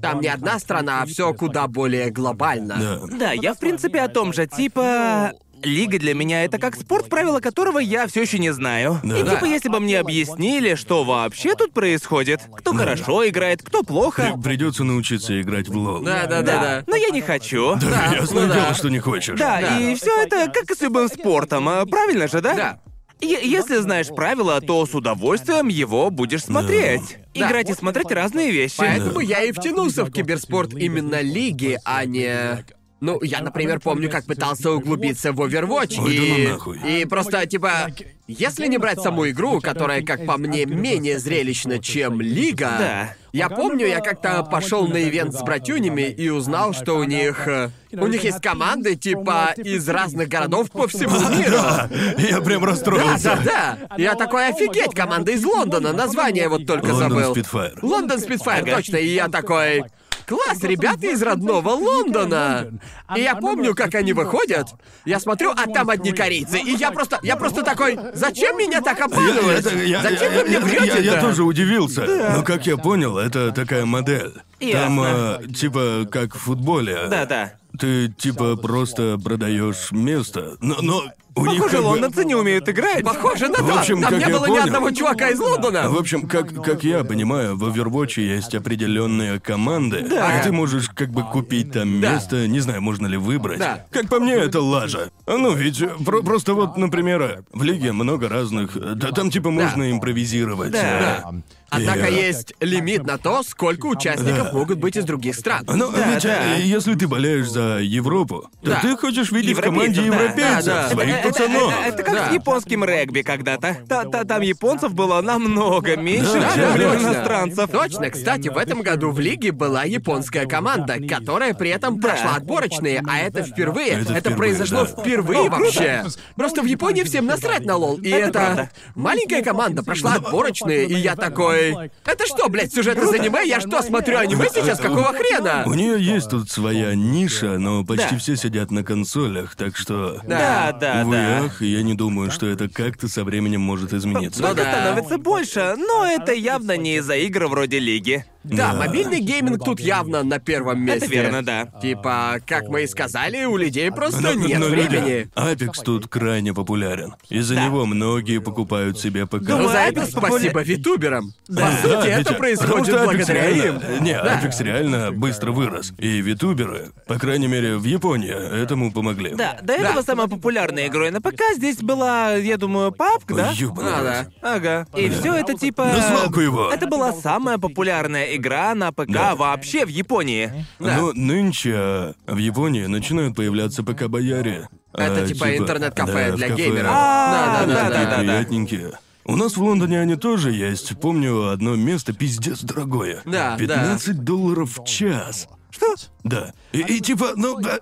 Там 0.03 0.21
не 0.21 0.27
одна 0.27 0.59
страна, 0.59 1.01
а 1.01 1.05
все 1.07 1.33
куда 1.33 1.67
более 1.67 2.11
глобально. 2.11 2.77
Да. 3.09 3.17
Да, 3.17 3.31
я 3.31 3.55
в 3.55 3.59
принципе 3.59 4.01
о 4.01 4.07
том 4.07 4.33
же, 4.33 4.45
типа... 4.45 5.33
Лига 5.63 5.99
для 5.99 6.13
меня 6.13 6.43
это 6.45 6.57
как 6.57 6.75
спорт, 6.75 7.09
правила 7.09 7.39
которого 7.39 7.79
я 7.79 8.07
все 8.07 8.21
еще 8.21 8.39
не 8.39 8.51
знаю. 8.53 8.99
И 9.03 9.07
Да. 9.07 9.35
типа, 9.35 9.45
если 9.45 9.69
бы 9.69 9.79
мне 9.79 9.99
объяснили, 9.99 10.75
что 10.75 11.03
вообще 11.03 11.55
тут 11.55 11.73
происходит, 11.73 12.41
кто 12.55 12.73
хорошо 12.73 13.27
играет, 13.27 13.61
кто 13.63 13.83
плохо. 13.83 14.39
Придется 14.43 14.83
научиться 14.83 15.39
играть 15.41 15.67
в 15.67 15.75
лол. 15.75 15.99
Да, 16.01 16.25
да, 16.27 16.41
да, 16.41 16.61
да. 16.61 16.83
Но 16.87 16.95
я 16.95 17.09
не 17.09 17.21
хочу. 17.21 17.75
Да, 17.75 18.13
ясное 18.13 18.47
ну 18.47 18.53
дело, 18.53 18.65
да. 18.69 18.73
что 18.73 18.89
не 18.89 18.99
хочешь. 18.99 19.37
Да, 19.37 19.59
Да. 19.61 19.79
и 19.79 19.95
все 19.95 20.23
это 20.23 20.51
как 20.51 20.69
и 20.71 20.75
с 20.75 20.81
любым 20.81 21.07
спортом, 21.09 21.67
а, 21.69 21.85
правильно 21.85 22.27
же, 22.27 22.41
да? 22.41 22.53
Да. 22.53 22.79
Е- 23.21 23.41
если 23.43 23.77
знаешь 23.77 24.07
правила, 24.07 24.61
то 24.61 24.85
с 24.85 24.95
удовольствием 24.95 25.67
его 25.67 26.09
будешь 26.09 26.43
смотреть. 26.45 27.17
Да. 27.35 27.47
Играть 27.47 27.69
и 27.69 27.73
смотреть 27.73 28.11
разные 28.11 28.49
вещи. 28.51 28.75
Поэтому 28.77 29.19
я 29.19 29.43
и 29.43 29.51
втянулся 29.51 30.05
в 30.05 30.11
киберспорт 30.11 30.73
именно 30.73 31.19
лиги, 31.21 31.77
а 31.83 32.05
не... 32.05 32.63
Ну, 33.01 33.21
я, 33.23 33.39
например, 33.41 33.79
помню, 33.79 34.09
как 34.09 34.25
пытался 34.25 34.71
углубиться 34.71 35.31
в 35.31 35.39
Overwatch 35.41 35.95
Ой, 35.99 36.17
да 36.17 36.23
и... 36.23 36.47
нахуй. 36.47 36.79
И 36.85 37.05
просто, 37.05 37.45
типа, 37.45 37.87
если 38.27 38.67
не 38.67 38.77
брать 38.77 38.99
саму 39.01 39.29
игру, 39.29 39.61
которая, 39.61 40.01
как 40.03 40.25
по 40.25 40.37
мне, 40.37 40.65
менее 40.65 41.17
зрелищна, 41.19 41.79
чем 41.79 42.19
Лига... 42.19 42.75
Да. 42.77 43.13
Я 43.31 43.47
помню, 43.47 43.85
я 43.85 43.99
как-то 43.99 44.41
пошел 44.41 44.87
на 44.87 45.03
ивент 45.07 45.35
с 45.35 45.43
братюнями 45.43 46.01
и 46.01 46.29
узнал, 46.29 46.73
что 46.73 46.95
у 46.97 47.03
них... 47.03 47.47
э, 47.47 47.69
У 47.93 48.07
них 48.07 48.23
есть 48.23 48.41
команды, 48.41 48.95
типа, 48.95 49.53
из 49.55 49.87
разных 49.87 50.27
городов 50.29 50.71
по 50.71 50.87
всему 50.87 51.11
миру. 51.37 51.51
Да, 51.51 51.89
я 52.17 52.41
прям 52.41 52.61
Да, 52.61 52.67
расстроился. 52.71 53.39
да, 53.45 53.77
да. 53.87 53.95
Я 53.97 54.15
такой, 54.15 54.47
офигеть, 54.49 54.95
команда 54.95 55.31
из 55.31 55.45
Лондона, 55.45 55.93
название 55.93 56.49
вот 56.49 56.65
только 56.65 56.87
Лондон 56.87 57.09
забыл. 57.11 57.31
Спитфайр. 57.35 57.79
Лондон 57.83 58.19
Спитфайр, 58.19 58.65
точно. 58.65 58.97
И 58.97 59.07
я 59.13 59.27
такой, 59.27 59.83
класс, 60.29 60.61
ребята 60.61 61.07
из 61.07 61.21
родного 61.21 61.69
Лондона. 61.69 62.67
И 63.15 63.21
я 63.21 63.35
помню, 63.35 63.73
как 63.75 63.95
они 63.95 64.13
выходят. 64.13 64.67
Я 65.05 65.19
смотрю, 65.19 65.51
а 65.51 65.65
там 65.67 65.89
одни 65.89 66.11
корейцы. 66.11 66.59
И 66.59 66.75
я 66.75 66.91
просто, 66.91 67.19
я 67.23 67.35
просто 67.35 67.63
такой, 67.63 67.97
зачем 68.13 68.57
меня 68.57 68.81
так 68.81 68.99
я- 68.99 70.01
Зачем 70.01 70.33
вы 70.33 70.43
мне 70.43 70.59
врете 70.59 71.01
я, 71.03 71.15
я 71.15 71.21
тоже 71.21 71.43
удивился. 71.43 72.05
Но 72.35 72.43
как 72.43 72.67
я 72.67 72.77
понял, 72.77 73.17
это 73.17 73.51
такая 73.51 73.85
модель. 73.85 74.33
Там, 74.59 75.01
э, 75.01 75.47
типа, 75.55 76.05
как 76.11 76.35
в 76.35 76.39
футболе. 76.39 77.07
Да-да. 77.09 77.53
Ты, 77.79 78.09
типа, 78.09 78.55
просто 78.57 79.17
продаешь 79.23 79.91
место. 79.91 80.57
Но, 80.59 80.81
но 80.81 81.03
у 81.39 81.45
них 81.45 81.57
Похоже, 81.63 81.77
бы- 81.77 81.83
лондонцы 81.87 82.25
не 82.25 82.35
умеют 82.35 82.67
играть. 82.69 83.03
Похоже 83.03 83.47
на 83.49 83.59
В 83.63 83.67
то. 83.67 83.79
общем, 83.79 84.01
Там 84.01 84.11
как 84.11 84.19
не 84.19 84.25
я 84.25 84.37
было 84.37 84.45
ни 84.45 84.49
понял- 84.49 84.63
одного 84.63 84.91
чувака 84.91 85.29
из 85.29 85.39
Лондона. 85.39 85.89
В 85.89 85.97
общем, 85.97 86.27
как, 86.27 86.53
как 86.63 86.83
я 86.83 87.03
понимаю, 87.03 87.55
в 87.57 87.63
Overwatch 87.63 88.19
есть 88.21 88.53
определенные 88.55 89.39
команды. 89.39 90.05
Да. 90.09 90.39
И 90.39 90.43
ты 90.43 90.51
можешь 90.51 90.89
как 90.89 91.09
бы 91.09 91.23
купить 91.23 91.71
там 91.71 92.01
Да. 92.01 92.13
место, 92.13 92.47
не 92.47 92.59
знаю, 92.59 92.81
можно 92.81 93.07
ли 93.07 93.17
выбрать. 93.17 93.59
Да. 93.59 93.85
Как 93.91 94.09
по 94.09 94.19
мне, 94.19 94.33
это 94.33 94.61
лажа. 94.61 95.09
Ну, 95.27 95.53
ведь 95.53 95.81
э, 95.81 95.89
про- 96.05 96.21
просто 96.21 96.53
вот, 96.53 96.77
например, 96.77 97.43
в 97.53 97.63
лиге 97.63 97.91
много 97.91 98.29
разных. 98.29 98.77
Да 98.97 99.11
там 99.11 99.29
типа 99.31 99.49
можно 99.51 99.91
импровизировать. 99.91 100.71
Да. 100.71 101.23
э, 101.31 101.41
Однако 101.69 102.07
э, 102.07 102.13
есть 102.27 102.53
лимит 102.59 103.05
на 103.05 103.17
то, 103.17 103.43
сколько 103.43 103.85
участников 103.87 104.53
могут 104.53 104.77
быть 104.79 104.95
из 104.97 105.05
других 105.05 105.35
стран. 105.35 105.63
Ну, 105.67 105.91
Да, 105.91 106.11
ведь 106.13 106.23
да. 106.23 106.57
э, 106.57 106.61
если 106.61 106.95
ты 106.95 107.07
болеешь 107.07 107.49
за 107.49 107.79
Европу, 107.79 108.49
то 108.63 108.71
Да. 108.71 108.79
ты 108.81 108.95
хочешь 108.97 109.31
видеть 109.31 109.57
в 109.57 109.61
команде 109.61 110.01
Европейцев, 110.05 110.35
да. 110.35 110.45
европейцев, 110.45 110.65
Да, 110.65 110.83
да. 110.83 110.89
своих 110.89 111.15
Это- 111.15 111.27
пацанов. 111.29 111.73
Это, 111.73 111.87
это 111.93 112.03
как 112.03 112.13
Да. 112.15 112.29
с 112.29 112.33
японским 112.33 112.83
регби 112.83 113.21
когда-то. 113.21 113.77
Та- 113.87 114.05
та- 114.05 114.23
там 114.23 114.41
японцев 114.41 114.93
было 114.93 115.21
намного 115.21 115.95
меньше, 115.97 116.39
Да, 116.39 116.51
чем 116.53 116.61
да, 116.61 116.73
блин, 116.73 116.91
точно. 116.91 117.07
иностранцев. 117.07 117.69
Точно, 117.71 118.09
кстати, 118.09 118.47
в 118.49 118.57
этом 118.57 118.81
году 118.81 119.11
в 119.11 119.19
лиге 119.19 119.51
была 119.51 119.83
японская 119.83 120.45
команда, 120.45 120.97
которая 121.07 121.53
при 121.53 121.69
этом 121.69 121.99
прошла 121.99 122.35
отборочные, 122.35 123.01
а 123.07 123.19
это 123.19 123.43
впервые. 123.43 123.89
Это 123.91 124.19
впервые, 124.19 124.35
произошло 124.37 124.85
да. 124.85 125.01
впервые 125.01 125.49
вообще. 125.49 126.05
Просто 126.35 126.61
в 126.61 126.65
Японии 126.65 127.03
всем 127.03 127.25
насрать 127.25 127.65
на 127.65 127.75
лол. 127.75 127.97
И 127.99 128.09
это, 128.09 128.31
правда. 128.31 128.69
маленькая 128.95 129.41
команда 129.43 129.83
прошла 129.83 130.13
отборочные, 130.15 130.85
и 130.85 130.95
я 130.95 131.15
такой. 131.15 131.58
Это 132.05 132.25
что, 132.25 132.49
блядь, 132.49 132.73
сюжет 132.73 132.97
из 132.97 133.11
аниме? 133.11 133.45
Я 133.47 133.59
что, 133.59 133.81
смотрю 133.81 134.17
аниме 134.17 134.47
сейчас? 134.53 134.79
Какого 134.79 135.13
хрена? 135.13 135.63
У 135.65 135.73
нее 135.73 136.01
есть 136.03 136.29
тут 136.29 136.49
своя 136.49 136.95
ниша, 136.95 137.57
но 137.57 137.83
почти 137.83 138.11
Да. 138.11 138.17
все 138.17 138.35
сидят 138.35 138.71
на 138.71 138.83
консолях, 138.83 139.55
так 139.55 139.75
что. 139.77 140.19
Да, 140.27 140.71
да, 140.79 141.01
Увы, 141.05 141.15
да. 141.15 141.43
ах, 141.45 141.61
я 141.61 141.81
не 141.83 141.93
думаю, 141.93 142.31
что 142.31 142.47
это 142.47 142.67
как-то 142.69 143.07
со 143.07 143.23
временем 143.23 143.61
может 143.61 143.93
измениться. 143.93 144.41
Только 144.41 144.63
да. 144.63 144.71
становится 144.71 145.17
больше, 145.17 145.75
но 145.77 146.05
это 146.05 146.33
явно 146.33 146.77
не 146.77 146.97
из-за 146.97 147.15
игр 147.15 147.47
вроде 147.47 147.79
Лиги. 147.79 148.25
Да, 148.43 148.73
мобильный 148.73 149.19
гейминг 149.19 149.63
тут 149.65 149.81
явно 149.81 150.23
на 150.23 150.39
первом 150.39 150.79
месте. 150.81 151.05
Это 151.07 151.13
верно, 151.13 151.43
да. 151.45 151.65
Типа, 151.81 152.37
как 152.47 152.69
мы 152.69 152.83
и 152.83 152.87
сказали, 152.87 153.43
у 153.43 153.57
людей 153.57 153.91
просто 153.91 154.21
Но- 154.21 154.33
нет 154.33 154.59
но, 154.59 154.67
времени. 154.67 155.27
Apex 155.35 155.83
тут 155.83 156.07
крайне 156.07 156.53
популярен. 156.53 157.15
Из-за 157.29 157.55
Да. 157.55 157.65
него 157.65 157.85
многие 157.85 158.39
покупают 158.39 158.97
себе 158.97 159.25
ПК. 159.27 159.41
Ну, 159.49 159.67
за 159.67 159.79
это 159.79 160.05
спасибо 160.05 160.61
витуберам. 160.61 161.33
Да. 161.49 161.65
По 161.65 161.71
сути, 161.81 161.87
Да, 161.91 161.99
это 162.05 162.07
ведь- 162.07 162.17
потому 162.25 162.39
происходит 162.39 162.85
что 162.85 162.95
Apex 162.97 163.03
благодаря 163.05 163.47
реально- 163.49 163.85
им. 163.97 164.03
Не, 164.03 164.13
Да. 164.13 164.39
Apex 164.39 164.63
реально 164.63 165.11
быстро 165.11 165.51
вырос. 165.51 165.93
И 165.97 166.21
витуберы, 166.21 166.91
по 167.07 167.17
крайней 167.17 167.47
мере, 167.47 167.75
в 167.77 167.83
Японии 167.85 168.31
этому 168.63 168.91
помогли. 168.91 169.33
Да, 169.35 169.57
до 169.63 169.73
этого 169.73 169.95
Да. 169.95 170.03
самой 170.03 170.27
популярной 170.27 170.87
игрой 170.87 171.09
на 171.09 171.21
ПК 171.21 171.41
здесь 171.55 171.77
была, 171.77 172.33
я 172.35 172.57
думаю, 172.57 172.91
PUBG, 172.91 173.35
да? 173.35 173.51
Ёбаный 173.55 173.91
А, 173.91 173.97
рот. 173.97 174.31
да. 174.41 174.53
Ага. 174.55 174.87
И 174.95 175.09
все 175.09 175.33
это 175.33 175.55
типа. 175.55 175.85
На 175.85 176.01
свалку 176.01 176.39
его. 176.39 176.69
Это 176.71 176.85
была 176.85 177.13
самая 177.13 177.57
популярная 177.57 178.35
игра 178.35 178.75
на 178.75 178.91
ПК 178.91 179.07
Да. 179.11 179.35
вообще 179.35 179.85
в 179.85 179.89
Японии. 179.89 180.65
Но 180.77 181.13
нынче 181.13 181.73
а, 181.75 182.13
в 182.27 182.37
Японии 182.37 182.85
начинают 182.85 183.35
появляться 183.35 183.81
ПК-бояре. 183.81 184.67
Это 184.93 185.23
А, 185.23 185.25
типа 185.25 185.57
интернет-кафе 185.57 186.27
да, 186.29 186.33
в 186.33 186.35
для 186.37 186.47
кафе. 186.49 186.61
геймеров. 186.63 186.91
А, 186.93 187.59
Да-да-да. 187.65 187.89
Такие 187.89 188.05
да, 188.05 188.09
да. 188.11 188.17
приятненькие. 188.19 188.91
У 189.29 189.35
нас 189.35 189.57
в 189.57 189.61
Лондоне 189.61 190.01
они 190.01 190.15
тоже 190.15 190.51
есть. 190.51 190.99
Помню, 190.99 191.49
одно 191.49 191.75
место 191.75 192.13
пиздец 192.13 192.61
дорогое. 192.61 193.21
Да, 193.25 193.51
да. 193.51 193.57
15 193.57 194.23
долларов 194.23 194.79
в 194.79 194.85
час. 194.85 195.47
Что? 195.69 195.93
Да. 196.23 196.51
И, 196.71 196.79
и 196.79 196.99
типа, 196.99 197.33
ну... 197.35 197.59
да, 197.59 197.77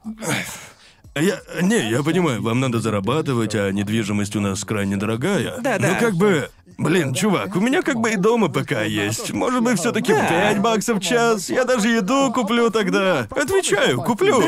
Я, 1.15 1.39
не, 1.61 1.89
я 1.89 2.03
понимаю, 2.03 2.41
вам 2.41 2.59
надо 2.59 2.81
зарабатывать, 2.81 3.55
а 3.55 3.71
недвижимость 3.71 4.35
у 4.35 4.41
нас 4.41 4.65
крайне 4.65 4.97
дорогая. 4.97 5.55
Да-да. 5.61 5.93
Ну 5.93 5.99
как 5.99 6.15
бы, 6.15 6.49
блин, 6.77 7.13
чувак, 7.13 7.55
у 7.55 7.59
меня 7.59 7.81
как 7.81 7.97
бы 7.97 8.11
и 8.11 8.15
дома 8.17 8.49
пока 8.49 8.83
есть. 8.83 9.31
Может 9.33 9.61
быть, 9.63 9.79
все 9.79 9.91
таки 9.91 10.13
Да. 10.13 10.27
5 10.27 10.59
баксов 10.59 10.99
в 10.99 11.01
час. 11.01 11.49
Я 11.49 11.63
даже 11.65 11.89
еду 11.89 12.31
куплю 12.33 12.69
тогда. 12.69 13.27
Отвечаю, 13.31 14.01
куплю. 14.01 14.41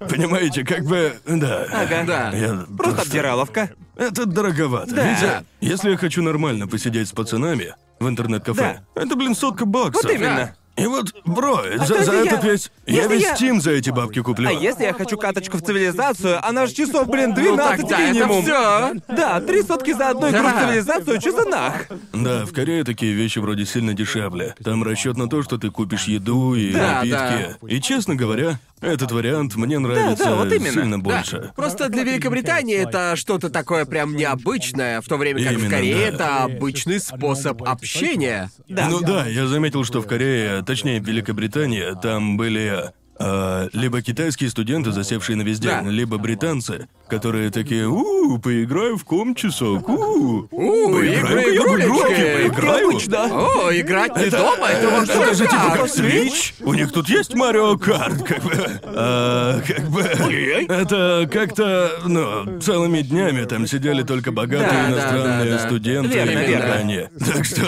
Ну, 0.00 0.06
понимаете, 0.08 0.64
как 0.64 0.84
бы, 0.84 1.14
да. 1.26 1.66
Ага. 1.72 2.04
Да. 2.06 2.30
Я 2.36 2.64
Просто 2.76 3.02
обдираловка. 3.02 3.70
это 3.96 4.26
дороговато. 4.26 4.94
Да. 4.94 5.04
Я- 5.10 5.44
если 5.60 5.90
я 5.90 5.96
хочу 5.96 6.22
нормально 6.22 6.66
посидеть 6.68 7.08
с 7.08 7.12
пацанами 7.12 7.74
в 7.98 8.08
интернет-кафе, 8.08 8.80
это, 8.94 9.16
блин, 9.16 9.34
сотка 9.34 9.66
баксов. 9.66 10.04
Вот 10.04 10.12
именно. 10.12 10.54
И 10.76 10.86
вот, 10.86 11.12
бро, 11.26 11.62
за, 11.76 11.82
кстати, 11.84 12.04
за 12.04 12.12
я- 12.14 12.22
этот 12.24 12.44
весь... 12.44 12.70
Я 12.86 13.02
если 13.02 13.14
весь 13.14 13.22
я- 13.22 13.34
Steam 13.34 13.60
за 13.60 13.72
эти 13.72 13.90
бабки 13.90 14.22
куплю. 14.22 14.48
А 14.48 14.52
если 14.52 14.84
я 14.84 14.94
хочу 14.94 15.18
каточку 15.18 15.58
в 15.58 15.62
цивилизацию, 15.62 16.44
она 16.46 16.66
же 16.66 16.72
часов, 16.74 17.06
блин, 17.08 17.34
12 17.34 17.82
Ну 17.82 17.88
это 17.96 17.98
минимум. 18.12 18.42
всё. 18.42 18.92
Да, 19.08 19.40
три 19.40 19.62
сотки 19.62 19.92
за 19.92 20.10
одну 20.10 20.30
игру 20.30 20.40
в 20.40 20.42
Да. 20.52 20.60
цивилизацию, 20.66 21.20
что 21.20 21.32
за 21.32 21.48
нах? 21.48 21.74
Да, 22.14 22.46
в 22.46 22.52
Корее 22.52 22.84
такие 22.84 23.12
вещи 23.12 23.38
вроде 23.40 23.66
сильно 23.66 23.92
дешевле. 23.92 24.54
Там 24.64 24.82
расчет 24.82 25.16
на 25.18 25.28
то, 25.28 25.42
что 25.42 25.58
ты 25.58 25.70
купишь 25.70 26.04
еду 26.04 26.54
и 26.54 26.72
Да, 26.72 27.02
напитки. 27.02 27.56
И, 27.66 27.80
честно 27.82 28.14
говоря, 28.14 28.58
этот 28.80 29.12
вариант 29.12 29.56
мне 29.56 29.78
нравится 29.78 30.24
да, 30.24 30.34
вот 30.36 30.52
именно. 30.52 30.72
сильно 30.72 30.96
Да. 31.02 31.02
больше. 31.02 31.52
Просто 31.56 31.88
для 31.88 32.02
Великобритании 32.02 32.76
это 32.76 33.14
что-то 33.16 33.50
такое 33.50 33.84
прям 33.84 34.16
необычное, 34.16 35.00
в 35.00 35.06
то 35.06 35.16
время 35.16 35.42
как 35.42 35.52
в 35.54 35.58
Именно, 35.58 35.70
Корее 35.70 36.10
да. 36.10 36.14
это 36.14 36.44
обычный 36.44 37.00
способ 37.00 37.62
общения. 37.62 38.50
Да. 38.68 38.88
Ну 38.88 39.00
да, 39.00 39.26
я 39.26 39.46
заметил, 39.46 39.84
что 39.84 40.00
в 40.00 40.06
Корее, 40.06 40.62
точнее 40.64 41.00
в 41.00 41.06
Великобритании, 41.06 41.94
там 42.00 42.36
были 42.36 42.92
а, 43.18 43.68
либо 43.74 44.00
китайские 44.00 44.48
студенты, 44.48 44.92
засевшие 44.92 45.36
на 45.36 45.42
весь 45.42 45.58
день, 45.58 45.70
Да. 45.70 45.82
либо 45.82 46.16
британцы, 46.16 46.88
которые 47.10 47.50
такие, 47.50 47.86
у 47.86 48.38
поиграю 48.38 48.96
в 48.96 49.04
ком 49.04 49.34
часок, 49.34 49.88
у 49.88 50.46
У, 50.50 50.92
поиграю 50.92 51.54
игры, 51.54 51.56
игрулечки. 51.56 52.48
поиграю». 52.48 52.90
О, 52.90 53.70
играть 53.76 54.16
не 54.16 54.30
дома, 54.30 54.68
это 54.68 54.86
Это, 54.86 54.90
вообще 54.96 55.12
это 55.22 55.34
же 55.34 55.44
типа 55.44 55.70
как? 55.76 55.86
Switch. 55.86 56.54
У 56.60 56.74
них 56.74 56.92
тут 56.92 57.08
есть 57.08 57.34
Марио 57.34 57.76
Карт, 57.76 58.22
как 58.22 58.42
бы. 58.42 58.80
А, 58.84 59.60
как 59.66 59.88
бы. 59.90 60.00
Это 60.02 61.28
как-то, 61.32 61.90
ну, 62.06 62.60
целыми 62.60 63.00
днями 63.02 63.44
там 63.44 63.66
сидели 63.66 64.02
только 64.02 64.32
богатые 64.32 64.68
Да, 64.70 64.82
да, 64.82 64.90
иностранные 64.92 65.50
да, 65.50 65.58
да. 65.58 65.66
студенты 65.66 66.18
и 66.18 66.24
верно. 66.24 66.58
компания. 66.60 67.10
Так 67.18 67.44
что. 67.44 67.62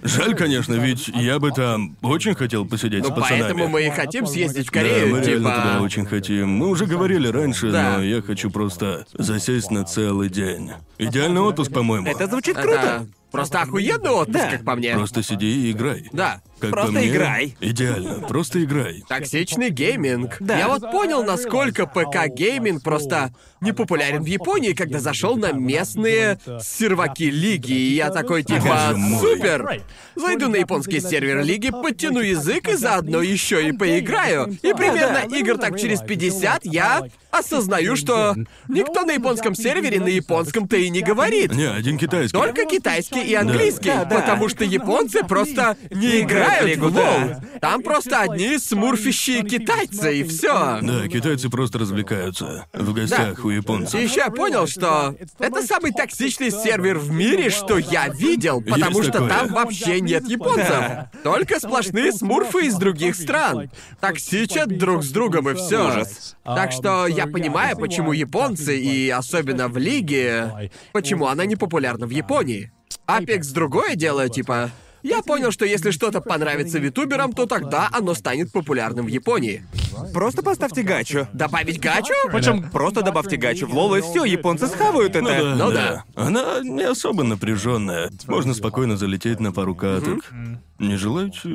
Жаль, 0.00 0.36
конечно, 0.36 0.74
ведь 0.74 1.08
я 1.08 1.40
бы 1.40 1.50
там 1.50 1.96
очень 2.02 2.36
хотел 2.36 2.64
посидеть 2.64 3.02
Ну, 3.02 3.06
с 3.10 3.12
пацанами. 3.14 3.40
поэтому 3.42 3.66
мы 3.68 3.84
и 3.84 3.90
хотим 3.90 4.26
съездить 4.28 4.68
в 4.68 4.72
Да, 4.72 4.78
Корею, 4.80 5.08
мы 5.08 5.20
реально 5.20 5.50
туда 5.50 5.72
типа. 5.74 5.82
очень 5.82 6.06
хотим. 6.06 6.48
Мы 6.50 6.68
уже 6.68 6.86
говорили 6.86 7.26
раньше, 7.26 7.72
Да. 7.72 7.96
но 7.96 8.04
я 8.04 8.22
хочу 8.22 8.48
просто 8.48 8.67
засесть 9.14 9.70
на 9.70 9.84
целый 9.84 10.28
день. 10.28 10.70
Идеальный 10.98 11.40
отпуск, 11.40 11.72
по-моему. 11.72 12.06
Это 12.06 12.26
звучит 12.26 12.56
круто. 12.56 12.78
Это 12.78 13.06
просто 13.30 13.60
охуенный 13.62 14.10
отпуск, 14.10 14.38
Да. 14.38 14.50
как 14.50 14.64
по 14.64 14.74
мне. 14.74 14.94
Просто 14.94 15.22
сиди 15.22 15.68
и 15.68 15.70
играй. 15.72 16.08
Да. 16.12 16.40
Как 16.60 16.70
Просто 16.70 16.92
мне, 16.92 17.08
играй. 17.08 17.56
Идеально, 17.60 18.26
просто 18.26 18.62
играй. 18.64 19.02
Токсичный 19.08 19.70
гейминг. 19.70 20.36
Да. 20.40 20.58
Я 20.58 20.68
вот 20.68 20.90
понял, 20.90 21.22
насколько 21.22 21.84
ПК-гейминг 21.84 22.82
просто 22.82 23.32
не 23.60 23.72
популярен 23.72 24.22
в 24.22 24.26
Японии, 24.26 24.72
когда 24.72 24.98
зашел 24.98 25.36
на 25.36 25.52
местные 25.52 26.38
серваки 26.60 27.30
лиги. 27.30 27.72
И 27.72 27.94
я 27.94 28.10
такой 28.10 28.42
типа, 28.42 28.96
супер! 29.20 29.82
Зайду 30.16 30.48
на 30.48 30.56
японский 30.56 31.00
сервер 31.00 31.42
лиги, 31.44 31.70
подтяну 31.70 32.20
язык 32.20 32.68
и 32.68 32.74
заодно 32.74 33.22
еще 33.22 33.68
и 33.68 33.72
поиграю. 33.72 34.56
И 34.62 34.72
примерно 34.72 35.32
игр 35.32 35.58
так 35.58 35.78
через 35.78 36.00
50 36.00 36.64
я 36.64 37.04
осознаю, 37.30 37.94
что 37.96 38.34
никто 38.68 39.02
на 39.02 39.12
японском 39.12 39.54
сервере 39.54 40.00
на 40.00 40.08
японском-то 40.08 40.76
и 40.76 40.88
не 40.88 41.02
говорит. 41.02 41.52
Не, 41.52 41.70
один 41.70 41.98
китайский. 41.98 42.36
Только 42.36 42.64
китайский 42.64 43.22
и 43.22 43.34
английский, 43.34 43.90
да. 43.90 44.04
потому 44.06 44.48
что 44.48 44.64
японцы 44.64 45.22
просто 45.24 45.76
не 45.90 46.20
играют 46.20 46.47
в 46.48 46.66
лигу, 46.66 46.86
в 46.88 46.94
да. 46.94 47.40
Там 47.60 47.82
просто 47.82 48.20
одни 48.20 48.58
смурфящие 48.58 49.42
китайцы 49.42 50.18
и 50.20 50.24
все. 50.24 50.80
Да, 50.82 51.08
китайцы 51.08 51.48
просто 51.48 51.78
развлекаются 51.78 52.66
в 52.72 52.92
гостях 52.92 53.44
у 53.44 53.50
И 53.50 53.56
японцев. 53.56 54.00
еще 54.00 54.16
я 54.20 54.30
понял, 54.30 54.66
что 54.66 55.14
это 55.38 55.62
самый 55.62 55.92
токсичный 55.92 56.50
сервер 56.50 56.98
в 56.98 57.10
мире, 57.10 57.50
что 57.50 57.78
я 57.78 58.08
видел, 58.08 58.60
потому 58.60 58.98
Есть 58.98 59.10
что 59.10 59.12
такое. 59.12 59.28
там 59.28 59.48
вообще 59.48 60.00
нет 60.00 60.26
японцев. 60.28 60.84
Только 61.22 61.58
сплошные 61.60 62.12
смурфы 62.12 62.66
из 62.66 62.74
других 62.76 63.14
стран. 63.16 63.70
Токсичат 64.00 64.68
друг 64.78 65.04
с 65.04 65.10
другом 65.10 65.48
и 65.50 65.54
все. 65.54 65.88
Ужас. 65.88 66.36
Так 66.44 66.72
что 66.72 67.06
я 67.06 67.26
понимаю, 67.26 67.76
почему 67.76 68.12
японцы, 68.12 68.78
и 68.78 69.10
особенно 69.10 69.68
в 69.68 69.76
лиге, 69.76 70.70
почему 70.92 71.26
она 71.26 71.44
не 71.44 71.56
популярна 71.56 72.06
в 72.06 72.10
Японии. 72.10 72.72
Apex 73.06 73.52
другое 73.52 73.94
дело, 73.94 74.28
типа. 74.28 74.70
Я 75.02 75.22
понял, 75.22 75.50
что 75.52 75.64
если 75.64 75.90
что-то 75.90 76.20
понравится 76.20 76.78
ютуберам, 76.78 77.32
то 77.32 77.46
тогда 77.46 77.88
оно 77.92 78.14
станет 78.14 78.52
популярным 78.52 79.06
в 79.06 79.08
Японии. 79.08 79.64
Просто 80.12 80.42
поставьте 80.42 80.82
гачу. 80.82 81.28
Добавить 81.32 81.80
гачу? 81.80 82.14
Причем 82.32 82.70
просто 82.70 83.02
добавьте 83.02 83.36
гачу 83.36 83.66
в 83.66 83.74
лол, 83.74 83.94
и 83.94 84.00
все, 84.00 84.24
японцы 84.24 84.66
схавают 84.66 85.16
это. 85.16 85.54
Ну 85.56 85.70
да. 85.70 86.04
Она 86.14 86.60
не 86.62 86.82
особо 86.82 87.22
напряженная. 87.24 88.10
Можно 88.26 88.54
спокойно 88.54 88.96
залететь 88.96 89.40
на 89.40 89.52
пару 89.52 89.74
каток. 89.74 90.30
Не 90.78 90.96
желаете? 90.96 91.48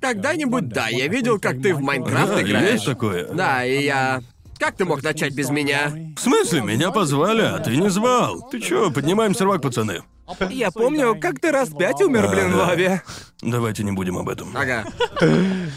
Когда-нибудь, 0.00 0.68
да, 0.68 0.88
я 0.88 1.08
видел, 1.08 1.40
как 1.40 1.60
ты 1.60 1.74
в 1.74 1.80
Майнкрафт 1.80 2.34
Да, 2.34 2.42
играешь. 2.42 2.72
есть 2.74 2.86
такое. 2.86 3.26
Да, 3.26 3.64
и 3.64 3.84
я... 3.84 4.22
Как 4.58 4.76
ты 4.76 4.84
мог 4.84 5.02
начать 5.02 5.34
без 5.34 5.50
меня? 5.50 5.92
В 6.16 6.20
смысле, 6.20 6.62
меня 6.62 6.90
позвали, 6.90 7.42
а 7.42 7.58
ты 7.58 7.76
не 7.76 7.90
звал. 7.90 8.48
Ты 8.50 8.60
чё, 8.60 8.90
поднимаем 8.90 9.34
сервак, 9.34 9.62
пацаны? 9.62 10.02
Я 10.50 10.70
помню, 10.70 11.18
как 11.20 11.40
ты 11.40 11.50
раз 11.50 11.70
пять 11.70 12.00
умер, 12.00 12.28
блин, 12.28 12.52
в 12.52 12.56
лаве. 12.56 13.02
Давайте 13.40 13.84
не 13.84 13.92
будем 13.92 14.18
об 14.18 14.28
этом. 14.28 14.54
Ага. 14.56 14.84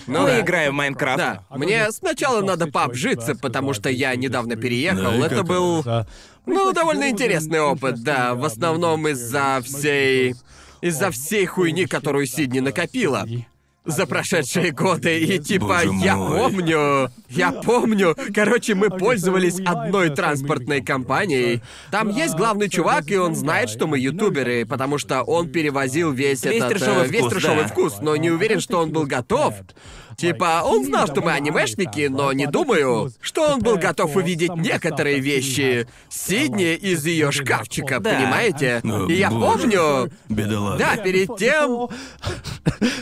Ну 0.08 0.22
Мы 0.22 0.28
да. 0.28 0.40
играем 0.42 0.74
в 0.74 0.76
Майнкрафт. 0.76 1.18
Да, 1.18 1.44
мне 1.50 1.92
сначала 1.92 2.42
надо 2.42 2.68
пообжиться, 2.68 3.36
потому 3.36 3.74
что 3.74 3.90
я 3.90 4.16
недавно 4.16 4.56
переехал. 4.56 5.12
Да, 5.12 5.16
и 5.16 5.20
Это 5.22 5.36
как 5.36 5.46
был, 5.46 5.86
ну, 6.46 6.74
довольно 6.74 7.10
интересный 7.10 7.62
опыт, 7.62 8.02
да. 8.04 8.34
В 8.36 8.44
основном 8.46 9.08
из-за 9.08 9.62
всей... 9.64 10.36
Из-за 10.82 11.12
всей 11.12 11.46
хуйни, 11.46 11.86
которую 11.86 12.26
Сидни 12.26 12.60
накопила. 12.60 13.28
За 13.84 14.06
прошедшие 14.06 14.72
годы, 14.72 15.20
и 15.20 15.40
типа, 15.40 15.82
Боже 15.86 15.94
я 16.04 16.16
мой. 16.16 16.38
помню, 16.38 17.10
я 17.30 17.52
помню. 17.52 18.16
Короче, 18.32 18.76
мы 18.76 18.92
пользовались 18.92 19.60
одной 19.60 20.12
транспортной 20.12 20.82
компанией. 20.82 21.62
Там 21.90 22.10
есть 22.10 22.36
главный 22.36 22.70
чувак, 22.70 23.10
и 23.10 23.18
он 23.18 23.36
знает, 23.36 23.72
что 23.72 23.88
мы 23.88 23.98
ютуберы, 23.98 24.68
потому 24.68 25.00
что 25.00 25.24
он 25.24 25.50
перевозил 25.50 26.12
весь, 26.12 26.44
Весь 26.44 26.62
этот... 26.62 26.74
э, 26.74 26.76
трешовый 26.76 27.08
весь 27.08 27.22
вкус, 27.22 27.34
трешовый 27.34 27.64
да. 27.64 27.68
вкус, 27.70 27.98
но 28.02 28.16
не 28.16 28.30
уверен, 28.30 28.60
что 28.60 28.78
он 28.78 28.92
был 28.92 29.08
готов. 29.08 29.56
Типа, 30.22 30.62
он 30.64 30.86
знал, 30.86 31.08
что 31.08 31.22
мы 31.22 31.32
анимешники, 31.32 32.08
но 32.08 32.32
не 32.32 32.46
думаю, 32.46 33.12
что 33.22 33.54
он 33.54 33.60
был 33.60 33.78
готов 33.78 34.16
увидеть 34.16 34.56
некоторые 34.56 35.20
вещи 35.20 35.88
Сидни 36.10 36.76
из 36.76 37.06
ее 37.06 37.32
шкафчика, 37.32 38.00
Да. 38.00 38.14
понимаете? 38.14 38.82
О, 38.84 39.08
И 39.10 39.14
я 39.16 39.32
боже. 39.32 39.46
помню, 39.62 40.12
Бедолага. 40.30 40.78
да, 40.78 40.98
перед 40.98 41.36
тем... 41.38 41.90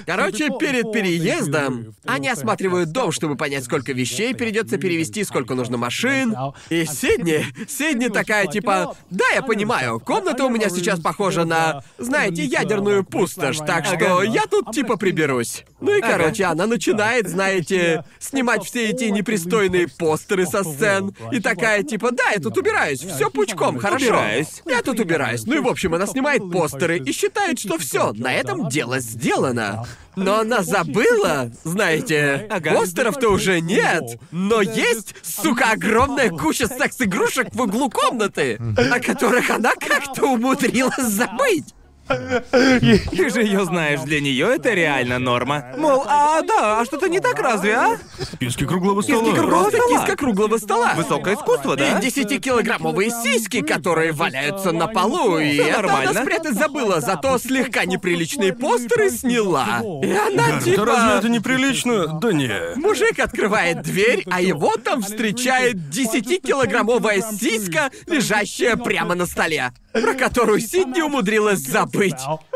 Короче, 0.05 0.49
перед 0.59 0.91
переездом 0.91 1.93
они 2.05 2.29
осматривают 2.29 2.91
дом, 2.91 3.11
чтобы 3.11 3.35
понять, 3.35 3.63
сколько 3.65 3.93
вещей 3.93 4.33
придется 4.33 4.77
перевести, 4.77 5.23
сколько 5.23 5.55
нужно 5.55 5.77
машин. 5.77 6.35
И 6.69 6.85
Сидни, 6.85 7.45
Сидни 7.67 8.07
такая 8.07 8.47
типа, 8.47 8.95
да, 9.09 9.25
я 9.35 9.41
понимаю, 9.41 9.99
комната 9.99 10.45
у 10.45 10.49
меня 10.49 10.69
сейчас 10.69 10.99
похожа 10.99 11.45
на, 11.45 11.83
знаете, 11.97 12.43
ядерную 12.43 13.03
пустошь, 13.03 13.57
так 13.57 13.85
что 13.85 14.23
я 14.23 14.43
тут 14.49 14.71
типа 14.71 14.97
приберусь. 14.97 15.63
Ну 15.81 15.95
и, 15.95 16.01
короче, 16.01 16.45
она 16.45 16.65
начинает, 16.65 17.08
знаете, 17.27 18.03
снимать 18.19 18.63
все 18.63 18.89
эти 18.89 19.05
непристойные 19.05 19.87
постеры 19.87 20.45
со 20.45 20.63
сцен. 20.63 21.13
И 21.31 21.39
такая 21.39 21.83
типа, 21.83 22.11
да, 22.11 22.29
я 22.31 22.39
тут 22.39 22.57
убираюсь, 22.57 22.99
все 22.99 23.29
пучком, 23.29 23.77
хорошо. 23.79 24.05
Убираюсь. 24.07 24.61
Я 24.65 24.81
тут 24.81 24.99
убираюсь. 24.99 25.45
Ну 25.45 25.55
и 25.55 25.59
в 25.59 25.67
общем, 25.67 25.93
она 25.93 26.05
снимает 26.07 26.49
постеры 26.51 26.97
и 26.99 27.11
считает, 27.11 27.59
что 27.59 27.77
все, 27.77 28.13
на 28.13 28.33
этом 28.33 28.69
дело 28.69 28.99
сделано. 28.99 29.85
Но 30.15 30.39
она 30.39 30.63
забыла, 30.63 31.51
знаете, 31.63 32.47
Ага. 32.49 32.71
постеров-то 32.73 33.29
уже 33.29 33.61
нет. 33.61 34.03
Но 34.31 34.61
есть, 34.61 35.15
сука, 35.23 35.71
огромная 35.71 36.29
куча 36.29 36.67
секс-игрушек 36.67 37.47
в 37.53 37.61
углу 37.61 37.89
комнаты, 37.89 38.59
о 38.77 38.99
которых 38.99 39.49
она 39.49 39.73
как-то 39.75 40.25
умудрилась 40.25 40.97
забыть. 41.05 41.73
Ты 42.09 43.29
же 43.29 43.43
ее 43.43 43.65
знаешь, 43.65 44.01
для 44.01 44.19
нее 44.19 44.47
это 44.55 44.73
реально 44.73 45.19
норма. 45.19 45.65
Мол, 45.77 46.03
а 46.07 46.41
да, 46.41 46.79
а 46.79 46.85
что-то 46.85 47.07
не 47.07 47.19
так 47.19 47.39
разве, 47.39 47.75
а? 47.75 47.97
Киски 48.39 48.65
круглого 48.65 49.01
стола. 49.01 49.23
Киски 49.23 49.35
круглого 49.35 49.69
стола. 49.69 49.99
киска 49.99 50.15
круглого 50.15 50.57
стола. 50.57 50.93
Высокое 50.95 51.35
искусство, 51.35 51.75
да? 51.75 51.99
И 51.99 52.01
10-килограммовые 52.01 53.11
сиськи, 53.23 53.61
которые 53.61 54.11
валяются 54.11 54.71
на 54.71 54.87
полу, 54.87 55.37
и 55.37 55.57
это 55.57 55.81
нормально. 55.81 56.09
она 56.11 56.21
спрятать 56.21 56.55
забыла, 56.55 56.99
зато 57.01 57.37
слегка 57.37 57.85
неприличные 57.85 58.53
постеры 58.53 59.11
сняла. 59.11 59.81
И 60.01 60.11
она 60.11 60.47
Гарн, 60.47 60.59
типа... 60.61 60.77
да 60.77 60.85
разве 60.85 61.19
это 61.19 61.29
неприлично? 61.29 62.19
Да 62.19 62.33
не. 62.33 62.75
Мужик 62.75 63.19
открывает 63.19 63.83
дверь, 63.83 64.23
а 64.31 64.41
его 64.41 64.75
там 64.77 65.01
встречает 65.03 65.75
10-килограммовая 65.75 67.23
сиська, 67.37 67.91
лежащая 68.07 68.75
прямо 68.77 69.15
на 69.15 69.25
столе, 69.25 69.71
про 69.93 70.13
которую 70.13 70.59
Сидни 70.59 71.01
умудрилась 71.01 71.59
забыть. 71.59 71.98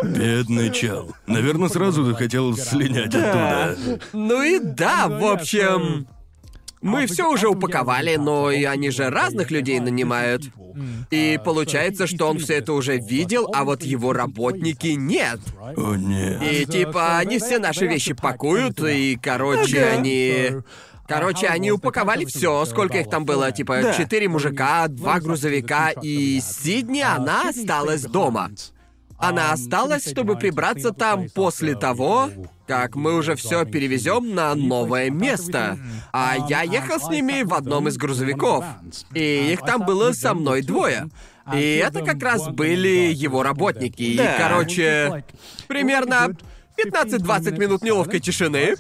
Бедный 0.04 0.72
чел. 0.72 1.16
Наверное, 1.28 1.70
сразу 1.70 2.04
захотел 2.04 2.56
слинять 2.56 3.14
оттуда. 3.14 3.78
Ну 4.14 4.44
и 4.44 4.60
да, 4.60 5.08
в 5.08 5.26
общем... 5.26 6.08
Мы 6.82 7.08
все 7.08 7.32
уже 7.32 7.48
упаковали, 7.48 8.18
но 8.18 8.52
и 8.52 8.66
они 8.66 8.90
же 8.90 9.10
разных 9.10 9.52
людей 9.52 9.80
нанимают. 9.80 10.44
И 11.12 11.40
получается, 11.44 12.08
что 12.08 12.30
он 12.30 12.40
все 12.40 12.56
это 12.56 12.74
уже 12.74 12.98
видел, 12.98 13.50
а 13.54 13.64
вот 13.64 13.84
его 13.84 14.12
работники 14.12 14.88
нет. 14.88 15.40
О, 15.78 15.96
нет. 15.96 16.42
И 16.44 16.66
типа 16.66 17.20
они 17.20 17.40
все 17.40 17.58
наши 17.58 17.88
вещи 17.88 18.14
пакуют, 18.14 18.84
и 18.84 19.18
короче 19.22 19.82
они. 19.86 20.62
Короче, 21.08 21.48
они 21.48 21.72
упаковали 21.72 22.26
все, 22.26 22.66
сколько 22.66 22.98
их 22.98 23.10
там 23.10 23.24
было, 23.24 23.52
типа 23.52 23.80
Да. 23.82 23.94
четыре 23.94 24.28
мужика, 24.28 24.88
два 24.90 25.20
грузовика, 25.20 25.92
и 25.92 26.42
Сидни 26.42 27.02
она 27.02 27.50
осталась 27.50 28.02
дома. 28.04 28.52
Она 29.24 29.54
осталась, 29.54 30.10
чтобы 30.10 30.36
прибраться 30.36 30.92
там 30.92 31.30
после 31.30 31.76
того, 31.76 32.30
как 32.68 32.96
мы 32.96 33.16
уже 33.16 33.36
все 33.36 33.66
перевезем 33.66 34.36
на 34.36 34.54
новое 34.54 35.10
место. 35.10 35.78
А 36.12 36.36
я 36.50 36.62
ехал 36.64 37.00
с 37.00 37.10
ними 37.10 37.44
в 37.44 37.54
одном 37.54 37.88
из 37.88 37.98
грузовиков. 37.98 38.66
И 39.14 39.54
их 39.54 39.62
там 39.62 39.86
было 39.86 40.12
со 40.12 40.34
мной 40.34 40.62
двое. 40.62 41.08
И 41.54 41.76
это 41.76 42.02
как 42.04 42.22
раз 42.22 42.50
были 42.50 43.14
его 43.14 43.44
работники. 43.44 44.02
И, 44.02 44.22
короче, 44.38 45.24
примерно 45.68 46.36
15-20 46.78 47.58
минут 47.58 47.82
неловкой 47.82 48.20
тишины. 48.20 48.76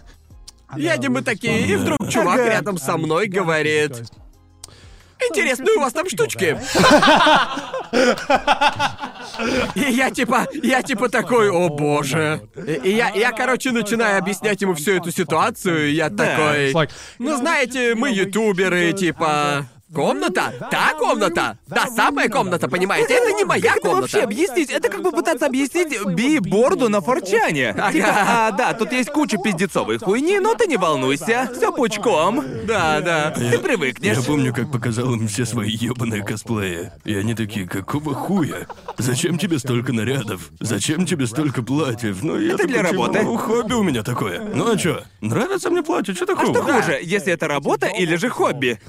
Едем 0.75 1.13
мы 1.13 1.21
такие, 1.21 1.67
и 1.67 1.75
вдруг 1.75 2.09
чувак 2.09 2.39
рядом 2.39 2.77
со 2.77 2.97
мной 2.97 3.27
говорит... 3.27 4.03
Интересные 5.29 5.77
у 5.77 5.81
вас 5.81 5.93
там 5.93 6.09
штучки. 6.09 6.57
И 9.75 9.91
я 9.91 10.11
типа, 10.11 10.47
я 10.61 10.83
типа 10.83 11.09
такой, 11.09 11.49
о 11.49 11.69
боже. 11.69 12.41
И, 12.55 12.89
и 12.89 12.95
я, 12.95 13.09
я, 13.09 13.31
короче, 13.31 13.71
начинаю 13.71 14.19
объяснять 14.19 14.61
ему 14.61 14.75
всю 14.75 14.91
эту 14.91 15.11
ситуацию, 15.11 15.89
и 15.89 15.93
я 15.93 16.09
такой, 16.09 16.73
ну 17.19 17.37
знаете, 17.37 17.95
мы 17.95 18.11
ютуберы, 18.11 18.93
типа... 18.93 19.67
Комната? 19.93 20.51
Та 20.71 20.93
комната? 20.99 21.57
Та 21.69 21.87
самая 21.87 22.29
комната, 22.29 22.67
понимаете? 22.67 23.13
Это 23.13 23.31
не 23.33 23.45
моя 23.45 23.61
Как 23.73 23.77
это 23.77 23.89
вообще 23.89 24.21
комната. 24.21 24.23
объяснить? 24.23 24.71
Это 24.71 24.89
как 24.89 25.01
бы 25.03 25.11
пытаться 25.11 25.45
объяснить 25.45 25.89
би-борду 26.05 26.89
на 26.89 27.01
форчане. 27.01 27.73
Типа, 27.91 28.07
а, 28.09 28.51
да, 28.51 28.73
тут 28.73 28.91
есть 28.91 29.09
куча 29.11 29.37
пиздецовой 29.37 29.99
хуйни, 29.99 30.39
но 30.39 30.55
ты 30.55 30.67
не 30.67 30.77
волнуйся, 30.77 31.49
все 31.55 31.71
пучком. 31.71 32.43
Да, 32.65 33.01
да. 33.01 33.31
Ты 33.31 33.59
привыкнешь. 33.59 34.17
Я 34.17 34.23
помню, 34.23 34.53
как 34.53 34.71
показал 34.71 35.13
им 35.13 35.27
все 35.27 35.45
свои 35.45 35.69
ёбаные 35.69 36.23
косплеи. 36.23 36.91
И 37.05 37.13
они 37.15 37.35
такие, 37.35 37.67
какого 37.67 38.13
хуя? 38.13 38.67
Зачем 38.97 39.37
тебе 39.37 39.59
столько 39.59 39.93
нарядов? 39.93 40.49
Зачем 40.59 41.05
тебе 41.05 41.27
столько 41.27 41.61
платьев? 41.61 42.23
Ну, 42.23 42.39
я 42.39 42.53
Это 42.53 42.67
для 42.67 42.81
работы. 42.81 43.23
хобби 43.25 43.73
у 43.73 43.83
меня 43.83 44.03
такое. 44.03 44.39
Ну 44.53 44.71
а 44.71 44.77
чё? 44.77 45.01
Нравится 45.21 45.69
мне 45.69 45.83
платье, 45.83 46.13
что 46.15 46.23
А 46.25 46.27
такого? 46.27 46.53
что 46.53 46.63
хуже, 46.63 46.99
если 47.01 47.33
это 47.33 47.47
работа 47.47 47.87
или 47.87 48.15
же 48.15 48.29
хобби? 48.29 48.79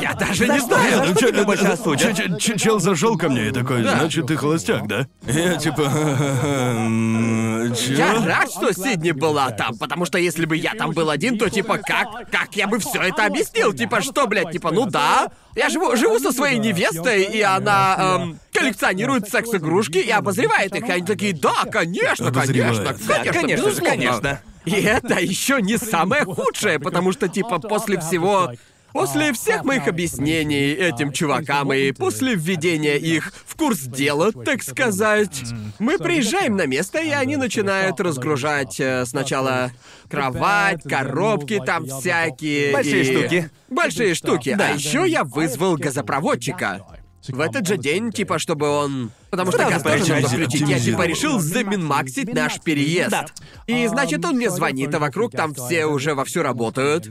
Я 0.00 0.14
даже 0.14 0.37
не 0.46 0.58
что? 0.58 0.66
знаю. 0.68 1.44
Больше 1.46 1.64
осудят? 1.66 2.16
Ч- 2.16 2.36
ч- 2.38 2.58
Чел 2.58 2.78
зашел 2.80 3.16
ко 3.16 3.28
мне 3.28 3.48
и 3.48 3.50
такой, 3.50 3.82
значит, 3.82 4.26
ты 4.26 4.36
холостяк, 4.36 4.86
да? 4.86 5.06
Я 5.26 5.56
типа, 5.56 5.82
«М, 5.82 7.74
чё? 7.74 7.94
Я 7.94 8.24
рад, 8.24 8.50
что 8.50 8.72
Сидни 8.72 9.10
была 9.12 9.50
там, 9.50 9.76
потому 9.78 10.04
что 10.04 10.18
если 10.18 10.44
бы 10.46 10.56
я 10.56 10.74
там 10.74 10.92
был 10.92 11.10
один, 11.10 11.38
то 11.38 11.48
типа 11.48 11.78
как, 11.78 12.30
как 12.30 12.54
я 12.54 12.66
бы 12.66 12.78
все 12.78 13.00
это 13.02 13.24
объяснил? 13.26 13.72
Типа 13.72 14.00
что, 14.00 14.26
блядь, 14.26 14.50
типа, 14.52 14.70
ну 14.70 14.86
да, 14.86 15.28
я 15.56 15.68
живу, 15.68 15.94
живу 15.96 16.18
со 16.18 16.32
своей 16.32 16.58
невестой, 16.58 17.24
и 17.24 17.40
она 17.42 17.96
эм, 18.20 18.38
коллекционирует 18.52 19.28
секс-игрушки 19.28 19.98
и 19.98 20.10
обозревает 20.10 20.74
их. 20.74 20.88
И 20.88 20.92
они 20.92 21.04
такие, 21.04 21.32
да, 21.34 21.64
конечно, 21.70 22.28
Обозревает. 22.28 22.76
конечно, 22.78 23.06
Да, 23.08 23.14
конечно, 23.18 23.32
конечно 23.40 23.70
же, 23.70 23.80
безусловно». 23.80 23.90
конечно. 23.90 24.40
И 24.64 24.72
это 24.72 25.18
еще 25.18 25.62
не 25.62 25.78
самое 25.78 26.24
худшее, 26.24 26.78
потому 26.78 27.12
что 27.12 27.26
типа 27.28 27.58
после 27.58 27.98
всего 28.00 28.52
После 28.92 29.32
всех 29.32 29.64
моих 29.64 29.86
объяснений 29.86 30.72
этим 30.72 31.12
чувакам 31.12 31.72
и 31.72 31.92
после 31.92 32.34
введения 32.34 32.96
их 32.96 33.32
в 33.46 33.54
курс 33.56 33.80
дела, 33.80 34.32
так 34.32 34.62
сказать, 34.62 35.42
мы 35.78 35.98
приезжаем 35.98 36.56
на 36.56 36.66
место, 36.66 36.98
и 37.00 37.10
они 37.10 37.36
начинают 37.36 38.00
разгружать 38.00 38.80
э, 38.80 39.04
сначала 39.06 39.70
кровать, 40.10 40.82
коробки 40.82 41.60
там 41.64 41.86
всякие. 41.86 42.72
Большие 42.72 43.02
и- 43.02 43.18
штуки. 43.18 43.50
Большие 43.68 44.14
штуки. 44.14 44.56
А 44.58 44.70
еще 44.72 45.04
я 45.06 45.24
вызвал 45.24 45.76
газопроводчика. 45.76 46.86
в 47.28 47.40
этот 47.40 47.66
же 47.66 47.76
день, 47.76 48.10
типа, 48.10 48.38
чтобы 48.38 48.68
он... 48.70 49.10
Потому 49.30 49.52
что 49.52 49.64
газ 49.64 49.82
тоже 49.82 49.84
поэтому 49.84 50.14
надо 50.14 50.28
включить. 50.28 50.68
Я, 50.68 50.80
типа, 50.80 51.02
решил 51.06 51.38
заминмаксить 51.38 52.32
наш 52.32 52.58
переезд. 52.60 53.10
Да. 53.10 53.26
И, 53.66 53.86
значит, 53.86 54.24
он 54.24 54.36
мне 54.36 54.48
звонит, 54.50 54.94
а 54.94 54.98
вокруг 54.98 55.32
там 55.32 55.52
все 55.52 55.84
уже 55.84 56.14
вовсю 56.14 56.42
работают. 56.42 57.10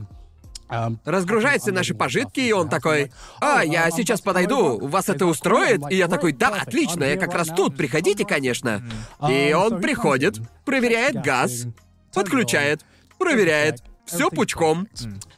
Разгружают 1.05 1.61
все 1.61 1.71
наши 1.71 1.93
пожитки, 1.95 2.39
и 2.39 2.51
он 2.51 2.69
такой, 2.69 3.11
«А, 3.39 3.63
я 3.63 3.89
сейчас 3.91 4.21
подойду, 4.21 4.85
вас 4.87 5.09
это 5.09 5.25
устроит?» 5.25 5.81
И 5.89 5.95
я 5.95 6.07
такой, 6.07 6.33
«Да, 6.33 6.49
отлично, 6.49 7.03
я 7.03 7.17
как 7.17 7.33
раз 7.33 7.47
тут, 7.47 7.77
приходите, 7.77 8.25
конечно». 8.25 8.83
И 9.29 9.53
он 9.53 9.81
приходит, 9.81 10.39
проверяет 10.65 11.21
газ, 11.21 11.65
подключает, 12.13 12.81
проверяет, 13.17 13.81
все 14.07 14.29
пучком. 14.29 14.87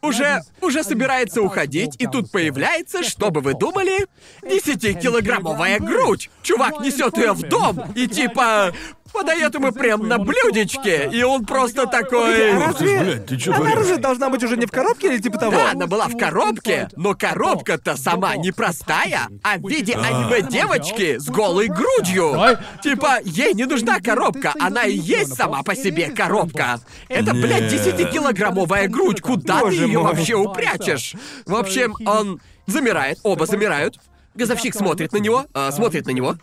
Уже, 0.01 0.41
уже 0.61 0.83
собирается 0.83 1.41
уходить, 1.41 1.95
и 1.99 2.05
тут 2.07 2.31
появляется, 2.31 3.03
что 3.03 3.31
бы 3.31 3.41
вы 3.41 3.53
думали, 3.53 4.05
10-килограммовая 4.43 5.79
грудь. 5.79 6.29
Чувак 6.41 6.79
несет 6.79 7.17
ее 7.17 7.33
в 7.33 7.41
дом 7.41 7.91
и 7.95 8.07
типа 8.07 8.73
подает 9.11 9.53
ему 9.53 9.71
прям 9.71 10.07
на 10.07 10.17
блюдечке, 10.17 11.09
и 11.11 11.23
он 11.23 11.45
просто 11.45 11.85
такой. 11.87 12.35
Ж, 12.51 12.73
блядь, 12.79 13.25
ты 13.25 13.37
чё 13.37 13.53
Она 13.53 13.71
творишь? 13.71 13.87
же 13.87 13.97
должна 13.97 14.29
быть 14.29 14.43
уже 14.43 14.57
не 14.57 14.65
в 14.65 14.71
коробке 14.71 15.07
или 15.07 15.17
типа 15.21 15.37
того? 15.37 15.51
Да, 15.51 15.71
она 15.71 15.87
была 15.87 16.07
в 16.07 16.17
коробке, 16.17 16.89
но 16.95 17.13
коробка-то 17.15 17.95
сама 17.97 18.35
не 18.35 18.51
простая, 18.51 19.27
а 19.43 19.57
в 19.57 19.67
виде 19.69 19.93
аниме-девочки 19.93 21.17
с 21.17 21.25
голой 21.27 21.67
грудью. 21.67 22.35
Типа, 22.83 23.19
ей 23.23 23.53
не 23.53 23.65
нужна 23.65 23.99
коробка, 23.99 24.53
она 24.59 24.83
и 24.83 24.95
есть 24.95 25.35
сама 25.35 25.63
по 25.63 25.75
себе 25.75 26.09
коробка. 26.11 26.79
Это, 27.07 27.33
блядь, 27.33 27.71
Нет. 27.71 27.73
10-килограммовая 27.73 28.87
грудь, 28.87 29.21
куда 29.21 29.59
Боже 29.61 29.77
ты 29.77 29.83
ее 29.83 29.99
мой. 29.99 30.13
вообще 30.13 30.35
упрячешь? 30.35 31.13
В 31.45 31.55
общем, 31.55 31.95
он 32.05 32.39
замирает, 32.67 33.19
оба 33.23 33.45
замирают. 33.45 33.95
Газовщик 34.35 34.73
смотрит 34.75 35.11
на 35.11 35.17
него, 35.17 35.45
а, 35.53 35.71
смотрит 35.71 36.05
на 36.05 36.11
него, 36.11 36.35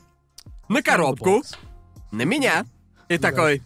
на 0.69 0.83
коробку, 0.83 1.43
на 2.17 2.23
меня, 2.23 2.67
и 3.09 3.19
такой... 3.19 3.63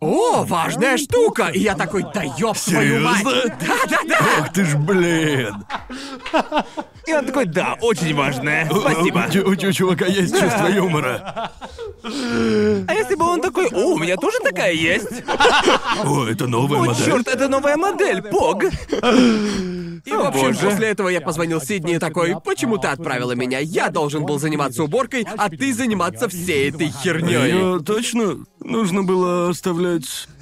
О, 0.00 0.44
важная 0.44 0.96
штука! 0.96 1.48
И 1.52 1.58
я 1.58 1.74
такой, 1.74 2.04
да 2.14 2.22
ёб 2.22 2.56
твою 2.56 3.00
мать! 3.00 3.24
Да-да-да! 3.24 4.18
Ах 4.40 4.52
ты 4.52 4.64
ж, 4.64 4.76
блин. 4.76 5.54
И 7.06 7.12
он 7.12 7.26
такой, 7.26 7.46
да, 7.46 7.76
очень 7.80 8.14
важное. 8.14 8.66
Спасибо. 8.70 9.26
У, 9.34 9.48
у- 9.48 9.68
у 9.68 9.72
чувака 9.72 10.06
есть 10.06 10.38
чувство 10.38 10.66
юмора. 10.68 11.50
А 12.04 12.94
если 12.94 13.16
бы 13.16 13.24
он 13.24 13.40
такой, 13.40 13.66
о, 13.72 13.94
у 13.94 13.98
меня 13.98 14.16
тоже 14.16 14.38
такая 14.44 14.72
есть? 14.72 15.24
О, 16.04 16.26
это 16.26 16.46
новая 16.46 16.78
О, 16.80 16.84
модель. 16.84 17.04
черт, 17.04 17.26
это 17.26 17.48
новая 17.48 17.76
модель, 17.76 18.22
Пог. 18.22 18.62
И, 20.04 20.10
в 20.12 20.20
общем, 20.20 20.46
боже. 20.48 20.58
после 20.70 20.88
этого 20.88 21.08
я 21.08 21.20
позвонил 21.20 21.60
Сидни 21.60 21.94
и 21.96 21.98
такой, 21.98 22.36
почему 22.42 22.78
ты 22.78 22.86
отправила 22.88 23.32
меня? 23.32 23.58
Я 23.58 23.90
должен 23.90 24.24
был 24.24 24.38
заниматься 24.38 24.84
уборкой, 24.84 25.26
а 25.36 25.50
ты 25.50 25.72
заниматься 25.74 26.28
всей 26.28 26.70
этой 26.70 26.88
херней. 27.02 27.50
Ее 27.50 27.80
точно 27.84 28.38
нужно 28.60 29.02
было 29.02 29.50
оставлять. 29.50 29.87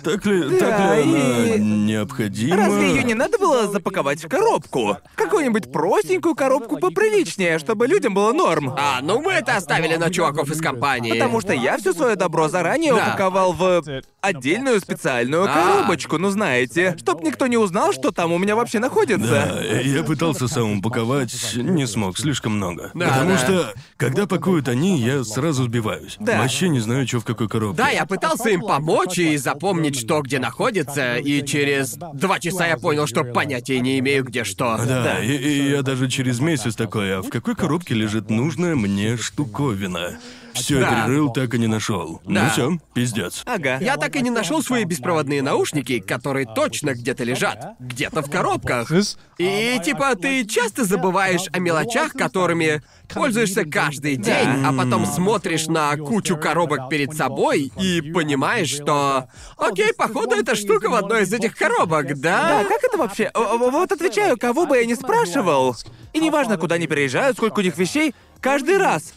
Так 0.03 0.25
ли, 0.25 0.43
так 0.59 0.71
Да, 0.79 0.97
ли 0.97 1.03
она 1.03 1.55
и- 1.57 1.61
необходима? 1.61 2.57
Разве 2.57 2.91
ее 2.91 3.03
не 3.03 3.15
надо 3.15 3.39
было 3.39 3.67
запаковать 3.67 4.23
в 4.25 4.29
коробку? 4.29 4.99
Какую-нибудь 5.17 5.73
простенькую 5.73 6.35
коробку 6.37 6.79
поприличнее, 6.79 7.59
чтобы 7.59 7.87
людям 7.89 8.15
было 8.15 8.33
норм. 8.33 8.73
А, 8.79 9.01
ну 9.03 9.21
мы 9.21 9.33
это 9.33 9.57
оставили 9.57 9.97
на 9.97 10.11
чуваков 10.11 10.49
из 10.51 10.61
компании. 10.61 11.13
Потому 11.13 11.41
что 11.41 11.53
я 11.53 11.77
все 11.79 11.93
свое 11.93 12.15
добро 12.15 12.49
заранее 12.49 12.95
Да. 12.95 13.09
упаковал 13.09 13.53
в 13.53 13.83
отдельную 14.21 14.81
специальную 14.81 15.45
А. 15.45 15.49
коробочку, 15.49 16.19
ну 16.19 16.31
знаете, 16.31 16.95
чтоб 16.99 17.23
никто 17.23 17.47
не 17.49 17.57
узнал, 17.57 17.93
что 17.93 18.11
там 18.13 18.33
у 18.33 18.39
меня 18.39 18.55
вообще 18.55 18.79
находится. 18.79 19.27
Да, 19.29 19.61
я 19.81 20.03
пытался 20.05 20.47
сам 20.47 20.79
упаковать, 20.79 21.35
не 21.57 21.87
смог, 21.87 22.17
слишком 22.19 22.57
много. 22.57 22.91
Да, 22.95 23.09
Потому 23.09 23.31
да. 23.31 23.39
что, 23.39 23.75
когда 23.97 24.27
пакуют 24.27 24.69
они, 24.69 24.99
я 25.01 25.25
сразу 25.25 25.65
сбиваюсь. 25.65 26.17
Да. 26.21 26.39
Вообще 26.41 26.69
не 26.69 26.81
знаю, 26.81 27.07
что 27.09 27.19
в 27.21 27.25
какой 27.25 27.49
коробке. 27.49 27.77
Да, 27.83 27.89
я 27.89 28.07
пытался 28.07 28.51
им 28.51 28.61
помочь 28.63 29.19
и 29.19 29.36
запомнить, 29.37 29.99
что 29.99 30.21
где 30.23 30.39
находится, 30.39 31.17
и 31.17 31.45
через 31.47 31.95
два 32.15 32.39
часа 32.39 32.67
я 32.67 32.77
понял, 32.77 33.07
что 33.07 33.25
понятия 33.25 33.81
не 33.81 33.99
имею, 33.99 34.25
где 34.25 34.45
что. 34.45 34.77
Да, 34.79 35.23
И, 35.23 35.37
и 35.37 35.71
я 35.71 35.83
даже 35.83 36.09
через 36.09 36.41
месяц 36.41 36.75
такой, 36.75 37.17
а 37.17 37.23
в 37.23 37.29
какой 37.29 37.55
коробке 37.55 37.95
лежит 37.95 38.31
нужная 38.31 38.75
мне 38.75 39.17
штуковина? 39.17 40.19
Все 40.57 40.81
Да. 40.81 40.91
перерыл, 41.07 41.33
так 41.33 41.55
и 41.55 41.59
не 41.59 41.67
нашел. 41.67 42.21
Да. 42.25 42.45
Ну 42.45 42.51
все, 42.51 42.79
пиздец. 42.95 43.43
Ага. 43.47 43.79
Я 43.81 43.97
так 43.97 44.17
и 44.17 44.23
не 44.23 44.31
нашел 44.31 44.63
свои 44.63 44.85
беспроводные 44.85 45.43
наушники, 45.43 46.01
которые 46.01 46.47
точно 46.47 46.95
где-то 46.95 47.25
лежат. 47.25 47.75
Где-то 47.79 48.23
в 48.23 48.31
коробках. 48.31 48.91
И 49.39 49.81
типа 49.85 50.15
ты 50.17 50.45
часто 50.47 50.85
забываешь 50.85 51.45
о 51.53 51.59
мелочах, 51.59 52.13
которыми 52.13 52.83
пользуешься 53.13 53.65
каждый 53.65 54.17
день, 54.17 54.65
а 54.65 54.73
потом 54.73 55.07
смотришь 55.07 55.67
на 55.67 55.97
кучу 55.97 56.37
коробок 56.37 56.89
перед 56.89 57.15
собой 57.15 57.71
и 57.79 58.01
понимаешь, 58.01 58.69
что... 58.71 59.29
Окей, 59.57 59.93
походу, 59.95 60.37
эта 60.37 60.55
штука 60.57 60.89
в 60.89 60.95
одной 60.95 61.23
из 61.23 61.33
этих 61.33 61.57
коробок, 61.57 62.07
Да, 62.21 62.63
да? 62.63 62.65
как 62.65 62.83
это 62.83 62.97
вообще? 62.97 63.25
О, 63.35 63.55
о, 63.55 63.71
Вот 63.71 63.93
отвечаю, 63.93 64.37
кого 64.39 64.67
бы 64.67 64.77
я 64.79 64.87
ни 64.87 64.95
спрашивал. 64.95 65.77
И 66.13 66.19
неважно, 66.21 66.57
куда 66.57 66.77
они 66.77 66.87
переезжают, 66.87 67.37
сколько 67.37 67.61
у 67.61 67.63
них 67.63 67.77
вещей, 67.77 68.15
каждый 68.41 68.79
раз. 68.79 69.15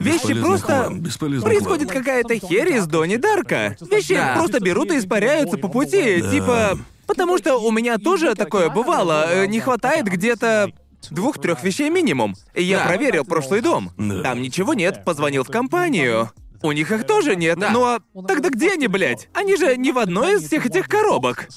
Вещи 0.00 0.14
Бесполезный 0.18 0.42
просто... 0.48 0.66
хлам, 0.66 1.00
бесполезный 1.00 1.46
Происходит 1.50 1.90
какая-то 1.90 2.34
херь 2.38 2.72
из 2.72 2.86
Дони 2.86 3.16
Дарка. 3.16 3.76
Вещи 3.80 4.14
Да. 4.14 4.34
просто 4.36 4.58
берут 4.60 4.90
и 4.90 4.98
испаряются 4.98 5.58
по 5.58 5.68
пути, 5.68 6.22
типа... 6.30 6.78
Потому 7.06 7.38
что 7.38 7.56
у 7.58 7.70
меня 7.72 7.98
тоже 7.98 8.34
такое 8.34 8.70
бывало. 8.70 9.26
э, 9.28 9.46
Не 9.46 9.58
хватает 9.60 10.06
где-то 10.06 10.70
двух-трех 11.10 11.62
вещей 11.64 11.90
минимум. 11.90 12.34
И 12.54 12.62
я 12.62 12.78
Да. 12.78 12.86
проверил 12.86 13.24
прошлый 13.24 13.60
дом. 13.62 13.90
Да. 13.98 14.22
Там 14.22 14.40
ничего 14.40 14.74
нет, 14.74 15.04
позвонил 15.04 15.42
в 15.44 15.48
компанию. 15.48 16.30
У 16.62 16.72
них 16.72 16.90
их 16.92 17.06
тоже 17.06 17.36
нет. 17.36 17.58
Да. 17.58 17.70
Ну 17.70 17.84
а 17.84 17.98
тогда 18.28 18.48
где 18.48 18.72
они, 18.74 18.86
блядь? 18.86 19.28
Они 19.34 19.56
же 19.56 19.76
не 19.76 19.92
в 19.92 19.98
одной 19.98 20.36
из 20.36 20.46
всех 20.46 20.66
этих 20.66 20.88
коробок. 20.88 21.48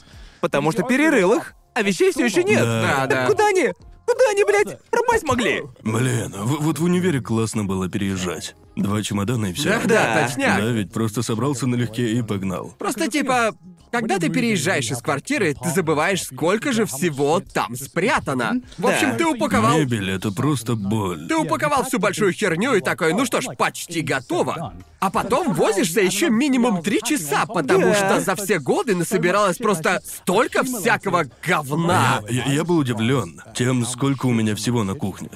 Потому 0.41 0.72
что 0.72 0.84
перерыл 0.84 1.34
их, 1.34 1.54
а 1.76 1.82
вещей 1.84 2.12
все 2.12 2.26
еще 2.26 2.44
нет. 2.44 2.64
Да, 2.64 3.08
Так 3.08 3.10
да. 3.10 3.28
куда 3.28 3.48
они? 3.48 3.70
Куда 4.06 4.30
они, 4.32 4.43
блядь, 4.43 4.80
пропасть 4.89 5.24
могли? 5.24 5.64
Блин, 5.84 6.34
в- 6.36 6.62
вот 6.64 6.80
в 6.80 6.84
универе 6.84 7.22
классно 7.22 7.64
было 7.66 7.89
переезжать. 7.89 8.56
Два 8.76 9.01
чемодана 9.03 9.47
и 9.47 9.53
все. 9.53 9.69
Да, 9.69 9.86
да, 9.88 10.28
точняк. 10.28 10.59
Да, 10.59 10.71
ведь 10.71 10.91
просто 10.91 11.21
собрался 11.21 11.67
налегке 11.67 12.13
и 12.13 12.21
погнал. 12.24 12.74
Просто 12.80 13.07
типа, 13.07 13.53
когда 13.91 14.17
ты 14.17 14.30
переезжаешь 14.30 14.89
из 14.89 14.97
квартиры, 14.99 15.53
ты 15.53 15.69
забываешь, 15.69 16.24
сколько 16.24 16.71
же 16.74 16.86
всего 16.86 17.39
там 17.39 17.76
спрятано. 17.76 18.61
В 18.80 18.88
общем, 18.88 19.11
Да. 19.11 19.17
ты 19.17 19.26
упаковал 19.28 19.78
Мебель— 19.78 20.09
это 20.11 20.32
просто 20.32 20.76
боль. 20.76 21.28
Ты 21.28 21.36
упаковал 21.38 21.84
всю 21.86 21.99
большую 21.99 22.34
херню 22.34 22.74
и 22.74 22.82
такой, 22.82 23.13
ну 23.13 23.26
что 23.26 23.41
ж, 23.41 23.45
почти 23.55 24.01
готово. 24.01 24.74
А 24.99 25.11
потом 25.11 25.53
возишься 25.53 26.01
еще 26.01 26.32
минимум 26.32 26.82
три 26.82 26.99
часа, 27.03 27.45
потому 27.45 27.86
Да. 27.89 27.93
что 27.93 28.21
за 28.21 28.36
все 28.36 28.57
годы 28.57 28.95
насобиралось 28.95 29.57
просто 29.57 30.01
столько 30.03 30.63
всякого 30.63 31.26
говна. 31.45 32.21
Я, 32.28 32.45
я 32.45 32.63
был 32.63 32.78
удивлен 32.78 33.39
тем, 33.53 33.86
сколько 33.86 34.26
у 34.26 34.32
меня 34.32 34.55
всего 34.55 34.84
на 34.84 34.95
кухне. 34.95 35.30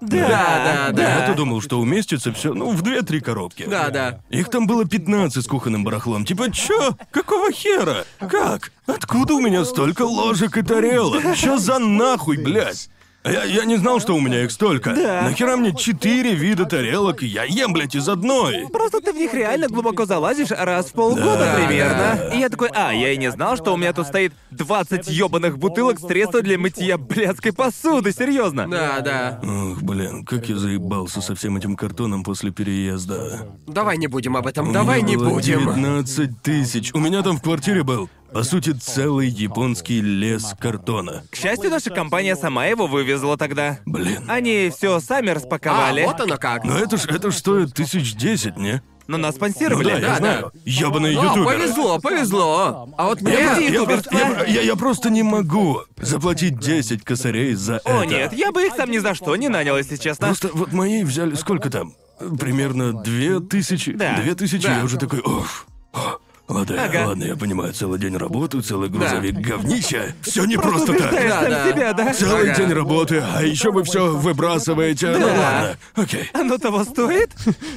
Да, 0.00 0.90
да, 0.92 1.02
Я-то 1.02 1.28
да. 1.28 1.34
думал, 1.34 1.62
что 1.62 1.80
уместится 1.80 2.32
все, 2.32 2.52
ну, 2.52 2.70
в 2.70 2.82
две-три 2.82 3.20
коробки. 3.20 3.64
Да, 3.66 3.90
да. 3.90 4.20
Их 4.28 4.50
там 4.50 4.66
было 4.66 4.84
15 4.84 5.42
с 5.42 5.46
кухонным 5.46 5.82
барахлом. 5.84 6.24
Типа, 6.24 6.50
чё? 6.50 6.96
Какого 7.10 7.50
хера? 7.52 8.04
Как? 8.18 8.72
Откуда 8.86 9.34
у 9.34 9.40
меня 9.40 9.64
столько 9.64 10.02
ложек 10.02 10.56
и 10.58 10.62
тарелок? 10.62 11.22
Чё 11.36 11.56
за 11.58 11.78
нахуй, 11.78 12.36
блядь? 12.36 12.90
Я, 13.24 13.44
я 13.44 13.64
не 13.64 13.76
знал, 13.76 14.00
что 14.00 14.14
у 14.14 14.20
меня 14.20 14.44
их 14.44 14.50
столько. 14.50 14.90
Нахера 14.92 15.56
мне 15.56 15.74
четыре 15.74 16.34
вида 16.34 16.66
тарелок, 16.66 17.22
и 17.22 17.26
я 17.26 17.44
ем, 17.44 17.72
блядь, 17.72 17.94
из 17.94 18.06
одной? 18.08 18.68
Просто 18.70 19.00
ты 19.00 19.12
в 19.12 19.16
них 19.16 19.32
реально 19.32 19.68
глубоко 19.68 20.04
залазишь 20.04 20.50
раз 20.50 20.86
в 20.86 20.92
полгода 20.92 21.38
Да, 21.38 21.54
примерно. 21.66 22.18
да. 22.30 22.34
И 22.34 22.40
я 22.40 22.48
такой, 22.50 22.68
а, 22.74 22.92
я 22.92 23.12
и 23.12 23.16
не 23.16 23.30
знал, 23.30 23.56
что 23.56 23.72
у 23.72 23.76
меня 23.78 23.92
тут 23.94 24.08
стоит 24.08 24.34
20 24.50 25.08
ёбаных 25.08 25.58
бутылок 25.58 25.98
средства 26.00 26.42
для 26.42 26.58
мытья 26.58 26.98
блядской 26.98 27.52
посуды, 27.54 28.12
серьезно. 28.12 28.68
Да, 28.68 29.00
да. 29.00 29.40
Ох, 29.42 29.82
блин, 29.82 30.24
как 30.26 30.46
я 30.50 30.56
заебался 30.56 31.22
со 31.22 31.34
всем 31.34 31.56
этим 31.56 31.76
картоном 31.76 32.24
после 32.24 32.50
переезда. 32.50 33.48
Давай 33.66 33.96
не 33.96 34.06
будем 34.06 34.36
об 34.36 34.46
этом, 34.46 34.68
У 34.68 34.72
давай 34.72 34.98
меня 34.98 35.08
не 35.08 35.16
было 35.16 35.30
будем. 35.30 35.60
19 35.60 36.42
тысяч. 36.42 36.92
У 36.92 36.98
меня 36.98 37.22
там 37.22 37.38
в 37.38 37.42
квартире 37.42 37.82
был, 37.84 38.10
по 38.32 38.42
сути, 38.42 38.70
целый 38.72 39.28
японский 39.28 40.00
лес 40.00 40.54
картона. 40.58 41.22
К 41.30 41.36
счастью, 41.36 41.70
наша 41.70 41.90
компания 41.90 42.34
сама 42.36 42.66
его 42.66 42.86
вывезла 42.86 43.36
тогда. 43.36 43.78
Блин. 43.86 44.24
Они 44.28 44.70
все 44.76 44.98
сами 45.00 45.30
А, 45.30 45.34
распаковали. 45.34 46.04
вот 46.04 46.20
оно 46.20 46.36
как. 46.36 46.64
Но 46.64 46.76
это 46.78 46.96
ж, 46.96 47.06
это 47.06 47.30
ж 47.30 47.34
стоит 47.36 47.74
тысяч 47.74 48.14
десять, 48.14 48.56
не? 48.56 48.82
Но 49.06 49.18
нас 49.18 49.34
Ну 49.34 49.36
спонсировали. 49.36 49.84
да, 49.84 49.94
я 49.94 50.00
да, 50.00 50.16
знаю. 50.16 50.52
Ёбаные 50.64 51.18
О, 51.18 51.22
ютуберы. 51.24 51.44
повезло, 51.58 51.98
повезло. 52.00 52.88
А 52.96 53.04
вот 53.04 53.20
мне... 53.20 53.34
Я, 53.34 53.58
я 53.58 53.82
просто, 53.84 54.16
я, 54.16 54.44
я- 54.46 54.62
я 54.62 54.76
просто 54.76 55.10
не 55.10 55.22
могу 55.22 55.82
заплатить 55.98 56.58
10 56.58 57.04
косарей 57.04 57.52
за 57.54 57.74
это. 57.76 57.98
О, 58.00 58.04
нет, 58.04 58.32
я 58.32 58.50
бы 58.50 58.64
их 58.66 58.74
сам 58.74 58.90
ни 58.90 58.96
за 58.98 59.14
что 59.14 59.36
не 59.36 59.48
нанял, 59.50 59.76
если 59.76 59.96
честно. 59.96 60.28
Просто 60.28 60.48
вот 60.54 60.72
мои 60.72 61.04
взяли 61.04 61.34
сколько 61.34 61.68
там? 61.68 61.92
Примерно 62.40 62.94
две 63.02 63.40
тысячи. 63.40 63.92
Да, 63.92 64.18
Две 64.22 64.34
тысячи, 64.34 64.62
да. 64.66 64.78
я 64.78 64.84
уже 64.84 64.96
такой, 64.98 65.20
оф. 65.20 65.66
о, 65.92 66.16
Ладно, 66.46 66.84
Ага. 66.84 67.06
ладно, 67.08 67.24
я 67.24 67.36
понимаю, 67.36 67.72
целый 67.72 67.98
день 67.98 68.16
работаю, 68.18 68.62
целый 68.62 68.90
грузовик 68.90 69.36
говнища. 69.36 70.14
Все 70.20 70.44
не 70.44 70.56
просто, 70.58 70.92
Убеждаешь 70.92 71.30
так. 71.30 71.40
сам 71.40 71.50
Да, 71.50 71.64
да. 71.64 71.72
себя, 71.72 71.92
да? 71.94 72.12
Целый 72.14 72.50
Ага. 72.50 72.60
день 72.62 72.72
работы, 72.74 73.24
а 73.34 73.42
еще 73.42 73.72
вы 73.72 73.82
все 73.84 74.12
выбрасываете. 74.12 75.16
Ну 75.18 75.26
ладно, 75.26 75.76
окей. 75.94 76.28
Оно 76.34 76.58
того 76.58 76.84
стоит? 76.84 77.30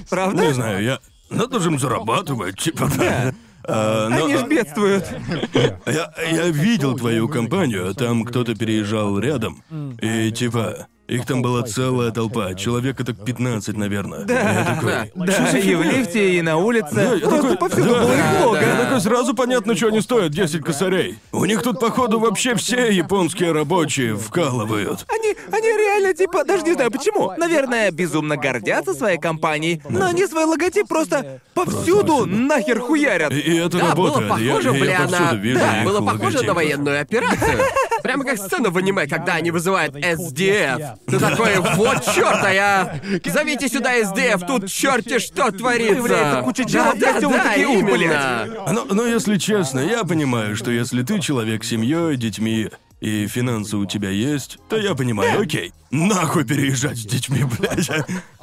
Правда? 0.10 0.46
Не 0.48 0.54
знаю, 0.54 0.84
я. 0.84 1.00
Надо 1.30 1.60
же 1.60 1.70
им 1.70 1.80
зарабатывать, 1.80 2.58
типа. 2.60 2.90
А, 3.70 4.08
но- 4.10 4.26
Они 4.26 4.38
ж 4.38 4.44
бедствуют. 4.44 5.06
Я, 5.86 6.14
я 6.32 6.48
видел 6.50 6.96
твою 6.98 7.28
компанию, 7.28 7.94
там 7.96 8.24
кто-то 8.24 8.56
переезжал 8.56 9.18
рядом. 9.20 9.62
И 10.02 10.32
типа, 10.32 10.88
их 11.08 11.26
там 11.26 11.42
была 11.42 11.64
целая 11.64 12.12
толпа, 12.12 12.54
человека 12.54 13.04
так 13.06 13.24
15, 13.24 13.78
наверное. 13.78 14.26
Да. 14.26 14.52
Я 14.52 14.66
такой, 14.66 15.12
Да, 15.26 15.58
и 15.58 15.76
в 15.76 15.82
лифте, 15.82 16.36
и 16.38 16.42
на 16.42 16.58
улице. 16.58 16.94
Да, 16.94 17.14
я 17.14 17.20
Просто 17.20 17.42
такой, 17.42 17.58
повсюду 17.58 17.90
да, 17.90 18.00
было 18.02 18.12
их 18.12 18.18
да, 18.20 18.40
много. 18.40 18.62
Я 18.62 18.76
такой, 18.76 19.02
сразу 19.02 19.34
понятно, 19.34 19.76
что 19.76 19.88
они 19.88 20.02
стоят 20.02 20.32
10 20.32 20.64
косарей. 20.64 21.18
У 21.32 21.46
них 21.46 21.62
тут, 21.62 21.80
походу, 21.80 22.20
вообще 22.20 22.56
все 22.56 22.92
японские 22.92 23.54
рабочие 23.54 24.18
вкалывают. 24.18 25.06
Они, 25.08 25.34
они 25.52 25.68
реально, 25.68 26.14
типа, 26.14 26.44
даже 26.44 26.64
не 26.64 26.74
знаю 26.74 26.92
почему. 26.92 27.32
Наверное, 27.38 27.90
безумно 27.92 28.36
гордятся 28.36 28.94
своей 28.94 29.18
компанией, 29.18 29.82
но 29.90 30.08
они 30.08 30.26
свой 30.28 30.44
логотип 30.44 30.88
просто 30.88 31.40
повсюду 31.54 32.26
нахер 32.26 32.82
хуярят. 32.82 33.32
И, 33.32 33.40
и 33.40 33.58
это 33.58 33.78
Да, 33.78 33.96
было 33.96 34.20
работает. 34.20 34.42
Я- 34.42 34.50
похоже, 34.56 34.70
я, 34.78 34.84
бля, 34.84 35.00
повсюду 35.00 35.24
на... 35.24 35.34
вижу 35.36 35.60
Да, 35.60 35.84
было 35.86 36.02
похоже 36.06 36.42
на 36.44 36.54
военную 36.54 37.02
операцию. 37.02 37.60
Прямо 38.04 38.26
как 38.26 38.38
сцена 38.38 38.70
в 38.70 38.78
аниме, 38.78 39.08
когда 39.08 39.36
они 39.36 39.52
вызывают 39.52 39.96
SDF. 39.96 40.97
Ты 41.06 41.20
такой, 41.20 41.58
вот 41.76 42.04
черт, 42.04 42.44
а 42.44 42.52
я... 42.52 43.02
Зовите 43.26 43.68
сюда 43.70 44.00
SDF, 44.00 44.46
тут 44.46 44.70
черти 44.70 45.20
что 45.20 45.52
творится. 45.52 46.42
Куча 46.44 46.66
да, 46.66 46.94
да, 46.94 47.20
да, 47.20 47.44
такие, 47.44 47.68
«Ух, 47.68 47.80
именно. 47.80 48.48
Но, 48.72 48.86
но 48.86 49.06
если 49.06 49.38
честно, 49.38 49.80
я 49.80 50.04
понимаю, 50.04 50.56
что 50.56 50.72
если 50.72 51.04
ты 51.04 51.20
человек 51.20 51.64
с 51.64 51.70
семьей, 51.70 52.18
детьми 52.18 52.70
и 53.00 53.28
финансы 53.28 53.78
у 53.78 53.86
тебя 53.86 54.10
есть, 54.10 54.58
то 54.70 54.78
я 54.78 54.96
понимаю, 54.96 55.42
окей, 55.42 55.72
нахуй 55.92 56.46
переезжать 56.46 56.98
с 56.98 57.06
детьми, 57.06 57.44
блядь. 57.44 57.90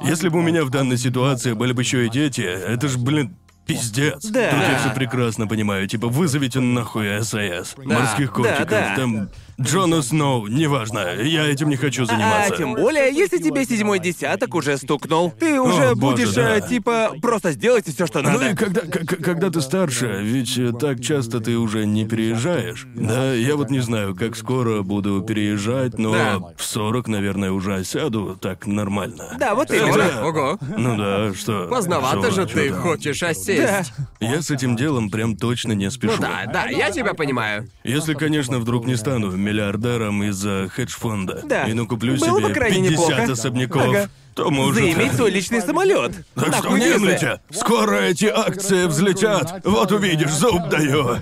Если 0.01 0.29
бы 0.29 0.39
у 0.39 0.41
меня 0.41 0.63
в 0.63 0.69
данной 0.69 0.97
ситуации 0.97 1.53
были 1.53 1.73
бы 1.73 1.81
еще 1.81 2.05
и 2.05 2.09
дети, 2.09 2.41
это 2.41 2.87
ж, 2.87 2.97
блин, 2.97 3.35
пиздец. 3.65 4.25
Да. 4.25 4.51
Тут 4.51 4.59
я 4.59 4.79
все 4.79 4.93
прекрасно 4.93 5.47
понимаю, 5.47 5.87
типа 5.87 6.07
вызовите 6.07 6.59
нахуй 6.59 7.21
САС, 7.21 7.75
морских 7.77 8.31
котиков, 8.31 8.69
да. 8.69 8.95
там 8.95 9.29
Джона 9.59 10.01
Сноу, 10.01 10.47
неважно, 10.47 11.15
я 11.21 11.45
этим 11.47 11.69
не 11.69 11.77
хочу 11.77 12.03
А 12.03 12.05
заниматься. 12.07 12.57
тем 12.57 12.73
более, 12.73 13.13
если 13.13 13.37
тебе 13.37 13.63
седьмой 13.65 13.99
десяток 13.99 14.53
уже 14.53 14.77
стукнул, 14.77 15.31
ты 15.31 15.61
уже 15.61 15.91
О, 15.91 15.95
боже, 15.95 16.15
будешь, 16.25 16.33
да. 16.33 16.57
э, 16.57 16.67
типа, 16.67 17.13
просто 17.21 17.51
сделайте 17.53 17.91
все, 17.93 18.05
что 18.05 18.21
Ну 18.21 18.31
надо. 18.31 18.49
и 18.49 18.55
когда, 18.55 18.81
когда 18.81 19.49
ты 19.49 19.61
старше, 19.61 20.19
ведь 20.21 20.57
э, 20.57 20.73
так 20.77 20.99
часто 21.01 21.39
ты 21.39 21.57
уже 21.57 21.85
не 21.85 22.05
переезжаешь. 22.05 22.85
Да, 22.95 23.33
я 23.33 23.55
вот 23.55 23.69
не 23.69 23.79
знаю, 23.79 24.13
как 24.13 24.35
скоро 24.35 24.81
буду 24.81 25.21
переезжать, 25.21 25.97
но 25.97 26.11
Да. 26.11 26.39
в 26.57 26.63
40, 26.63 27.07
наверное, 27.07 27.51
уже 27.51 27.75
осяду 27.75 28.37
так 28.41 28.67
нормально. 28.67 29.35
Да, 29.39 29.55
вот 29.55 29.71
Ого, 29.71 29.79
именно. 29.79 30.25
Ого. 30.27 30.59
Ну 30.77 30.97
да, 30.97 31.33
что... 31.33 31.67
Поздновато 31.69 32.29
что- 32.31 32.41
же 32.41 32.47
ты 32.47 32.71
там? 32.71 32.81
хочешь 32.81 33.19
Да. 33.21 33.27
осесть. 33.29 33.93
Я 34.19 34.41
с 34.41 34.51
этим 34.51 34.75
делом 34.75 35.09
прям 35.09 35.37
точно 35.37 35.71
не 35.71 35.89
спешу. 35.89 36.15
Ну 36.17 36.21
да, 36.23 36.45
да, 36.51 36.65
я 36.65 36.91
тебя 36.91 37.13
понимаю. 37.13 37.69
Если, 37.85 38.15
конечно, 38.15 38.59
вдруг 38.59 38.85
не 38.85 38.97
стану 38.97 39.29
миллиардером 39.45 40.23
из-за 40.23 40.69
хедж-фонда 40.73 41.41
Да. 41.45 41.63
и 41.65 41.73
накуплю 41.73 42.17
Было 42.17 42.39
бы 42.39 42.41
себе 42.45 42.53
крайне 42.53 42.89
50 42.89 43.09
неплохо. 43.09 43.31
особняков, 43.31 43.81
Ага. 43.83 44.09
То 44.35 44.51
может... 44.51 44.75
Заиметь 44.83 45.13
свой 45.13 45.31
личный 45.31 45.61
самолет. 45.61 46.11
Так 46.35 46.47
что 46.47 46.63
Нахуй 46.63 46.79
не 46.79 46.85
если- 46.87 46.97
злите. 46.99 47.39
Скоро 47.51 47.95
эти 48.01 48.25
акции 48.25 48.85
взлетят. 48.85 49.61
Вот 49.63 49.91
увидишь, 49.93 50.31
зуб 50.33 50.67
даю. 50.69 51.17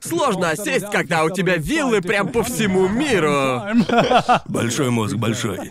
Сложно 0.00 0.50
осесть, 0.50 0.86
когда 0.90 1.24
у 1.24 1.30
тебя 1.30 1.56
виллы 1.56 2.00
прям 2.00 2.28
по 2.28 2.42
всему 2.42 2.88
миру. 2.88 3.60
Большой 4.46 4.90
мозг, 4.90 5.16
большой. 5.16 5.70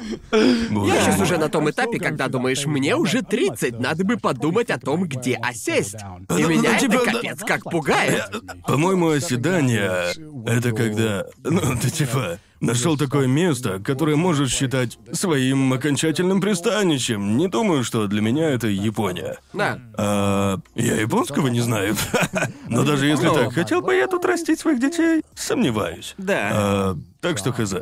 Боже 0.70 0.94
Я 0.94 1.02
сейчас 1.02 1.20
уже 1.20 1.38
на 1.38 1.50
том 1.50 1.70
этапе, 1.70 1.98
когда 1.98 2.28
думаешь, 2.28 2.66
мне 2.66 2.96
уже 2.96 3.24
30, 3.24 3.80
надо 3.80 4.04
бы 4.04 4.18
подумать 4.18 4.70
о 4.70 4.80
том, 4.80 5.06
где 5.06 5.36
осесть. 5.36 5.96
И 5.96 6.44
Ну, 6.44 6.50
меня 6.50 6.70
ну, 6.70 6.76
это 6.76 6.80
типа, 6.80 7.02
да. 7.06 7.12
капец 7.14 7.40
как 7.40 7.64
пугает. 7.64 8.30
По-моему, 8.68 9.10
оседание 9.10 10.14
это 10.46 10.72
когда. 10.72 11.26
Ну, 11.44 11.62
ты 11.82 11.90
типа. 11.90 12.38
Нашел 12.62 12.98
такое 12.98 13.28
место, 13.28 13.80
которое 13.80 14.16
можешь 14.16 14.52
считать 14.52 14.98
своим 15.12 15.74
окончательным 15.74 16.42
пристанищем. 16.42 17.38
Не 17.38 17.48
думаю, 17.48 17.84
что 17.84 18.08
для 18.08 18.22
меня 18.22 18.50
это 18.50 18.68
Япония. 18.68 19.40
Да. 19.54 19.80
А, 19.98 20.60
я 20.76 20.96
японского 20.96 21.48
не 21.48 21.60
знаю. 21.60 21.96
Но 22.68 22.84
даже 22.84 23.08
если 23.08 23.28
так, 23.28 23.54
хотел 23.54 23.82
бы 23.82 23.96
я 23.96 24.08
тут 24.08 24.26
растить 24.26 24.60
своих 24.60 24.80
детей? 24.80 25.22
Сомневаюсь. 25.36 26.16
Да. 26.18 26.50
А, 26.54 26.98
так 27.22 27.38
что 27.38 27.52
хз. 27.52 27.74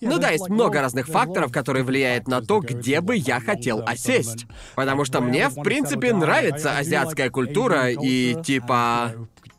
Ну 0.00 0.18
да, 0.18 0.30
есть 0.30 0.48
много 0.48 0.80
разных 0.80 1.06
факторов, 1.06 1.52
которые 1.52 1.84
влияют 1.84 2.28
на 2.28 2.40
то, 2.40 2.60
где 2.60 3.00
бы 3.00 3.16
я 3.16 3.40
хотел 3.40 3.82
осесть. 3.84 4.46
Потому 4.74 5.04
что 5.04 5.20
мне, 5.20 5.48
в 5.48 5.62
принципе, 5.62 6.12
нравится 6.12 6.76
азиатская 6.76 7.30
культура 7.30 7.90
и 7.90 8.36
типа... 8.42 9.12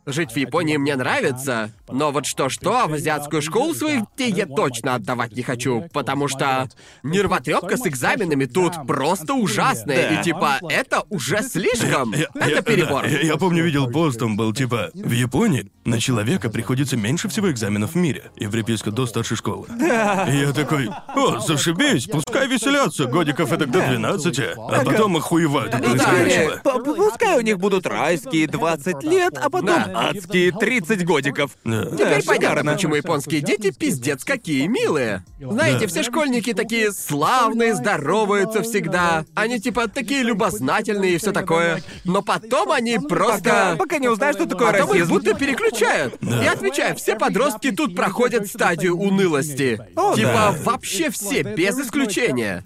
Жить 0.08 0.32
в 0.32 0.38
Японии 0.38 0.78
мне 0.78 0.96
нравится, 0.96 1.70
но 1.90 2.12
вот 2.12 2.26
что-что, 2.26 2.78
а 2.84 2.88
в 2.88 2.94
азиатскую 2.94 3.42
школу 3.42 3.74
своих 3.76 4.04
детей 4.18 4.32
я 4.34 4.46
точно 4.46 4.96
отдавать 4.96 5.34
не 5.36 5.44
хочу, 5.44 5.84
потому 5.92 6.30
что 6.30 6.70
нервотрепка 7.04 7.76
с 7.76 7.86
экзаменами 7.86 8.46
тут 8.46 8.74
просто 8.88 9.34
ужасная, 9.34 10.10
Да. 10.10 10.20
и 10.22 10.24
типа 10.24 10.60
это 10.70 11.04
уже 11.10 11.42
слишком. 11.44 12.14
Я- 12.14 12.28
Это 12.36 12.50
я- 12.50 12.62
перебор. 12.62 13.04
да, 13.04 13.10
я, 13.10 13.20
я 13.22 13.36
помню, 13.36 13.64
видел 13.66 13.90
пост, 13.92 14.18
там 14.20 14.38
был 14.38 14.54
типа 14.54 14.92
В 14.94 15.12
Японии 15.12 15.70
на 15.84 16.00
человека 16.00 16.50
приходится 16.50 16.96
меньше 16.96 17.28
всего 17.28 17.52
экзаменов 17.52 17.92
в 17.92 17.96
мире 17.96 18.32
И 18.38 18.48
приписка 18.48 18.92
до 18.92 19.06
старшей 19.08 19.36
школы 19.38 19.68
И 19.80 20.38
я 20.38 20.54
такой, 20.54 20.90
о, 21.16 21.40
зашибись, 21.40 22.06
пускай 22.06 22.48
веселятся 22.48 23.06
Годиков 23.06 23.52
это 23.52 23.66
до 23.66 23.82
12 23.82 24.40
А 24.58 24.84
потом 24.86 25.18
охуевают 25.18 25.74
от 25.74 25.82
Ну 25.82 25.96
да, 25.96 26.04
происходящего 26.06 26.58
П- 26.64 26.84
п- 26.84 26.96
Пускай 26.96 27.38
у 27.38 27.42
них 27.42 27.58
будут 27.60 27.86
райские 27.88 28.48
20 28.48 29.04
лет, 29.04 29.38
а 29.38 29.50
потом 29.50 29.68
Да. 29.68 29.97
Адские 29.98 30.52
30 30.52 31.06
годиков. 31.06 31.52
Да. 31.64 31.84
Да, 31.86 31.90
Теперь 31.98 32.24
понятно, 32.26 32.34
шикарно. 32.50 32.74
почему 32.74 32.96
японские 32.96 33.42
дети 33.42 33.72
пиздец 33.72 34.24
какие 34.24 34.68
милые. 34.68 35.24
Знаете, 35.40 35.82
Да. 35.82 35.88
все 35.88 36.04
школьники 36.04 36.54
такие 36.54 36.92
славные, 36.92 37.74
здороваются 37.76 38.62
всегда. 38.64 39.26
Они 39.36 39.60
типа 39.60 39.88
такие 39.88 40.24
любознательные 40.24 41.14
и 41.14 41.18
все 41.18 41.32
такое. 41.32 41.82
Но 42.04 42.22
потом 42.22 42.72
они 42.72 42.96
Пока, 42.98 43.08
просто... 43.08 43.76
пока 43.78 43.98
не 43.98 44.08
узнаешь, 44.08 44.36
что 44.36 44.46
такое 44.46 44.72
Потом 44.72 44.88
их 44.90 44.94
расизм. 44.94 45.10
будто 45.14 45.34
переключают. 45.34 46.16
Я 46.22 46.52
отвечаю, 46.54 46.96
все 46.96 47.16
подростки 47.16 47.72
тут 47.72 47.96
проходят 47.96 48.48
стадию 48.48 48.98
унылости. 48.98 49.80
О, 49.96 50.16
типа 50.16 50.32
да. 50.34 50.56
вообще 50.64 51.10
все, 51.10 51.44
без 51.44 51.78
исключения. 51.80 52.64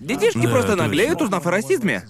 Детишки 0.00 0.42
Да, 0.42 0.50
просто 0.50 0.76
наглеют, 0.76 1.22
узнав 1.22 1.46
о 1.46 1.50
расизме. 1.50 2.02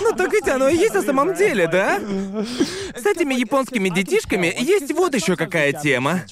Ну 0.00 0.12
так 0.16 0.32
ведь 0.32 0.48
оно 0.48 0.68
и 0.68 0.76
есть 0.76 0.94
на 0.94 1.02
самом 1.02 1.34
деле, 1.34 1.68
да? 1.68 1.98
С 1.98 3.06
этими 3.06 3.34
японскими 3.34 3.88
детишками 3.88 4.54
есть 4.58 4.92
вот 4.92 5.14
еще 5.14 5.36
какая 5.36 5.72
тема. 5.72 6.22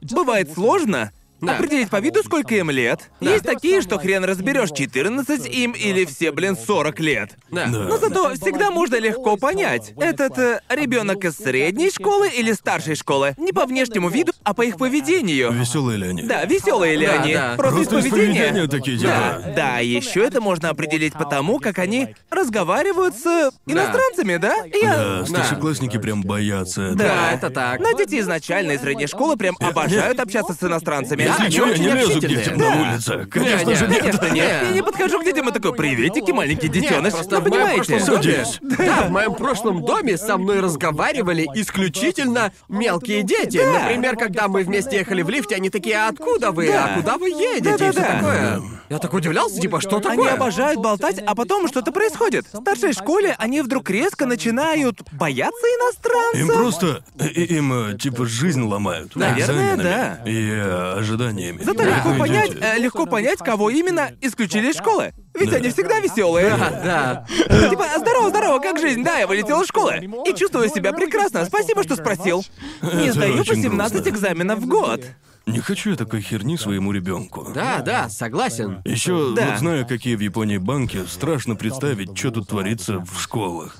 Бывает 0.00 0.52
сложно 0.52 1.12
Да. 1.40 1.54
определить 1.56 1.88
по 1.90 2.00
виду, 2.00 2.22
сколько 2.22 2.54
им 2.54 2.70
лет. 2.70 3.10
Есть 3.20 3.44
такие, 3.44 3.80
что 3.80 3.98
хрен 3.98 4.24
разберешь, 4.24 4.70
14 4.70 5.46
им 5.46 5.72
или 5.72 6.04
все, 6.04 6.32
блин, 6.32 6.56
40 6.56 6.98
лет. 7.00 7.30
Да. 7.50 7.66
Но 7.66 7.96
зато 7.96 8.34
всегда 8.34 8.70
можно 8.70 8.96
легко 8.98 9.36
понять, 9.36 9.92
этот 9.98 10.62
ребенок 10.68 11.24
из 11.24 11.36
средней 11.36 11.90
школы 11.90 12.28
или 12.28 12.52
старшей 12.52 12.94
школы. 12.96 13.34
Не 13.38 13.52
по 13.52 13.66
внешнему 13.66 14.08
виду, 14.08 14.32
а 14.42 14.52
по 14.54 14.62
их 14.62 14.76
поведению. 14.78 15.52
Веселые 15.52 15.98
ли 15.98 16.08
они? 16.08 16.22
Да, 16.22 16.44
веселые 16.44 16.96
ли 16.96 17.06
Да, 17.06 17.22
они? 17.22 17.34
да. 17.34 17.54
Просто, 17.56 17.76
Просто 17.84 17.98
из 17.98 18.10
поведения. 18.10 18.40
поведения 18.40 18.66
такие, 18.68 18.98
типа. 18.98 19.10
Да, 19.10 19.52
да, 19.54 19.78
еще 19.78 20.24
это 20.24 20.40
можно 20.40 20.70
определить 20.70 21.12
по 21.14 21.24
тому, 21.24 21.58
как 21.60 21.78
они 21.78 22.14
разговаривают 22.30 23.14
с 23.16 23.50
иностранцами, 23.66 24.36
да? 24.36 24.56
Я... 24.74 24.96
Да, 24.96 25.26
старшеклассники 25.26 25.98
прям 25.98 26.22
боятся 26.22 26.92
Да, 26.94 27.32
это 27.32 27.50
так. 27.50 27.80
Но 27.80 27.92
дети 27.92 28.18
изначально 28.20 28.72
из 28.72 28.80
средней 28.80 29.06
школы 29.06 29.36
прям 29.36 29.56
обожают 29.60 30.18
общаться 30.20 30.52
с 30.54 30.62
иностранцами. 30.62 31.27
Если 31.28 31.42
они 31.44 31.54
чё, 31.54 31.66
я 31.66 31.78
не 31.78 31.88
лезу 31.90 32.20
к 32.20 32.24
детям 32.26 32.58
Да. 32.58 32.74
на 32.74 32.92
улице 32.92 33.26
Конечно 33.30 33.68
Не, 33.70 33.74
же 33.76 33.86
не, 33.86 33.92
нет 33.94 34.00
Конечно, 34.18 34.24
нет. 34.26 34.32
Не. 34.34 34.38
Я 34.68 34.70
не 34.72 34.82
подхожу 34.82 35.20
к 35.20 35.24
детям 35.24 35.48
и 35.48 35.52
такой, 35.52 35.74
приветики, 35.74 36.30
маленький 36.30 36.68
детеныш. 36.68 37.12
Нет, 37.12 37.12
просто 37.12 37.40
в 37.40 37.48
моем 37.48 37.52
понимаете? 37.52 37.92
прошлом 37.96 38.20
доме... 38.22 38.44
Да, 38.78 39.02
в 39.02 39.10
моем 39.10 39.34
прошлом 39.34 39.84
доме 39.84 40.16
со 40.18 40.36
мной 40.38 40.60
разговаривали 40.60 41.46
исключительно 41.54 42.52
мелкие 42.68 43.22
дети. 43.22 43.58
Да. 43.58 43.80
Например, 43.80 44.16
когда 44.16 44.48
мы 44.48 44.62
вместе 44.64 44.96
ехали 44.98 45.22
в 45.22 45.28
лифте, 45.28 45.56
они 45.56 45.70
такие, 45.70 45.96
а 45.96 46.08
откуда 46.08 46.50
вы? 46.50 46.68
Да. 46.68 46.86
А 46.94 46.96
куда 46.98 47.18
вы 47.18 47.30
едете? 47.30 47.70
И 47.70 47.90
все 47.90 47.92
Да-да-да. 47.92 48.18
такое. 48.18 48.62
Я 48.90 48.98
так 48.98 49.12
удивлялся, 49.12 49.60
типа, 49.60 49.80
что 49.82 49.96
Они 49.96 50.04
такое? 50.04 50.32
обожают 50.34 50.80
болтать, 50.80 51.18
а 51.26 51.34
потом 51.34 51.68
что-то 51.68 51.92
происходит. 51.92 52.46
В 52.52 52.60
старшей 52.62 52.92
школе 52.94 53.34
они 53.38 53.60
вдруг 53.60 53.90
резко 53.90 54.24
начинают 54.26 55.02
бояться 55.12 55.66
иностранцев. 55.66 56.40
Им 56.40 56.48
просто... 56.48 57.02
и- 57.20 57.56
Им, 57.58 57.72
э, 57.72 57.98
типа, 57.98 58.24
жизнь 58.26 58.62
ломают. 58.62 59.14
Наверное, 59.14 59.76
да. 59.76 60.20
И 60.24 60.50
э, 60.50 61.02
ожиданиями. 61.22 61.62
Зато 61.62 61.82
Да. 61.84 61.96
легко 61.96 62.14
понять, 62.18 62.50
э, 62.60 62.78
легко 62.78 63.06
понять, 63.06 63.38
кого 63.38 63.70
именно 63.70 64.10
исключили 64.20 64.70
из 64.70 64.76
школы. 64.76 65.12
Ведь 65.34 65.52
они 65.52 65.70
всегда 65.70 66.00
веселые. 66.00 66.56
Да. 66.88 67.26
Типа, 67.70 67.86
здорово, 67.98 68.30
здорово, 68.30 68.58
как 68.60 68.78
жизнь? 68.78 69.02
Да, 69.02 69.18
я 69.18 69.26
вылетел 69.26 69.60
из 69.62 69.68
школы. 69.68 69.96
И 70.26 70.34
чувствую 70.34 70.68
себя 70.68 70.92
прекрасно. 70.92 71.44
Спасибо, 71.44 71.82
что 71.82 71.96
спросил. 71.96 72.44
Не 72.82 73.04
Это 73.04 73.12
сдаю 73.12 73.34
по 73.36 73.40
очень 73.40 73.62
17 73.62 73.94
грустно. 73.94 74.10
экзаменов 74.10 74.58
в 74.60 74.66
год. 74.66 75.04
Не 75.46 75.60
хочу 75.60 75.90
я 75.90 75.96
такой 75.96 76.20
херни 76.20 76.56
своему 76.58 76.92
ребенку. 76.92 77.48
Да, 77.54 77.78
да, 77.80 78.08
согласен. 78.10 78.82
Еще, 78.84 79.32
Да. 79.34 79.50
вот 79.50 79.58
зная, 79.60 79.84
какие 79.84 80.14
в 80.14 80.20
Японии 80.20 80.58
банки, 80.58 81.04
страшно 81.08 81.56
представить, 81.56 82.16
что 82.18 82.30
тут 82.30 82.48
творится 82.48 82.98
в 83.00 83.18
школах. 83.20 83.76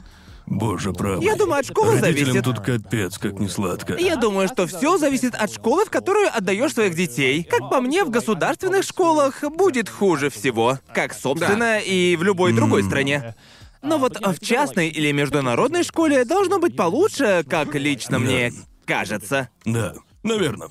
Боже, 0.51 0.93
правда. 0.93 1.25
Я 1.25 1.37
думаю, 1.37 1.61
от 1.61 1.67
школы 1.67 2.01
Родителям 2.01 2.33
зависит. 2.33 2.45
тут 2.45 2.61
капец, 2.61 3.19
как 3.19 3.39
не 3.39 3.49
сладко. 3.49 3.97
Я 3.97 4.17
думаю, 4.17 4.49
что 4.49 4.67
все 4.67 4.97
зависит 4.97 5.35
от 5.35 5.53
школы, 5.53 5.85
в 5.85 5.91
которую 5.91 6.29
отдаешь 6.35 6.73
своих 6.73 6.95
детей. 6.95 7.45
Как 7.45 7.69
по 7.71 7.81
мне, 7.81 8.05
в 8.05 8.11
государственных 8.11 8.85
школах 8.85 9.43
будет 9.43 9.89
хуже 9.89 10.31
всего. 10.31 10.79
Как, 10.93 11.13
собственно, 11.15 11.79
и 11.79 12.17
в 12.17 12.23
любой 12.23 12.53
другой 12.53 12.83
стране. 12.83 13.35
Но 13.83 13.99
вот 13.99 14.19
в 14.21 14.41
частной 14.41 14.89
или 14.89 15.13
международной 15.13 15.85
школе 15.85 16.25
должно 16.25 16.59
быть 16.59 16.77
получше, 16.77 17.45
как 17.49 17.75
лично 17.75 18.19
мне 18.19 18.53
кажется. 18.87 19.51
Да, 19.65 19.95
наверное. 20.23 20.69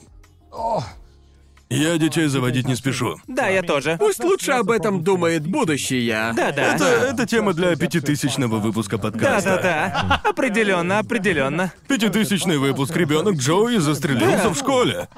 Я 1.70 1.98
детей 1.98 2.28
заводить 2.28 2.66
не 2.68 2.76
спешу. 2.76 3.18
Да, 3.28 3.48
я 3.50 3.62
тоже. 3.62 3.98
Пусть 4.00 4.24
лучше 4.24 4.52
об 4.54 4.72
этом 4.72 5.04
думает 5.04 5.46
будущее. 5.46 6.32
Да-да. 6.34 6.76
Это, 6.76 6.86
это 6.86 7.26
тема 7.28 7.54
для 7.54 7.76
пятитысячного 7.76 8.58
выпуска 8.58 8.98
подкаста. 8.98 9.50
Да-да-да. 9.58 10.22
Определенно, 10.24 11.00
определенно. 11.00 11.74
Пятитысячный 11.90 12.58
выпуск. 12.58 12.96
Ребенок 12.96 13.36
Джоуи 13.36 13.78
застрелился 13.78 14.44
Да. 14.44 14.50
в 14.50 14.58
школе. 14.58 15.10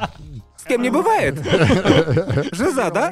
С 0.58 0.64
кем 0.64 0.82
не 0.82 0.90
бывает. 0.90 1.36
Жиза, 2.52 2.90
да? 2.90 3.12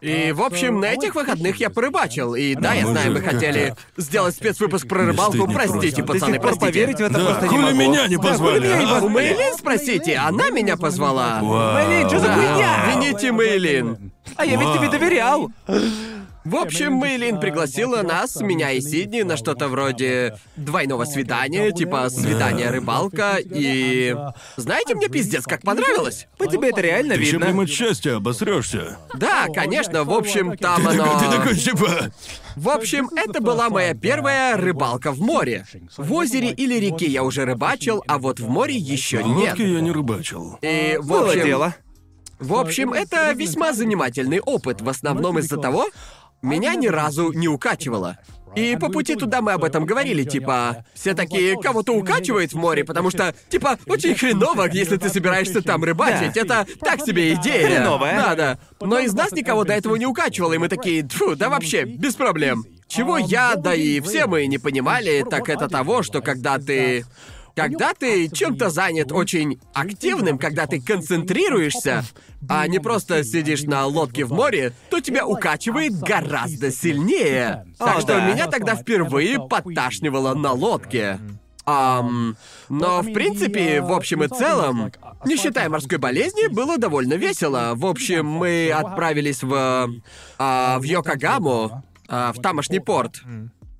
И, 0.00 0.32
в 0.32 0.42
общем, 0.42 0.80
на 0.80 0.92
этих 0.92 1.14
выходных 1.14 1.56
я 1.56 1.70
порыбачил. 1.70 2.34
И 2.34 2.54
да, 2.54 2.74
я 2.74 2.86
знаю, 2.86 3.14
как 3.14 3.24
хотели 3.24 3.74
сделать 3.96 4.34
спецвыпуск 4.36 4.86
про 4.88 5.06
рыбалку. 5.06 5.50
Простите, 5.52 6.02
пацаны, 6.02 6.38
простите. 6.40 6.66
поверить 6.66 6.98
в 6.98 7.00
это 7.00 7.14
Да, 7.14 7.24
просто 7.24 7.48
не 7.48 7.58
могу. 7.58 7.76
меня 7.76 8.06
не 8.06 8.16
позвали, 8.16 8.68
а? 8.68 9.00
У. 9.02 9.08
Мэйлин 9.08 9.56
спросите, 9.58 10.16
она 10.16 10.50
меня 10.50 10.76
позвала. 10.76 11.40
Блин, 11.40 12.08
что 12.08 12.20
за 12.20 12.32
хуйня? 12.32 12.92
Вините 12.94 13.32
Мэйлин. 13.32 14.12
А 14.36 14.44
я 14.44 14.56
ведь 14.56 14.72
тебе 14.74 14.88
доверял. 14.88 15.50
В 16.48 16.56
общем, 16.56 16.94
Мэйлин 16.94 17.40
пригласила 17.40 18.00
нас, 18.00 18.40
меня 18.40 18.70
и 18.72 18.80
Сидни, 18.80 19.20
на 19.20 19.36
что-то 19.36 19.68
вроде 19.68 20.38
двойного 20.56 21.04
свидания, 21.04 21.72
типа 21.72 22.08
свидание-рыбалка, 22.08 23.36
и... 23.38 24.16
Знаете, 24.56 24.94
мне 24.94 25.08
пиздец 25.08 25.44
как 25.44 25.60
понравилось. 25.60 26.26
По 26.38 26.46
тебе 26.46 26.70
это 26.70 26.80
реально 26.80 27.16
Ты 27.16 27.20
видно. 27.20 27.40
прям 27.40 27.60
от 27.60 27.68
счастья 27.68 28.16
обосрешься. 28.16 28.96
Да, 29.14 29.48
конечно, 29.54 30.04
в 30.04 30.10
общем, 30.10 30.56
там 30.56 30.76
Ты 30.86 30.96
такой, 30.96 31.18
ты 31.18 31.24
оно... 31.26 31.36
такой, 31.36 31.54
типа... 31.54 32.10
В 32.56 32.70
общем, 32.70 33.10
это 33.14 33.42
была 33.42 33.68
моя 33.68 33.92
первая 33.92 34.56
рыбалка 34.56 35.12
в 35.12 35.20
море. 35.20 35.66
В 35.98 36.14
озере 36.14 36.48
или 36.50 36.76
реке 36.76 37.06
я 37.08 37.24
уже 37.24 37.44
рыбачил, 37.44 38.02
а 38.08 38.18
вот 38.18 38.40
в 38.40 38.48
море 38.48 38.74
еще 38.74 39.18
В 39.18 39.26
нет. 39.26 39.50
лодке 39.50 39.70
я 39.70 39.80
не 39.82 39.90
рыбачил. 39.90 40.58
И, 40.62 40.96
в 40.98 41.08
Было 41.08 41.26
общем, 41.28 41.44
дело. 41.44 41.74
В 42.38 42.54
общем, 42.54 42.92
это 42.92 43.32
весьма 43.32 43.72
занимательный 43.72 44.40
опыт, 44.40 44.80
в 44.80 44.88
основном 44.88 45.38
из-за 45.40 45.56
того, 45.56 45.88
меня 46.42 46.74
ни 46.74 46.86
разу 46.86 47.32
не 47.32 47.48
укачивало. 47.48 48.18
И 48.54 48.76
по 48.76 48.88
пути 48.88 49.14
туда 49.14 49.40
мы 49.40 49.52
об 49.52 49.64
этом 49.64 49.84
говорили, 49.84 50.24
типа, 50.24 50.84
все 50.94 51.14
такие, 51.14 51.60
кого-то 51.60 51.92
укачивает 51.92 52.52
в 52.52 52.56
море, 52.56 52.84
потому 52.84 53.10
что, 53.10 53.34
типа, 53.50 53.78
очень 53.86 54.14
хреново, 54.14 54.68
если 54.70 54.96
ты 54.96 55.08
собираешься 55.08 55.62
там 55.62 55.84
рыбачить. 55.84 56.36
Это 56.36 56.66
так 56.80 57.00
себе 57.04 57.34
идея. 57.34 57.66
Хреновая. 57.66 58.16
Да, 58.16 58.34
да. 58.34 58.58
Но 58.80 58.98
из 58.98 59.14
нас 59.14 59.32
никого 59.32 59.64
до 59.64 59.74
этого 59.74 59.96
не 59.96 60.06
укачивало, 60.06 60.54
и 60.54 60.58
мы 60.58 60.68
такие, 60.68 61.02
тьфу, 61.02 61.36
да 61.36 61.48
вообще, 61.48 61.84
без 61.84 62.14
проблем. 62.14 62.64
Чего 62.88 63.18
я, 63.18 63.54
да 63.54 63.74
и 63.74 64.00
все 64.00 64.26
мы 64.26 64.46
не 64.46 64.58
понимали, 64.58 65.24
так 65.28 65.48
это 65.48 65.68
того, 65.68 66.02
что 66.02 66.22
когда 66.22 66.58
ты 66.58 67.04
когда 67.58 67.92
ты 67.92 68.28
чем-то 68.28 68.70
занят 68.70 69.10
очень 69.10 69.58
активным, 69.74 70.38
когда 70.38 70.68
ты 70.68 70.80
концентрируешься, 70.80 72.04
а 72.48 72.68
не 72.68 72.78
просто 72.78 73.24
сидишь 73.24 73.64
на 73.64 73.84
лодке 73.86 74.24
в 74.24 74.32
море, 74.32 74.72
то 74.90 75.00
тебя 75.00 75.26
укачивает 75.26 75.98
гораздо 75.98 76.70
сильнее. 76.70 77.66
Так 77.76 78.00
что 78.00 78.20
меня 78.20 78.46
тогда 78.46 78.76
впервые 78.76 79.40
подташнивало 79.40 80.34
на 80.34 80.52
лодке. 80.52 81.18
Ам, 81.66 82.36
но, 82.68 83.02
в 83.02 83.12
принципе, 83.12 83.80
в 83.82 83.92
общем 83.92 84.22
и 84.22 84.28
целом, 84.28 84.92
не 85.26 85.36
считая 85.36 85.68
морской 85.68 85.98
болезни, 85.98 86.46
было 86.46 86.78
довольно 86.78 87.14
весело. 87.14 87.72
В 87.74 87.84
общем, 87.84 88.24
мы 88.24 88.70
отправились 88.70 89.42
в... 89.42 89.90
а, 90.38 90.78
в 90.78 90.82
Йокогаму, 90.84 91.84
а, 92.08 92.32
в 92.32 92.40
тамошний 92.40 92.78
порт. 92.78 93.20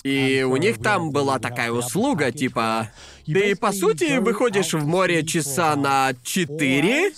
И 0.04 0.42
у 0.42 0.56
них 0.56 0.80
там 0.80 1.10
была 1.10 1.38
такая 1.38 1.72
услуга, 1.72 2.30
типа... 2.32 2.90
Ты, 3.26 3.54
по 3.56 3.72
сути, 3.72 4.18
выходишь 4.18 4.72
в 4.72 4.86
море 4.86 5.22
часа 5.22 5.76
на 5.76 6.12
четыре? 6.22 7.12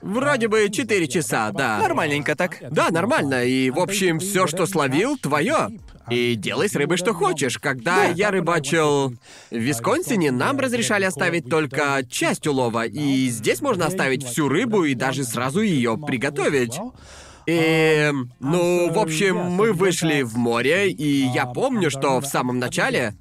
Вроде 0.00 0.46
бы 0.46 0.68
четыре 0.70 1.08
часа, 1.08 1.50
да. 1.50 1.78
Нормальненько 1.78 2.36
так. 2.36 2.58
Да, 2.70 2.90
нормально. 2.90 3.44
И, 3.44 3.70
в 3.70 3.80
общем, 3.80 4.20
все, 4.20 4.46
что 4.46 4.66
словил, 4.66 5.18
твое. 5.18 5.70
И 6.10 6.36
делай 6.36 6.68
с 6.68 6.76
рыбой 6.76 6.96
что 6.96 7.12
хочешь. 7.12 7.58
Когда 7.58 8.04
я 8.04 8.30
рыбачил 8.30 9.10
в 9.10 9.16
Висконсине, 9.50 10.30
нам 10.30 10.58
разрешали 10.58 11.04
оставить 11.04 11.50
только 11.50 12.02
часть 12.08 12.46
улова. 12.46 12.86
И 12.86 13.28
здесь 13.28 13.60
можно 13.60 13.86
оставить 13.86 14.24
всю 14.24 14.48
рыбу 14.48 14.84
и 14.84 14.94
даже 14.94 15.24
сразу 15.24 15.60
ее 15.60 15.98
приготовить. 15.98 16.78
И, 17.48 18.12
ну, 18.40 18.92
в 18.92 18.98
общем, 18.98 19.38
мы 19.38 19.72
вышли 19.72 20.20
в 20.20 20.36
море, 20.36 20.90
и 20.90 21.24
я 21.28 21.46
помню, 21.46 21.88
что 21.90 22.20
в 22.20 22.26
самом 22.26 22.58
начале 22.58 23.14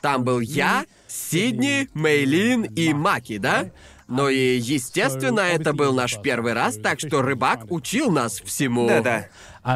там 0.00 0.24
был 0.24 0.40
я, 0.40 0.86
Сидни, 1.06 1.86
Мейлин 1.92 2.62
и 2.62 2.94
Маки, 2.94 3.36
да? 3.36 3.66
Ну 4.06 4.30
и, 4.30 4.56
естественно, 4.56 5.40
это 5.40 5.74
был 5.74 5.92
наш 5.92 6.18
первый 6.22 6.54
раз, 6.54 6.78
так 6.78 6.98
что 6.98 7.20
рыбак 7.20 7.70
учил 7.70 8.10
нас 8.10 8.40
всему. 8.40 8.88
Да-да. 8.88 9.26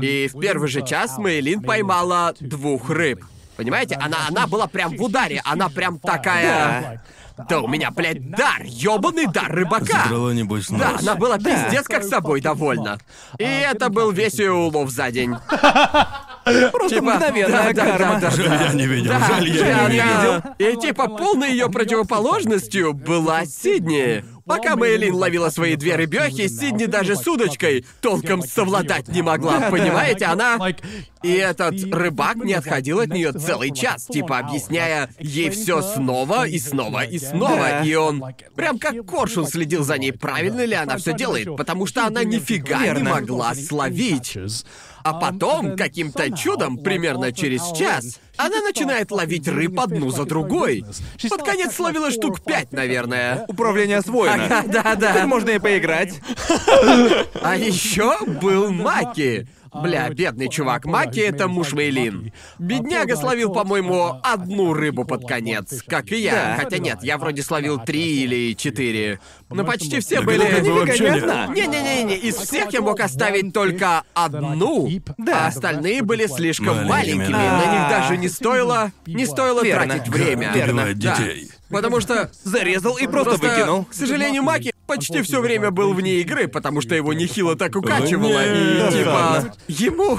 И 0.01 0.27
в 0.32 0.40
первый 0.40 0.70
же 0.70 0.86
час 0.86 1.19
Мейлин 1.19 1.60
поймала 1.60 2.35
двух 2.40 2.89
рыб. 2.89 3.23
Понимаете, 3.59 3.97
она, 3.97 4.27
она 4.27 4.47
была 4.47 4.69
прям 4.69 4.97
в 4.97 5.02
ударе, 5.02 5.43
она 5.44 5.69
прям 5.69 5.98
такая... 5.98 6.81
Да 6.81 7.02
у 7.51 7.69
меня, 7.69 7.90
блядь, 7.90 8.31
дар, 8.31 8.62
ёбаный 8.64 9.27
дар 9.27 9.51
рыбака. 9.51 10.02
Задрала, 10.05 10.32
небось, 10.32 10.70
нос. 10.70 10.81
Да, 10.81 10.97
она 11.01 11.14
была 11.14 11.39
пиздец 11.39 11.86
как 11.86 12.05
собой 12.05 12.40
довольна. 12.40 12.98
И 13.39 13.44
это 13.44 13.89
был 13.89 14.10
весь 14.12 14.35
ее 14.39 14.52
улов 14.52 14.90
за 14.90 15.10
день. 15.10 15.35
Просто 16.73 16.89
Типа, 16.97 17.14
мгновенная 17.14 17.73
да, 17.73 17.85
да, 17.85 17.93
карма. 17.98 18.14
да, 18.20 18.20
да, 18.20 18.31
Жаль, 18.31 18.47
я 18.47 18.73
не 18.73 18.86
видел, 18.86 19.12
да, 19.12 19.20
жаль, 19.28 19.48
я 19.48 19.64
да, 19.64 19.89
не 19.89 19.93
видел. 19.94 20.43
да. 20.43 20.55
И 20.59 20.77
типа 20.77 21.06
полной 21.06 21.52
ее 21.52 21.69
противоположностью 21.70 22.93
была 22.94 23.44
Сидни. 23.47 24.24
Пока 24.47 24.77
Мэйлин 24.77 25.14
ловила 25.14 25.51
свои 25.51 25.77
две 25.77 25.97
рыбехи, 25.97 26.48
Сидни 26.48 26.86
даже 26.86 27.16
с 27.16 27.27
удочкой 27.27 27.85
толком 28.01 28.43
совладать 28.43 29.09
не 29.09 29.23
могла, 29.23 29.70
понимаете? 29.70 30.27
Она... 30.27 30.59
И 31.23 31.32
этот 31.35 31.81
рыбак 31.93 32.36
не 32.36 32.55
отходил 32.55 32.98
от 32.98 33.10
нее 33.10 33.32
целый 33.32 33.73
час, 33.73 34.06
типа 34.06 34.39
объясняя 34.39 35.09
ей 35.20 35.51
все 35.51 35.81
снова 35.81 36.48
и 36.48 36.59
снова 36.59 37.05
и 37.05 37.19
снова. 37.19 37.85
И 37.85 37.94
он 37.94 38.24
прям 38.56 38.78
как 38.78 39.06
коршун 39.06 39.47
следил 39.47 39.85
за 39.85 39.98
ней, 39.98 40.12
правильно 40.12 40.64
ли 40.64 40.74
она 40.74 40.97
все 40.97 41.12
делает, 41.12 41.56
потому 41.56 41.86
что 41.86 42.06
она 42.06 42.24
нифига 42.24 42.86
не 42.94 43.02
могла 43.05 43.55
словить. 43.55 44.36
А 45.05 45.14
потом, 45.14 45.77
каким-то 45.77 46.31
чудом, 46.36 46.78
примерно 46.78 47.32
через 47.32 47.62
час, 47.77 48.20
она 48.36 48.60
начинает 48.60 49.10
ловить 49.10 49.46
рыб 49.48 49.78
одну 49.78 50.10
за 50.10 50.24
другой. 50.24 50.84
Под 51.28 51.42
конец 51.42 51.74
словила 51.74 52.10
штук 52.10 52.40
пять, 52.40 52.72
наверное. 52.72 53.44
Управление 53.48 53.98
освоено. 53.98 54.46
Ага, 54.46 54.64
да, 54.66 54.94
да. 54.96 55.26
можно 55.26 55.50
и 55.50 55.59
поиграть. 55.59 56.20
А 57.42 57.56
еще 57.56 58.18
был 58.26 58.70
Маки. 58.70 59.46
Бля, 59.74 60.10
бедный 60.10 60.48
чувак. 60.50 60.84
Маки— 60.84 61.20
это 61.20 61.48
муж 61.48 61.72
Мейлин. 61.72 62.32
Бедняга 62.58 63.16
словил, 63.16 63.52
по-моему, 63.52 64.20
одну 64.22 64.74
рыбу 64.74 65.04
под 65.04 65.26
конец, 65.26 65.82
как 65.86 66.12
и 66.12 66.16
я. 66.20 66.32
Да. 66.32 66.56
Хотя 66.62 66.78
нет, 66.78 66.98
я 67.02 67.16
вроде 67.16 67.42
словил 67.42 67.78
три 67.78 68.22
или 68.22 68.54
четыре. 68.54 69.18
Но 69.48 69.64
почти 69.64 70.00
все 70.00 70.16
Так 70.16 70.24
были... 70.26 70.44
это 70.44 70.56
как 70.56 70.64
бы 70.64 70.74
вообще 70.74 70.92
Нифига 70.92 71.08
не 71.08 71.14
нет. 71.14 71.22
одна. 71.24 71.46
Не-не-не, 71.54 72.16
из 72.18 72.34
всех 72.36 72.72
я 72.72 72.80
мог 72.82 73.00
оставить 73.00 73.52
только 73.54 74.02
одну, 74.14 74.90
Да. 75.18 75.44
а 75.44 75.46
остальные 75.48 76.02
были 76.02 76.26
слишком 76.26 76.86
Маленькими, 76.86 77.28
маленькими. 77.28 77.32
да. 77.32 77.62
На 77.64 77.72
них 77.72 77.88
даже 77.90 78.16
не 78.18 78.28
стоило, 78.28 78.92
не 79.06 79.24
стоило 79.26 79.62
Верно. 79.62 79.94
тратить 79.94 80.08
время. 80.12 80.52
Верно. 80.54 80.72
Убивает 80.82 80.98
Да. 80.98 81.16
детей. 81.16 81.48
Потому 81.70 82.00
что 82.00 82.30
Зарезал 82.44 82.98
и 82.98 83.06
просто, 83.06 83.30
Просто, 83.38 83.48
выкинул. 83.48 83.84
к 83.86 83.94
сожалению, 83.94 84.42
Маки 84.42 84.74
почти 84.97 85.23
все 85.23 85.40
время 85.40 85.70
был 85.70 85.93
вне 85.94 86.20
игры, 86.20 86.48
потому 86.48 86.81
что 86.81 86.94
его 86.94 87.12
нехило 87.12 87.56
так 87.56 87.77
укачивало. 87.77 88.40
О, 88.40 88.89
и 88.89 88.93
типа 88.93 89.55
ему. 89.69 90.19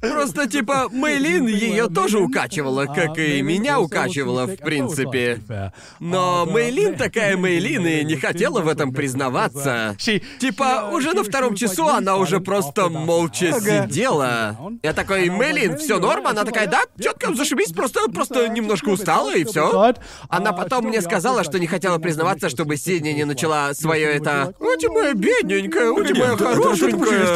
Просто 0.00 0.48
типа 0.48 0.88
Мэйлин 0.90 1.46
ее 1.46 1.88
тоже 1.88 2.18
укачивала, 2.18 2.86
как 2.86 3.18
и 3.18 3.42
меня 3.42 3.80
укачивала, 3.80 4.46
в 4.46 4.56
принципе. 4.56 5.40
Но 6.00 6.46
Мэйлин 6.46 6.96
такая 6.96 7.36
Мэйлин 7.36 7.86
и 7.86 8.04
не 8.04 8.16
хотела 8.16 8.60
в 8.60 8.68
этом 8.68 8.92
признаваться. 8.92 9.96
Типа, 10.38 10.90
уже 10.92 11.12
на 11.12 11.24
втором 11.24 11.54
часу 11.54 11.88
она 11.88 12.16
уже 12.16 12.40
просто 12.40 12.88
молча 12.88 13.52
сидела. 13.60 14.56
Я 14.82 14.92
такой, 14.92 15.28
Мэйлин, 15.30 15.76
все 15.78 15.98
норм? 15.98 16.26
Она 16.26 16.44
такая, 16.44 16.66
да, 16.66 16.82
четко, 17.00 17.34
зашибись, 17.34 17.72
просто, 17.72 18.08
просто 18.10 18.48
немножко 18.48 18.88
устала 18.90 19.34
и 19.34 19.44
все. 19.44 19.94
Она 20.28 20.52
потом 20.52 20.86
мне 20.86 21.00
сказала, 21.02 21.44
что 21.44 21.58
не 21.58 21.66
хотела 21.66 21.98
признаваться, 21.98 22.48
чтобы 22.48 22.76
Сидни 22.76 23.10
не 23.10 23.24
начала 23.24 23.74
свое 23.74 24.06
это. 24.08 24.54
У 24.58 24.76
тебя 24.78 24.92
моя 24.92 25.14
бедненькая, 25.14 25.90
у 25.90 26.04
тебя 26.04 26.26
моя 26.26 26.36
хорошенькая. 26.36 27.26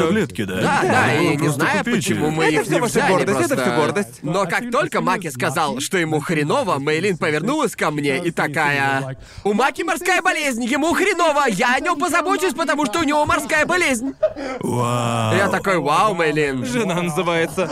да? 0.47 0.81
Да, 0.83 1.15
и 1.15 1.37
не 1.37 1.49
знаю, 1.49 1.85
почему 1.85 2.31
мы 2.31 2.52
их 2.55 2.69
не 2.69 2.79
ваша 2.79 2.93
взяли 2.93 3.13
гордость, 3.13 3.41
это 3.41 3.55
просто. 3.55 3.63
всё 3.63 3.77
гордость. 3.77 4.19
Но 4.23 4.47
как 4.47 4.71
только 4.71 5.01
Маки 5.01 5.29
сказал, 5.29 5.81
что 5.81 5.99
ему 5.99 6.21
хреново, 6.21 6.79
Мейлин 6.79 7.17
повернулась 7.19 7.77
ко 7.77 7.91
мне 7.91 8.19
и 8.19 8.31
такая... 8.31 9.17
У 9.45 9.53
Маки 9.53 9.83
морская 9.83 10.23
болезнь, 10.23 10.65
ему 10.65 10.93
хреново, 10.95 11.45
я 11.49 11.75
о 11.75 11.81
нем 11.81 11.99
позабочусь, 11.99 12.55
потому 12.55 12.87
что 12.87 13.01
у 13.01 13.03
него 13.03 13.25
морская 13.27 13.67
болезнь. 13.67 14.15
Вау. 14.61 15.37
Я 15.37 15.49
такой, 15.49 15.79
вау, 15.79 16.15
Мейлин. 16.15 16.65
Жена 16.65 17.03
называется. 17.03 17.69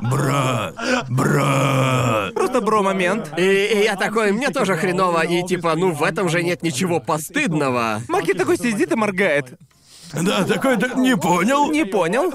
Брат, 0.00 0.74
брат. 1.08 2.34
Просто 2.34 2.60
бро-момент. 2.60 3.32
И, 3.38 3.42
и 3.42 3.84
я 3.84 3.96
такой, 3.96 4.32
мне 4.32 4.48
тоже 4.50 4.76
хреново, 4.76 5.24
и 5.24 5.42
типа, 5.46 5.74
ну 5.76 5.92
в 5.92 6.02
этом 6.02 6.28
же 6.28 6.42
нет 6.42 6.62
ничего 6.62 7.00
постыдного. 7.00 8.02
Маки 8.08 8.34
такой 8.34 8.56
сидит 8.56 8.92
и 8.92 8.94
моргает. 8.94 9.58
Да, 10.12 10.44
такой, 10.44 10.76
да, 10.76 10.94
не 10.94 11.16
понял? 11.16 11.70
Не 11.70 11.84
понял? 11.84 12.32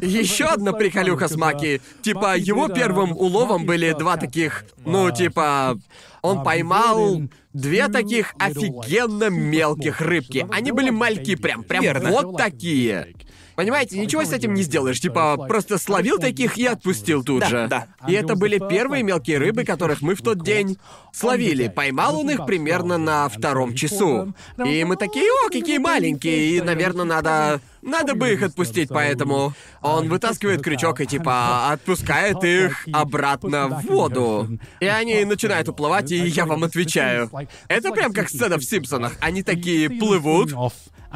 Еще 0.00 0.44
одна 0.44 0.72
приколюха 0.72 1.28
с 1.28 1.36
Маки. 1.36 1.80
Типа, 2.02 2.36
его 2.36 2.68
первым 2.68 3.12
уловом 3.12 3.66
были 3.66 3.92
два 3.92 4.16
таких, 4.16 4.64
ну, 4.84 5.10
типа, 5.10 5.78
он 6.22 6.42
поймал 6.42 7.20
две 7.52 7.88
таких 7.88 8.34
офигенно 8.38 9.28
мелких 9.28 10.00
рыбки. 10.00 10.46
Они 10.50 10.72
были 10.72 10.90
мальки 10.90 11.34
прям, 11.36 11.62
прям 11.62 11.82
Верно. 11.82 12.10
вот 12.10 12.36
такие. 12.36 13.14
Понимаете, 13.54 13.98
ничего 13.98 14.24
с 14.24 14.32
этим 14.32 14.54
не 14.54 14.62
сделаешь. 14.62 15.00
Типа, 15.00 15.36
просто 15.48 15.78
словил 15.78 16.18
таких 16.18 16.58
и 16.58 16.66
отпустил 16.66 17.22
тут 17.22 17.40
Да, 17.40 17.48
же. 17.48 17.66
да. 17.68 17.86
И 18.08 18.12
это 18.12 18.34
были 18.36 18.58
первые 18.68 19.02
мелкие 19.02 19.38
рыбы, 19.38 19.64
которых 19.64 20.02
мы 20.02 20.14
в 20.14 20.22
тот 20.22 20.42
день 20.42 20.78
словили. 21.12 21.68
Поймал 21.68 22.20
он 22.20 22.30
их 22.30 22.46
примерно 22.46 22.98
на 22.98 23.28
втором 23.28 23.74
часу. 23.74 24.34
И 24.64 24.84
мы 24.84 24.96
такие, 24.96 25.26
о, 25.46 25.50
какие 25.50 25.78
маленькие, 25.78 26.56
и, 26.56 26.60
наверное, 26.60 27.04
надо... 27.04 27.60
Надо 27.82 28.14
бы 28.14 28.32
их 28.32 28.42
отпустить, 28.42 28.88
поэтому 28.88 29.52
он 29.82 30.08
вытаскивает 30.08 30.62
крючок 30.62 31.02
и 31.02 31.06
типа 31.06 31.70
отпускает 31.70 32.42
их 32.42 32.88
обратно 32.90 33.68
в 33.68 33.84
воду. 33.86 34.58
И 34.80 34.86
они 34.86 35.22
начинают 35.26 35.68
уплывать, 35.68 36.10
и 36.10 36.16
я 36.16 36.46
вам 36.46 36.64
отвечаю. 36.64 37.30
Это 37.68 37.92
прям 37.92 38.14
как 38.14 38.30
сцена 38.30 38.56
в 38.56 38.64
Симпсонах. 38.64 39.12
Они 39.20 39.42
такие 39.42 39.90
плывут, 39.90 40.54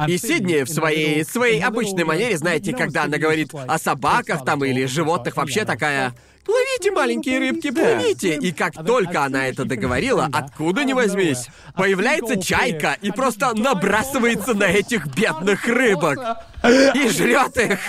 и 0.07 0.17
Сидни 0.17 0.63
в 0.63 0.69
своей, 0.69 1.23
своей 1.25 1.61
обычной 1.61 2.03
манере, 2.03 2.37
знаете, 2.37 2.73
когда 2.73 3.03
она 3.03 3.17
говорит 3.17 3.51
о 3.53 3.77
собаках 3.77 4.45
там 4.45 4.63
или 4.63 4.85
животных, 4.85 5.37
вообще 5.37 5.65
такая... 5.65 6.13
Плывите, 6.45 6.89
маленькие 6.89 7.37
рыбки, 7.37 7.69
плывите! 7.69 8.35
И 8.37 8.51
как 8.51 8.73
только 8.73 9.23
она 9.23 9.47
это 9.47 9.65
договорила, 9.65 10.27
откуда 10.33 10.83
ни 10.83 10.93
возьмись, 10.93 11.47
появляется 11.75 12.41
чайка 12.41 12.97
и 13.01 13.11
просто 13.11 13.53
набрасывается 13.53 14.55
на 14.55 14.63
этих 14.63 15.05
бедных 15.07 15.67
рыбок. 15.67 16.17
И 16.63 17.07
жрет 17.09 17.55
их. 17.57 17.79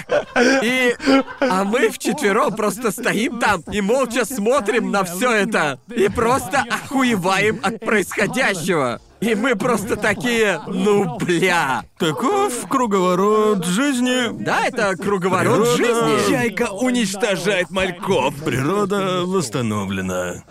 И... 0.63 0.95
А 1.41 1.65
мы 1.65 1.89
вчетвером 1.89 2.55
просто 2.55 2.91
стоим 2.91 3.39
там 3.39 3.63
и 3.73 3.81
молча 3.81 4.27
смотрим 4.27 4.91
на 4.91 5.05
все 5.05 5.31
это. 5.31 5.81
И 5.89 6.09
просто 6.09 6.65
охуеваем 6.69 7.61
от 7.63 7.81
происходящего. 7.81 9.01
И 9.21 9.35
мы 9.35 9.55
просто 9.55 9.97
такие, 9.97 10.61
ну 10.67 11.17
бля. 11.19 11.85
Таков 11.99 12.67
круговорот 12.69 13.65
жизни. 13.67 14.43
Да, 14.43 14.67
это 14.67 14.97
круговорот 14.97 15.77
Природа. 15.77 16.19
жизни. 16.19 16.31
Чайка 16.31 16.71
уничтожает 16.73 17.71
мальков. 17.71 18.35
Природа 18.45 19.23
восстановлена. 19.27 20.43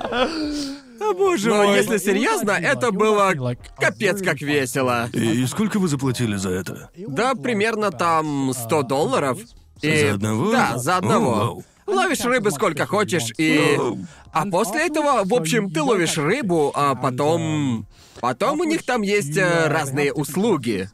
О 1.02 1.14
боже 1.14 1.50
Но 1.50 1.64
мой. 1.64 1.78
если 1.78 1.98
серьезно, 1.98 2.52
это 2.52 2.92
было 2.92 3.34
капец 3.80 4.22
как 4.22 4.42
весело. 4.42 5.10
И 5.14 5.46
сколько 5.48 5.80
вы 5.80 5.88
заплатили 5.88 6.36
за 6.36 6.50
это? 6.50 6.90
Да, 6.96 7.34
примерно 7.36 7.92
там 7.92 8.52
100 8.54 8.84
долларов. 8.84 9.40
И... 9.82 10.02
За 10.08 10.14
одного? 10.16 10.52
Да, 10.52 10.78
за 10.78 10.96
О, 10.96 10.98
одного. 10.98 11.32
вау. 11.32 11.64
Ловишь 11.88 12.24
рыбы 12.24 12.52
сколько 12.52 12.86
хочешь, 12.86 13.32
и... 13.38 13.80
А 14.32 14.46
после 14.46 14.86
этого, 14.86 15.22
в 15.24 15.34
общем, 15.34 15.72
ты 15.72 15.82
ловишь 15.82 16.18
рыбу, 16.18 16.72
а 16.76 16.94
потом... 16.96 17.88
Потом 18.22 18.60
у 18.60 18.64
них 18.64 18.84
там 18.84 19.02
есть 19.02 19.38
э, 19.38 19.68
разные 19.68 20.14
услуги. 20.14 20.90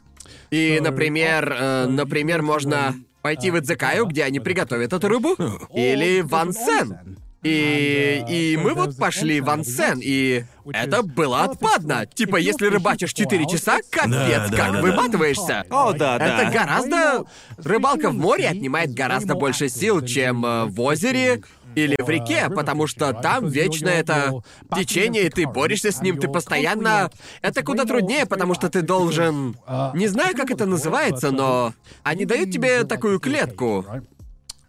И, 0.50 0.78
например, 0.80 1.52
э, 1.58 1.86
например, 1.86 2.42
можно 2.42 2.94
пойти 3.22 3.50
в 3.50 3.58
Идзекаю, 3.58 4.06
где 4.06 4.24
они 4.24 4.38
приготовят 4.38 4.92
эту 4.92 5.08
рыбу, 5.08 5.36
или 5.74 6.20
в 6.20 6.34
Ансен. 6.34 7.16
И, 7.42 8.24
и 8.28 8.56
мы 8.56 8.74
вот 8.74 8.96
пошли 8.96 9.40
в 9.40 9.48
Ансен, 9.50 10.00
и 10.02 10.44
это 10.72 11.02
было 11.02 11.44
отпадно. 11.44 12.06
Типа, 12.06 12.36
если 12.36 12.66
рыбачишь 12.66 13.12
4 13.12 13.46
часа, 13.46 13.78
капец, 13.90 14.10
Да, 14.10 14.48
да, 14.48 14.56
как 14.56 14.72
да, 14.72 14.72
да. 14.72 14.82
выматываешься. 14.82 15.64
О, 15.70 15.92
да, 15.92 16.18
да. 16.18 16.26
Это 16.26 16.50
гораздо... 16.50 17.24
Рыбалка 17.58 18.10
в 18.10 18.14
море 18.14 18.48
отнимает 18.48 18.92
гораздо 18.94 19.34
больше 19.34 19.68
сил, 19.68 20.04
чем 20.04 20.44
э, 20.44 20.64
в 20.64 20.80
озере 20.80 21.42
или 21.76 21.94
в 21.98 22.08
реке, 22.08 22.48
потому 22.48 22.86
что 22.86 23.12
там 23.12 23.48
вечно 23.48 23.88
это 23.88 24.32
течение, 24.74 25.24
и 25.24 25.28
ты 25.28 25.46
борешься 25.46 25.92
с 25.92 26.00
ним, 26.00 26.18
ты 26.18 26.26
постоянно... 26.26 27.10
Это 27.42 27.62
куда 27.62 27.84
труднее, 27.84 28.24
потому 28.24 28.54
что 28.54 28.70
ты 28.70 28.80
должен... 28.82 29.56
Не 29.94 30.08
знаю, 30.08 30.34
как 30.34 30.50
это 30.50 30.64
называется, 30.64 31.30
но... 31.30 31.74
Они 32.02 32.24
дают 32.24 32.50
тебе 32.50 32.84
такую 32.84 33.20
клетку. 33.20 33.84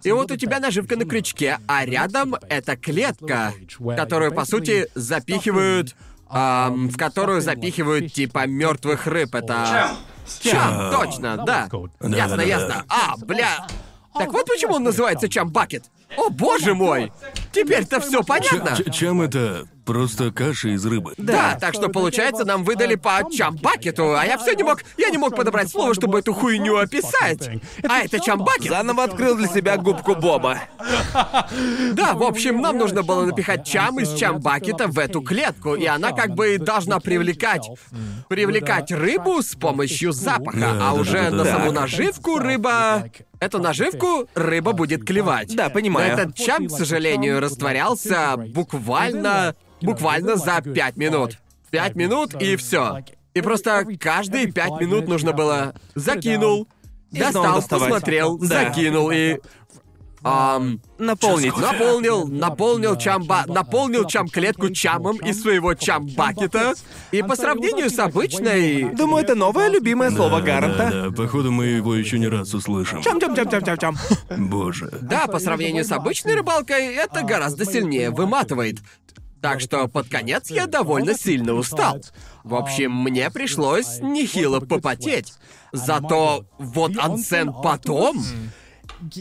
И 0.03 0.11
вот 0.11 0.31
у 0.31 0.35
тебя 0.35 0.59
наживка 0.59 0.97
на 0.97 1.05
крючке, 1.05 1.59
а 1.65 1.85
рядом 1.85 2.35
эта 2.49 2.75
клетка, 2.75 3.53
которую, 3.95 4.34
по 4.34 4.45
сути, 4.45 4.88
запихивают... 4.93 5.95
ам, 6.29 6.89
в 6.89 6.97
которую 6.97 7.41
запихивают 7.41 8.11
типа 8.11 8.45
мертвых 8.47 9.07
рыб. 9.07 9.34
Это... 9.34 9.95
Чем? 10.41 10.51
Чам, 10.51 10.91
точно, 10.91 11.38
да. 11.45 11.69
Ясно, 12.01 12.41
ясно. 12.41 12.84
А, 12.89 13.15
бля. 13.17 13.65
Так 14.13 14.34
вот 14.34 14.45
почему 14.45 14.73
он 14.73 14.84
называется 14.84 15.29
Чамбакет. 15.29 15.85
О, 16.15 16.29
боже 16.29 16.73
мой! 16.73 17.11
Теперь-то 17.51 17.99
все 17.99 18.23
понятно. 18.23 18.75
Ч- 18.77 18.91
чем 18.91 19.21
это? 19.21 19.67
Просто 19.85 20.31
каша 20.31 20.67
из 20.69 20.85
рыбы. 20.85 21.13
Да, 21.17 21.57
так 21.59 21.73
что 21.73 21.88
получается, 21.88 22.43
нам 22.43 22.65
выдали 22.65 22.95
по 22.95 23.21
чамбакету, 23.31 24.17
а 24.17 24.25
я 24.25 24.38
все 24.38 24.53
не 24.53 24.63
мог. 24.63 24.81
Я 24.97 25.09
не 25.11 25.17
мог 25.17 25.34
подобрать 25.34 25.69
слово, 25.69 25.93
чтобы 25.93 26.19
эту 26.19 26.34
хуйню 26.34 26.75
описать. 26.75 27.49
А 27.88 27.99
это 27.99 28.19
чамбакет? 28.19 28.69
Заново 28.69 29.05
открыл 29.05 29.35
для 29.38 29.47
себя 29.47 29.77
губку 29.77 30.13
Боба. 30.15 30.59
Да, 31.93 32.13
в 32.15 32.23
общем, 32.23 32.61
нам 32.61 32.77
нужно 32.77 33.01
было 33.01 33.25
напихать 33.25 33.65
чам 33.65 33.99
из 33.99 34.13
чамбакета 34.13 34.88
в 34.88 34.99
эту 34.99 35.21
клетку, 35.21 35.75
и 35.75 35.85
она 35.85 36.11
как 36.11 36.35
бы 36.35 36.57
должна 36.57 36.99
привлекать. 36.99 37.67
Привлекать 38.27 38.91
рыбу 38.91 39.41
с 39.41 39.55
помощью 39.55 40.11
запаха, 40.11 40.77
а 40.81 40.93
уже 40.93 41.29
на 41.29 41.45
саму 41.45 41.71
наживку 41.71 42.39
рыба. 42.39 43.09
Эту 43.39 43.59
наживку 43.59 44.27
рыба 44.34 44.73
будет 44.73 45.05
клевать. 45.05 45.55
Да, 45.55 45.69
понимаю. 45.69 45.96
Этот 45.99 46.35
чам, 46.35 46.67
к 46.67 46.71
сожалению, 46.71 47.39
растворялся 47.39 48.35
буквально. 48.37 49.55
буквально 49.81 50.35
за 50.35 50.61
пять 50.61 50.97
минут. 50.97 51.37
Пять 51.69 51.95
минут 51.95 52.33
и 52.41 52.55
все. 52.55 53.03
И 53.33 53.41
просто 53.41 53.85
каждые 53.99 54.51
пять 54.51 54.79
минут 54.79 55.07
нужно 55.07 55.33
было 55.33 55.75
закинул, 55.95 56.67
достал, 57.11 57.61
посмотрел, 57.61 58.37
Да. 58.37 58.47
закинул 58.47 59.11
и. 59.11 59.37
Ам, 60.27 60.81
Наполнить. 60.97 61.55
Наполнил, 61.55 62.27
наполнил 62.27 62.97
чамба, 62.97 63.45
наполнил 63.47 64.05
чам-клетку 64.05 64.69
чамом 64.71 65.17
из 65.17 65.41
своего 65.41 65.73
чам-бакета. 65.73 66.73
И 67.11 67.21
по 67.21 67.35
сравнению 67.35 67.89
с 67.89 67.99
обычной... 67.99 68.95
Думаю, 68.95 69.23
это 69.23 69.35
новое 69.35 69.69
любимое 69.69 70.09
слово 70.09 70.41
Гаранта. 70.41 70.89
Да, 70.91 71.09
да, 71.09 71.11
походу 71.11 71.51
мы 71.51 71.65
его 71.67 71.95
еще 71.95 72.17
не 72.17 72.27
раз 72.27 72.53
услышим. 72.53 73.01
Чам-чам-чам-чам-чам. 73.03 73.95
Боже. 74.37 74.89
Да, 75.01 75.27
по 75.27 75.39
сравнению 75.39 75.85
с 75.85 75.91
обычной 75.91 76.35
рыбалкой, 76.35 76.95
это 76.95 77.21
гораздо 77.21 77.65
сильнее 77.65 78.09
выматывает. 78.09 78.79
Так 79.41 79.61
что 79.61 79.87
под 79.87 80.09
конец 80.09 80.49
я 80.49 80.65
довольно 80.65 81.13
сильно 81.13 81.53
устал. 81.53 82.01
В 82.43 82.55
общем, 82.55 82.91
мне 82.91 83.29
пришлось 83.29 83.99
нехило 84.01 84.59
попотеть. 84.59 85.33
Зато 85.71 86.45
вот 86.57 86.97
ансен 86.97 87.53
потом... 87.53 88.23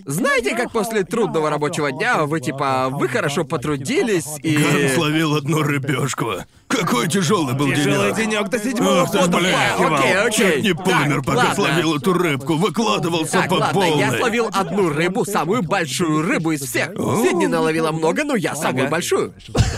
Знаете, 0.07 0.55
как 0.57 0.73
после 0.73 1.05
трудного 1.05 1.51
рабочего 1.51 1.93
дня 1.93 2.25
вы 2.25 2.41
типа 2.41 2.89
вы 2.91 3.09
хорошо 3.09 3.45
потрудились 3.45 4.27
и. 4.43 4.57
Карл 4.57 4.89
словил 4.95 5.37
одну 5.37 5.63
рыбешку. 5.63 6.33
Какой 6.69 7.09
тяжелый 7.09 7.55
был 7.55 7.69
Тяжелый 7.71 8.13
денек. 8.15 8.17
денек 8.17 8.49
до 8.51 8.59
седьмого 8.59 9.03
Ах 9.03 9.11
ты 9.13 9.19
блин. 9.29 9.55
Окей, 9.79 10.15
окей. 10.17 10.53
Чуть 10.55 10.63
не 10.65 10.73
Так, 10.75 10.85
помер, 10.85 11.23
пока 11.23 11.39
ладно. 11.39 11.55
словил 11.55 11.97
эту 11.97 12.13
рыбку. 12.13 12.55
Выкладывался 12.57 13.33
Так, 13.33 13.49
по 13.51 13.55
ладно, 13.55 13.81
полной. 13.81 13.99
я 13.99 14.17
словил 14.19 14.49
одну 14.53 14.89
рыбу, 14.89 15.25
самую 15.25 15.63
большую 15.63 16.23
рыбу 16.23 16.53
из 16.53 16.63
всех. 16.63 16.89
Сидни 16.91 17.47
наловила 17.47 17.93
много, 17.93 18.25
но 18.25 18.35
я 18.35 18.55
самую 18.57 18.85
Ага. 18.85 18.91
большую. 18.91 19.35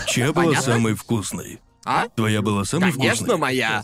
Чья 0.07 0.33
была 0.33 0.55
самой 0.55 0.95
вкусной? 0.95 1.59
А? 1.85 2.07
Твоя 2.15 2.41
была 2.41 2.65
самой 2.65 2.91
Конечно, 2.91 3.15
вкусной? 3.25 3.37
моя. 3.37 3.83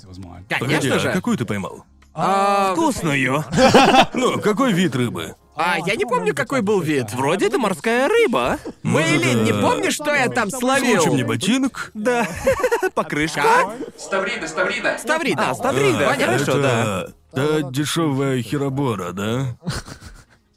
Погоди, 0.59 0.75
Конечно 0.89 0.95
а 0.95 0.99
же. 0.99 1.11
какую 1.11 1.37
ты 1.37 1.45
поймал? 1.45 1.85
А, 2.13 2.73
Вкусную. 2.73 3.43
Ну, 4.13 4.39
какой 4.39 4.71
вид 4.73 4.95
рыбы? 4.95 5.35
А, 5.55 5.77
я 5.85 5.95
не 5.95 6.05
помню, 6.05 6.35
какой 6.35 6.61
был 6.61 6.81
вид. 6.81 7.13
Вроде 7.13 7.47
это 7.47 7.57
морская 7.57 8.07
рыба. 8.07 8.59
Бейлин, 8.83 9.43
не 9.43 9.51
э, 9.51 9.61
помнишь, 9.61 9.93
что 9.93 10.13
я 10.13 10.27
там 10.27 10.49
словил? 10.49 11.01
Случай 11.01 11.09
мне 11.13 11.23
ботинок? 11.23 11.91
Да. 11.93 12.27
Покрышка. 12.93 13.43
Ставрида, 13.97 14.47
Ставрида. 14.47 14.97
Ставрида. 14.99 15.49
А, 15.49 15.55
ставрида. 15.55 16.09
А, 16.09 16.15
Хорошо, 16.15 16.61
да. 16.61 17.07
та 17.33 17.61
дешевая 17.71 18.41
херобора, 18.41 19.11
да? 19.13 19.57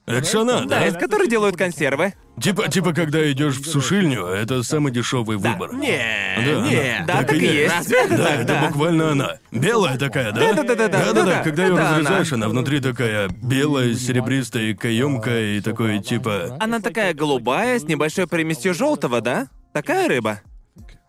Это 0.09 0.26
шана, 0.26 0.60
Да, 0.66 0.80
да? 0.80 0.86
из 0.86 0.94
которой 0.94 1.28
делают 1.28 1.56
консервы. 1.56 2.14
Типа, 2.40 2.68
типа, 2.68 2.93
когда 2.93 3.30
идешь 3.32 3.56
в 3.56 3.66
сушильню, 3.68 4.24
это 4.26 4.62
самый 4.62 4.93
дешевый 4.93 5.36
выбор. 5.39 5.72
Не, 5.74 5.98
Да, 6.36 6.60
не. 6.68 7.05
Да, 7.06 7.16
так 7.18 7.32
и 7.32 7.39
есть. 7.44 7.74
Разве? 7.74 8.06
Да, 8.09 8.16
Так, 8.16 8.30
это 8.40 8.44
да. 8.47 8.66
буквально 8.68 9.10
она. 9.12 9.36
Белая 9.51 9.98
такая, 9.98 10.32
да? 10.32 10.40
Да-да-да-да-да, 10.40 10.98
Да-да-да, 10.98 11.24
да-да, 11.24 11.43
когда 11.43 11.66
ее 11.66 11.74
это 11.74 11.90
разрезаешь, 11.90 12.32
она. 12.32 12.47
она 12.47 12.52
внутри 12.52 12.80
такая 12.80 13.28
белая, 13.28 13.94
серебристая, 13.94 14.74
каемкая 14.74 15.56
и 15.56 15.60
такое 15.60 15.98
типа. 16.01 16.56
Она 16.60 16.80
такая 16.80 17.12
голубая, 17.14 17.78
с 17.78 17.85
небольшой 17.85 18.26
примесью 18.28 18.72
желтого, 18.74 19.20
да? 19.20 19.48
Такая 19.72 20.09
рыба. 20.09 20.40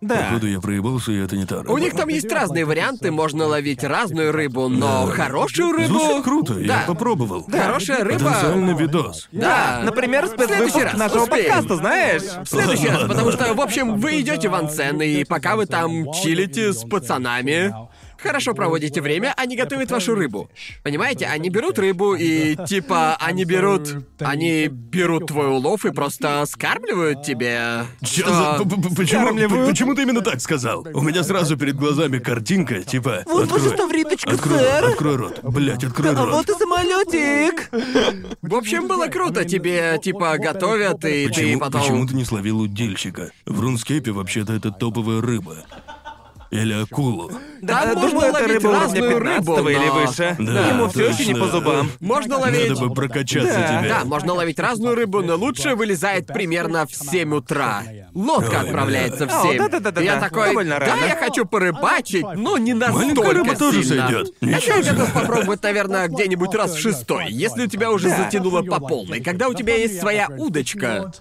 Да. 0.01 0.15
Походу 0.15 0.47
я 0.47 0.61
проебался, 0.61 1.11
и 1.11 1.17
это 1.17 1.35
не 1.35 1.45
та 1.45 1.57
рыба. 1.61 1.71
У 1.73 1.77
них 1.77 1.93
там 1.93 2.07
есть 2.07 2.31
разные 2.31 2.63
варианты, 2.63 3.11
можно 3.11 3.45
ловить 3.45 3.83
разную 3.83 4.31
рыбу, 4.31 4.69
но 4.69 5.07
хорошую 5.07 5.73
рыбу... 5.73 5.99
Звучит 5.99 6.23
круто, 6.23 6.53
я 6.59 6.67
Да. 6.67 6.83
попробовал. 6.87 7.45
Хорошая 7.51 8.05
рыба... 8.05 8.19
Потенциальный 8.19 8.73
видос. 8.77 9.27
Да. 9.33 9.81
Например, 9.83 10.25
следующий 10.27 10.47
спецвыпуск 10.69 10.83
раз 10.85 10.97
нашего 10.97 11.23
успеем. 11.23 11.45
подкаста, 11.53 11.75
знаешь? 11.75 12.21
В 12.21 12.45
следующий 12.45 12.87
раз, 12.87 13.03
потому 13.09 13.31
что, 13.33 13.53
в 13.53 13.59
общем, 13.61 13.99
вы 13.99 14.21
идете 14.21 14.47
в 14.47 14.55
Ансен, 14.55 15.01
и 15.01 15.23
пока 15.25 15.55
вы 15.57 15.65
там 15.65 16.11
чилите 16.13 16.71
с 16.71 16.83
пацанами, 16.87 17.73
хорошо 18.21 18.53
проводите 18.53 19.01
время, 19.01 19.33
они 19.37 19.55
готовят 19.55 19.91
вашу 19.91 20.15
рыбу. 20.15 20.49
Понимаете, 20.83 21.25
они 21.25 21.49
берут 21.49 21.79
рыбу 21.79 22.15
и, 22.15 22.55
типа, 22.67 23.15
они 23.19 23.45
берут... 23.45 23.89
Они 24.19 24.67
берут 24.67 25.27
твой 25.27 25.47
улов 25.47 25.85
и 25.85 25.91
просто 25.91 26.43
скармливают 26.45 27.23
тебе... 27.23 27.85
Чё 28.03 28.27
за- 28.27 28.63
п- 28.63 28.69
п- 28.69 28.95
Почему, 28.95 29.21
Скармливают? 29.21 29.69
почему 29.69 29.95
ты 29.95 30.03
именно 30.03 30.21
так 30.21 30.41
сказал? 30.41 30.85
У 30.93 31.01
меня 31.01 31.23
сразу 31.23 31.57
перед 31.57 31.75
глазами 31.75 32.19
картинка, 32.19 32.83
типа. 32.83 33.23
Вот 33.25 33.43
открой, 33.43 33.59
ваша 33.61 33.75
ставриточка, 33.75 34.31
открой, 34.31 34.59
сэр. 34.59 34.85
открой 34.85 35.15
рот. 35.15 35.39
Блять, 35.43 35.83
открой 35.83 36.11
А 36.15 36.25
рот. 36.25 36.33
вот 36.33 36.49
и 36.49 36.53
самолетик. 36.59 37.69
В 38.41 38.55
общем, 38.55 38.87
было 38.87 39.07
круто, 39.07 39.45
тебе, 39.45 39.99
типа, 40.03 40.37
готовят, 40.37 41.05
и 41.05 41.27
ты 41.27 41.29
Почему, 41.29 41.59
потом... 41.59 41.81
почему 41.81 42.07
ты 42.07 42.15
не 42.15 42.25
словил 42.25 42.59
удильщика? 42.59 43.31
В 43.45 43.59
рунскейпе 43.59 44.11
вообще-то 44.11 44.53
это 44.53 44.71
топовая 44.71 45.21
рыба. 45.21 45.57
Или 46.51 46.73
акулу. 46.73 47.31
Да, 47.61 47.81
А, 47.83 47.93
можно 47.93 48.09
Думаю, 48.09 48.29
это 48.29 48.33
ловить 48.41 48.49
рыба 48.53 48.67
уровня 48.69 48.79
разную 48.79 49.09
15 49.19 49.37
рыбу, 49.57 49.69
или 49.69 49.77
но- 49.87 49.93
выше. 49.93 50.35
Да, 50.39 50.67
Ему 50.69 50.87
все 50.89 51.09
еще 51.09 51.25
не 51.25 51.33
точно. 51.33 51.45
по 51.45 51.51
зубам. 51.51 51.91
Можно 51.99 52.37
ловить... 52.39 52.69
Надо 52.69 52.81
бы 52.87 52.93
прокачаться 52.95 53.53
Да, 53.53 53.79
тебе. 53.79 53.89
Да, 53.89 54.03
можно 54.05 54.33
ловить 54.33 54.57
разную 54.59 54.95
рыбу, 54.95 55.21
но 55.21 55.35
лучше 55.35 55.75
вылезает 55.75 56.25
примерно 56.27 56.87
в 56.87 56.95
7 56.95 57.35
утра. 57.35 57.83
Лодка 58.15 58.61
Ой, 58.61 58.67
отправляется 58.67 59.27
в. 59.27 59.29
О, 59.31 59.43
7. 59.43 59.57
да-да-да-да-да. 59.59 60.01
Я 60.01 60.19
такой, 60.19 60.47
Довольно 60.47 60.79
да, 60.79 60.85
рано. 60.87 61.05
я 61.05 61.15
хочу 61.17 61.45
порыбачить, 61.45 62.25
но 62.35 62.57
не 62.57 62.73
Маленькая 62.73 62.93
настолько 63.05 63.31
рыба 63.33 63.55
тоже 63.55 63.83
сильно. 63.83 64.07
сойдет. 64.07 64.33
Это 64.41 64.45
Ничего 64.55 64.75
я 64.77 64.81
себе. 64.83 64.91
готов 64.93 65.13
попробовать, 65.13 65.61
наверное, 65.63 66.07
где-нибудь 66.07 66.55
раз 66.55 66.73
в 66.73 66.79
шестой, 66.79 67.25
если 67.29 67.65
у 67.65 67.67
тебя 67.67 67.91
уже 67.91 68.09
затянуло 68.09 68.63
по 68.63 68.79
полной, 68.79 69.21
когда 69.21 69.49
у 69.49 69.53
тебя 69.53 69.75
есть 69.75 69.99
своя 69.99 70.27
удочка. 70.35 71.11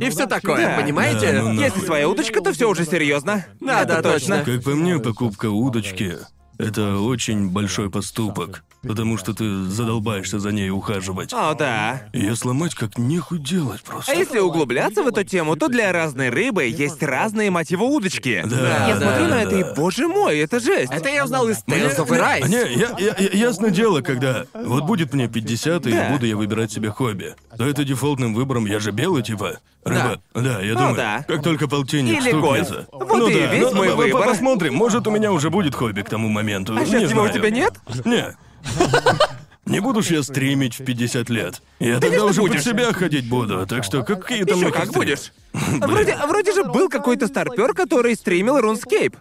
И 0.00 0.10
все 0.10 0.26
такое, 0.26 0.66
Да. 0.66 0.76
понимаете? 0.80 1.32
Да, 1.32 1.42
ну. 1.42 1.60
Если 1.60 1.80
своя 1.80 2.08
удочка, 2.08 2.40
то 2.40 2.52
все 2.52 2.68
уже 2.68 2.84
серьезно. 2.84 3.46
Да, 3.60 3.84
да, 3.84 4.02
точно. 4.02 4.42
Как 4.44 4.62
по 4.62 4.70
мне, 4.70 4.98
покупка 4.98 5.50
удочки— 5.50 6.16
это 6.58 6.98
очень 6.98 7.50
большой 7.50 7.90
поступок. 7.90 8.64
Потому 8.86 9.18
что 9.18 9.34
ты 9.34 9.64
задолбаешься 9.64 10.38
за 10.38 10.50
ней 10.52 10.70
ухаживать. 10.70 11.32
О, 11.32 11.54
да. 11.54 12.02
Ее 12.12 12.36
сломать 12.36 12.74
как 12.74 12.98
нехуй 12.98 13.38
делать 13.38 13.82
просто. 13.82 14.12
А 14.12 14.14
если 14.14 14.38
углубляться 14.38 15.02
в 15.02 15.06
эту 15.06 15.24
тему, 15.24 15.56
то 15.56 15.68
для 15.68 15.92
разной 15.92 16.28
рыбы 16.30 16.64
есть 16.64 17.02
разные, 17.02 17.50
мать 17.50 17.70
его, 17.70 17.86
удочки. 17.88 18.42
Да, 18.44 18.88
Я 18.88 18.96
да, 18.96 19.00
смотрю 19.00 19.24
на 19.24 19.30
да. 19.36 19.42
это 19.42 19.56
и, 19.58 19.74
боже 19.74 20.08
мой, 20.08 20.38
это 20.38 20.60
жесть. 20.60 20.92
Это 20.92 21.08
я 21.08 21.24
узнал 21.24 21.48
из 21.48 21.58
Tales 21.64 21.96
of 21.98 22.08
Arise. 22.08 22.48
Не, 22.48 22.74
я, 22.78 22.94
я- 22.98 23.16
я- 23.18 23.30
ясно 23.46 23.70
дело, 23.70 24.00
когда 24.00 24.44
вот 24.54 24.84
будет 24.84 25.12
мне 25.14 25.28
50, 25.28 25.86
и 25.86 25.92
Да. 25.92 26.10
буду 26.10 26.26
я 26.26 26.36
выбирать 26.36 26.72
себе 26.72 26.90
хобби, 26.90 27.34
то 27.56 27.64
это 27.66 27.84
дефолтным 27.84 28.34
выбором, 28.34 28.66
я 28.66 28.78
же 28.80 28.90
белый, 28.90 29.22
типа. 29.22 29.58
Рыба. 29.84 30.18
Да, 30.34 30.60
я 30.62 30.72
Ну 30.72 30.78
думаю, 30.78 30.96
да. 30.96 31.24
как 31.28 31.42
только 31.42 31.68
полтинник 31.68 32.18
Или 32.22 32.32
гольф. 32.32 32.66
стукнется. 32.66 32.88
Вот 32.90 33.18
ну 33.18 33.28
и 33.28 33.34
да, 33.34 33.52
весь 33.52 33.64
ну, 33.64 33.74
мой 33.74 33.88
ну, 33.88 33.96
выбор. 33.96 34.24
Посмотрим, 34.26 34.74
может, 34.74 35.06
у 35.06 35.10
меня 35.10 35.30
уже 35.30 35.50
будет 35.50 35.74
хобби 35.74 36.00
к 36.00 36.08
тому 36.08 36.28
моменту. 36.28 36.74
А 36.74 36.80
не 36.80 36.86
сейчас 36.86 37.10
его 37.10 37.20
у 37.20 37.24
знаю. 37.26 37.38
тебя 37.38 37.50
нет? 37.50 37.74
Не. 38.06 38.34
Не 39.66 39.80
буду 39.80 40.02
ж 40.02 40.10
я 40.10 40.22
стримить 40.22 40.78
в 40.78 40.84
50 40.84 41.30
лет. 41.30 41.62
Я 41.80 41.98
тогда 41.98 42.24
уже 42.26 42.42
под 42.42 42.50
будешь. 42.50 42.64
себя 42.64 42.92
ходить 42.92 43.28
буду, 43.28 43.66
так 43.66 43.82
что 43.84 44.02
какие 44.02 44.44
там 44.44 44.56
Еще 44.58 44.66
нахуй 44.66 44.80
как 44.82 44.92
будешь. 44.92 45.32
Вроде, 45.54 46.16
вроде 46.28 46.52
же 46.52 46.64
был 46.64 46.88
какой-то 46.90 47.26
старпер, 47.28 47.72
который 47.72 48.14
стримил 48.14 48.58
RuneScape. 48.58 49.14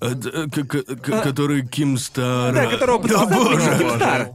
А, 0.00 0.08
д- 0.10 0.30
к- 0.50 0.64
к- 0.66 0.96
к- 1.00 1.22
Который 1.22 1.66
Ким 1.66 1.96
Стар. 1.96 2.52
Да, 2.52 2.66
которого 2.66 3.08
Да, 3.08 3.24
боже. 3.26 3.78
Кимстар. 3.78 4.28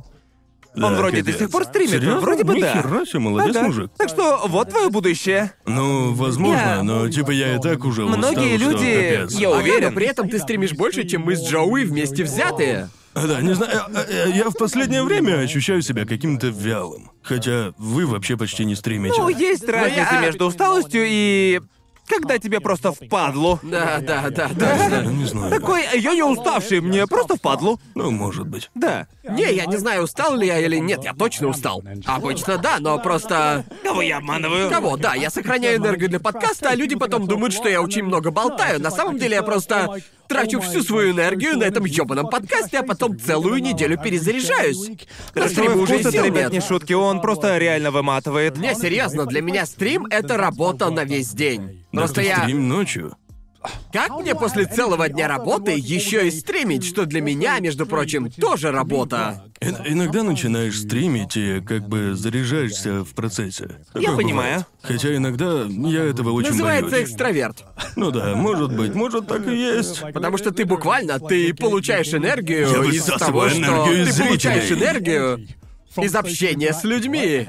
Он 0.75 0.81
Да, 0.81 0.89
вроде 0.99 1.17
до 1.17 1.25
капец. 1.33 1.39
сих 1.39 1.51
пор 1.51 1.65
стримит, 1.65 2.03
вроде 2.21 2.43
бы 2.43 2.59
да. 2.59 2.73
Нихера 2.75 3.05
себе, 3.05 3.19
молодец, 3.19 3.55
Ага. 3.57 3.65
мужик. 3.67 3.91
Так 3.97 4.07
что 4.09 4.41
вот 4.47 4.69
твое 4.69 4.89
будущее. 4.89 5.51
Ну, 5.65 6.13
возможно, 6.13 6.55
Я- 6.77 6.83
но 6.83 7.09
типа 7.09 7.31
я 7.31 7.55
и 7.57 7.59
так 7.59 7.83
уже 7.85 8.03
Многие 8.03 8.55
устал, 8.55 8.71
люди- 8.71 9.17
что 9.17 9.25
капец. 9.27 9.39
я 9.39 9.49
Ага, 9.49 9.57
уверен. 9.59 9.95
при 9.95 10.05
этом 10.07 10.29
ты 10.29 10.39
стримишь 10.39 10.73
больше, 10.73 11.03
чем 11.07 11.23
мы 11.23 11.35
с 11.35 11.43
Джоуи 11.47 11.83
вместе 11.83 12.23
взятые. 12.23 12.89
Да, 13.13 13.41
не 13.41 13.53
знаю, 13.53 13.81
э, 13.89 14.27
э, 14.27 14.31
я 14.33 14.49
в 14.49 14.53
последнее 14.53 15.03
время 15.03 15.39
ощущаю 15.39 15.81
себя 15.81 16.05
каким-то 16.05 16.47
вялым. 16.47 17.11
Хотя 17.23 17.73
вы 17.77 18.05
вообще 18.05 18.37
почти 18.37 18.65
не 18.65 18.75
стримите. 18.75 19.15
Ну, 19.17 19.29
есть 19.29 19.67
разница 19.67 20.21
между 20.21 20.45
усталостью 20.45 21.05
и... 21.05 21.61
Когда 22.09 22.39
тебе 22.39 22.59
просто 22.59 22.91
впадлу. 22.91 23.59
Да, 23.61 23.99
да, 24.01 24.29
да, 24.31 24.49
точно. 24.49 25.01
Ну, 25.03 25.11
не 25.11 25.25
знаю. 25.25 25.51
Такой, 25.51 25.83
я 25.93 26.15
не 26.15 26.23
уставший, 26.23 26.81
мне 26.81 27.05
просто 27.05 27.35
впадлу. 27.35 27.79
Ну, 27.93 28.09
может 28.09 28.47
быть. 28.47 28.71
Да. 28.73 29.07
Не, 29.23 29.53
я 29.53 29.67
не 29.67 29.77
знаю, 29.77 30.03
устал 30.03 30.35
ли 30.35 30.47
я 30.47 30.59
или 30.59 30.77
нет, 30.77 31.03
я 31.03 31.13
точно 31.13 31.49
устал. 31.49 31.83
Обычно 32.05 32.57
да, 32.57 32.77
но 32.79 32.97
просто... 32.99 33.63
Кого 33.83 34.01
я 34.01 34.17
обманываю? 34.17 34.69
Кого? 34.69 34.97
Да, 34.97 35.13
я 35.13 35.29
сохраняю 35.29 35.77
энергию 35.77 36.09
для 36.09 36.19
подкаста, 36.19 36.69
а 36.71 36.75
люди 36.75 36.95
потом 36.95 37.27
думают, 37.27 37.53
что 37.53 37.69
я 37.69 37.81
очень 37.81 38.03
много 38.03 38.31
болтаю. 38.31 38.81
На 38.81 38.89
самом 38.89 39.19
деле 39.19 39.35
я 39.35 39.43
просто 39.43 39.99
трачу 40.27 40.61
всю 40.61 40.81
свою 40.83 41.11
энергию 41.11 41.57
на 41.57 41.65
этом 41.65 41.85
ёбаном 41.85 42.27
подкасте, 42.27 42.79
а 42.79 42.83
потом 42.83 43.19
целую 43.19 43.61
неделю 43.61 43.97
перезаряжаюсь. 44.01 44.91
На 45.35 45.47
стриме 45.49 45.75
уже 45.75 45.99
сил 45.99 46.09
это, 46.09 46.25
ребят, 46.25 46.51
нет. 46.51 46.53
не 46.53 46.61
шутки, 46.61 46.93
он 46.93 47.21
просто 47.21 47.57
реально 47.57 47.91
выматывает. 47.91 48.57
Не, 48.57 48.73
серьезно, 48.75 49.25
для 49.25 49.41
меня 49.41 49.65
стрим— 49.65 50.05
это 50.09 50.37
работа 50.37 50.89
на 50.89 51.03
весь 51.03 51.29
день. 51.29 51.78
Просто 51.91 52.21
ты 52.21 52.27
я... 52.27 52.41
стрим 52.43 52.67
ночью. 52.67 53.15
Как 53.91 54.09
мне 54.21 54.35
после 54.35 54.65
целого 54.65 55.09
дня 55.09 55.27
работы 55.27 55.71
еще 55.71 56.27
и 56.27 56.31
стримить, 56.31 56.85
что 56.85 57.05
для 57.05 57.19
меня, 57.21 57.59
между 57.59 57.85
прочим, 57.85 58.31
тоже 58.31 58.71
работа? 58.71 59.43
Ин- 59.59 59.75
иногда 59.85 60.23
начинаешь 60.23 60.79
стримить 60.79 61.35
и 61.35 61.59
как 61.59 61.87
бы 61.87 62.15
заряжаешься 62.15 63.03
в 63.03 63.13
процессе. 63.13 63.71
Такое 63.91 64.15
понимаю. 64.15 64.59
бывает. 64.59 64.65
Хотя 64.81 65.15
иногда 65.15 65.65
я 65.65 66.03
этого 66.05 66.31
очень 66.31 66.51
Называется 66.51 66.91
боюсь. 66.91 67.09
экстраверт. 67.09 67.65
Ну 67.97 68.11
да, 68.11 68.33
может 68.35 68.73
быть, 68.73 68.95
может 68.95 69.27
так 69.27 69.45
и 69.45 69.55
есть. 69.55 70.01
Потому 70.13 70.37
что 70.37 70.51
ты 70.51 70.63
буквально, 70.63 71.19
ты 71.19 71.53
получаешь 71.53 72.13
энергию 72.13 72.69
Я 72.69 72.83
из 72.89 73.03
высасываю 73.03 73.19
того, 73.19 73.49
что 73.49 73.59
энергию 73.59 74.03
из 74.03 74.15
ты 74.15 74.23
получаешь 74.23 74.71
энергию 74.71 75.47
из 75.97 76.15
общения 76.15 76.73
с 76.73 76.83
людьми. 76.85 77.45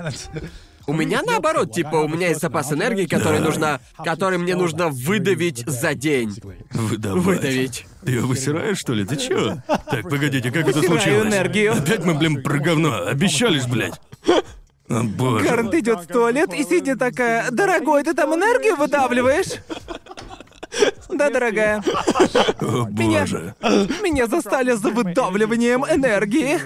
У 0.90 0.92
меня 0.92 1.22
наоборот, 1.24 1.72
типа, 1.72 1.94
у 1.94 2.08
меня 2.08 2.30
есть 2.30 2.40
запас 2.40 2.72
энергии, 2.72 3.06
который 3.06 3.38
Да. 3.38 3.44
нужно, 3.44 3.80
который 4.04 4.38
мне 4.38 4.56
нужно 4.56 4.88
выдавить 4.88 5.64
за 5.64 5.94
день. 5.94 6.34
Выдавать. 6.72 7.22
Выдавить. 7.24 7.86
Ты 8.04 8.10
её 8.10 8.26
высираешь, 8.26 8.76
что 8.76 8.92
ли? 8.92 9.04
Ты 9.04 9.14
чё? 9.16 9.58
Так, 9.68 10.02
погодите, 10.10 10.50
как 10.50 10.66
это 10.66 10.78
Высираю 10.80 11.00
случилось? 11.00 11.32
энергию. 11.32 11.72
Опять 11.74 12.04
мы, 12.04 12.14
блин, 12.14 12.42
про 12.42 12.58
говно. 12.58 13.06
Обещались, 13.06 13.66
блядь. 13.66 14.00
О, 14.88 15.04
боже. 15.04 15.46
Карнт 15.46 15.72
идет 15.74 16.00
в 16.00 16.06
туалет 16.08 16.52
и 16.52 16.64
Сидни 16.64 16.94
такая, 16.94 17.48
дорогой, 17.52 18.02
ты 18.02 18.12
там 18.12 18.34
энергию 18.34 18.74
выдавливаешь? 18.74 19.60
Да, 21.08 21.28
дорогая. 21.30 21.82
О, 22.60 22.86
Меня, 22.90 23.20
боже. 23.20 23.54
меня 24.02 24.26
застали 24.26 24.72
за 24.72 24.90
выдавливанием 24.90 25.84
энергии. 25.84 26.58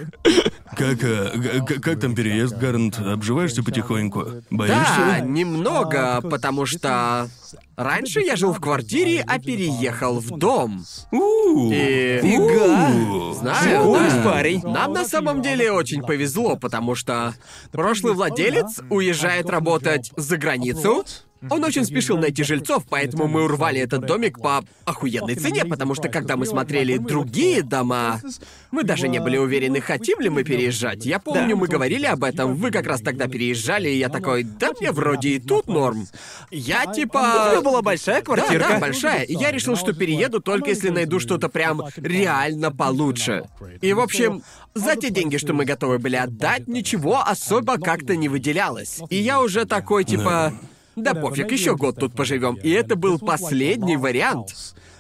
Как, 0.76 1.02
э, 1.02 1.30
г- 1.34 1.60
к- 1.64 1.80
как 1.80 2.00
там 2.00 2.14
переезд, 2.14 2.56
Гарнт? 2.58 2.98
Обживаешься 2.98 3.62
потихоньку? 3.62 4.24
Да, 4.24 4.40
Боишься? 4.50 5.20
немного, 5.24 6.20
потому 6.22 6.66
что 6.66 7.28
раньше 7.76 8.20
я 8.20 8.36
жил 8.36 8.52
в 8.52 8.60
квартире, 8.60 9.24
а 9.26 9.38
переехал 9.38 10.18
в 10.20 10.36
дом. 10.38 10.84
У-у-у. 11.10 11.70
И... 11.72 12.20
У-у-у. 12.22 13.32
Знаю, 13.34 13.92
да. 13.94 14.22
парень. 14.24 14.62
Нам 14.62 14.92
на 14.92 15.04
самом 15.04 15.40
деле 15.42 15.72
очень 15.72 16.02
повезло, 16.02 16.56
потому 16.56 16.94
что 16.94 17.34
прошлый 17.72 18.12
владелец 18.14 18.80
уезжает 18.90 19.48
работать 19.48 20.12
за 20.16 20.36
границу. 20.36 21.04
Он 21.50 21.64
очень 21.64 21.84
спешил 21.84 22.18
найти 22.18 22.42
жильцов, 22.42 22.84
поэтому 22.88 23.26
мы 23.26 23.44
урвали 23.44 23.80
этот 23.80 24.06
домик 24.06 24.40
по 24.40 24.64
охуенной 24.84 25.34
цене, 25.34 25.64
потому 25.64 25.94
что 25.94 26.08
когда 26.08 26.36
мы 26.36 26.46
смотрели 26.46 26.98
другие 26.98 27.62
дома, 27.62 28.20
мы 28.70 28.82
даже 28.82 29.08
не 29.08 29.20
были 29.20 29.36
уверены, 29.36 29.80
хотим 29.80 30.20
ли 30.20 30.28
мы 30.28 30.44
переезжать. 30.44 31.04
Я 31.04 31.18
помню, 31.18 31.56
мы 31.56 31.66
говорили 31.66 32.06
об 32.06 32.24
этом, 32.24 32.54
вы 32.54 32.70
как 32.70 32.86
раз 32.86 33.00
тогда 33.00 33.28
переезжали, 33.28 33.88
и 33.88 33.98
я 33.98 34.08
такой, 34.08 34.44
да 34.44 34.70
мне 34.78 34.92
вроде 34.92 35.30
и 35.30 35.40
тут 35.40 35.66
норм. 35.66 36.06
Я 36.50 36.84
У 36.86 36.94
типа... 36.94 37.48
тебя 37.50 37.62
была 37.62 37.82
большая 37.82 38.22
квартирка? 38.22 38.58
Да, 38.58 38.74
да, 38.74 38.78
большая. 38.78 39.22
И 39.22 39.34
я 39.34 39.50
решил, 39.50 39.76
что 39.76 39.92
перееду 39.92 40.40
только 40.40 40.70
если 40.70 40.90
найду 40.90 41.20
что-то 41.20 41.48
прям 41.48 41.82
реально 41.96 42.70
получше. 42.72 43.44
И, 43.80 43.92
в 43.92 44.00
общем, 44.00 44.42
за 44.74 44.96
те 44.96 45.10
деньги, 45.10 45.36
что 45.36 45.52
мы 45.52 45.64
готовы 45.64 45.98
были 45.98 46.16
отдать, 46.16 46.66
ничего 46.66 47.22
особо 47.26 47.78
как-то 47.78 48.16
не 48.16 48.28
выделялось. 48.28 49.00
И 49.10 49.16
я 49.16 49.40
уже 49.40 49.64
такой, 49.64 50.04
типа... 50.04 50.52
Да 50.52 50.73
пофиг, 50.94 51.50
еще 51.52 51.76
год 51.76 51.96
тут 51.98 52.14
поживем. 52.14 52.54
И 52.56 52.70
это 52.70 52.96
был 52.96 53.18
последний 53.18 53.96
вариант, 53.96 54.54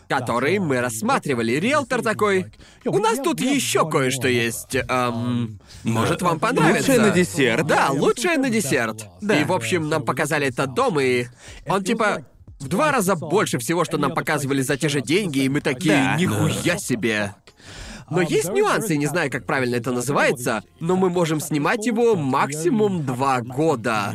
который 0.08 0.58
мы 0.58 0.80
рассматривали. 0.80 1.52
Риэлтор 1.52 2.02
такой. 2.02 2.46
У 2.84 2.98
нас 2.98 3.18
тут 3.18 3.40
еще 3.40 3.88
кое-что 3.88 4.28
есть. 4.28 4.74
эм, 4.74 5.58
может, 5.82 6.22
вам 6.22 6.38
понравится. 6.38 6.92
Лучшее 6.92 7.06
на 7.06 7.10
десерт. 7.14 7.66
Да, 7.66 7.90
лучшее 7.90 8.38
на 8.38 8.50
десерт. 8.50 9.06
Да. 9.20 9.40
И, 9.40 9.44
в 9.44 9.52
общем, 9.52 9.88
нам 9.88 10.02
показали 10.04 10.46
этот 10.48 10.74
дом, 10.74 11.00
и 11.00 11.26
он 11.66 11.82
типа 11.84 12.26
в 12.60 12.68
два 12.68 12.92
раза 12.92 13.14
больше 13.16 13.58
всего, 13.58 13.84
что 13.84 13.98
нам 13.98 14.14
показывали 14.14 14.62
за 14.62 14.76
те 14.76 14.88
же 14.88 15.00
деньги, 15.00 15.40
и 15.40 15.48
мы 15.48 15.60
такие, 15.60 15.94
Да. 15.94 16.16
нихуя 16.16 16.78
себе. 16.78 17.34
Но 18.10 18.20
есть 18.22 18.50
нюансы, 18.52 18.96
не 18.96 19.06
знаю, 19.06 19.30
как 19.30 19.46
правильно 19.46 19.76
это 19.76 19.90
называется, 19.92 20.62
но 20.80 20.96
мы 20.96 21.10
можем 21.10 21.40
снимать 21.40 21.86
его 21.86 22.14
максимум 22.16 23.04
два 23.04 23.40
года. 23.40 24.14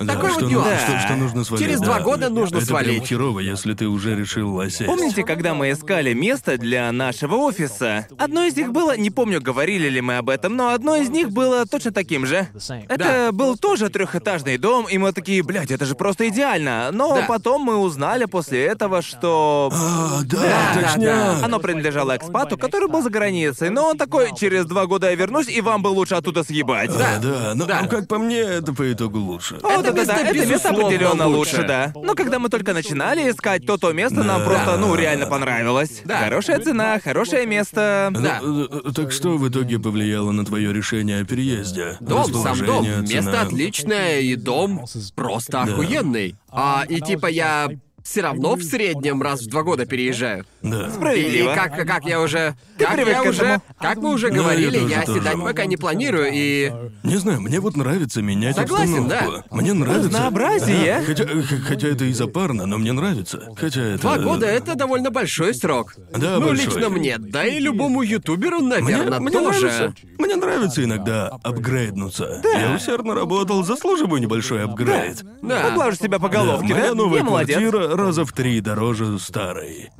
Да, 0.00 0.14
Такой 0.14 0.30
что, 0.30 0.40
вот 0.42 0.50
нюанс. 0.50 0.80
что- 0.82 0.98
что 1.00 1.16
нужно 1.16 1.44
свалить. 1.44 1.64
Через 1.66 1.80
два 1.80 1.98
да. 1.98 2.04
года 2.04 2.28
нужно 2.28 2.58
это 2.58 2.66
свалить. 2.66 2.96
Прям 2.98 3.06
херово, 3.06 3.40
если 3.40 3.74
ты 3.74 3.86
уже 3.88 4.14
решил 4.14 4.58
осесть. 4.60 4.86
Помните, 4.86 5.24
когда 5.24 5.54
мы 5.54 5.72
искали 5.72 6.14
место 6.14 6.56
для 6.56 6.90
нашего 6.92 7.34
офиса? 7.36 8.06
Одно 8.18 8.44
из 8.44 8.56
них 8.56 8.72
было, 8.72 8.96
не 8.96 9.10
помню, 9.10 9.40
говорили 9.40 9.88
ли 9.88 10.00
мы 10.00 10.18
об 10.18 10.30
этом, 10.30 10.54
но 10.56 10.68
одно 10.72 10.94
из 10.96 11.08
них 11.10 11.30
было 11.30 11.66
точно 11.66 11.90
таким 11.92 12.26
же. 12.26 12.46
Это 12.88 13.30
был 13.32 13.56
тоже 13.56 13.88
трехэтажный 13.88 14.56
дом, 14.58 14.86
и 14.88 14.98
мы 14.98 15.12
такие, 15.12 15.42
блядь, 15.42 15.70
это 15.70 15.84
же 15.84 15.94
просто 15.94 16.28
идеально. 16.28 16.90
Но 16.92 17.16
Да. 17.16 17.22
потом 17.26 17.62
мы 17.62 17.76
узнали 17.76 18.26
после 18.26 18.64
этого, 18.64 19.02
что 19.02 19.70
А, 19.72 20.20
да, 20.24 20.38
Да, 20.40 20.72
да, 20.74 20.82
точняк. 20.92 21.42
оно 21.42 21.58
принадлежало 21.58 22.16
экспату, 22.16 22.56
который 22.56 22.88
был 22.88 23.02
за 23.02 23.10
границей. 23.28 23.70
Но 23.70 23.88
он 23.90 23.98
такой, 23.98 24.30
через 24.36 24.64
два 24.64 24.86
года 24.86 25.08
я 25.10 25.14
вернусь, 25.14 25.48
и 25.48 25.60
вам 25.60 25.82
бы 25.82 25.88
лучше 25.88 26.14
оттуда 26.14 26.42
съебать. 26.42 26.90
Да, 26.96 27.18
да, 27.18 27.52
но 27.54 27.66
Да. 27.66 27.80
ну, 27.82 27.88
как 27.88 28.08
по 28.08 28.18
мне, 28.18 28.38
это 28.40 28.72
по 28.72 28.90
итогу 28.92 29.18
лучше. 29.18 29.58
Вот 29.62 29.72
Это 29.72 29.92
да, 29.92 29.98
место, 29.98 30.12
это 30.14 30.46
место 30.46 30.68
определенно 30.70 31.26
лучше. 31.26 31.56
лучше, 31.56 31.68
да. 31.68 31.92
Но 31.94 32.14
когда 32.14 32.38
мы 32.38 32.48
только 32.48 32.72
начинали 32.72 33.30
искать, 33.30 33.66
то 33.66 33.76
то 33.76 33.92
место 33.92 34.22
нам 34.22 34.40
Да. 34.40 34.46
просто, 34.46 34.76
ну, 34.78 34.94
реально 34.94 35.26
понравилось. 35.26 36.02
Да. 36.04 36.18
Хорошая 36.20 36.60
цена, 36.60 36.98
хорошее 37.00 37.46
место. 37.46 38.08
Ну, 38.12 38.20
Да. 38.20 38.40
э, 38.42 38.66
э, 38.88 38.92
так 38.94 39.12
что 39.12 39.36
в 39.36 39.48
итоге 39.48 39.78
повлияло 39.78 40.32
на 40.32 40.44
твое 40.44 40.72
решение 40.72 41.20
о 41.20 41.24
переезде? 41.24 41.96
Дом, 42.00 42.32
сам 42.34 42.58
дом, 42.64 42.84
место 43.02 43.06
цена? 43.22 43.42
отличное, 43.42 44.20
и 44.20 44.34
дом 44.36 44.84
просто 45.14 45.62
охуенный. 45.62 46.34
А, 46.50 46.84
и 46.88 47.00
типа 47.00 47.26
я 47.26 47.68
все 48.08 48.22
равно 48.22 48.54
в 48.56 48.62
среднем 48.62 49.20
раз 49.20 49.42
в 49.42 49.48
два 49.48 49.62
года 49.62 49.84
переезжаю. 49.84 50.46
Да. 50.62 50.86
И, 50.86 50.88
и 50.88 50.92
Справедливо. 50.92 51.54
как, 51.54 51.86
как 51.86 52.04
я 52.06 52.20
уже... 52.20 52.54
Ты 52.78 52.84
как 52.84 52.94
привык 52.94 53.14
я 53.14 53.22
к 53.22 53.26
уже... 53.26 53.60
Как 53.78 53.98
мы 53.98 54.12
уже 54.14 54.30
Да, 54.30 54.36
я 54.36 54.42
говорили, 54.42 54.78
тоже, 54.78 54.94
я 54.94 55.02
тоже. 55.02 55.20
седать 55.20 55.34
пока 55.36 55.66
не 55.66 55.76
планирую, 55.76 56.30
и... 56.32 56.72
Не 57.02 57.16
знаю, 57.16 57.40
мне 57.42 57.60
вот 57.60 57.76
нравится 57.76 58.22
менять 58.22 58.56
Согласен, 58.56 59.04
обстановку. 59.04 59.54
Мне 59.54 59.72
нравится. 59.74 60.08
Разнообразие. 60.08 61.00
Да, 61.00 61.04
хотя, 61.04 61.26
хотя 61.66 61.88
это 61.88 62.04
и 62.06 62.12
запарно, 62.12 62.66
но 62.66 62.78
мне 62.78 62.92
нравится. 62.92 63.52
Хотя 63.56 63.82
это... 63.82 64.02
Два 64.02 64.18
года— 64.18 64.46
это 64.46 64.74
довольно 64.74 65.10
большой 65.10 65.54
срок. 65.54 65.94
Да, 66.16 66.38
ну, 66.38 66.46
большой. 66.48 66.64
лично 66.66 66.88
мне, 66.88 67.18
да 67.18 67.44
и 67.44 67.58
любому 67.60 68.02
ютуберу, 68.02 68.60
Мне, 68.60 68.80
наверное, 68.80 69.20
мне 69.20 69.30
тоже. 69.30 69.66
нравится. 69.66 69.94
Мне 70.18 70.36
нравится 70.36 70.82
иногда 70.82 71.28
апгрейднуться. 71.42 72.40
Я 72.42 72.74
усердно 72.74 73.14
работал, 73.14 73.62
заслуживаю 73.64 74.20
небольшой 74.20 74.64
апгрейд. 74.64 75.22
Да. 75.42 75.68
Поглажешь 75.68 76.00
себя 76.00 76.18
по 76.18 76.28
головке, 76.28 76.68
да? 76.68 76.74
Моя 76.74 76.94
новая 76.94 77.18
Я 77.18 77.24
молодец. 77.24 77.58
Раза 77.98 78.24
в 78.24 78.32
три 78.32 78.60
дороже 78.60 79.18
старой. 79.18 79.90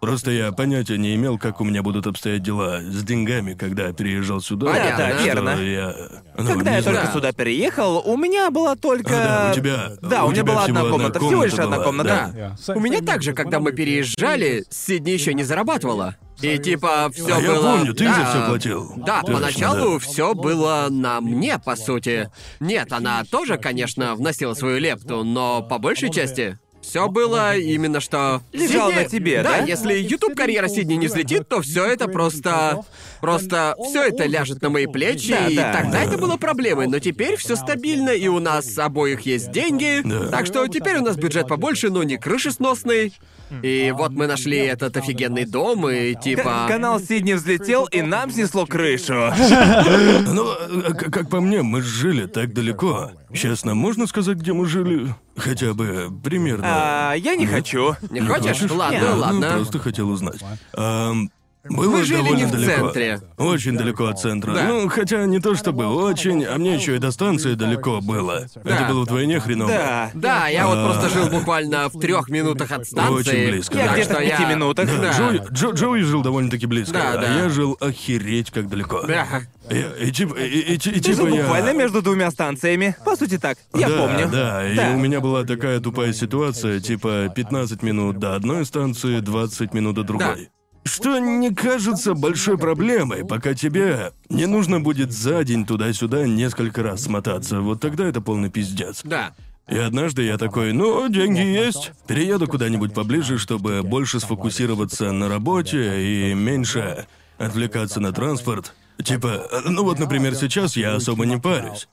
Просто 0.00 0.32
я 0.32 0.50
понятия 0.50 0.98
не 0.98 1.14
имел, 1.14 1.38
как 1.38 1.60
у 1.60 1.64
меня 1.64 1.80
будут 1.80 2.08
обстоять 2.08 2.42
дела 2.42 2.80
с 2.80 3.04
деньгами, 3.04 3.54
когда 3.54 3.92
переезжал 3.92 4.40
сюда. 4.40 4.72
Так 4.74 5.14
что 5.20 5.24
верно. 5.24 5.50
Я, 5.62 5.94
ну, 6.36 6.44
Когда 6.48 6.72
я 6.76 6.82
только 6.82 7.02
знаю. 7.02 7.14
сюда 7.14 7.30
переехал, 7.32 8.02
у 8.04 8.16
меня 8.16 8.50
была 8.50 8.74
только... 8.74 9.12
А, 9.14 9.44
да, 9.44 9.50
у 9.52 9.54
тебя- 9.54 9.90
Да, 10.02 10.24
у 10.24 10.28
у 10.28 10.30
меня 10.32 10.42
была 10.42 10.64
одна 10.64 10.80
одна 10.80 10.90
комната, 10.90 11.20
всего 11.20 11.44
лишь 11.44 11.52
комната 11.52 11.62
одна 11.62 11.76
была, 11.76 11.84
комната. 11.86 12.56
да. 12.66 12.74
У 12.74 12.80
меня 12.80 13.00
также, 13.00 13.32
когда 13.32 13.60
мы 13.60 13.70
переезжали, 13.70 14.64
Сидни 14.70 15.10
еще 15.10 15.34
не 15.34 15.44
зарабатывала. 15.44 16.16
И 16.40 16.58
типа 16.58 17.08
все 17.14 17.36
А 17.36 17.40
я 17.40 17.52
было. 17.52 17.76
помню, 17.76 17.94
ты 17.94 18.04
да, 18.04 18.14
за 18.16 18.24
все 18.24 18.46
платил. 18.48 18.92
Да, 18.96 19.20
Точно, 19.20 19.34
поначалу 19.36 19.92
да. 19.92 19.98
все 20.00 20.34
было 20.34 20.88
на 20.90 21.20
мне, 21.20 21.60
по 21.60 21.76
сути. 21.76 22.28
Нет, 22.58 22.92
она 22.92 23.22
тоже, 23.30 23.56
конечно, 23.56 24.16
вносила 24.16 24.54
свою 24.54 24.80
лепту, 24.80 25.22
но 25.22 25.62
по 25.62 25.78
большей 25.78 26.10
части 26.10 26.58
все 26.82 27.08
было 27.08 27.56
именно 27.56 28.00
что. 28.00 28.42
Лежало 28.52 28.90
Сидни- 28.90 29.02
на 29.02 29.08
тебе, 29.08 29.42
да? 29.42 29.58
да? 29.58 29.64
если 29.64 29.94
YouTube 29.94 30.34
карьера 30.34 30.68
Сидни 30.68 30.94
не 30.94 31.06
взлетит, 31.06 31.48
то 31.48 31.62
все 31.62 31.84
это 31.86 32.08
просто. 32.08 32.82
Просто 33.20 33.76
все 33.88 34.02
это 34.08 34.26
ляжет 34.26 34.60
на 34.62 34.68
мои 34.68 34.86
плечи, 34.86 35.30
Да, 35.30 35.46
и 35.48 35.54
да. 35.56 35.72
тогда 35.72 36.02
это 36.02 36.18
было 36.18 36.36
проблемой. 36.36 36.88
Но 36.88 36.98
теперь 36.98 37.36
все 37.36 37.54
стабильно, 37.56 38.10
и 38.10 38.26
у 38.28 38.40
нас 38.40 38.76
обоих 38.78 39.20
есть 39.22 39.50
деньги. 39.52 40.00
Да. 40.04 40.26
Так 40.28 40.46
что 40.46 40.66
теперь 40.66 40.96
у 40.98 41.02
нас 41.02 41.16
бюджет 41.16 41.46
побольше, 41.48 41.90
но 41.90 42.02
не 42.02 42.16
крышесносный. 42.18 43.14
И 43.62 43.92
вот 43.94 44.12
мы 44.12 44.26
нашли 44.26 44.56
этот 44.56 44.96
офигенный 44.96 45.44
дом, 45.44 45.86
и 45.88 46.14
типа. 46.14 46.64
К- 46.66 46.68
Канал 46.68 46.98
Сидни 46.98 47.34
взлетел, 47.34 47.84
и 47.84 48.00
нам 48.00 48.30
снесло 48.30 48.64
крышу. 48.66 49.30
Ну, 50.32 50.46
а, 50.50 50.92
к- 50.94 51.10
как 51.12 51.28
по 51.28 51.40
мне, 51.40 51.62
мы 51.62 51.82
жили 51.82 52.26
так 52.26 52.52
далеко. 52.54 53.10
Честно, 53.34 53.74
можно 53.74 54.06
сказать, 54.06 54.38
где 54.38 54.52
мы 54.52 54.66
жили? 54.66 55.14
Хотя 55.36 55.74
бы 55.74 56.10
примерно. 56.22 56.64
А, 56.66 57.14
я 57.14 57.34
не 57.36 57.46
хочу. 57.46 57.94
Не 58.10 58.20
хочешь? 58.20 58.70
Ладно, 58.70 59.16
ладно. 59.16 59.50
просто 59.52 59.78
хотел 59.78 60.10
узнать. 60.10 60.40
Ам, 60.74 61.30
было 61.68 61.90
Мы 61.90 62.04
жили 62.04 62.16
довольно 62.18 62.36
не 62.38 62.44
в 62.46 62.50
далеко. 62.50 62.72
центре. 62.72 63.20
Очень 63.36 63.76
далеко 63.76 64.06
от 64.06 64.18
центра. 64.20 64.52
Да. 64.52 64.64
Ну, 64.68 64.88
хотя 64.88 65.24
не 65.26 65.38
то 65.38 65.54
чтобы 65.54 65.86
очень, 65.86 66.44
а 66.44 66.58
мне 66.58 66.74
еще 66.74 66.96
и 66.96 66.98
до 66.98 67.10
станции 67.12 67.54
далеко 67.54 68.00
было. 68.00 68.46
Да. 68.64 68.76
Это 68.84 68.92
было 68.92 69.02
вдвойне 69.04 69.38
хреново. 69.38 69.70
Да. 69.70 70.10
Да, 70.14 70.48
я 70.48 70.66
вот 70.66 70.74
просто 70.84 71.08
жил 71.10 71.28
буквально 71.30 71.88
в 71.88 71.98
трех 72.00 72.28
минутах 72.28 72.72
от 72.72 72.86
станции. 72.86 73.14
Очень 73.14 73.50
близко, 73.52 73.78
Я 73.78 73.86
да. 73.86 73.92
где-то 73.94 74.14
в 74.14 74.18
пяти 74.18 74.42
я- 74.42 74.48
минутах. 74.54 74.86
Да, 74.88 74.98
Да. 75.00 75.12
Джоуи, 75.16 75.38
Джо- 75.52 75.72
Джоуи 75.74 76.00
жил 76.02 76.22
довольно-таки 76.22 76.66
близко, 76.66 76.94
Да, 76.94 77.12
а 77.12 77.18
да. 77.18 77.34
я 77.44 77.48
жил 77.48 77.76
охереть 77.80 78.50
как 78.50 78.68
далеко. 78.68 79.02
Да. 79.06 79.26
И, 79.70 80.06
и 80.08 80.10
типа, 80.10 80.34
и, 80.34 80.44
и- 80.48 80.74
и 80.74 80.78
Ты 80.78 81.00
типа 81.00 81.16
жил 81.16 81.26
я... 81.28 81.42
буквально 81.42 81.72
между 81.74 82.02
двумя 82.02 82.30
станциями. 82.32 82.96
По 83.04 83.14
сути 83.16 83.38
так. 83.38 83.56
Я 83.74 83.88
да, 83.88 83.96
помню. 83.98 84.28
Да, 84.30 84.68
и 84.68 84.94
у 84.94 84.98
меня 84.98 85.20
была 85.20 85.44
такая 85.44 85.78
тупая 85.78 86.12
ситуация, 86.12 86.80
типа 86.80 87.32
15 87.34 87.82
минут 87.82 88.18
до 88.18 88.34
одной 88.34 88.66
станции, 88.66 89.20
20 89.20 89.72
минут 89.74 89.94
до 89.94 90.02
другой. 90.02 90.48
Что 90.84 91.18
не 91.18 91.54
кажется 91.54 92.14
большой 92.14 92.58
проблемой, 92.58 93.24
пока 93.24 93.54
тебе 93.54 94.12
не 94.28 94.46
нужно 94.46 94.80
будет 94.80 95.12
за 95.12 95.44
день 95.44 95.64
туда-сюда 95.64 96.26
несколько 96.26 96.82
раз 96.82 97.02
смотаться. 97.02 97.60
Вот 97.60 97.80
тогда 97.80 98.04
это 98.04 98.20
полный 98.20 98.50
пиздец. 98.50 99.02
Да. 99.04 99.34
И 99.68 99.76
однажды 99.76 100.24
я 100.24 100.38
такой, 100.38 100.72
ну, 100.72 101.08
деньги 101.08 101.40
есть. 101.40 101.92
Перееду 102.06 102.46
куда-нибудь 102.48 102.92
поближе, 102.94 103.38
чтобы 103.38 103.82
больше 103.82 104.18
сфокусироваться 104.18 105.12
на 105.12 105.28
работе 105.28 106.02
и 106.02 106.34
меньше 106.34 107.06
отвлекаться 107.38 108.00
на 108.00 108.12
транспорт. 108.12 108.74
Типа, 109.02 109.48
ну 109.64 109.84
вот, 109.84 109.98
например, 109.98 110.34
сейчас 110.34 110.76
я 110.76 110.96
особо 110.96 111.26
не 111.26 111.38
парюсь. 111.38 111.88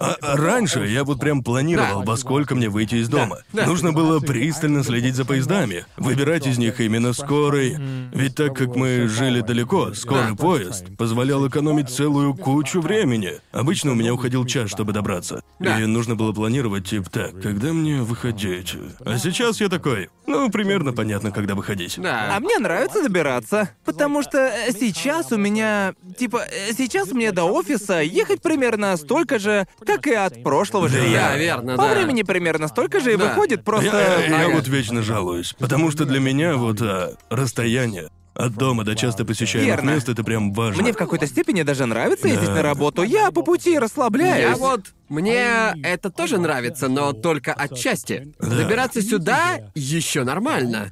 А 0.00 0.16
а 0.22 0.36
раньше 0.36 0.86
я 0.86 1.04
вот 1.04 1.20
прям 1.20 1.42
планировал, 1.44 2.02
во 2.02 2.16
сколько 2.16 2.54
мне 2.54 2.68
выйти 2.68 2.96
из 2.96 3.08
дома. 3.08 3.38
Нужно 3.52 3.92
было 3.92 4.20
пристально 4.20 4.82
следить 4.82 5.14
за 5.14 5.24
поездами, 5.24 5.84
выбирать 5.96 6.46
из 6.46 6.58
них 6.58 6.80
именно 6.80 7.12
скорый. 7.12 7.76
Ведь 8.12 8.34
так 8.34 8.56
как 8.56 8.76
мы 8.76 9.06
жили 9.08 9.40
далеко, 9.40 9.92
скорый 9.94 10.36
поезд 10.36 10.86
позволял 10.96 11.46
экономить 11.48 11.90
целую 11.90 12.34
кучу 12.34 12.80
времени. 12.80 13.34
Обычно 13.52 13.92
у 13.92 13.94
меня 13.94 14.14
уходил 14.14 14.46
час, 14.46 14.70
чтобы 14.70 14.92
добраться. 14.92 15.42
И 15.58 15.86
нужно 15.86 16.16
было 16.16 16.32
планировать, 16.32 16.88
типа, 16.88 17.10
так, 17.10 17.40
когда 17.40 17.72
мне 17.72 18.02
выходить? 18.02 18.76
А 19.04 19.18
сейчас 19.18 19.60
я 19.60 19.68
такой, 19.68 20.08
ну, 20.26 20.50
примерно 20.50 20.92
понятно, 20.92 21.32
когда 21.32 21.54
выходить. 21.54 21.98
Да. 21.98 22.36
А 22.36 22.40
мне 22.40 22.58
нравится 22.58 23.02
добираться, 23.02 23.70
потому 23.84 24.22
что 24.22 24.38
э, 24.38 24.72
сейчас 24.72 25.32
у 25.32 25.36
меня, 25.36 25.94
типа, 26.16 26.44
э, 26.50 26.72
сейчас 26.72 27.12
мне 27.12 27.32
до 27.32 27.44
офиса 27.44 28.00
ехать 28.00 28.40
примерно 28.40 28.96
столько 28.96 29.38
же, 29.38 29.66
как 29.96 30.06
и 30.06 30.14
от 30.14 30.42
прошлого 30.42 30.88
жилья. 30.88 31.30
Да, 31.30 31.36
верно, 31.36 31.76
По 31.76 31.84
да. 31.88 31.94
времени 31.94 32.22
примерно 32.22 32.68
столько 32.68 33.00
же 33.00 33.12
и 33.12 33.16
Да. 33.16 33.26
выходит 33.28 33.64
просто... 33.64 33.86
Я, 33.86 34.24
я 34.40 34.46
Ага. 34.46 34.54
вот 34.56 34.68
вечно 34.68 35.02
жалуюсь, 35.02 35.54
потому 35.58 35.90
что 35.90 36.04
для 36.04 36.20
меня 36.20 36.56
вот 36.56 36.80
а, 36.82 37.14
расстояние 37.30 38.08
от 38.34 38.54
дома 38.54 38.84
до 38.84 38.94
часто 38.94 39.24
посещаемых 39.24 39.66
Верно. 39.66 39.90
мест 39.90 40.08
это 40.08 40.22
прям 40.24 40.52
важно. 40.52 40.82
Мне 40.82 40.92
в 40.92 40.96
какой-то 40.96 41.26
степени 41.26 41.62
даже 41.62 41.84
нравится 41.86 42.28
ездить 42.28 42.46
Да. 42.48 42.54
на 42.54 42.62
работу. 42.62 43.02
Я 43.02 43.30
по 43.32 43.42
пути 43.42 43.78
расслабляюсь. 43.78 44.50
Я 44.50 44.56
вот... 44.56 44.82
Мне 45.08 45.74
это 45.82 46.08
тоже 46.10 46.38
нравится, 46.38 46.88
но 46.88 47.12
только 47.12 47.52
отчасти. 47.52 48.32
Добираться 48.38 49.02
сюда 49.02 49.58
еще 49.74 50.22
нормально. 50.22 50.88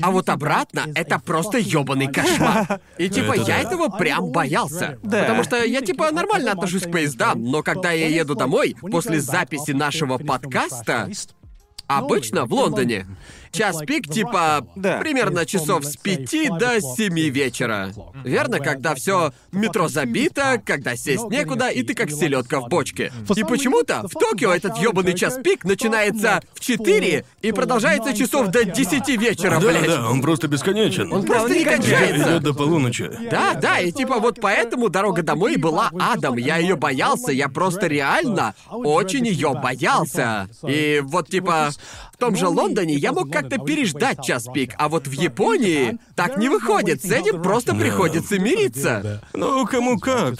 А 0.00 0.10
вот 0.10 0.28
обратно 0.28 0.84
это 0.94 1.18
просто 1.18 1.58
ёбаный 1.58 2.06
кошмар. 2.12 2.80
И 2.98 3.08
типа 3.08 3.32
Это 3.32 3.40
я 3.40 3.46
да. 3.46 3.58
этого 3.58 3.88
прям 3.88 4.30
боялся. 4.30 4.98
Да. 5.02 5.22
Потому 5.22 5.44
что 5.44 5.62
я 5.64 5.80
типа 5.80 6.10
нормально 6.10 6.52
отношусь 6.52 6.82
к 6.82 6.92
поездам, 6.92 7.42
но 7.42 7.62
когда 7.62 7.90
я 7.90 8.08
еду 8.08 8.34
домой 8.34 8.76
после 8.80 9.20
записи 9.20 9.72
нашего 9.72 10.18
подкаста, 10.18 11.10
обычно 11.86 12.44
в 12.44 12.52
Лондоне, 12.52 13.06
час 13.52 13.78
пик 13.86 14.08
типа 14.08 14.66
Да. 14.76 14.98
примерно 14.98 15.44
часов 15.46 15.84
с 15.84 15.96
5 15.96 16.58
до 16.58 16.80
7 16.80 17.14
вечера. 17.30 17.92
Верно, 18.24 18.58
когда 18.60 18.94
все 18.94 19.32
метро 19.52 19.88
забито, 19.88 20.60
когда 20.64 20.96
сесть 20.96 21.28
некуда, 21.30 21.68
и 21.68 21.82
ты 21.82 21.94
как 21.94 22.10
селедка 22.10 22.60
в 22.60 22.68
бочке. 22.68 23.12
И 23.36 23.42
почему-то 23.44 24.06
в 24.08 24.12
Токио 24.12 24.52
этот 24.52 24.78
ёбаный 24.78 25.14
час 25.14 25.38
пик 25.42 25.64
начинается 25.64 26.40
в 26.54 26.60
4 26.60 27.24
и 27.42 27.52
продолжается 27.52 28.12
часов 28.16 28.48
до 28.48 28.64
10 28.64 29.08
вечера, 29.16 29.58
Да, 29.58 29.68
блядь. 29.68 29.86
да, 29.86 30.08
он 30.10 30.20
просто 30.22 30.48
бесконечен. 30.48 31.12
Он 31.12 31.24
просто 31.24 31.50
не 31.54 31.64
кончается. 31.64 32.30
идет 32.30 32.42
до 32.42 32.54
полуночи. 32.54 33.10
Да, 33.30 33.54
да, 33.54 33.78
и 33.80 33.90
типа 33.92 34.18
вот 34.20 34.38
поэтому 34.40 34.88
дорога 34.88 35.22
домой 35.22 35.56
была 35.56 35.90
адом. 35.98 36.36
Я 36.36 36.58
ее 36.58 36.76
боялся, 36.76 37.32
я 37.32 37.48
просто 37.48 37.86
реально 37.86 38.54
очень 38.68 39.26
ее 39.26 39.54
боялся. 39.54 40.48
И 40.66 41.00
вот 41.04 41.28
типа 41.28 41.70
том 42.20 42.36
же 42.36 42.46
Лондоне 42.46 42.94
я 42.94 43.12
мог 43.12 43.32
как-то 43.32 43.58
переждать 43.58 44.22
час 44.22 44.46
пик, 44.52 44.74
а 44.78 44.88
вот 44.88 45.08
в 45.08 45.12
Японии 45.12 45.98
так 46.14 46.36
не 46.36 46.48
выходит. 46.48 47.02
С 47.02 47.10
этим 47.10 47.42
просто 47.42 47.74
приходится 47.74 48.38
мириться. 48.38 49.22
Ну, 49.34 49.66
кому 49.66 49.98
как. 49.98 50.36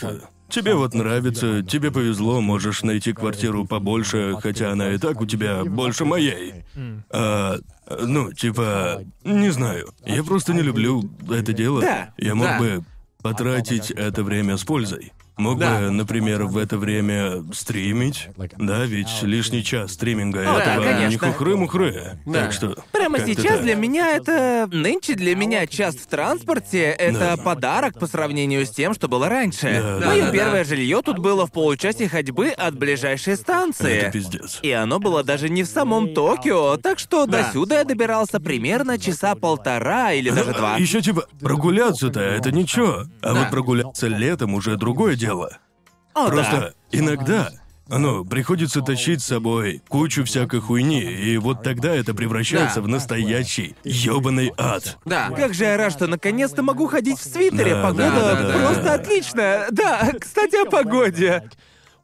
Тебе 0.49 0.75
вот 0.75 0.95
нравится, 0.95 1.63
тебе 1.63 1.93
повезло, 1.93 2.41
можешь 2.41 2.83
найти 2.83 3.13
квартиру 3.13 3.67
побольше, 3.67 4.35
хотя 4.43 4.73
она 4.73 4.93
и 4.93 4.99
так 4.99 5.21
у 5.21 5.27
тебя 5.27 5.65
больше 5.65 6.05
моей. 6.05 6.65
А, 7.11 7.57
ну, 7.89 8.33
типа, 8.33 9.05
не 9.25 9.51
знаю. 9.51 9.93
Я 10.05 10.25
просто 10.25 10.53
не 10.53 10.63
люблю 10.63 11.09
это 11.31 11.53
дело. 11.53 11.81
Да, 11.81 12.13
Я 12.19 12.35
мог 12.35 12.49
да. 12.49 12.59
бы 12.59 12.85
потратить 13.23 13.93
это 13.93 14.25
время 14.25 14.57
с 14.57 14.65
пользой. 14.65 15.13
Мог 15.41 15.59
Да. 15.59 15.79
бы, 15.81 15.91
например, 15.91 16.45
в 16.45 16.59
это 16.59 16.77
время 16.77 17.43
стримить. 17.55 18.29
Да, 18.59 18.85
ведь 18.85 19.23
лишний 19.23 19.65
час 19.65 19.93
стриминга 19.93 20.41
О, 20.41 20.59
да, 20.59 20.75
этого 20.75 20.85
не 20.85 21.17
конечно. 21.17 21.29
хухры-мухры. 21.33 22.19
Да. 22.27 22.33
Так 22.43 22.53
что. 22.53 22.77
Прямо 22.93 23.21
сейчас 23.21 23.55
так. 23.57 23.63
для 23.63 23.75
меня 23.75 24.17
это... 24.17 24.69
Нынче 24.71 25.15
для 25.15 25.35
меня 25.35 25.67
час 25.67 25.95
в 25.95 26.07
транспорте— 26.07 26.83
это 26.99 27.19
Да. 27.19 27.37
подарок 27.39 27.99
по 27.99 28.07
сравнению 28.07 28.67
с 28.67 28.71
тем, 28.71 28.93
что 28.95 29.09
было 29.09 29.29
раньше. 29.31 29.81
Да, 29.83 29.99
да, 29.99 30.07
Мое 30.09 30.27
да, 30.27 30.31
первое 30.31 30.65
да. 30.65 30.69
жилье 30.69 31.01
тут 31.03 31.19
было 31.19 31.47
в 31.47 31.53
получасе 31.53 32.07
ходьбы 32.07 32.49
от 32.51 32.77
ближайшей 32.77 33.37
станции. 33.37 33.93
Это 33.95 34.13
пиздец. 34.13 34.59
И 34.61 34.71
оно 34.71 34.99
было 34.99 35.25
даже 35.25 35.49
не 35.49 35.63
в 35.63 35.67
самом 35.69 36.13
Токио, 36.13 36.77
так 36.77 36.99
что 36.99 37.25
Да. 37.27 37.45
до 37.47 37.53
сюда 37.53 37.79
я 37.79 37.85
добирался 37.85 38.41
примерно 38.41 38.99
часа 38.99 39.35
полтора 39.35 40.13
или 40.13 40.29
даже 40.29 40.53
два. 40.53 40.77
Еще 40.77 41.01
типа, 41.01 41.25
прогуляться-то 41.41 42.21
это 42.21 42.53
ничего. 42.53 43.05
А 43.23 43.33
Да. 43.33 43.41
вот 43.41 43.51
прогуляться 43.51 44.07
летом 44.07 44.53
уже 44.55 44.77
другое 44.77 45.17
дело. 45.17 45.30
О, 45.35 46.27
Просто 46.29 46.75
иногда, 46.91 47.51
ну, 47.89 48.25
приходится 48.25 48.81
тащить 48.83 49.23
с 49.23 49.27
собой 49.27 49.83
кучу 49.89 50.25
всякой 50.25 50.61
хуйни, 50.61 51.01
и 51.03 51.39
вот 51.39 51.63
тогда 51.63 51.95
это 51.95 52.15
превращается 52.15 52.77
Да. 52.77 52.83
в 52.83 52.89
настоящий 52.89 53.77
ёбаный 53.85 54.53
ад. 54.59 54.99
Да. 55.05 55.29
да. 55.31 55.37
Как 55.37 55.55
же 55.55 55.65
я 55.65 55.77
рад, 55.77 55.93
что 55.93 56.07
наконец-то 56.09 56.63
могу 56.63 56.87
ходить 56.89 57.19
в 57.19 57.23
свитере. 57.23 57.75
Да, 57.75 57.83
Погода 57.83 58.11
да, 58.11 58.35
да, 58.35 58.49
да. 58.53 58.59
просто 58.67 58.95
отличная. 58.95 59.67
Да, 59.71 60.11
кстати, 60.21 60.57
о 60.67 60.69
погоде. 60.69 61.49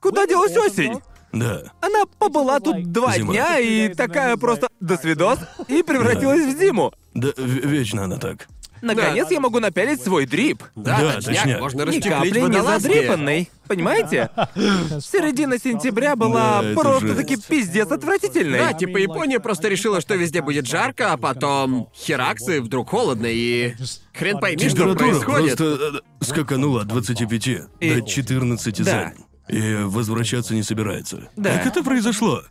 Куда 0.01 0.27
делась 0.27 0.57
осень? 0.57 1.01
Да. 1.33 1.65
Она 1.81 2.05
побыла 2.19 2.61
тут 2.61 2.91
два 2.93 3.13
Зима. 3.15 3.33
дня 3.33 3.59
и 3.59 3.93
такая 3.93 4.37
просто 4.37 4.69
до 4.81 4.97
свидос 4.97 5.39
и 5.69 5.83
превратилась 5.83 6.55
в 6.55 6.59
зиму. 6.59 6.93
Да, 7.13 7.29
в- 7.37 7.41
вечно 7.67 8.05
она 8.05 8.17
так. 8.17 8.47
Наконец 8.95 9.31
я 9.31 9.41
могу 9.41 9.61
напялить 9.61 10.03
свой 10.03 10.27
дрип. 10.27 10.63
Да, 10.75 10.99
Да, 11.01 11.13
точняк, 11.15 11.37
точняк. 11.43 11.61
можно 11.61 11.83
Ни 11.83 11.87
расчехлить 11.87 12.13
капли 12.13 12.41
не 12.41 12.47
водолазки. 12.47 12.83
задрипанный. 12.87 13.51
Понимаете? 13.67 14.31
Середина 15.01 15.59
сентября 15.59 16.17
была 16.17 16.63
Да, 16.63 16.69
это 16.71 16.81
просто-таки 16.81 17.37
пиздец 17.37 17.91
отвратительной. 17.91 18.59
Да, 18.59 18.73
типа 18.73 18.99
Япония 18.99 19.41
просто 19.41 19.69
решила, 19.69 20.01
что 20.01 20.15
везде 20.15 20.41
будет 20.43 20.67
жарко, 20.67 21.13
а 21.13 21.17
потом 21.17 21.89
хераксы 21.95 22.61
вдруг 22.61 22.91
холодно 22.91 23.27
и 23.29 23.75
хрен 24.15 24.39
пойми, 24.39 24.59
что 24.69 24.71
Температура 24.71 24.99
происходит. 25.11 25.57
просто 25.59 26.01
э, 26.21 26.25
скаканула 26.25 26.83
от 26.83 26.89
25 26.89 27.47
И- 27.81 27.95
до 27.95 28.03
14 28.03 28.79
за 28.79 28.85
Да. 28.85 29.13
день. 29.15 29.25
И 29.49 29.75
возвращаться 29.85 30.55
не 30.55 30.63
собирается. 30.63 31.29
Да. 31.37 31.57
Как 31.59 31.67
это 31.67 31.83
произошло? 31.85 32.43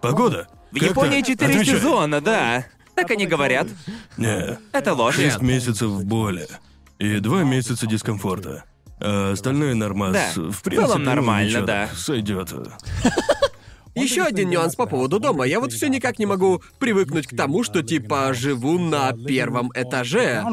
Погода? 0.00 0.48
В 0.72 0.76
Японии 0.76 1.22
четыре 1.22 1.64
сезона, 1.64 2.20
да. 2.20 2.64
Так 3.00 3.12
они 3.12 3.26
говорят. 3.26 3.66
Не, 4.18 4.58
Это 4.72 4.92
ложь. 4.92 5.16
шесть 5.16 5.40
месяцев 5.40 6.04
боли 6.04 6.46
и 6.98 7.18
два 7.20 7.44
месяца 7.44 7.86
дискомфорта. 7.86 8.64
А 9.00 9.32
остальное 9.32 9.74
нормас. 9.74 10.12
Да. 10.12 10.28
В 10.36 10.52
В 10.52 10.62
принципе, 10.62 10.86
целом 10.86 11.04
ну, 11.04 11.10
нормально, 11.10 11.62
да. 11.62 11.88
Сойдет. 11.96 12.52
Еще 13.94 14.22
один 14.22 14.50
нюанс 14.50 14.76
по 14.76 14.84
поводу 14.84 15.18
дома. 15.18 15.44
Я 15.46 15.60
вот 15.60 15.72
все 15.72 15.88
никак 15.88 16.18
не 16.18 16.26
могу 16.26 16.62
привыкнуть 16.78 17.26
к 17.26 17.34
тому, 17.34 17.64
что 17.64 17.82
типа 17.82 18.32
живу 18.34 18.78
на 18.78 19.12
первом 19.12 19.70
этаже. 19.74 20.44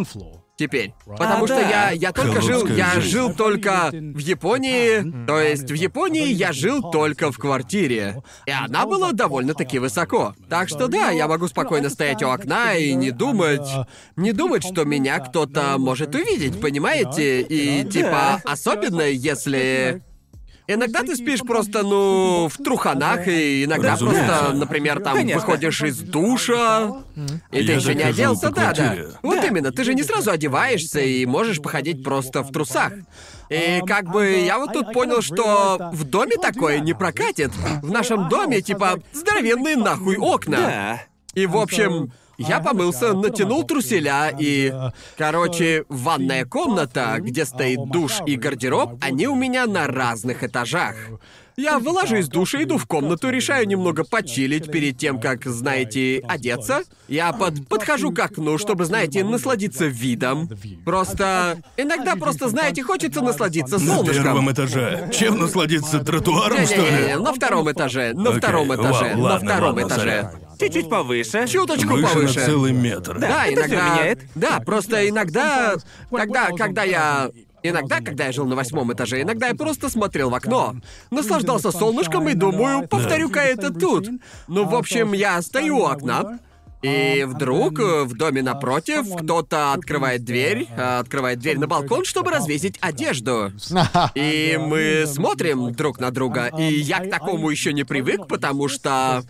Теперь. 0.58 0.94
Потому 1.06 1.44
А, 1.44 1.48
что 1.48 1.56
да. 1.58 1.70
я, 1.70 1.92
я 1.92 2.12
только 2.12 2.42
жил, 2.42 2.66
я 2.66 2.96
жизнь. 2.96 3.10
жил 3.12 3.32
только 3.34 3.90
в 3.92 4.18
Японии, 4.18 5.26
то 5.28 5.40
есть 5.40 5.70
в 5.70 5.76
Японии 5.76 6.30
я 6.30 6.52
жил 6.52 6.82
только 6.92 7.32
в 7.32 7.38
квартире. 7.38 8.24
И 8.48 8.52
она 8.52 8.88
была 8.88 9.12
довольно-таки 9.12 9.78
высоко. 9.78 10.34
Так 10.50 10.68
что 10.68 10.88
да, 10.88 11.12
я 11.12 11.28
могу 11.28 11.48
спокойно 11.48 11.90
стоять 11.90 12.24
у 12.24 12.30
окна 12.30 12.74
и 12.74 12.94
не 12.96 13.12
думать, 13.12 13.70
не 14.16 14.34
думать, 14.34 14.66
что 14.66 14.84
меня 14.84 15.20
кто-то 15.20 15.76
может 15.78 16.16
увидеть, 16.16 16.60
понимаете? 16.60 17.42
И 17.42 17.88
типа, 17.88 18.42
особенно 18.44 19.02
если... 19.04 20.02
Иногда 20.70 21.02
ты 21.02 21.16
спишь 21.16 21.40
просто, 21.42 21.82
ну, 21.84 22.50
в 22.50 22.58
труханах, 22.62 23.26
и 23.28 23.64
иногда 23.64 23.94
Разумеется. 23.94 24.26
просто, 24.28 24.54
например, 24.54 25.00
там 25.00 25.16
Конечно. 25.16 25.40
выходишь 25.40 25.82
из 25.82 26.00
душа, 26.00 27.04
и 27.52 27.64
ты 27.64 27.72
Я 27.72 27.76
еще 27.78 27.96
не 27.96 28.04
оделся, 28.04 28.50
по 28.50 28.56
да, 28.56 28.74
да. 28.74 28.74
квартире. 28.74 29.08
Вот 29.22 29.46
именно, 29.46 29.72
ты 29.72 29.86
же 29.86 29.94
не 29.94 30.04
сразу 30.04 30.30
одеваешься 30.30 31.00
и 31.00 31.26
можешь 31.26 31.62
походить 31.62 32.04
просто 32.04 32.44
в 32.44 32.52
трусах. 32.52 32.92
И 33.50 33.82
как 33.88 34.12
бы 34.12 34.42
я 34.46 34.60
вот 34.60 34.74
тут 34.74 34.92
понял, 34.92 35.22
что 35.22 35.90
в 35.94 36.04
доме 36.04 36.36
такое 36.36 36.80
не 36.80 36.94
прокатит. 36.94 37.52
В 37.82 37.90
нашем 37.90 38.28
доме, 38.28 38.62
типа, 38.62 39.00
здоровенные 39.14 39.78
нахуй 39.78 40.18
окна. 40.18 40.58
Да. 40.58 41.02
И, 41.34 41.46
в 41.46 41.56
общем, 41.56 42.12
я 42.38 42.60
помылся, 42.60 43.14
натянул 43.14 43.64
труселя 43.64 44.34
и... 44.38 44.74
Короче, 45.18 45.86
ванная 45.90 46.46
комната, 46.46 47.16
где 47.20 47.46
стоит 47.46 47.80
душ 47.90 48.20
и 48.26 48.36
гардероб, 48.36 48.98
они 49.02 49.28
у 49.28 49.36
меня 49.36 49.66
на 49.66 49.88
разных 49.88 50.44
этажах. 50.44 50.96
Я 51.60 51.80
вылажу 51.80 52.18
из 52.18 52.28
душа, 52.28 52.62
иду 52.62 52.78
в 52.78 52.86
комнату, 52.86 53.32
решаю 53.32 53.68
немного 53.68 54.04
почилить 54.04 54.72
перед 54.72 55.00
тем, 55.00 55.20
как, 55.20 55.44
знаете, 55.46 56.24
одеться. 56.28 56.84
Я 57.08 57.34
под, 57.34 57.68
подхожу 57.68 58.12
к 58.12 58.20
окну, 58.20 58.60
чтобы, 58.60 58.86
знаете, 58.86 59.24
насладиться 59.24 59.88
видом. 59.88 60.48
Просто... 60.86 61.58
Иногда 61.76 62.16
просто, 62.16 62.48
знаете, 62.50 62.84
хочется 62.84 63.22
насладиться 63.22 63.80
На 63.80 63.96
солнышком. 63.96 64.24
первом 64.24 64.52
этаже. 64.52 65.10
Чем 65.12 65.40
насладиться 65.40 65.98
тротуаром, 66.00 66.64
что 66.64 66.76
Не-не-не, 66.76 67.16
ли? 67.16 67.24
на 67.24 67.34
втором 67.34 67.72
этаже, 67.72 68.14
на 68.14 68.34
втором 68.34 68.76
этаже, 68.76 69.16
на 69.16 69.40
втором 69.40 69.82
этаже. 69.82 70.32
Чуть-чуть 70.60 70.90
повыше. 70.90 71.48
Чуточку 71.48 71.94
Выше 71.94 72.14
повыше. 72.14 72.40
на 72.40 72.46
целый 72.46 72.72
метр. 72.74 73.20
Да, 73.20 73.46
это 73.46 73.62
иногда. 73.62 73.68
всё 73.68 73.76
меняет. 73.76 74.20
Да, 74.36 74.60
просто 74.60 75.10
иногда, 75.10 75.76
когда, 76.12 76.48
когда 76.52 76.84
я 76.84 77.32
Иногда, 77.64 78.00
когда 78.02 78.26
я 78.28 78.32
жил 78.32 78.46
на 78.46 78.56
восьмом 78.56 78.94
этаже, 78.94 79.22
иногда 79.24 79.48
я 79.48 79.56
просто 79.56 79.90
смотрел 79.90 80.30
в 80.30 80.36
окно, 80.36 80.76
наслаждался 81.10 81.72
солнышком 81.72 82.30
и 82.30 82.34
думаю, 82.34 82.88
повторю-ка 82.88 83.40
это 83.40 83.74
тут. 83.74 84.08
Ну, 84.48 84.66
в 84.66 84.76
общем, 84.76 85.14
я 85.14 85.42
стою 85.42 85.80
у 85.80 85.86
окна, 85.86 86.40
и 86.82 87.26
вдруг 87.28 87.80
э, 87.80 88.04
в 88.04 88.16
доме 88.16 88.44
напротив 88.44 89.06
кто-то 89.16 89.74
открывает 89.74 90.24
дверь, 90.24 90.68
э, 90.70 91.00
открывает 91.00 91.40
дверь 91.40 91.58
на 91.58 91.68
балкон, 91.68 92.06
чтобы 92.06 92.32
развесить 92.32 92.78
одежду. 92.82 93.52
И 94.16 94.60
мы 94.62 95.06
смотрим 95.08 95.74
друг 95.74 96.00
на 96.00 96.12
друга, 96.12 96.52
и 96.58 96.64
я 96.64 97.00
к 97.00 97.10
такому 97.10 97.50
еще 97.50 97.74
не 97.74 97.84
привык, 97.84 98.28
потому 98.28 98.68
что 98.68 99.24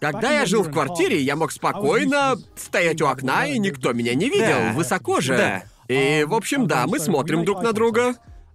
когда 0.00 0.30
я 0.30 0.46
жил 0.46 0.62
в 0.62 0.70
квартире, 0.70 1.20
я 1.20 1.36
мог 1.36 1.52
спокойно 1.52 2.36
стоять 2.56 3.00
у 3.02 3.06
окна, 3.06 3.46
и 3.46 3.58
никто 3.58 3.92
меня 3.92 4.14
не 4.14 4.28
видел, 4.28 4.72
высоко 4.74 5.20
же. 5.20 5.62
И, 5.88 6.24
в 6.26 6.34
общем, 6.34 6.66
да, 6.66 6.86
мы 6.86 6.98
смотрим 6.98 7.44
друг 7.44 7.62
на 7.62 7.72
друга. 7.72 8.14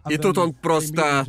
И 0.09 0.17
тут 0.17 0.37
он 0.37 0.53
просто 0.53 1.25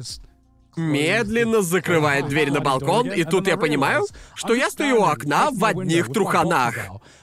медленно 0.76 1.62
закрывает 1.62 2.28
дверь 2.28 2.50
на 2.50 2.60
балкон, 2.60 3.10
и 3.10 3.24
тут 3.24 3.46
я 3.46 3.56
понимаю, 3.56 4.04
что 4.34 4.54
я 4.54 4.70
стою 4.70 5.00
у 5.00 5.04
окна 5.04 5.50
в 5.50 5.64
одних 5.64 6.12
труханах. 6.12 6.76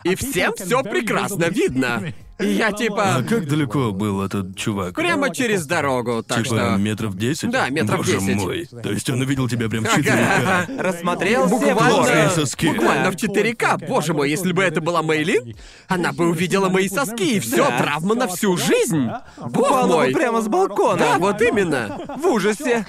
И 0.04 0.16
всем 0.16 0.54
все 0.56 0.84
прекрасно 0.84 1.46
видно. 1.46 2.14
И 2.40 2.46
я 2.50 2.68
А 2.68 2.72
типа 2.72 3.24
как 3.28 3.48
далеко 3.48 3.92
был 3.92 4.22
этот 4.22 4.56
чувак? 4.56 4.94
прямо 4.94 5.34
через 5.34 5.66
дорогу, 5.66 6.22
так 6.22 6.44
Типа 6.44 6.56
что... 6.56 6.78
метров 6.78 7.18
десять? 7.18 7.50
Да, 7.50 7.68
метров 7.70 7.98
Боже 7.98 8.20
10. 8.20 8.36
мой. 8.36 8.66
То 8.84 8.92
есть 8.92 9.10
он 9.10 9.22
увидел 9.22 9.50
тебя 9.50 9.68
прям 9.70 9.84
в 9.86 9.88
4К. 9.88 10.78
Рассмотрел 10.82 11.48
все 11.48 11.74
Буквально, 11.74 12.30
соски. 12.30 12.68
буквально 12.68 13.12
в 13.12 13.16
4К. 13.16 13.88
Боже 13.88 14.14
мой, 14.14 14.30
если 14.30 14.52
бы 14.52 14.62
это 14.62 14.82
была 14.82 15.02
Мейлин, 15.02 15.56
она 15.88 16.14
бы 16.14 16.28
увидела 16.30 16.70
мои 16.70 16.88
соски, 16.90 17.38
и 17.38 17.40
все, 17.40 17.58
Да. 17.70 17.78
травма 17.80 18.14
на 18.14 18.28
всю 18.28 18.56
жизнь. 18.56 19.10
Бог 19.38 19.88
мой. 19.88 20.12
прямо 20.12 20.42
с 20.42 20.48
балкона. 20.48 20.98
Да, 21.00 21.18
вот 21.18 21.42
именно. 21.42 21.98
В 22.18 22.26
ужасе. 22.28 22.86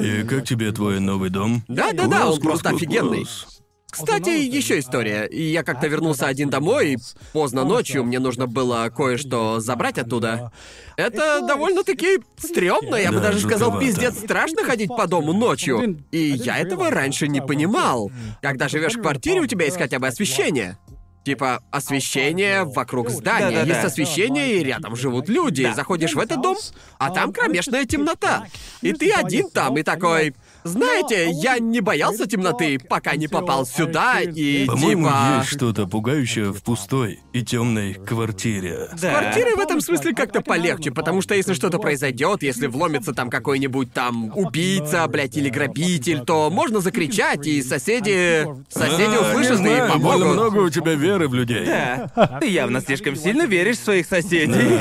И 0.00 0.22
как 0.22 0.44
тебе 0.44 0.70
твой 0.70 1.00
новый 1.00 1.30
дом? 1.30 1.64
Да-да-да, 1.66 2.28
он 2.30 2.40
просто 2.40 2.70
офигенный. 2.70 3.24
класс. 3.24 3.57
Кстати, 3.90 4.28
еще 4.28 4.78
история. 4.78 5.24
И 5.24 5.42
я 5.42 5.62
как-то 5.62 5.86
вернулся 5.88 6.26
один 6.26 6.50
домой, 6.50 6.92
и 6.92 6.98
поздно 7.32 7.64
ночью 7.64 8.04
мне 8.04 8.18
нужно 8.18 8.46
было 8.46 8.90
кое-что 8.94 9.60
забрать 9.60 9.98
оттуда. 9.98 10.52
Это 10.96 11.40
довольно-таки 11.46 12.20
стрёмно, 12.36 12.96
я 12.96 13.10
бы 13.10 13.18
Да, 13.18 13.28
даже 13.28 13.40
сказал, 13.40 13.78
пиздец, 13.78 14.18
страшно 14.18 14.62
ходить 14.64 14.88
по 14.88 15.06
дому 15.06 15.32
ночью. 15.32 16.04
И 16.10 16.18
я 16.18 16.58
этого 16.58 16.90
раньше 16.90 17.28
не 17.28 17.40
понимал. 17.40 18.10
Когда 18.42 18.68
живешь 18.68 18.96
в 18.96 19.00
квартире, 19.00 19.40
у 19.40 19.46
тебя 19.46 19.64
есть 19.64 19.78
хотя 19.78 19.98
бы 19.98 20.06
освещение. 20.06 20.76
Типа, 21.24 21.62
освещение 21.70 22.64
вокруг 22.64 23.10
здания. 23.10 23.58
Да-да-да. 23.58 23.74
Есть 23.74 23.84
освещение, 23.84 24.56
и 24.56 24.64
рядом 24.64 24.96
живут 24.96 25.28
люди. 25.28 25.70
Заходишь 25.74 26.14
в 26.14 26.18
этот 26.18 26.40
дом, 26.40 26.56
а 26.98 27.10
там 27.10 27.32
кромешная 27.32 27.84
темнота. 27.84 28.46
И 28.80 28.92
ты 28.92 29.12
один 29.12 29.50
там, 29.50 29.76
и 29.76 29.82
такой... 29.82 30.34
Знаете, 30.68 31.30
я 31.30 31.58
не 31.58 31.80
боялся 31.80 32.26
темноты, 32.26 32.78
пока 32.78 33.16
не 33.16 33.28
попал 33.28 33.66
сюда, 33.66 34.20
и 34.20 34.66
По-моему, 34.66 35.06
типа... 35.06 35.36
есть 35.38 35.50
что-то 35.50 35.86
пугающее 35.86 36.52
в 36.52 36.62
пустой 36.62 37.20
и 37.32 37.42
темной 37.42 37.94
квартире. 37.94 38.88
Да. 39.00 39.10
Квартиры 39.10 39.56
в 39.56 39.60
этом 39.60 39.80
смысле 39.80 40.14
как-то 40.14 40.40
полегче, 40.40 40.90
потому 40.90 41.22
что 41.22 41.34
если 41.34 41.54
что-то 41.54 41.78
произойдет, 41.78 42.42
если 42.42 42.66
вломится 42.66 43.12
там 43.12 43.30
какой-нибудь 43.30 43.92
там 43.92 44.36
убийца, 44.36 45.06
блядь, 45.08 45.36
или 45.36 45.48
грабитель, 45.48 46.20
то 46.24 46.50
можно 46.50 46.80
закричать, 46.80 47.46
и 47.46 47.62
соседи... 47.62 48.46
Соседи 48.68 49.16
А, 49.16 49.30
услышат 49.30 49.60
и 49.60 49.90
помогут. 49.92 50.28
много 50.28 50.58
у 50.58 50.70
тебя 50.70 50.94
веры 50.94 51.28
в 51.28 51.34
людей. 51.34 51.66
Да. 51.66 52.38
Ты 52.40 52.48
явно 52.48 52.80
слишком 52.80 53.16
сильно 53.16 53.46
веришь 53.46 53.78
в 53.78 53.84
своих 53.84 54.06
соседей. 54.06 54.78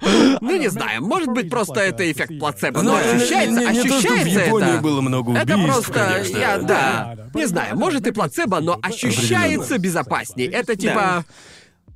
Ну, 0.40 0.56
не 0.56 0.68
знаю, 0.68 1.02
может 1.04 1.28
быть, 1.28 1.50
просто 1.50 1.80
это 1.80 2.10
эффект 2.10 2.38
плацебо, 2.38 2.82
но 2.82 2.96
ощущается, 2.96 3.68
ощущается 3.68 4.40
Японии 4.40 4.74
это. 4.74 4.82
было 4.82 5.00
много 5.00 5.30
убийств, 5.30 5.50
Это 5.50 5.64
просто, 5.64 5.92
конечно. 5.92 6.38
я, 6.38 6.58
да, 6.58 7.16
не 7.34 7.46
знаю, 7.46 7.76
может 7.76 8.06
и 8.06 8.12
плацебо, 8.12 8.60
но 8.60 8.78
ощущается 8.82 9.78
безопасней. 9.78 10.46
Это 10.46 10.76
типа, 10.76 11.24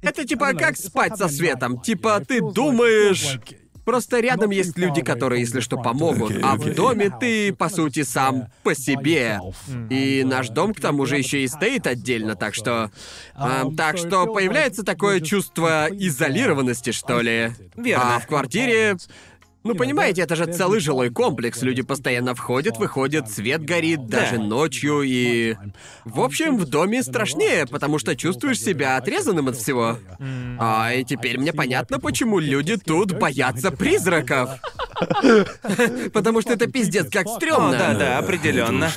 это 0.02 0.26
типа 0.26 0.52
как 0.54 0.76
спать 0.76 1.16
со 1.16 1.28
светом. 1.28 1.80
Типа 1.80 2.20
ты 2.26 2.40
думаешь, 2.40 3.38
просто 3.84 4.20
рядом 4.20 4.50
есть 4.50 4.78
люди, 4.78 5.02
которые, 5.02 5.40
если 5.40 5.60
что, 5.60 5.76
помогут, 5.76 6.32
а 6.42 6.56
в 6.56 6.74
доме 6.74 7.12
ты 7.20 7.52
по 7.52 7.68
сути 7.68 8.02
сам 8.02 8.48
по 8.62 8.74
себе. 8.74 9.40
И 9.90 10.22
наш 10.24 10.48
дом 10.48 10.74
к 10.74 10.80
тому 10.80 11.06
же 11.06 11.18
еще 11.18 11.42
и 11.42 11.48
стоит 11.48 11.86
отдельно, 11.86 12.36
так 12.36 12.54
что, 12.54 12.90
эм, 13.34 13.76
так 13.76 13.98
что 13.98 14.26
появляется 14.26 14.82
такое 14.82 15.20
чувство 15.20 15.88
изолированности, 15.90 16.92
что 16.92 17.20
ли. 17.20 17.52
Верно. 17.76 18.16
А 18.16 18.18
в 18.20 18.26
квартире 18.26 18.96
ну, 19.64 19.74
понимаете, 19.74 20.22
это 20.22 20.36
же 20.36 20.46
целый 20.46 20.80
жилой 20.80 21.10
комплекс. 21.10 21.62
Люди 21.62 21.82
постоянно 21.82 22.34
входят, 22.34 22.78
выходят, 22.78 23.30
свет 23.30 23.64
горит, 23.64 24.06
даже 24.06 24.38
ночью, 24.38 25.02
и... 25.02 25.56
В 26.04 26.20
общем, 26.20 26.56
в 26.56 26.66
доме 26.66 27.02
страшнее, 27.02 27.66
потому 27.66 27.98
что 27.98 28.16
чувствуешь 28.16 28.60
себя 28.60 28.96
отрезанным 28.96 29.48
от 29.48 29.56
всего. 29.56 29.98
А, 30.58 30.92
и 30.92 31.04
теперь 31.04 31.38
мне 31.38 31.52
понятно, 31.52 31.98
почему 31.98 32.38
люди 32.38 32.76
тут 32.76 33.12
боятся 33.12 33.70
призраков. 33.70 34.50
Потому 36.12 36.40
что 36.42 36.52
это 36.52 36.66
пиздец 36.66 37.10
как 37.10 37.28
стрёмно. 37.28 37.72
да, 37.72 37.94
да, 37.94 38.18
определенно. 38.18 38.90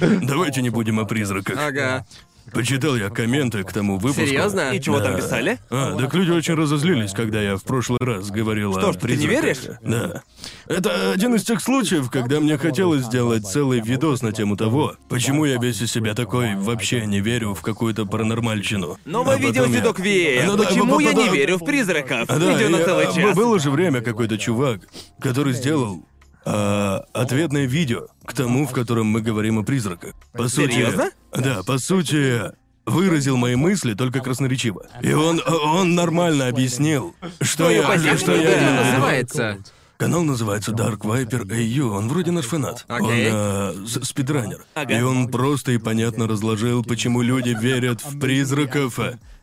Давайте 0.00 0.62
не 0.62 0.70
будем 0.70 1.00
о 1.00 1.04
призраках. 1.04 1.58
Ага. 1.58 2.06
Почитал 2.50 2.96
я 2.96 3.08
комменты 3.08 3.62
к 3.62 3.72
тому 3.72 3.94
выпуску. 3.98 4.26
Серьезно? 4.26 4.72
И 4.72 4.80
чего 4.80 4.98
там 5.00 5.12
Да. 5.12 5.18
писали? 5.18 5.58
А, 5.70 5.96
так 5.96 6.12
люди 6.14 6.30
очень 6.32 6.54
разозлились, 6.54 7.12
когда 7.12 7.40
я 7.40 7.56
в 7.56 7.62
прошлый 7.64 7.98
раз 8.00 8.30
говорил 8.30 8.72
Что 8.72 8.88
о 8.90 8.92
ж, 8.92 8.96
ты 8.96 9.16
не 9.16 9.26
призраках. 9.26 9.42
веришь? 9.42 9.58
Да. 9.82 10.22
Это 10.66 11.12
один 11.12 11.34
из 11.34 11.44
тех 11.44 11.60
случаев, 11.62 12.10
когда 12.10 12.40
мне 12.40 12.58
хотелось 12.58 13.04
сделать 13.04 13.46
целый 13.46 13.80
видос 13.80 14.22
на 14.22 14.32
тему 14.32 14.56
того, 14.56 14.96
почему 15.08 15.44
я 15.44 15.56
весь 15.58 15.80
из 15.80 15.90
себя 15.92 16.14
такой 16.14 16.56
вообще 16.56 17.06
не 17.06 17.20
верю 17.20 17.54
в 17.54 17.62
какую-то 17.62 18.04
паранормальщину. 18.06 18.98
Новое 19.04 19.34
А 19.36 19.38
потом 19.38 19.50
видео 19.52 19.64
я- 19.66 19.70
Дедок 19.72 20.00
VA. 20.00 20.42
Ну 20.46 20.56
да, 20.56 20.64
Почему 20.64 21.00
я 21.00 21.12
б- 21.12 21.22
не 21.22 21.28
верю 21.30 21.56
в 21.58 21.64
призраков? 21.64 22.24
А, 22.28 22.38
Да, 22.38 22.52
Видео 22.52 22.68
на 22.68 22.76
я- 22.78 22.84
целый 22.84 23.06
б- 23.06 23.14
час. 23.14 23.36
Было 23.36 23.58
же 23.58 23.70
время 23.70 24.00
какой-то 24.02 24.36
чувак, 24.36 24.80
который 25.20 25.52
сделал 25.54 26.04
а, 26.44 27.04
ответное 27.12 27.66
видео 27.66 28.08
к 28.24 28.32
тому, 28.34 28.66
в 28.66 28.72
котором 28.72 29.06
мы 29.06 29.20
говорим 29.20 29.58
о 29.58 29.62
призраках. 29.64 30.14
По 30.32 30.48
сути, 30.48 30.72
Серьезно? 30.72 31.10
Да, 31.32 31.62
по 31.62 31.78
сути, 31.78 32.42
выразил 32.86 33.36
мои 33.36 33.54
мысли 33.56 33.94
только 33.94 34.20
красноречиво. 34.20 34.86
И 35.02 35.12
он, 35.12 35.40
он 35.46 35.94
нормально 35.94 36.48
объяснил, 36.48 37.14
что 37.40 37.70
я, 37.70 38.16
что 38.16 38.34
я 38.34 38.84
называется? 38.92 39.58
Канал 39.98 40.24
называется 40.24 40.72
Dark 40.72 41.02
Viper 41.02 41.46
AU, 41.46 41.82
он 41.96 42.08
вроде 42.08 42.32
наш 42.32 42.46
фанат. 42.46 42.84
Окей. 42.88 43.30
Он 43.30 43.36
э, 43.36 43.74
с- 43.86 44.04
спидранер. 44.04 44.64
Ага. 44.74 44.98
И 44.98 45.00
он 45.00 45.28
просто 45.28 45.70
и 45.70 45.78
понятно 45.78 46.26
разложил, 46.26 46.82
почему 46.82 47.22
люди 47.22 47.56
верят 47.60 48.00
в 48.04 48.18
призраков. 48.18 48.98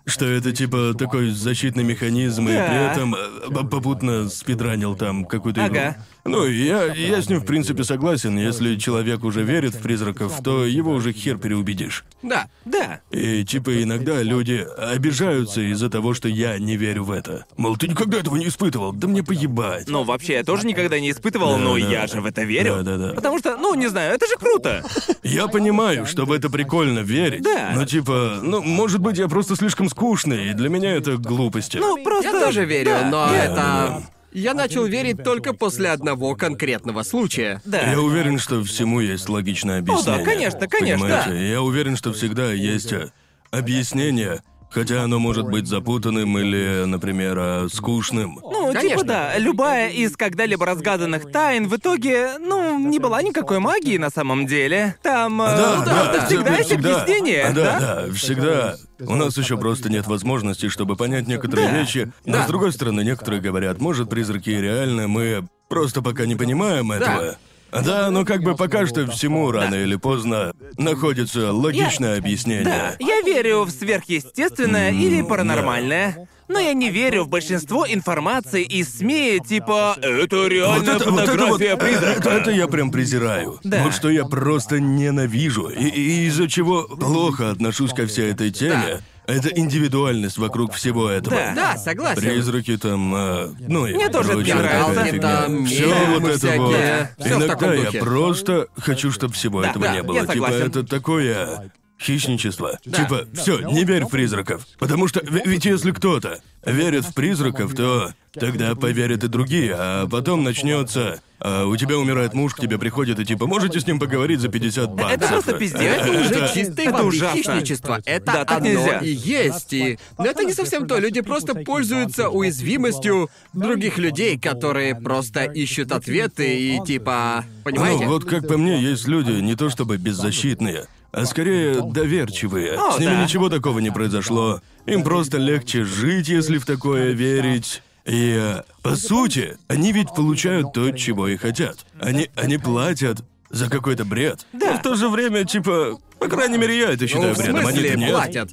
Что 0.10 0.26
это 0.26 0.52
типа 0.52 0.94
такой 0.98 1.30
защитный 1.30 1.84
механизм, 1.84 2.48
и 2.48 2.54
Да. 2.54 2.68
при 2.68 2.92
этом 2.92 3.16
э, 3.16 3.64
попутно 3.70 4.30
спидранил 4.30 4.96
там 4.96 5.26
какую-то 5.26 5.68
игру. 5.68 5.78
Ага. 5.78 5.98
Ну, 6.26 6.46
я, 6.46 6.94
я 6.94 7.22
с 7.22 7.30
ним 7.30 7.40
в 7.40 7.46
принципе 7.46 7.84
согласен. 7.84 8.38
Если 8.38 8.76
человек 8.76 9.24
уже 9.24 9.44
верит 9.44 9.74
в 9.76 9.82
призраков, 9.82 10.42
то 10.44 10.66
его 10.66 10.92
уже 10.92 11.14
хер 11.14 11.38
переубедишь. 11.38 12.04
Да. 12.22 12.48
Да. 12.66 13.00
И 13.10 13.44
типа 13.46 13.82
иногда 13.82 14.22
люди 14.22 14.66
обижаются 14.78 15.62
из-за 15.62 15.90
того, 15.90 16.14
что 16.14 16.28
я 16.28 16.58
не 16.60 16.76
верю 16.76 17.06
в 17.06 17.12
это. 17.12 17.46
Мол, 17.58 17.78
ты 17.78 17.88
никогда 17.88 18.20
этого 18.20 18.36
не 18.36 18.48
испытывал. 18.48 18.92
Да 18.94 19.08
мне 19.08 19.24
поебать. 19.24 19.88
Ну, 19.88 20.04
вообще, 20.04 20.34
я 20.34 20.44
тоже 20.44 20.68
никогда 20.68 21.00
не 21.00 21.12
испытывал, 21.12 21.58
но 21.58 21.74
да. 21.74 21.80
я 21.80 22.08
же 22.08 22.22
в 22.22 22.26
это 22.26 22.44
верю. 22.44 22.76
Да-да-да. 22.84 23.14
Потому 23.14 23.40
что, 23.40 23.58
ну, 23.58 23.74
не 23.76 23.88
знаю, 23.88 24.14
это 24.14 24.28
же 24.28 24.36
круто. 24.36 24.84
Я 25.24 25.48
понимаю, 25.48 26.06
что 26.06 26.26
в 26.26 26.32
это 26.32 26.50
прикольно 26.50 27.00
верить. 27.00 27.42
Да. 27.44 27.72
Но 27.76 27.86
типа, 27.86 28.40
ну, 28.44 28.62
может 28.62 29.00
быть, 29.00 29.18
я 29.18 29.28
просто 29.28 29.56
слишком 29.56 29.90
скучный, 30.00 30.50
и 30.50 30.54
для 30.54 30.70
меня 30.70 30.96
это 30.96 31.18
глупости. 31.18 31.78
Ну, 31.78 32.02
просто... 32.04 32.32
Я 32.32 32.40
тоже 32.46 32.66
верю, 32.66 32.92
Да, 32.92 33.10
но 33.10 33.34
я- 33.34 33.46
это... 33.46 34.04
Я 34.32 34.54
начал 34.54 34.86
верить 34.86 35.24
только 35.24 35.54
после 35.54 35.90
одного 35.90 36.36
конкретного 36.36 37.02
случая. 37.02 37.62
Да. 37.66 37.82
Я 37.82 38.00
уверен, 38.00 38.38
что 38.38 38.64
всему 38.64 39.00
есть 39.00 39.28
логичное 39.28 39.80
объяснение. 39.80 40.24
конечно, 40.24 40.68
конечно, 40.68 41.06
Понимаете? 41.06 41.30
да. 41.32 41.36
Я 41.36 41.62
уверен, 41.64 41.98
что 41.98 42.14
всегда 42.14 42.52
есть 42.54 42.94
э, 42.94 43.10
объяснение, 43.50 44.44
хотя 44.70 45.04
оно 45.04 45.20
может 45.20 45.46
быть 45.46 45.68
запутанным 45.68 46.38
или, 46.38 46.84
например, 46.86 47.38
э, 47.40 47.68
скучным. 47.74 48.40
Ну, 48.42 48.68
Конечно. 48.74 48.90
типа 48.90 49.04
да, 49.04 49.38
любая 49.38 49.90
из 49.90 50.16
когда-либо 50.16 50.66
разгаданных 50.66 51.32
тайн 51.32 51.68
в 51.68 51.76
итоге, 51.76 52.38
ну, 52.40 52.78
не 52.80 53.00
была 53.00 53.22
никакой 53.22 53.60
магии 53.60 53.98
на 53.98 54.10
самом 54.10 54.46
деле. 54.48 54.96
Там, 55.02 55.42
э, 55.42 55.46
Да, 55.46 55.76
ну, 55.80 55.86
да, 55.86 56.12
это 56.14 56.26
всегда 56.26 56.58
есть 56.58 56.72
объяснение, 56.72 57.44
А, 57.46 57.54
да? 57.54 57.80
да, 57.80 57.80
да, 58.08 58.14
всегда. 58.14 58.76
У 59.00 59.16
нас 59.16 59.38
еще 59.38 59.58
просто 59.58 59.90
нет 59.90 60.08
возможности, 60.08 60.70
чтобы 60.70 60.96
понять 60.96 61.28
некоторые 61.28 61.70
Да. 61.70 61.80
вещи. 61.80 62.12
Но 62.26 62.34
Да. 62.38 62.44
с 62.44 62.48
другой 62.48 62.72
стороны, 62.74 63.02
некоторые 63.02 63.42
говорят, 63.42 63.80
может, 63.80 64.10
призраки 64.10 64.50
реальны, 64.50 65.08
мы 65.08 65.48
просто 65.68 66.02
пока 66.02 66.26
не 66.26 66.36
понимаем 66.36 66.92
этого. 66.92 67.22
Да, 67.22 67.38
но 67.72 68.26
как 68.26 68.42
бы 68.42 68.56
пока 68.56 68.86
что 68.86 69.06
всему 69.08 69.52
рано 69.52 69.76
или 69.76 69.96
поздно 69.96 70.54
находится 70.78 71.52
логичное 71.54 72.14
Да, 72.14 72.18
объяснение. 72.18 72.96
я 73.00 73.22
верю 73.22 73.64
в 73.64 73.72
сверхъестественное 73.72 74.92
или 74.92 75.22
паранормальное. 75.22 76.28
Но 76.50 76.58
я 76.58 76.74
не 76.74 76.90
верю 76.90 77.26
в 77.26 77.30
большинство 77.30 77.86
информации 77.88 78.64
из 78.64 78.98
СМИ, 78.98 79.40
типа 79.48 79.96
«Это 80.02 80.38
Вот 80.38 80.48
реальная 80.52 80.96
это, 80.96 81.12
вот 81.12 81.20
это 81.20 81.32
вот, 81.38 81.60
фотография 81.60 81.74
э, 81.74 81.78
призрака». 81.78 82.12
это, 82.12 82.30
это 82.32 82.52
я 82.52 82.68
прям 82.68 82.90
презираю. 82.92 83.60
Да. 83.64 83.84
Вот 83.84 83.94
что 83.94 84.10
я 84.10 84.26
просто 84.26 84.80
ненавижу. 84.80 85.68
И, 85.70 85.86
и 85.88 86.26
из-за 86.26 86.50
чего 86.50 86.86
плохо 86.88 87.52
отношусь 87.52 87.94
ко 87.94 88.08
всей 88.08 88.32
этой 88.32 88.50
теме. 88.50 89.02
Это 89.30 89.50
индивидуальность 89.50 90.38
вокруг 90.38 90.74
всего 90.74 91.10
этого. 91.10 91.36
Да. 91.36 91.54
Да, 91.56 91.78
согласен. 91.78 92.22
Призраки 92.22 92.78
там, 92.78 93.14
э, 93.16 93.50
ну 93.68 93.86
и 93.88 93.94
Мне 93.94 94.10
тоже 94.10 94.34
прочая 94.34 94.84
такая 94.84 95.12
фигня. 95.12 95.42
Там 95.42 95.66
Всё 95.66 95.86
мемы 95.88 96.20
вот 96.20 96.30
это 96.30 96.38
всякие. 96.38 96.60
вот. 96.60 96.76
Всё 96.76 97.08
в 97.18 97.28
Иногда 97.38 97.48
таком 97.48 97.72
я 97.74 97.84
духе. 97.86 98.00
просто 98.00 98.68
хочу, 98.78 99.12
чтобы 99.12 99.34
всего 99.34 99.62
Да, 99.62 99.70
этого 99.70 99.86
да, 99.86 99.92
не 99.92 99.98
я 99.98 100.04
было. 100.04 100.20
Типа 100.22 100.34
согласен. 100.34 100.62
это 100.68 100.84
такое 100.84 101.72
хищничество. 102.02 102.80
Типа, 102.84 103.26
все, 103.34 103.60
не 103.60 103.84
верь 103.84 104.06
в 104.06 104.10
призраков. 104.10 104.66
Потому 104.78 105.08
что 105.08 105.22
ведь 105.24 105.66
если 105.66 105.92
кто-то 105.92 106.40
верит 106.66 107.06
в 107.06 107.14
призраков, 107.14 107.74
то 107.76 108.14
тогда 108.34 108.76
поверят 108.76 109.24
и 109.24 109.28
другие, 109.28 109.74
а 109.76 110.08
потом 110.08 110.44
начнется. 110.44 111.22
а 111.40 111.66
у 111.66 111.76
тебя 111.78 111.98
умирает 111.98 112.34
муж, 112.34 112.54
к 112.54 112.60
тебе 112.60 112.78
приходит 112.78 113.20
и 113.20 113.26
типа, 113.26 113.48
можете 113.48 113.80
с 113.80 113.88
ним 113.88 114.00
поговорить 114.00 114.40
за 114.40 114.50
50 114.50 114.92
баксов? 114.94 115.12
Это 115.12 115.28
просто 115.28 115.54
пиздец. 115.54 115.82
Это 115.82 116.12
уже 116.12 116.54
чистое 116.54 116.90
это 116.90 117.04
ужасно. 117.04 117.38
хищничество. 117.38 118.02
Это 118.06 118.26
Да, 118.26 118.46
так 118.46 118.58
одно 118.58 118.70
нельзя. 118.70 119.00
и 119.00 119.10
есть. 119.10 119.74
И... 119.74 120.00
Но 120.18 120.26
это 120.26 120.44
не 120.44 120.54
совсем 120.54 120.88
то. 120.88 120.98
Люди 121.00 121.22
просто 121.22 121.56
пользуются 121.56 122.30
уязвимостью 122.30 123.30
других 123.54 123.98
людей, 123.98 124.38
которые 124.38 124.96
просто 124.96 125.46
ищут 125.46 125.92
ответы 125.92 126.60
и 126.60 126.84
типа... 126.86 127.46
Понимаете? 127.64 128.06
Ну, 128.06 128.12
вот 128.12 128.26
как 128.26 128.48
по 128.48 128.58
мне, 128.58 128.82
есть 128.82 129.08
люди 129.08 129.32
не 129.32 129.56
то 129.56 129.70
чтобы 129.70 129.98
беззащитные, 129.98 130.88
а 131.12 131.26
скорее 131.26 131.82
доверчивые. 131.82 132.74
О, 132.74 132.92
С 132.94 133.00
ними 133.00 133.12
да. 133.12 133.24
ничего 133.24 133.50
такого 133.50 133.80
не 133.80 133.92
произошло. 133.92 134.62
Им 134.86 135.04
просто 135.04 135.38
легче 135.38 135.84
жить, 135.84 136.28
если 136.30 136.58
в 136.58 136.66
такое 136.66 137.12
верить. 137.12 137.82
И, 138.06 138.36
э, 138.40 138.64
по 138.82 138.96
сути, 138.96 139.58
они 139.68 139.92
ведь 139.92 140.14
получают 140.16 140.74
то, 140.74 140.92
чего 140.92 141.28
и 141.28 141.38
хотят. 141.38 141.86
Они, 142.00 142.30
они 142.36 142.58
платят 142.58 143.20
за 143.50 143.70
какой-то 143.70 144.06
бред. 144.06 144.46
Но 144.54 144.74
в 144.78 144.82
то 144.82 144.96
же 144.96 145.10
время, 145.10 145.44
типа, 145.44 146.00
по 146.20 146.28
крайней 146.28 146.58
мере, 146.58 146.78
я 146.78 146.90
это 146.92 147.02
Ну, 147.04 147.08
считаю 147.08 147.36
в 147.36 147.38
бредом, 147.38 147.62
смысле 147.64 147.96
нет. 147.96 148.12
платят? 148.12 148.50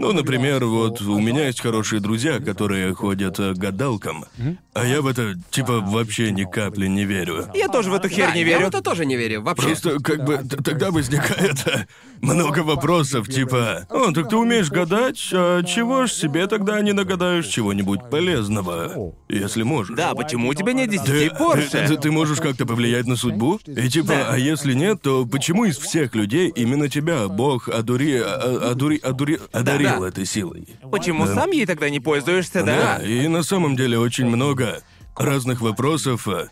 Ну, 0.00 0.12
например, 0.12 0.64
вот 0.64 1.00
у 1.00 1.18
меня 1.18 1.46
есть 1.46 1.60
хорошие 1.60 1.98
друзья, 2.00 2.38
которые 2.38 2.94
ходят 2.94 3.40
э, 3.40 3.52
к 3.52 3.58
гадалкам, 3.58 4.26
а 4.72 4.86
я 4.86 5.02
в 5.02 5.08
это, 5.08 5.34
типа, 5.50 5.80
вообще 5.80 6.30
ни 6.30 6.44
капли 6.44 6.86
не 6.86 7.04
верю. 7.04 7.46
Я 7.52 7.66
тоже 7.68 7.90
в 7.90 7.94
эту 7.94 8.08
херь 8.08 8.26
Да, 8.28 8.32
не 8.34 8.40
я 8.42 8.46
верю. 8.46 8.66
в 8.66 8.68
это 8.68 8.80
тоже 8.80 9.04
не 9.04 9.16
верю. 9.16 9.42
Вообще. 9.42 9.66
Просто 9.66 9.98
как 10.00 10.24
бы 10.24 10.36
т- 10.38 10.56
тогда 10.62 10.92
возникает 10.92 11.66
э, 11.66 11.86
много 12.20 12.60
вопросов, 12.60 13.26
типа, 13.28 13.88
«О, 13.90 14.12
так 14.12 14.28
ты 14.28 14.36
умеешь 14.36 14.70
гадать, 14.70 15.18
а 15.32 15.64
чего 15.64 16.06
ж 16.06 16.12
себе 16.12 16.46
тогда 16.46 16.80
не 16.80 16.92
нагадаешь 16.92 17.46
чего-нибудь 17.48 18.08
полезного, 18.08 19.14
если 19.28 19.64
можешь?» 19.64 19.96
Да, 19.96 20.14
почему 20.14 20.50
у 20.50 20.54
тебя 20.54 20.74
нет 20.74 20.90
Ты, 20.90 20.98
10 20.98 21.06
ты- 21.06 21.30
Порше? 21.36 21.86
ты- 21.88 21.96
ты 21.96 22.10
можешь 22.12 22.38
как-то 22.38 22.66
повлиять 22.66 23.06
на 23.08 23.16
судьбу? 23.16 23.58
И 23.66 23.88
типа, 23.88 24.28
а 24.30 24.38
если 24.38 24.74
нет, 24.74 25.02
то 25.02 25.26
почему 25.26 25.64
из 25.64 25.76
всех 25.76 26.14
людей 26.14 26.52
именно 26.54 26.88
тебя 26.88 27.26
Бог 27.26 27.68
одури, 27.68 28.18
а- 28.24 28.70
одури, 28.70 28.98
одури, 29.02 29.40
одарил 29.50 29.87
Да. 29.96 30.08
этой 30.08 30.26
силой? 30.26 30.68
Почему 30.90 31.26
сам 31.26 31.50
ей 31.50 31.66
тогда 31.66 31.88
не 31.88 32.00
пользуешься, 32.00 32.62
да? 32.62 32.98
Да, 32.98 33.04
и 33.04 33.28
на 33.28 33.42
самом 33.42 33.76
деле 33.76 33.98
очень 33.98 34.26
много 34.26 34.82
разных 35.16 35.60
вопросов. 35.60 36.28
э, 36.28 36.48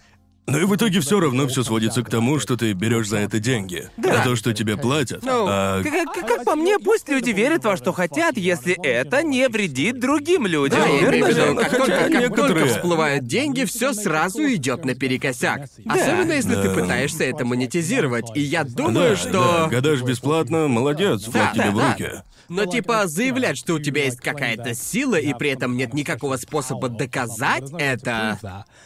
Но 0.49 0.59
и 0.61 0.65
в 0.65 0.77
итоге 0.77 1.01
все 1.01 1.19
равно 1.19 1.49
все 1.49 1.65
сводится 1.65 2.05
к 2.05 2.09
тому, 2.11 2.39
что 2.39 2.57
ты 2.57 2.73
берешь 2.73 3.09
за 3.09 3.19
это 3.19 3.41
деньги. 3.41 3.91
А 3.99 4.23
то, 4.23 4.37
что 4.37 4.53
тебе 4.55 4.77
платят. 4.77 5.25
Ну, 5.25 5.45
а 5.49 5.83
Как, 5.83 6.15
как- 6.15 6.27
как 6.29 6.45
по 6.45 6.55
мне, 6.55 6.79
пусть 6.79 7.09
люди 7.09 7.31
верят 7.31 7.65
во 7.65 7.77
что 7.77 7.93
хотят, 7.93 8.37
если 8.37 8.75
это 8.81 9.25
не 9.25 9.49
вредит 9.49 9.99
другим 9.99 10.47
людям. 10.47 10.79
Да, 10.81 10.87
в 10.87 11.01
верно 11.13 11.31
же? 11.33 11.55
как 11.57 11.65
Хотя 11.71 11.77
только, 11.79 11.97
как 11.97 12.11
некоторые- 12.11 12.55
только 12.61 12.67
всплывают 12.69 13.25
деньги, 13.27 13.65
все 13.65 13.93
сразу 13.93 14.43
идет 14.47 14.85
наперекосяк. 14.85 15.63
Особенно 15.85 16.33
если 16.33 16.55
ты 16.55 16.71
пытаешься 16.71 17.25
это 17.25 17.45
монетизировать. 17.45 18.27
И 18.37 18.41
я 18.41 18.63
думаю, 18.63 19.11
да, 19.11 19.17
что. 19.17 19.33
да, 19.33 19.67
гадаешь 19.69 20.03
бесплатно, 20.03 20.69
молодец, 20.69 21.25
Да, 21.25 21.51
тебе 21.53 21.71
в 21.73 21.77
да, 21.77 21.89
руки. 21.93 22.11
Но 22.49 22.65
типа 22.67 23.09
заявлять, 23.09 23.59
что 23.59 23.75
у 23.75 23.81
тебя 23.81 24.05
есть 24.05 24.21
какая-то 24.21 24.73
сила, 24.75 25.17
и 25.17 25.35
при 25.35 25.51
этом 25.51 25.77
нет 25.77 25.93
никакого 25.95 26.37
способа 26.37 26.89
доказать 26.89 27.65
это. 27.77 28.39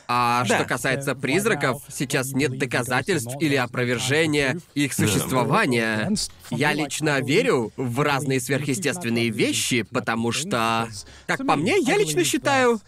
А 0.09 0.45
Да. 0.49 0.57
что 0.57 0.65
касается 0.65 1.15
призраков, 1.51 1.83
сейчас 1.89 2.33
нет 2.33 2.59
доказательств 2.59 3.35
или 3.41 3.55
опровержения 3.55 4.59
их 4.75 4.93
существования. 4.93 6.11
Я 6.51 6.73
лично 6.73 7.21
верю 7.21 7.73
в 7.77 8.01
разные 8.01 8.41
сверхъестественные 8.41 9.31
вещи, 9.31 9.83
потому 9.83 10.33
что, 10.33 10.89
как 11.27 11.47
по 11.47 11.57
мне, 11.57 11.77
я 11.79 11.97
лично 11.97 12.25
считаю, 12.25 12.81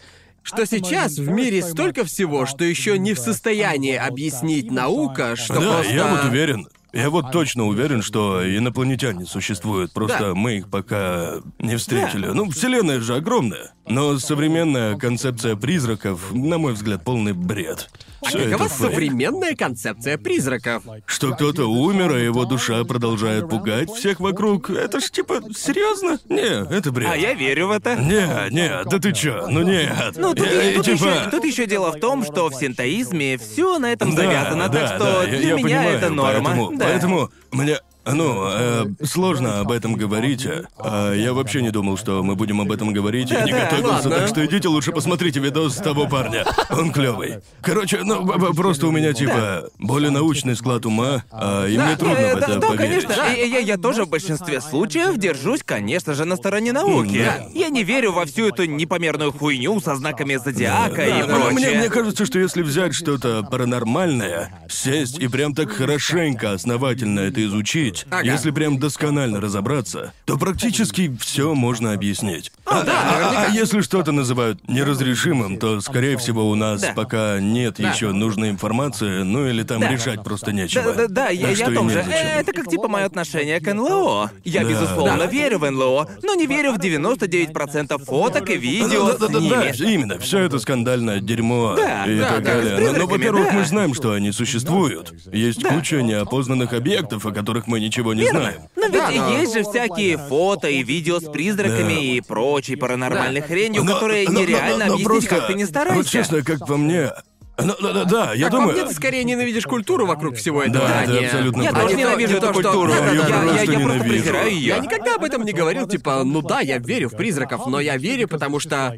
что 0.43 0.67
сейчас 0.67 1.19
в 1.19 1.29
мире 1.29 1.63
столько 1.63 2.05
всего, 2.05 2.47
что 2.47 2.65
еще 2.65 2.99
не 2.99 3.15
в 3.15 3.19
состоянии 3.19 3.95
объяснить 3.95 4.71
наука, 4.71 5.37
что 5.37 5.55
да, 5.55 5.77
просто... 5.77 5.93
я 5.93 6.09
вот 6.09 6.25
уверен. 6.25 6.69
Я 6.93 7.09
вот 7.09 7.33
точно 7.33 7.67
уверен, 7.67 8.03
что 8.03 8.43
инопланетяне 8.47 9.25
существуют, 9.25 9.93
просто 9.93 10.19
Да. 10.19 10.35
мы 10.35 10.59
их 10.59 10.69
пока 10.69 11.37
не 11.59 11.77
встретили. 11.77 12.27
Ну, 12.27 12.51
Вселенная 12.51 13.01
же 13.01 13.15
огромная. 13.15 13.73
Но 13.89 14.19
современная 14.19 14.97
концепция 14.97 15.57
призраков, 15.57 16.33
на 16.33 16.59
мой 16.59 16.73
взгляд, 16.75 17.03
полный 17.05 17.33
бред. 17.33 17.89
А 18.25 18.31
какова 18.31 18.69
современная 18.69 19.57
концепция 19.57 20.17
призраков? 20.17 20.85
Что 21.07 21.33
кто-то 21.33 21.65
умер, 21.69 22.13
а 22.13 22.19
его 22.19 22.45
душа 22.45 22.85
продолжает 22.85 23.49
пугать 23.49 23.91
всех 23.91 24.21
вокруг. 24.21 24.71
Это 24.71 25.01
ж 25.01 25.11
типа 25.11 25.41
серьезно? 25.57 26.21
Не, 26.29 26.63
это 26.73 26.93
бред. 26.93 27.09
А 27.11 27.17
я 27.17 27.35
верю 27.35 27.67
в 27.69 27.71
это. 27.73 27.97
Не, 27.97 28.53
не, 28.55 28.69
да 28.85 28.99
ты 29.01 29.13
чё? 29.13 29.49
Ну 29.49 29.63
нет. 29.65 30.13
Ну, 30.17 30.35
тут, 30.35 30.47
Я- 30.47 30.71
и- 30.71 30.77
тут 30.77 30.85
типа... 30.85 30.95
еще, 31.05 31.31
тут 31.33 31.45
еще 31.45 31.67
дело 31.67 31.91
в 31.91 31.99
том, 31.99 32.23
что 32.25 32.49
в 32.49 32.55
синтоизме 32.55 33.39
все 33.39 33.79
на 33.81 33.93
этом 33.93 34.15
Да, 34.15 34.23
завязано, 34.23 34.69
да, 34.69 34.79
так 34.87 34.95
что 34.97 35.05
да, 35.05 35.23
я- 35.25 35.27
для 35.27 35.39
я 35.49 35.55
меня 35.57 35.65
понимаю, 35.65 35.97
это 35.99 36.11
норма. 36.11 36.45
Поэтому, 36.51 36.79
поэтому 36.83 37.31
мне, 37.51 37.79
ну, 38.07 38.47
э, 38.51 38.85
сложно 39.05 39.61
об 39.61 39.71
этом 39.71 39.95
говорить. 39.95 40.47
А 40.79 41.13
я 41.15 41.33
вообще 41.33 41.63
не 41.63 41.71
думал, 41.71 41.97
что 41.97 42.23
мы 42.23 42.35
будем 42.35 42.61
об 42.61 42.73
этом 42.73 42.93
говорить. 42.93 43.31
Я 43.31 43.45
не 43.45 43.53
Да, 43.53 43.71
готовился, 43.71 44.11
так 44.11 44.29
что 44.29 44.45
идите 44.45 44.69
лучше 44.69 44.93
посмотрите 44.93 45.41
видос 45.41 45.77
того 45.77 46.07
парня. 46.07 46.45
Он 46.71 46.93
клевый. 46.93 47.37
Короче, 47.61 48.01
ну 48.03 48.27
просто 48.55 48.87
у 48.87 48.91
меня 48.91 49.13
типа 49.13 49.69
более 49.79 50.11
научный 50.11 50.57
склад 50.57 50.85
ума, 50.87 51.25
а, 51.31 51.67
и 51.67 51.77
мне 51.79 51.97
трудно 51.97 52.17
Э, 52.17 52.37
в 52.37 52.41
да, 52.41 52.47
это 52.47 52.59
да, 52.59 52.69
поверить. 52.69 53.05
конечно. 53.07 53.33
И- 53.35 53.47
и 53.47 53.51
я, 53.51 53.59
я 53.61 53.77
тоже 53.77 54.05
в 54.05 54.09
большинстве 54.09 54.61
случаев 54.61 55.17
держусь, 55.17 55.63
конечно 55.65 56.15
же, 56.15 56.25
на 56.25 56.37
стороне 56.37 56.73
науки. 56.73 57.19
Да. 57.25 57.47
Я 57.55 57.69
не 57.69 57.83
верю 57.85 58.13
во 58.13 58.27
всю 58.27 58.49
эту 58.49 58.65
непомерную 58.65 59.33
хуйню 59.33 59.81
со 59.81 59.95
знаками 59.97 60.37
зодиака 60.37 61.03
и 61.07 61.23
Да, 61.23 61.27
прочее. 61.27 61.53
Мне, 61.53 61.71
мне 61.79 61.89
кажется, 61.89 62.27
что 62.27 62.39
если 62.39 62.63
взять 62.63 62.95
что-то 62.95 63.43
паранормальное, 63.51 64.51
сесть 64.69 65.19
и 65.19 65.29
прям 65.29 65.55
так 65.55 65.71
хорошенько, 65.73 66.53
основательно 66.53 67.21
это 67.21 67.45
изучить, 67.45 67.92
Ага. 68.11 68.23
если 68.23 68.51
прям 68.51 68.79
досконально 68.79 69.41
разобраться, 69.41 70.13
то 70.25 70.37
практически 70.39 71.15
все 71.21 71.55
можно 71.55 71.93
объяснить. 71.93 72.53
а, 72.65 72.83
да, 72.85 73.05
наверняка. 73.13 73.47
а 73.49 73.49
если 73.55 73.81
что-то 73.83 74.13
называют 74.13 74.67
неразрешимым, 74.69 75.59
то, 75.59 75.81
скорее 75.81 76.17
всего, 76.17 76.49
у 76.49 76.55
нас 76.55 76.81
Да. 76.81 76.93
пока 76.95 77.39
нет 77.41 77.75
Да. 77.79 77.91
еще 77.91 78.13
нужной 78.13 78.51
информации, 78.51 79.23
ну 79.23 79.47
или 79.47 79.63
там 79.63 79.81
Да. 79.81 79.89
решать 79.89 80.23
просто 80.25 80.53
нечего. 80.53 80.85
Да, 80.85 80.93
да, 80.95 81.09
да, 81.09 81.29
я, 81.29 81.51
я 81.51 81.67
о 81.69 81.73
том 81.73 81.91
же. 81.91 81.99
Э, 82.01 82.41
Это 82.41 82.53
как 82.53 82.69
типа 82.69 82.89
мое 82.89 83.05
отношение 83.05 83.61
к 83.61 83.73
НЛО. 83.73 84.31
Я, 84.45 84.63
Да. 84.63 84.69
безусловно, 84.71 85.17
Да. 85.19 85.27
верю 85.27 85.59
в 85.59 85.71
НЛО, 85.71 86.09
но 86.23 86.35
не 86.35 86.47
верю 86.47 86.73
в 86.73 86.79
99% 86.79 88.05
фоток 88.05 88.49
и 88.51 88.57
видео 88.57 89.07
Да, 89.13 89.19
да, 89.19 89.29
да, 89.29 89.41
да, 89.41 89.41
ними. 89.73 89.93
именно, 89.93 90.19
все 90.19 90.39
это 90.41 90.59
скандальное 90.59 91.21
дерьмо 91.21 91.75
Да, 91.77 92.07
и 92.07 92.19
да, 92.19 92.29
так 92.29 92.43
да, 92.45 92.55
далее. 92.55 92.71
Но- 92.73 92.77
призраками, 92.79 93.11
во-первых, 93.13 93.47
да. 93.49 93.53
мы 93.53 93.65
знаем, 93.65 93.95
что 93.95 94.13
они 94.13 94.33
существуют. 94.33 95.13
Есть 95.33 95.63
куча 95.63 96.03
неопознанных 96.03 96.73
объектов, 96.73 97.27
о 97.27 97.33
которых 97.33 97.67
мы 97.67 97.81
ничего 97.83 98.15
не 98.15 98.27
знаем. 98.29 98.63
Но 98.77 98.83
ведь 98.85 98.93
Да, 98.93 99.11
но- 99.11 99.37
есть 99.39 99.53
же 99.53 99.63
всякие 99.65 100.17
фото 100.17 100.69
и 100.69 100.83
видео 100.83 101.21
с 101.21 101.31
призраками 101.31 101.95
Да. 101.95 102.01
и 102.01 102.21
прочей 102.21 102.77
паранормальной 102.77 103.41
Да. 103.41 103.47
хренью, 103.47 103.85
Но- 103.85 103.95
которые 103.95 104.27
но- 104.27 104.33
но- 104.33 104.41
нереально 104.41 104.87
но 104.87 104.95
объяснить, 104.95 105.05
просто- 105.05 105.29
как 105.29 105.47
ты 105.49 105.55
не 105.55 105.65
старайся. 105.67 105.97
Вот 105.99 106.07
честно, 106.07 106.43
как 106.43 106.67
по 106.67 106.77
мне. 106.77 107.11
Ну, 107.59 107.75
да, 107.83 107.93
да, 107.93 108.05
да, 108.05 108.33
я 108.35 108.45
Как 108.47 108.53
по 108.53 108.57
думаю. 108.59 108.73
мне, 108.79 108.87
ты 108.89 108.95
скорее 108.95 109.25
ненавидишь 109.25 109.65
культуру 109.65 110.07
вокруг 110.07 110.37
всего 110.37 110.63
этого, 110.63 110.89
Да, 110.89 111.01
а 111.01 111.07
не- 111.07 111.19
абсолютно 111.27 111.63
Я 111.63 111.71
прав. 111.71 111.83
тоже 111.83 111.97
не 111.97 112.03
то- 112.03 112.09
ненавижу 112.09 112.33
не 112.33 112.39
эту 112.39 112.47
то, 112.47 112.53
что- 112.55 112.63
культуру. 112.63 112.93
Да, 112.93 113.01
да, 113.01 113.07
Я, 113.07 113.13
да, 113.13 113.13
я- 113.13 113.29
да. 113.29 113.37
я 113.37 113.43
просто 113.67 113.81
просто 113.83 114.05
презираю 114.05 114.51
ее. 114.51 114.67
Я 114.69 114.79
никогда 114.79 115.15
об 115.17 115.25
этом 115.25 115.45
не 115.45 115.53
говорил, 115.53 115.87
типа, 115.87 116.23
ну 116.25 116.41
да, 116.41 116.61
я 116.61 116.79
верю 116.79 117.11
в 117.11 117.17
призраков, 117.17 117.67
но 117.67 117.79
я 117.79 117.99
верю, 117.99 118.27
потому 118.27 118.59
что 118.59 118.97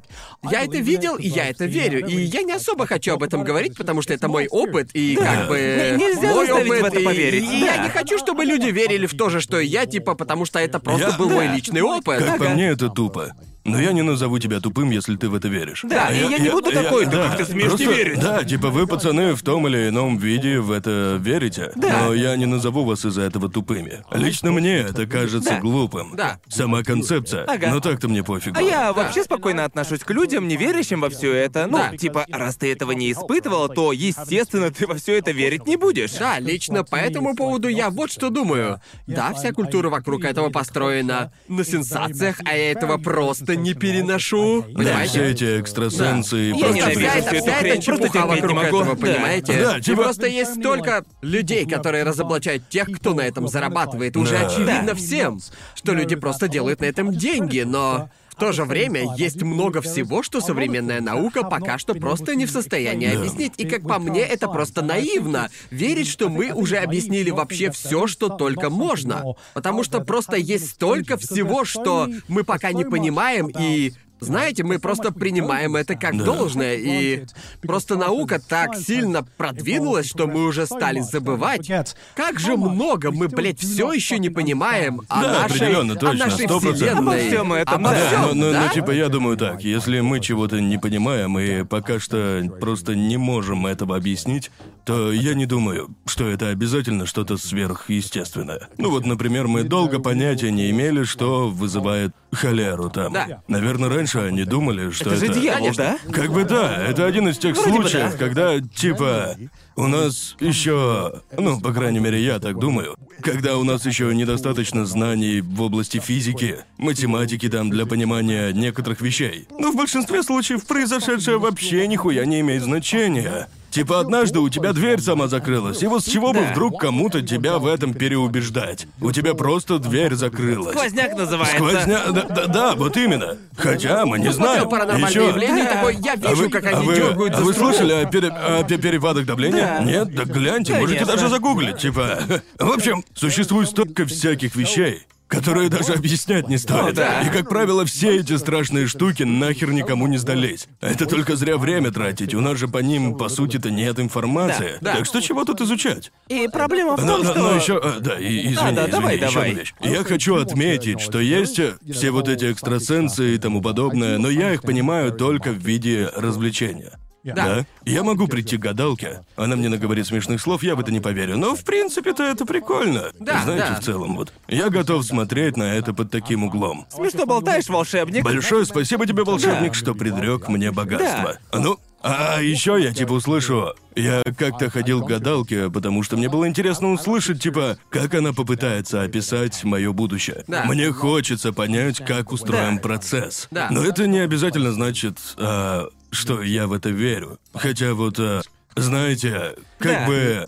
я 0.50 0.62
это 0.64 0.76
видел, 0.78 1.16
и 1.16 1.26
я 1.26 1.48
это 1.48 1.64
верю. 1.66 2.06
И 2.06 2.14
я 2.14 2.42
не 2.42 2.52
особо 2.52 2.86
хочу 2.86 3.14
об 3.14 3.24
этом 3.24 3.42
говорить, 3.42 3.76
потому 3.76 4.02
что 4.02 4.14
это 4.14 4.28
мой 4.28 4.46
опыт, 4.48 4.90
и 4.94 5.16
как 5.16 5.48
бы... 5.48 5.58
Н- 5.58 5.96
нельзя 5.98 6.32
мой 6.32 6.50
опыт, 6.52 6.80
в 6.80 6.84
это 6.84 6.98
и- 7.00 7.04
поверить, 7.04 7.42
И, 7.44 7.60
да. 7.60 7.74
я 7.74 7.76
не 7.78 7.88
хочу, 7.90 8.18
чтобы 8.18 8.44
люди 8.44 8.68
верили 8.68 9.06
в 9.06 9.16
то 9.16 9.30
же, 9.30 9.40
что 9.40 9.58
и 9.58 9.66
я, 9.66 9.84
типа, 9.86 10.14
потому 10.14 10.44
что 10.44 10.60
это 10.60 10.78
просто 10.78 11.08
Я- 11.10 11.16
был 11.18 11.28
да. 11.28 11.34
мой 11.34 11.48
личный 11.48 11.82
опыт. 11.82 12.20
Как 12.24 12.38
по 12.38 12.44
Ага. 12.44 12.54
мне, 12.54 12.68
это 12.68 12.88
тупо. 12.88 13.32
Но 13.64 13.80
я 13.80 13.92
не 13.92 14.02
назову 14.02 14.38
тебя 14.38 14.60
тупым, 14.60 14.90
если 14.90 15.16
ты 15.16 15.28
в 15.28 15.34
это 15.34 15.48
веришь. 15.48 15.84
Да, 15.88 16.10
и 16.10 16.18
я 16.30 16.38
не 16.38 16.50
буду 16.50 16.70
такой, 16.70 17.06
«Да 17.06 17.28
как 17.28 17.38
ты 17.38 17.44
смеешь 17.46 17.72
не 17.78 17.84
просто- 17.86 17.94
верить?» 17.94 18.20
Да, 18.20 18.44
типа 18.44 18.68
вы, 18.70 18.86
пацаны, 18.86 19.34
в 19.34 19.42
том 19.42 19.66
или 19.68 19.88
ином 19.88 20.18
виде 20.18 20.60
в 20.60 20.70
это 20.70 21.18
верите. 21.20 21.72
Да. 21.76 22.04
Но 22.06 22.14
я 22.14 22.36
не 22.36 22.46
назову 22.46 22.84
вас 22.84 23.04
из-за 23.04 23.22
этого 23.22 23.48
тупыми. 23.50 24.04
Лично 24.12 24.52
мне 24.52 24.76
это 24.78 25.06
кажется 25.06 25.50
Да. 25.50 25.60
глупым. 25.60 26.12
Да. 26.14 26.38
Сама 26.48 26.82
концепция. 26.82 27.44
Ага. 27.44 27.70
Но 27.70 27.80
так-то 27.80 28.08
мне 28.08 28.22
пофигу. 28.22 28.56
А 28.58 28.62
я 28.62 28.92
вообще 28.92 29.24
спокойно 29.24 29.64
отношусь 29.64 30.00
к 30.00 30.10
людям, 30.10 30.46
не 30.48 30.56
верящим 30.56 31.00
во 31.00 31.08
все 31.10 31.32
это. 31.32 31.66
Ну, 31.66 31.78
Да. 31.78 31.96
типа, 31.96 32.26
раз 32.30 32.56
ты 32.56 32.70
этого 32.72 32.92
не 32.92 33.10
испытывал, 33.12 33.68
то, 33.68 33.92
естественно, 33.92 34.70
ты 34.70 34.86
во 34.86 34.94
все 34.94 35.18
это 35.18 35.30
верить 35.32 35.66
не 35.66 35.76
будешь. 35.76 36.12
Да, 36.12 36.38
лично 36.38 36.84
по 36.84 36.96
этому 36.96 37.34
поводу 37.34 37.68
я 37.68 37.90
вот 37.90 38.10
что 38.12 38.30
думаю. 38.30 38.80
Да, 39.06 39.32
вся 39.34 39.52
культура 39.52 39.88
вокруг 39.90 40.24
этого 40.24 40.50
построена 40.50 41.32
на 41.48 41.64
сенсациях, 41.64 42.36
а 42.44 42.56
я 42.56 42.72
этого 42.72 42.98
просто 42.98 43.53
не 43.56 43.74
переношу. 43.74 44.64
Да, 44.70 45.04
все 45.04 45.30
эти 45.30 45.60
экстрасенсы 45.60 46.36
и 46.36 46.48
Я 46.48 46.54
Просто 46.58 46.68
прочее. 46.72 46.96
ненавижу 46.96 47.10
вся 47.10 47.18
эта, 47.30 47.42
вся 47.42 47.52
эта 47.60 47.66
просто 47.68 47.82
чепуха 47.82 48.08
терпеть 48.12 48.24
не 48.24 48.40
вокруг 48.40 48.56
могу. 48.56 48.66
этого, 48.66 48.96
Да. 48.96 49.06
понимаете? 49.06 49.52
Да, 49.64 49.78
И 49.78 49.80
типа- 49.82 50.02
просто 50.02 50.26
есть 50.26 50.54
столько 50.60 51.04
людей, 51.22 51.66
которые 51.66 52.04
разоблачают 52.04 52.68
тех, 52.68 52.88
кто 52.90 53.14
на 53.14 53.22
этом 53.22 53.48
зарабатывает. 53.48 54.16
Уже 54.16 54.38
Да. 54.38 54.46
очевидно 54.46 54.82
Да. 54.88 54.94
всем, 54.94 55.40
что 55.74 55.92
люди 55.94 56.14
просто 56.16 56.48
делают 56.48 56.80
на 56.80 56.84
этом 56.86 57.12
деньги, 57.12 57.60
но... 57.60 58.08
В 58.36 58.40
то 58.40 58.50
же 58.52 58.64
время 58.64 59.14
есть 59.16 59.42
много 59.42 59.80
всего, 59.80 60.22
что 60.24 60.40
современная 60.40 61.00
наука 61.00 61.44
пока 61.44 61.78
что 61.78 61.94
просто 61.94 62.34
не 62.34 62.46
в 62.46 62.50
состоянии 62.50 63.08
Да. 63.10 63.18
объяснить. 63.18 63.52
И 63.58 63.66
как 63.66 63.82
по 63.86 63.98
мне, 63.98 64.22
это 64.22 64.48
просто 64.48 64.82
наивно. 64.82 65.50
Верить, 65.70 66.08
что 66.08 66.28
мы 66.28 66.52
уже 66.52 66.78
объяснили 66.78 67.30
вообще 67.30 67.70
все, 67.70 68.06
что 68.08 68.28
только 68.28 68.70
можно. 68.70 69.24
Потому 69.52 69.84
что 69.84 70.00
просто 70.00 70.36
есть 70.36 70.70
столько 70.70 71.16
всего, 71.16 71.64
что 71.64 72.08
мы 72.26 72.42
пока 72.42 72.72
не 72.72 72.84
понимаем, 72.84 73.50
и 73.56 73.92
знаете, 74.20 74.62
мы 74.64 74.78
просто 74.78 75.12
принимаем 75.12 75.76
это 75.76 75.94
как 75.96 76.16
Да. 76.16 76.24
должное, 76.24 76.76
и 76.76 77.24
просто 77.62 77.96
наука 77.96 78.40
так 78.40 78.76
сильно 78.76 79.22
продвинулась, 79.36 80.06
что 80.06 80.26
мы 80.26 80.44
уже 80.46 80.66
стали 80.66 81.00
забывать, 81.00 81.70
как 82.14 82.38
же 82.40 82.56
много 82.56 83.10
мы, 83.10 83.28
блядь, 83.28 83.60
все 83.60 83.92
еще 83.92 84.18
не 84.18 84.30
понимаем 84.30 85.02
о 85.08 85.22
Да, 85.22 85.32
нашей, 85.42 85.56
определенно, 85.56 85.92
о 85.92 85.96
точно, 85.96 86.26
нашей 86.26 86.46
100%. 86.46 86.74
вселенной. 86.74 86.98
Обо 86.98 87.16
всем 87.16 87.52
этом, 87.52 87.74
Обо 87.86 87.90
да. 87.90 88.06
всем, 88.06 88.20
но, 88.20 88.34
но- 88.34 88.46
но, 88.46 88.52
да? 88.52 88.68
типа, 88.68 88.90
я 88.92 89.08
думаю 89.08 89.36
так, 89.36 89.62
если 89.62 90.00
мы 90.00 90.20
чего-то 90.20 90.60
не 90.60 90.78
понимаем 90.78 91.38
и 91.38 91.64
пока 91.64 91.98
что 92.00 92.42
просто 92.60 92.94
не 92.94 93.16
можем 93.16 93.66
этого 93.66 93.96
объяснить, 93.96 94.50
то 94.84 95.12
я 95.12 95.34
не 95.34 95.46
думаю, 95.46 95.88
что 96.06 96.28
это 96.28 96.48
обязательно 96.50 97.06
что-то 97.06 97.36
сверхъестественное. 97.38 98.68
Ну 98.78 98.90
вот, 98.90 99.06
например, 99.06 99.46
мы 99.48 99.64
долго 99.64 99.98
понятия 99.98 100.50
не 100.50 100.70
имели, 100.70 101.04
что 101.04 101.48
вызывает 101.48 102.12
холеру 102.34 102.90
там. 102.90 103.12
Да. 103.12 103.42
Наверное, 103.48 103.88
раньше 103.88 104.18
они 104.18 104.44
думали, 104.44 104.90
что 104.90 105.10
Это 105.10 105.24
это... 105.24 105.34
же 105.34 105.40
дьявол, 105.40 105.70
да? 105.76 105.98
Как 106.12 106.32
бы 106.32 106.44
да, 106.44 106.84
это 106.84 107.06
один 107.06 107.28
из 107.28 107.38
тех 107.38 107.56
Вроде 107.56 107.70
бы 107.70 107.88
случаев, 107.88 108.12
да. 108.12 108.18
когда, 108.18 108.60
типа, 108.60 109.36
у 109.76 109.86
нас 109.86 110.36
еще, 110.40 111.22
ну, 111.36 111.60
по 111.60 111.72
крайней 111.72 112.00
мере, 112.00 112.22
я 112.22 112.38
так 112.38 112.58
думаю, 112.58 112.96
когда 113.22 113.56
у 113.56 113.64
нас 113.64 113.86
еще 113.86 114.14
недостаточно 114.14 114.86
знаний 114.86 115.40
в 115.40 115.62
области 115.62 115.98
физики, 115.98 116.58
математики 116.78 117.48
там 117.48 117.70
для 117.70 117.86
понимания 117.86 118.52
некоторых 118.52 119.00
вещей. 119.00 119.46
Но 119.58 119.72
в 119.72 119.76
большинстве 119.76 120.22
случаев 120.22 120.66
произошедшее 120.66 121.38
вообще 121.38 121.86
нихуя 121.86 122.24
не 122.24 122.40
имеет 122.40 122.62
значения. 122.62 123.48
Типа 123.74 123.98
однажды 123.98 124.38
у 124.38 124.48
тебя 124.48 124.72
дверь 124.72 125.00
сама 125.00 125.26
закрылась, 125.26 125.82
и 125.82 125.88
вот 125.88 126.04
с 126.04 126.06
чего 126.08 126.32
бы 126.32 126.38
Да. 126.38 126.52
вдруг 126.52 126.80
кому-то 126.80 127.22
тебя 127.22 127.58
в 127.58 127.66
этом 127.66 127.92
переубеждать? 127.92 128.86
У 129.00 129.10
тебя 129.10 129.34
просто 129.34 129.80
дверь 129.80 130.14
закрылась. 130.14 130.76
Сквозняк 130.76 131.16
называется. 131.16 131.56
Сквозня... 131.56 131.98
Да, 132.12 132.22
да, 132.22 132.46
да, 132.46 132.74
вот 132.76 132.96
именно. 132.96 133.36
Хотя 133.56 134.06
мы 134.06 134.20
не 134.20 134.32
знаем. 134.32 134.60
Смотрел 134.60 134.68
паранормальное 134.70 135.10
Ещё- 135.10 135.28
явление, 135.28 135.64
такой, 135.64 135.96
я 135.96 136.12
а 136.12 136.16
вижу, 136.16 136.36
вы, 136.44 136.48
как 136.50 136.72
а 136.72 136.80
вы- 136.82 136.94
дергают 136.94 137.34
а 137.34 137.40
вы 137.40 137.52
слышали 137.52 137.92
о, 137.94 138.04
пере- 138.06 138.28
о 138.28 138.62
пе- 138.62 138.78
перепадах 138.78 139.26
давления? 139.26 139.78
Да. 139.80 139.84
Нет? 139.84 140.14
Да 140.14 140.22
гляньте, 140.24 140.74
можете 140.74 141.00
Конечно. 141.00 141.12
даже 141.16 141.28
загуглить, 141.28 141.78
типа. 141.78 142.20
В 142.60 142.70
общем, 142.70 143.02
существует 143.16 143.68
столько 143.68 144.06
всяких 144.06 144.54
вещей, 144.54 145.02
которые 145.28 145.68
даже 145.68 145.92
объяснять 145.94 146.48
не 146.48 146.58
стоит. 146.58 146.94
да. 146.94 147.22
И, 147.22 147.30
как 147.30 147.48
правило, 147.48 147.84
все 147.84 148.16
эти 148.20 148.36
страшные 148.36 148.86
штуки 148.86 149.22
нахер 149.22 149.72
никому 149.72 150.06
не 150.06 150.18
сдались. 150.18 150.66
Это 150.80 151.06
только 151.06 151.36
зря 151.36 151.56
время 151.56 151.90
тратить. 151.90 152.34
У 152.34 152.40
нас 152.40 152.58
же 152.58 152.68
по 152.68 152.78
ним, 152.78 153.16
по 153.16 153.28
сути-то, 153.28 153.70
нет 153.70 153.98
информации. 153.98 154.74
Да, 154.80 154.92
да. 154.92 154.96
Так 154.98 155.06
что 155.06 155.20
чего 155.20 155.44
тут 155.44 155.60
изучать? 155.60 156.12
И 156.28 156.48
проблема 156.52 156.96
в 156.96 157.04
Но, 157.04 157.16
том, 157.16 157.24
но- 157.24 157.30
что... 157.32 157.40
но 157.42 157.56
еще, 157.56 157.80
а, 157.82 158.00
да, 158.00 158.18
и, 158.18 158.40
извини, 158.52 158.56
А, 158.58 158.72
да, 158.72 158.82
извини, 158.82 158.90
давай, 158.92 159.16
еще 159.16 159.26
давай. 159.26 159.50
одна 159.50 159.60
вещь. 159.60 159.74
Я 159.80 160.04
хочу 160.04 160.36
отметить, 160.36 161.00
что 161.00 161.18
есть 161.20 161.58
э, 161.58 161.74
все 161.90 162.10
вот 162.10 162.28
эти 162.28 162.50
экстрасенсы 162.52 163.34
и 163.34 163.38
тому 163.38 163.60
подобное, 163.62 164.18
но 164.18 164.28
я 164.30 164.52
их 164.52 164.62
понимаю 164.62 165.12
только 165.12 165.50
в 165.50 165.58
виде 165.58 166.10
развлечения. 166.14 166.92
Да. 167.24 167.64
Я 167.84 168.02
могу 168.02 168.28
прийти 168.28 168.56
к 168.56 168.60
гадалке, 168.60 169.24
она 169.36 169.56
мне 169.56 169.68
наговорит 169.68 170.06
смешных 170.06 170.40
слов, 170.40 170.62
я 170.62 170.76
в 170.76 170.80
это 170.80 170.92
не 170.92 171.00
поверю. 171.00 171.36
Но 171.38 171.54
в 171.56 171.64
принципе-то 171.64 172.22
это 172.22 172.44
прикольно. 172.44 173.10
Да, 173.18 173.42
Знаете, 173.44 173.66
да. 173.70 173.80
в 173.80 173.84
целом 173.84 174.16
вот. 174.16 174.32
Я 174.48 174.68
готов 174.68 175.04
смотреть 175.04 175.56
на 175.56 175.74
это 175.74 175.94
под 175.94 176.10
таким 176.10 176.44
углом. 176.44 176.86
Смешно 176.90 177.26
болтаешь, 177.26 177.68
волшебник. 177.68 178.22
Большое 178.24 178.64
спасибо 178.66 179.06
тебе, 179.06 179.24
волшебник, 179.24 179.74
что 179.74 179.94
предрек 179.94 180.48
мне 180.48 180.70
богатство. 180.70 181.38
Ну, 181.52 181.78
а 182.02 182.42
еще 182.42 182.76
я 182.78 182.92
типа 182.92 183.12
услышу. 183.12 183.72
Я 183.96 184.22
как-то 184.36 184.68
ходил 184.68 185.02
к 185.02 185.08
гадалке, 185.08 185.70
потому 185.70 186.02
что 186.02 186.18
мне 186.18 186.28
было 186.28 186.46
интересно 186.46 186.92
услышать, 186.92 187.40
типа, 187.42 187.78
как 187.88 188.12
она 188.14 188.34
попытается 188.34 189.00
описать 189.02 189.64
мое 189.64 189.90
будущее. 189.92 190.44
Да. 190.46 190.64
Мне 190.66 190.92
хочется 190.92 191.52
понять, 191.54 192.04
как 192.04 192.32
устроен 192.32 192.76
Да. 192.76 192.82
процесс. 192.82 193.48
Да. 193.50 193.68
Но 193.70 193.82
это 193.82 194.06
не 194.06 194.18
обязательно 194.18 194.72
значит, 194.72 195.16
а, 195.38 195.86
что 196.14 196.42
я 196.42 196.66
в 196.66 196.72
это 196.72 196.88
верю. 196.90 197.38
Хотя 197.52 197.94
вот, 197.94 198.18
а, 198.18 198.42
знаете, 198.76 199.54
как 199.78 199.92
Да. 199.92 200.06
бы. 200.06 200.46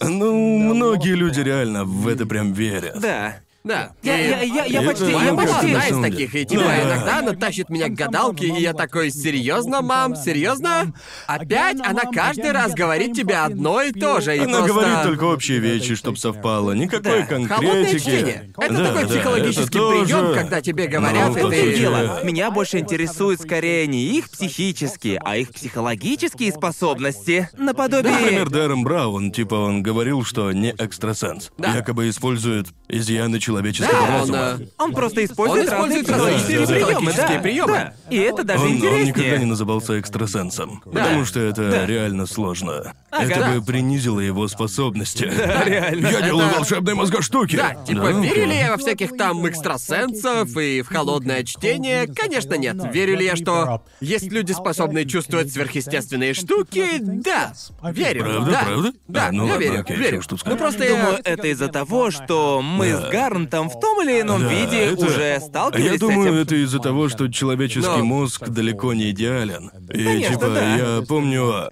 Ну, 0.00 0.58
многие 0.58 1.14
люди 1.14 1.40
реально 1.40 1.84
в 1.84 2.08
это 2.08 2.26
прям 2.26 2.52
верят. 2.52 3.00
Да. 3.00 3.36
Да. 3.64 3.92
Я, 4.02 4.18
я, 4.18 4.42
я, 4.42 4.64
я 4.66 4.82
почти, 4.82 5.10
я 5.10 5.32
ну, 5.32 5.36
почти... 5.38 5.54
одна 5.54 5.78
на 5.78 5.88
из 5.88 6.02
таких, 6.02 6.34
и 6.34 6.44
типа 6.44 6.64
Да. 6.64 6.82
иногда 6.82 7.18
она 7.20 7.32
тащит 7.32 7.70
меня 7.70 7.88
к 7.88 7.94
гадалке, 7.94 8.48
и 8.48 8.60
я 8.60 8.74
такой, 8.74 9.10
серьезно, 9.10 9.80
мам, 9.80 10.14
серьезно? 10.16 10.92
Опять 11.26 11.78
она 11.80 12.02
каждый 12.12 12.52
раз 12.52 12.74
говорит 12.74 13.16
тебе 13.16 13.36
одно 13.36 13.80
и 13.80 13.90
то 13.92 14.20
же, 14.20 14.36
и 14.36 14.40
Она 14.40 14.58
просто... 14.58 14.68
говорит 14.68 15.02
только 15.04 15.24
общие 15.24 15.60
вещи, 15.60 15.94
чтоб 15.94 16.18
совпало, 16.18 16.72
никакой 16.72 17.20
Да. 17.22 17.26
конкретики. 17.26 18.00
Чтение. 18.00 18.52
Это 18.58 18.74
Да, 18.74 18.84
такой 18.84 19.02
да, 19.04 19.08
психологический 19.08 19.78
это 19.78 19.88
прием, 19.88 20.08
тоже- 20.26 20.34
когда 20.34 20.60
тебе 20.60 20.86
говорят, 20.86 21.30
Ну, 21.34 21.50
и 21.50 21.74
дело. 21.78 22.22
Меня 22.22 22.50
больше 22.50 22.80
интересует 22.80 23.40
скорее 23.40 23.86
не 23.86 24.02
их 24.18 24.28
психические, 24.28 25.18
а 25.24 25.38
их 25.38 25.50
психологические 25.52 26.52
способности. 26.52 27.48
Наподобие... 27.56 28.12
Например, 28.12 28.50
Дэрон 28.50 28.84
Браун, 28.84 29.32
типа 29.32 29.54
он 29.54 29.82
говорил, 29.82 30.22
что 30.22 30.52
не 30.52 30.72
экстрасенс. 30.72 31.50
Да. 31.56 31.74
Якобы 31.74 32.10
использует 32.10 32.66
изъяны 32.90 33.40
человеческого 33.54 33.92
Да, 33.92 34.06
он, 34.06 34.20
разума. 34.20 34.38
э, 34.60 34.66
Он 34.78 34.92
просто 34.92 35.24
использует, 35.24 35.68
Он 35.68 35.74
использует 35.74 36.08
разные 36.08 36.34
различные 36.34 36.66
приемы, 36.66 37.12
да, 37.16 37.38
приемы. 37.40 37.72
да. 37.72 37.92
И 38.10 38.16
это 38.18 38.44
даже 38.44 38.60
Он, 38.64 38.70
он 38.70 38.76
интереснее. 38.76 39.06
никогда 39.06 39.36
не 39.38 39.44
назывался 39.44 39.98
экстрасенсом, 40.00 40.80
потому 40.84 41.24
что 41.24 41.40
это 41.40 41.84
реально 41.86 42.26
сложно. 42.26 42.94
это 43.10 43.40
да. 43.40 43.52
бы 43.52 43.64
принизило 43.64 44.20
его 44.20 44.48
способности. 44.48 45.24
реально. 45.64 46.08
Я 46.08 46.22
делаю 46.22 46.46
Это- 46.48 46.56
волшебные 46.58 46.94
мозгоштуки. 46.94 47.56
Да, 47.56 47.74
типа, 47.86 48.02
Да, 48.02 48.10
верю 48.20 48.46
ли 48.46 48.56
я 48.56 48.70
во 48.72 48.76
всяких 48.78 49.16
там 49.16 49.46
экстрасенсов 49.46 50.56
и 50.56 50.82
в 50.82 50.88
холодное 50.88 51.44
чтение? 51.44 52.06
Конечно, 52.06 52.54
нет. 52.54 52.76
Верю 52.92 53.16
ли 53.16 53.24
я, 53.24 53.36
что 53.36 53.82
есть 54.00 54.30
люди, 54.32 54.52
способные 54.52 55.06
чувствовать 55.06 55.52
сверхъестественные 55.52 56.34
штуки? 56.34 56.84
Да. 57.00 57.52
Верю. 57.90 58.24
Правда, 58.24 58.50
да. 58.50 58.62
правда? 58.64 58.92
Да, 59.08 59.26
А, 59.28 59.32
ну 59.32 59.46
я 59.46 59.52
ладно, 59.52 59.64
верю, 59.64 59.80
окей, 59.80 59.96
верю. 59.96 60.22
тут 60.26 60.42
ну 60.44 60.56
просто 60.56 60.84
я... 60.84 60.90
Думаю, 60.90 61.18
это 61.24 61.46
из-за 61.48 61.68
того, 61.68 62.10
что 62.10 62.60
мы 62.62 62.92
Да. 62.92 63.08
С 63.44 63.50
Гарнтом 63.50 63.68
в 63.70 63.80
том 63.80 64.02
или 64.02 64.20
ином 64.20 64.42
Да, 64.42 64.48
виде 64.48 64.78
это- 64.78 65.04
уже 65.06 65.40
сталкивались 65.40 65.84
Я 65.86 65.96
с 65.96 66.00
думаю, 66.00 66.28
этим. 66.32 66.34
это 66.42 66.54
из-за 66.56 66.78
того, 66.78 67.08
что 67.08 67.28
человеческий 67.30 67.98
Но- 67.98 68.04
мозг 68.04 68.48
далеко 68.48 68.92
не 68.94 69.10
идеален. 69.10 69.70
И 69.92 70.04
Конечно, 70.04 70.34
типа, 70.34 70.46
да. 70.50 70.76
я 70.98 71.02
помню, 71.06 71.70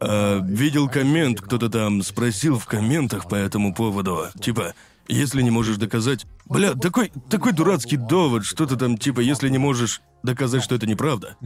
а, 0.00 0.40
видел 0.42 0.88
коммент, 0.88 1.40
кто-то 1.40 1.68
там 1.68 2.02
спросил 2.02 2.58
в 2.58 2.66
комментах 2.66 3.28
по 3.28 3.34
этому 3.36 3.74
поводу. 3.74 4.26
Типа, 4.40 4.74
если 5.08 5.42
не 5.42 5.50
можешь 5.50 5.76
доказать. 5.76 6.26
Бля, 6.46 6.74
такой, 6.74 7.12
такой 7.30 7.52
дурацкий 7.52 7.96
довод, 7.96 8.44
что-то 8.44 8.76
там, 8.76 8.96
типа, 8.98 9.20
если 9.20 9.48
не 9.48 9.58
можешь 9.58 10.00
доказать, 10.22 10.62
что 10.64 10.74
это 10.74 10.86
неправда, 10.86 11.36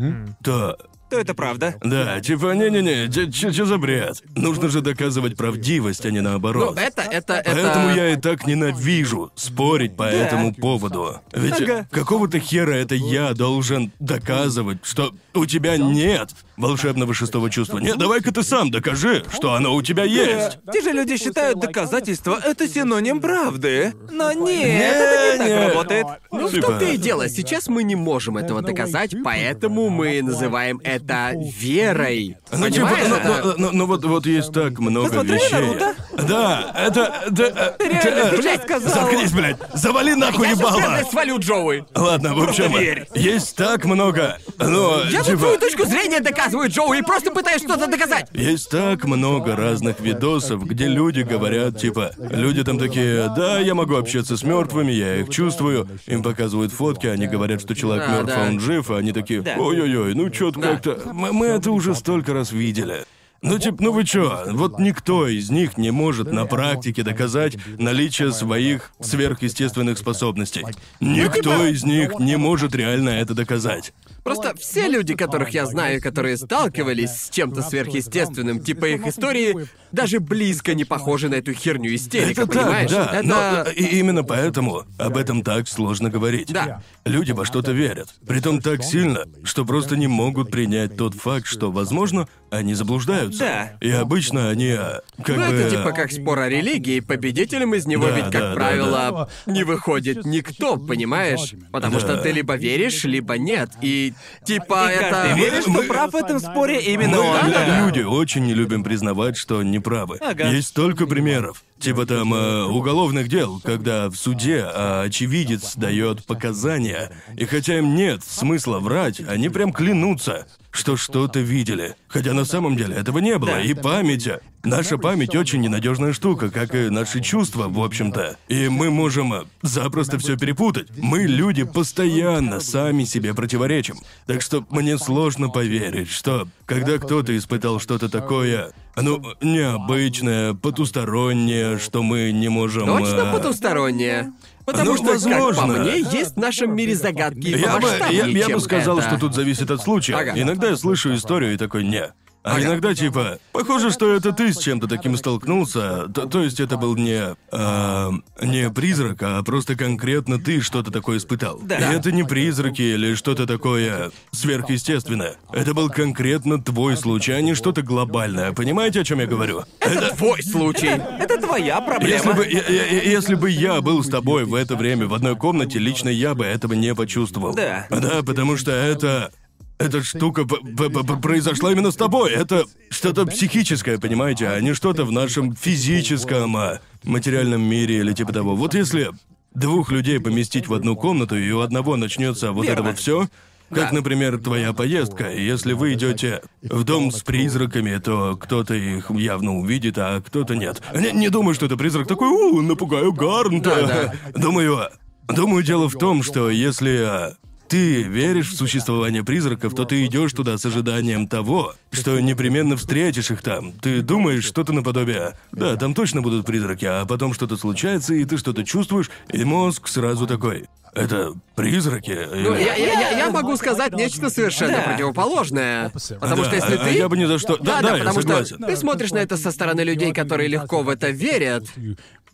то 0.43 0.79
то 1.09 1.19
это 1.19 1.35
правда. 1.35 1.75
Да, 1.83 2.21
типа, 2.21 2.53
не-не-не, 2.55 3.11
что 3.33 3.65
за 3.65 3.79
бред? 3.79 4.23
Нужно 4.37 4.69
же 4.69 4.81
доказывать 4.81 5.37
правдивость, 5.37 6.05
а 6.07 6.11
не 6.11 6.21
Ну, 6.21 6.31
наоборот. 6.31 6.79
это, 6.79 7.03
это, 7.03 7.35
это... 7.35 7.51
Поэтому 7.53 7.95
я 7.95 8.11
и 8.13 8.17
так 8.17 8.47
ненавижу 8.47 9.31
спорить 9.35 9.97
по 9.97 10.03
этому 10.05 10.55
поводу. 10.55 11.21
Ведь 11.33 11.61
Ага. 11.61 11.87
какого-то 11.91 12.39
хера 12.41 12.73
это 12.75 12.95
я 12.95 13.33
должен 13.35 13.93
доказывать, 13.99 14.79
что 14.83 15.15
у 15.35 15.47
тебя 15.47 15.77
нет 15.77 16.31
волшебного 16.57 17.15
шестого 17.15 17.51
чувства. 17.51 17.79
Нет, 17.79 17.97
давай-ка 17.99 18.33
ты 18.33 18.43
сам 18.43 18.71
докажи, 18.71 19.25
что 19.33 19.55
оно 19.55 19.75
у 19.75 19.83
тебя 19.83 20.05
есть. 20.05 20.59
Те 20.73 20.83
же 20.83 20.91
люди 20.93 21.17
считают 21.17 21.61
доказательства 21.61 22.39
это 22.45 22.69
синоним 22.69 23.21
правды. 23.21 23.95
Но 24.11 24.33
нет, 24.33 24.95
это 24.97 25.33
не 25.33 25.39
так 25.39 25.47
Не-не. 25.49 25.67
работает. 25.69 26.07
Ну, 26.33 26.49
в 26.49 26.51
Типа- 26.53 26.67
том-то 26.69 26.85
и 26.87 26.97
дело. 26.97 27.29
Сейчас 27.29 27.69
мы 27.69 27.83
не 27.85 27.95
можем 27.95 28.37
этого 28.37 28.61
доказать, 28.63 29.15
поэтому 29.23 29.89
мы 29.89 30.21
называем 30.23 30.81
это 30.83 30.98
верой. 30.99 32.37
Ну, 32.53 32.71
типа, 32.71 32.87
Понимаешь? 32.87 33.09
ну, 33.09 33.43
ну, 33.45 33.55
ну, 33.59 33.71
ну, 33.73 33.87
вот, 33.87 34.05
вот 34.05 34.27
есть 34.27 34.53
так 34.53 34.79
много 34.79 35.09
Посмотрели 35.09 35.39
вещей. 35.39 35.53
Наруто? 35.53 35.95
Да, 36.27 36.75
это... 36.77 37.25
да, 37.31 37.45
э, 37.79 37.89
реально 37.89 38.21
э, 38.21 38.37
сейчас 38.37 38.63
сказал. 38.63 38.93
Заткнись, 38.93 39.33
блядь! 39.33 39.57
Завали 39.75 40.15
нахуй 40.15 40.47
Я 40.49 40.55
сейчас 40.55 40.71
ебало! 40.71 40.81
прям 40.81 41.07
свалю 41.11 41.39
Джоуи. 41.39 41.85
Ладно, 41.95 42.35
в 42.35 42.43
общем, 42.43 42.73
верь. 42.79 43.07
есть 43.15 43.55
так 43.57 43.85
много, 43.85 44.39
ну, 44.59 45.05
Я 45.05 45.19
тут 45.19 45.27
типа... 45.27 45.39
свою 45.39 45.59
точку 45.59 45.85
зрения 45.87 46.21
доказываю, 46.21 46.69
Джоуи, 46.71 46.99
и 46.99 47.03
просто 47.03 47.31
пытаюсь 47.31 47.63
что-то 47.63 47.87
доказать. 47.87 48.29
Есть 48.33 48.71
так 48.71 49.05
много 49.05 49.55
разных 49.57 50.01
видосов, 50.01 50.65
где 50.67 50.87
люди 50.87 51.21
говорят, 51.21 51.79
типа, 51.79 52.13
люди 52.19 52.65
там 52.65 52.79
такие, 52.79 53.33
да, 53.37 53.59
я 53.59 53.75
могу 53.75 53.95
общаться 53.97 54.37
с 54.37 54.43
мертвыми, 54.43 54.93
я 54.93 55.17
их 55.21 55.29
чувствую. 55.29 55.89
Им 56.07 56.23
показывают 56.23 56.73
фотки, 56.73 57.07
они 57.07 57.27
говорят, 57.27 57.61
что 57.61 57.75
человек 57.75 58.07
Да, 58.07 58.13
мертв, 58.15 58.27
да. 58.35 58.45
а 58.45 58.49
он 58.49 58.61
жив, 58.61 58.91
а 58.91 58.97
они 58.97 59.13
такие, 59.13 59.43
ой-ой-ой, 59.57 60.15
ну 60.15 60.31
чё-то 60.31 60.61
Да. 60.61 60.71
Как-то. 60.95 61.13
Мы, 61.13 61.33
мы 61.33 61.47
это 61.47 61.71
уже 61.71 61.95
столько 61.95 62.33
раз 62.35 62.53
видели. 62.53 63.05
Ну, 63.41 63.59
типа, 63.59 63.77
ну 63.81 63.93
вы 63.93 64.05
чё, 64.05 64.45
вот 64.53 64.81
никто 64.81 65.29
из 65.29 65.49
них 65.49 65.79
не 65.79 65.93
может 65.93 66.33
на 66.33 66.45
практике 66.47 67.05
доказать 67.05 67.57
наличие 67.79 68.33
своих 68.33 68.91
сверхъестественных 69.01 69.99
способностей. 69.99 70.65
Никто 70.99 71.65
из 71.65 71.85
них 71.85 72.19
не 72.19 72.37
может 72.37 72.75
реально 72.75 73.11
это 73.11 73.35
доказать. 73.35 73.93
Просто 74.25 74.55
все 74.57 74.89
люди, 74.89 75.15
которых 75.15 75.51
я 75.51 75.65
знаю, 75.67 76.03
которые 76.03 76.37
сталкивались 76.37 77.11
с 77.11 77.31
чем-то 77.31 77.63
сверхъестественным, 77.63 78.61
типа 78.61 78.87
их 78.87 79.07
истории, 79.07 79.69
даже 79.93 80.21
близко 80.21 80.75
не 80.75 80.85
похожи 80.85 81.29
на 81.29 81.37
эту 81.37 81.53
херню 81.55 81.95
истерика, 81.95 82.43
Это 82.43 82.53
так, 82.53 82.63
понимаешь? 82.63 82.91
да. 82.91 83.21
Это... 83.21 83.27
Но 83.27 83.71
и 83.71 83.99
именно 83.99 84.25
поэтому 84.25 84.83
об 84.99 85.17
этом 85.17 85.43
так 85.43 85.69
сложно 85.69 86.11
говорить. 86.11 86.53
Да. 86.53 86.83
Люди 87.07 87.33
во 87.33 87.45
что-то 87.45 87.73
верят. 87.73 88.15
Притом 88.27 88.61
так 88.61 88.83
сильно, 88.85 89.25
что 89.45 89.65
просто 89.65 89.97
не 89.97 90.09
могут 90.09 90.51
принять 90.51 90.97
тот 90.97 91.15
факт, 91.15 91.47
что, 91.47 91.71
возможно, 91.71 92.29
они 92.51 92.75
заблуждаются. 92.75 93.28
Да. 93.39 93.73
И 93.81 93.91
обычно 93.91 94.49
они, 94.51 94.71
а, 94.71 95.01
как 95.23 95.37
Ну, 95.37 95.47
бы... 95.47 95.55
это 95.55 95.71
типа 95.71 95.93
как 95.93 96.13
спор 96.13 96.39
о 96.41 96.49
религии, 96.49 97.01
победителем 97.01 97.75
из 97.75 97.87
него 97.87 98.07
Да, 98.07 98.11
ведь, 98.13 98.25
как 98.25 98.33
да, 98.33 98.49
да, 98.51 98.55
правило, 98.55 99.31
не 99.47 99.65
выходит 99.65 100.25
никто, 100.25 100.77
понимаешь? 100.77 101.55
Потому 101.73 101.95
Да. 101.95 102.01
что 102.01 102.17
ты 102.19 102.33
либо 102.33 102.57
веришь, 102.57 103.05
либо 103.05 103.37
нет. 103.39 103.71
И 103.83 104.15
типа 104.45 104.89
И 104.91 104.95
это... 104.95 105.11
каждый 105.11 105.37
верит, 105.37 105.63
что 105.63 105.83
прав 105.83 106.13
в 106.13 106.17
этом 106.17 106.39
споре 106.39 106.81
именно 106.81 107.17
Мы, 107.17 107.23
он. 107.25 107.51
Да. 107.51 107.81
люди, 107.85 108.01
очень 108.01 108.45
не 108.45 108.55
любим 108.55 108.85
признавать, 108.85 109.37
что 109.37 109.63
неправы. 109.63 110.19
Ага. 110.21 110.49
Есть 110.49 110.69
столько 110.69 111.07
примеров. 111.07 111.63
Типа 111.81 112.07
там 112.07 112.35
э, 112.35 112.65
уголовных 112.65 113.29
дел, 113.29 113.61
когда 113.63 114.09
в 114.11 114.17
суде 114.17 114.65
а, 114.65 115.03
очевидец 115.03 115.77
дает 115.77 116.25
показания, 116.27 117.13
и 117.37 117.45
хотя 117.45 117.79
им 117.79 117.95
нет 117.95 118.25
смысла 118.25 118.81
врать, 118.81 119.21
они 119.21 119.49
прям 119.49 119.73
клянутся, 119.73 120.49
что 120.71 120.97
что-то 120.97 121.39
видели. 121.41 121.95
Хотя 122.09 122.33
на 122.33 122.45
самом 122.45 122.77
деле 122.77 122.97
этого 122.97 123.19
не 123.19 123.39
было. 123.39 123.61
И 123.61 123.75
память. 123.75 124.27
э, 124.27 124.41
Наша 124.65 124.99
память 124.99 125.37
очень 125.37 125.61
ненадежная 125.61 126.13
штука, 126.13 126.51
как 126.51 126.75
и 126.75 126.91
наши 126.91 127.21
чувства, 127.21 127.69
в 127.69 127.81
общем-то. 127.81 128.37
И 128.49 128.69
мы 128.69 128.91
можем 128.91 129.33
э, 129.33 129.45
запросто 129.63 130.19
все 130.19 130.37
перепутать. 130.37 130.89
Мы, 130.97 131.23
люди, 131.25 131.63
постоянно 131.63 132.59
сами 132.61 133.05
себе 133.05 133.35
противоречим. 133.35 133.99
Так 134.27 134.43
что 134.43 134.67
мне 134.71 134.99
сложно 134.99 135.49
поверить, 135.49 136.11
что 136.11 136.49
когда 136.67 136.99
кто-то 136.99 137.37
испытал 137.37 137.79
что-то 137.79 138.09
такое, 138.09 138.73
ну, 138.97 139.23
необычное, 139.41 140.55
потустороннее, 140.55 141.68
что 141.77 142.03
мы 142.03 142.33
не 142.33 142.49
можем... 142.49 142.87
Точно 142.87 143.21
э, 143.21 143.33
потустороннее. 143.33 144.33
Потому 144.65 144.93
ну, 144.93 144.97
что, 144.97 145.07
как 145.07 145.23
по 145.23 145.29
возможно. 145.29 145.83
мне, 145.83 145.99
есть 146.01 146.35
в 146.35 146.39
нашем 146.39 146.77
мире 146.77 146.95
загадки 146.95 147.49
Я 147.49 147.79
бы, 147.79 147.89
я, 148.11 148.27
я 148.27 148.49
бы 148.49 148.61
сказал, 148.61 148.99
это. 148.99 149.09
что 149.09 149.19
тут 149.19 149.35
зависит 149.35 149.71
от 149.71 149.81
случая. 149.81 150.15
Ага. 150.15 150.33
Иногда 150.37 150.69
я 150.69 150.77
слышу 150.77 151.15
историю 151.15 151.55
и 151.55 151.57
такой 151.57 151.85
«не». 151.85 152.13
А 152.45 152.61
иногда 152.61 152.95
типа, 152.95 153.39
похоже, 153.53 153.91
что 153.91 154.13
это 154.15 154.33
ты 154.33 154.53
с 154.53 154.59
чем-то 154.59 154.87
таким 154.87 155.17
столкнулся. 155.17 156.09
То, 156.09 156.27
то 156.27 156.43
есть 156.43 156.61
это 156.61 156.77
был 156.79 156.97
не, 156.97 157.37
а, 157.53 158.11
не 158.43 158.71
призрак, 158.71 159.19
а 159.23 159.43
просто 159.43 159.75
конкретно 159.77 160.39
ты 160.39 160.61
что-то 160.63 160.91
такое 160.91 161.19
испытал. 161.19 161.61
Да. 161.63 161.77
И 161.93 161.97
это 161.97 162.11
не 162.11 162.23
призраки 162.23 162.81
или 162.81 163.15
что-то 163.15 163.47
такое 163.47 164.11
сверхъестественное. 164.33 165.37
Это 165.53 165.75
был 165.75 165.91
конкретно 165.91 166.63
твой 166.63 166.97
случай, 166.97 167.33
а 167.33 167.41
не 167.41 167.55
что-то 167.55 167.83
глобальное. 167.83 168.53
Понимаете, 168.53 169.01
о 169.01 169.05
чем 169.05 169.21
я 169.21 169.27
говорю? 169.27 169.65
Это 169.81 170.15
твой 170.17 170.43
случай. 170.43 171.01
Это 171.21 171.39
твоя 171.39 171.81
проблема. 171.81 172.15
Если 172.15 172.33
бы, 172.33 172.47
я- 172.47 172.67
я- 172.69 173.03
если 173.03 173.35
бы 173.35 173.51
я 173.51 173.81
был 173.81 174.03
с 174.03 174.09
тобой 174.09 174.45
в 174.45 174.55
это 174.55 174.77
время 174.77 175.07
в 175.07 175.15
одной 175.15 175.37
комнате, 175.37 175.79
лично 175.79 176.09
я 176.09 176.35
бы 176.35 176.45
этого 176.47 176.73
не 176.73 176.95
почувствовал. 176.95 177.55
Да. 177.55 177.87
Да, 177.91 178.23
потому 178.23 178.57
что 178.57 178.71
это... 178.71 179.33
Эта 179.79 180.03
штука 180.03 180.45
произошла 180.45 181.73
именно 181.73 181.91
с 181.91 181.97
тобой. 181.97 182.33
Это 182.33 182.65
что-то 182.91 183.27
психическое, 183.27 183.99
понимаете, 183.99 184.49
а 184.49 184.61
не 184.61 184.75
что-то 184.75 185.05
в 185.05 185.13
нашем 185.13 185.55
физическом, 185.55 186.57
а, 186.57 186.81
материальном 187.05 187.63
мире 187.63 187.99
или 187.99 188.13
типа 188.13 188.33
того. 188.33 188.57
Вот 188.57 188.75
если 188.75 189.11
двух 189.55 189.93
людей 189.93 190.21
поместить 190.21 190.67
в 190.69 190.75
одну 190.75 190.97
комнату, 190.97 191.37
и 191.37 191.51
у 191.53 191.61
одного 191.61 191.97
начнется 191.97 192.53
вот 192.53 192.65
это 192.65 192.75
Верно. 192.75 192.91
вот 192.91 192.99
все, 192.99 193.29
как, 193.71 193.93
например, 193.93 194.39
твоя 194.39 194.73
поездка. 194.73 195.31
Если 195.31 195.75
вы 195.75 195.95
идете 195.95 196.43
в 196.63 196.85
дом 196.85 197.11
с 197.11 197.23
призраками, 197.23 197.97
то 197.99 198.37
кто-то 198.37 198.75
их 198.75 199.11
явно 199.11 199.59
увидит, 199.59 199.99
а 199.99 200.21
кто-то 200.23 200.57
нет. 200.57 200.83
Не, 200.95 201.13
не 201.13 201.29
думаю, 201.29 201.55
что 201.55 201.67
это 201.67 201.77
призрак 201.77 202.07
такой, 202.07 202.29
у, 202.29 202.63
напугаю 202.63 203.13
Гарнта. 203.13 203.75
Да-да. 203.87 204.15
Думаю, 204.39 204.89
думаю, 205.29 205.63
дело 205.63 205.89
в 205.89 205.95
том, 205.95 206.23
что 206.23 206.51
если 206.51 206.97
а, 207.05 207.35
ты 207.69 208.03
веришь 208.03 208.51
в 208.51 208.57
существование 208.57 209.23
призраков, 209.25 209.75
то 209.75 209.85
ты 209.85 210.05
идешь 210.07 210.33
туда 210.33 210.57
с 210.59 210.65
ожиданием 210.67 211.29
того, 211.29 211.75
что 211.93 212.19
непременно 212.21 212.77
встретишь 212.77 213.31
их 213.31 213.43
там. 213.43 213.73
Ты 213.73 214.03
думаешь 214.03 214.45
что-то 214.45 214.73
наподобие, 214.73 215.37
да, 215.53 215.77
там 215.77 215.95
точно 215.95 216.23
будут 216.23 216.47
призраки, 216.47 216.85
а 216.87 217.05
потом 217.07 217.35
что-то 217.35 217.57
случается, 217.57 218.15
и 218.15 218.25
ты 218.25 218.37
что-то 218.39 218.65
чувствуешь, 218.65 219.11
и 219.33 219.45
мозг 219.45 219.89
сразу 219.89 220.27
такой. 220.27 220.67
Это 220.95 221.35
призраки? 221.55 222.11
Ну, 222.33 222.55
Или- 222.55 222.63
я, 222.65 222.75
я- 222.75 223.01
я- 223.01 223.19
я 223.19 223.31
могу 223.31 223.57
сказать 223.57 223.93
нечто 223.93 224.31
совершенно 224.31 224.79
Да. 224.79 224.83
противоположное. 224.83 225.91
Потому 225.91 226.43
Да, 226.43 226.45
что 226.45 226.57
если 226.57 226.75
а- 226.77 226.81
а 226.81 226.85
ты... 226.85 226.91
я 226.97 227.09
бы 227.09 227.17
ни 227.17 227.27
за 227.27 227.39
что. 227.39 227.57
Да, 227.59 227.83
да, 227.83 227.93
я 227.93 227.99
потому 228.05 228.23
согласен. 228.23 228.57
что 228.57 228.67
ты 228.67 228.77
смотришь 228.77 229.11
на 229.13 229.19
это 229.19 229.37
со 229.37 229.53
стороны 229.53 229.83
людей, 229.83 230.13
которые 230.13 230.49
легко 230.49 230.83
в 230.83 230.89
это 230.89 231.11
верят, 231.11 231.65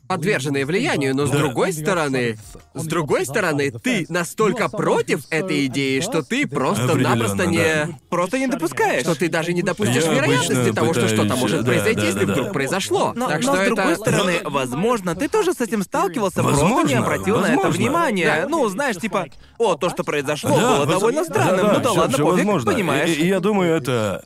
подверженные 0.09 0.66
влиянию, 0.66 1.14
но 1.16 1.26
с 1.26 1.31
Да. 1.31 1.39
другой 1.39 1.72
стороны, 1.72 2.36
с 2.74 2.85
другой 2.86 3.24
стороны, 3.26 3.70
ты 3.70 4.06
настолько 4.09 4.68
против 4.68 5.22
этой 5.31 5.66
идеи, 5.66 6.01
что 6.01 6.22
ты 6.22 6.47
просто-напросто 6.47 7.44
Определенно, 7.44 7.51
не... 7.51 7.93
да. 7.93 7.98
Просто 8.10 8.39
не 8.39 8.47
допускаешь. 8.47 9.02
Что 9.02 9.14
ты 9.14 9.28
даже 9.28 9.52
не 9.52 9.62
допустишь 9.62 10.05
Я 10.05 10.12
вероятности 10.14 10.52
обычно 10.52 10.74
того, 10.74 10.93
что 10.93 11.09
что-то 11.09 11.22
пытаюсь, 11.22 11.40
может 11.40 11.60
да, 11.60 11.66
произойти, 11.66 12.01
да, 12.01 12.06
если 12.06 12.20
да, 12.20 12.26
да. 12.26 12.32
вдруг 12.32 12.52
произошло. 12.52 13.12
Но, 13.16 13.28
так 13.28 13.43
но 13.43 13.52
что 13.55 13.62
с 13.62 13.66
другой 13.66 13.93
это... 13.93 13.97
стороны, 13.97 14.32
возможно, 14.44 15.14
ты 15.14 15.28
тоже 15.28 15.52
с 15.55 15.60
этим 15.60 15.82
сталкивался, 15.82 16.43
просто 16.43 16.64
не 16.64 16.70
Возможно, 16.72 16.98
обратил 16.98 17.36
на 17.40 17.47
это 17.47 17.55
возможно. 17.56 17.70
внимание. 17.78 18.26
Да. 18.43 18.48
Ну, 18.48 18.68
знаешь, 18.68 18.97
типа, 18.97 19.26
о, 19.59 19.74
то, 19.76 19.89
что 19.90 20.05
произошло, 20.05 20.51
Да, 20.51 20.56
было 20.76 20.78
воз- 20.85 20.89
довольно 20.89 21.24
странным. 21.24 21.66
ну 21.66 21.81
да 21.81 21.81
всё- 21.90 21.94
ладно, 22.01 22.14
всё 22.14 22.24
пофиг, 22.24 22.36
возможно. 22.36 22.72
понимаешь. 22.72 23.10
И, 23.10 23.22
и 23.22 23.26
я 23.28 23.40
думаю, 23.40 23.74
это 23.74 24.22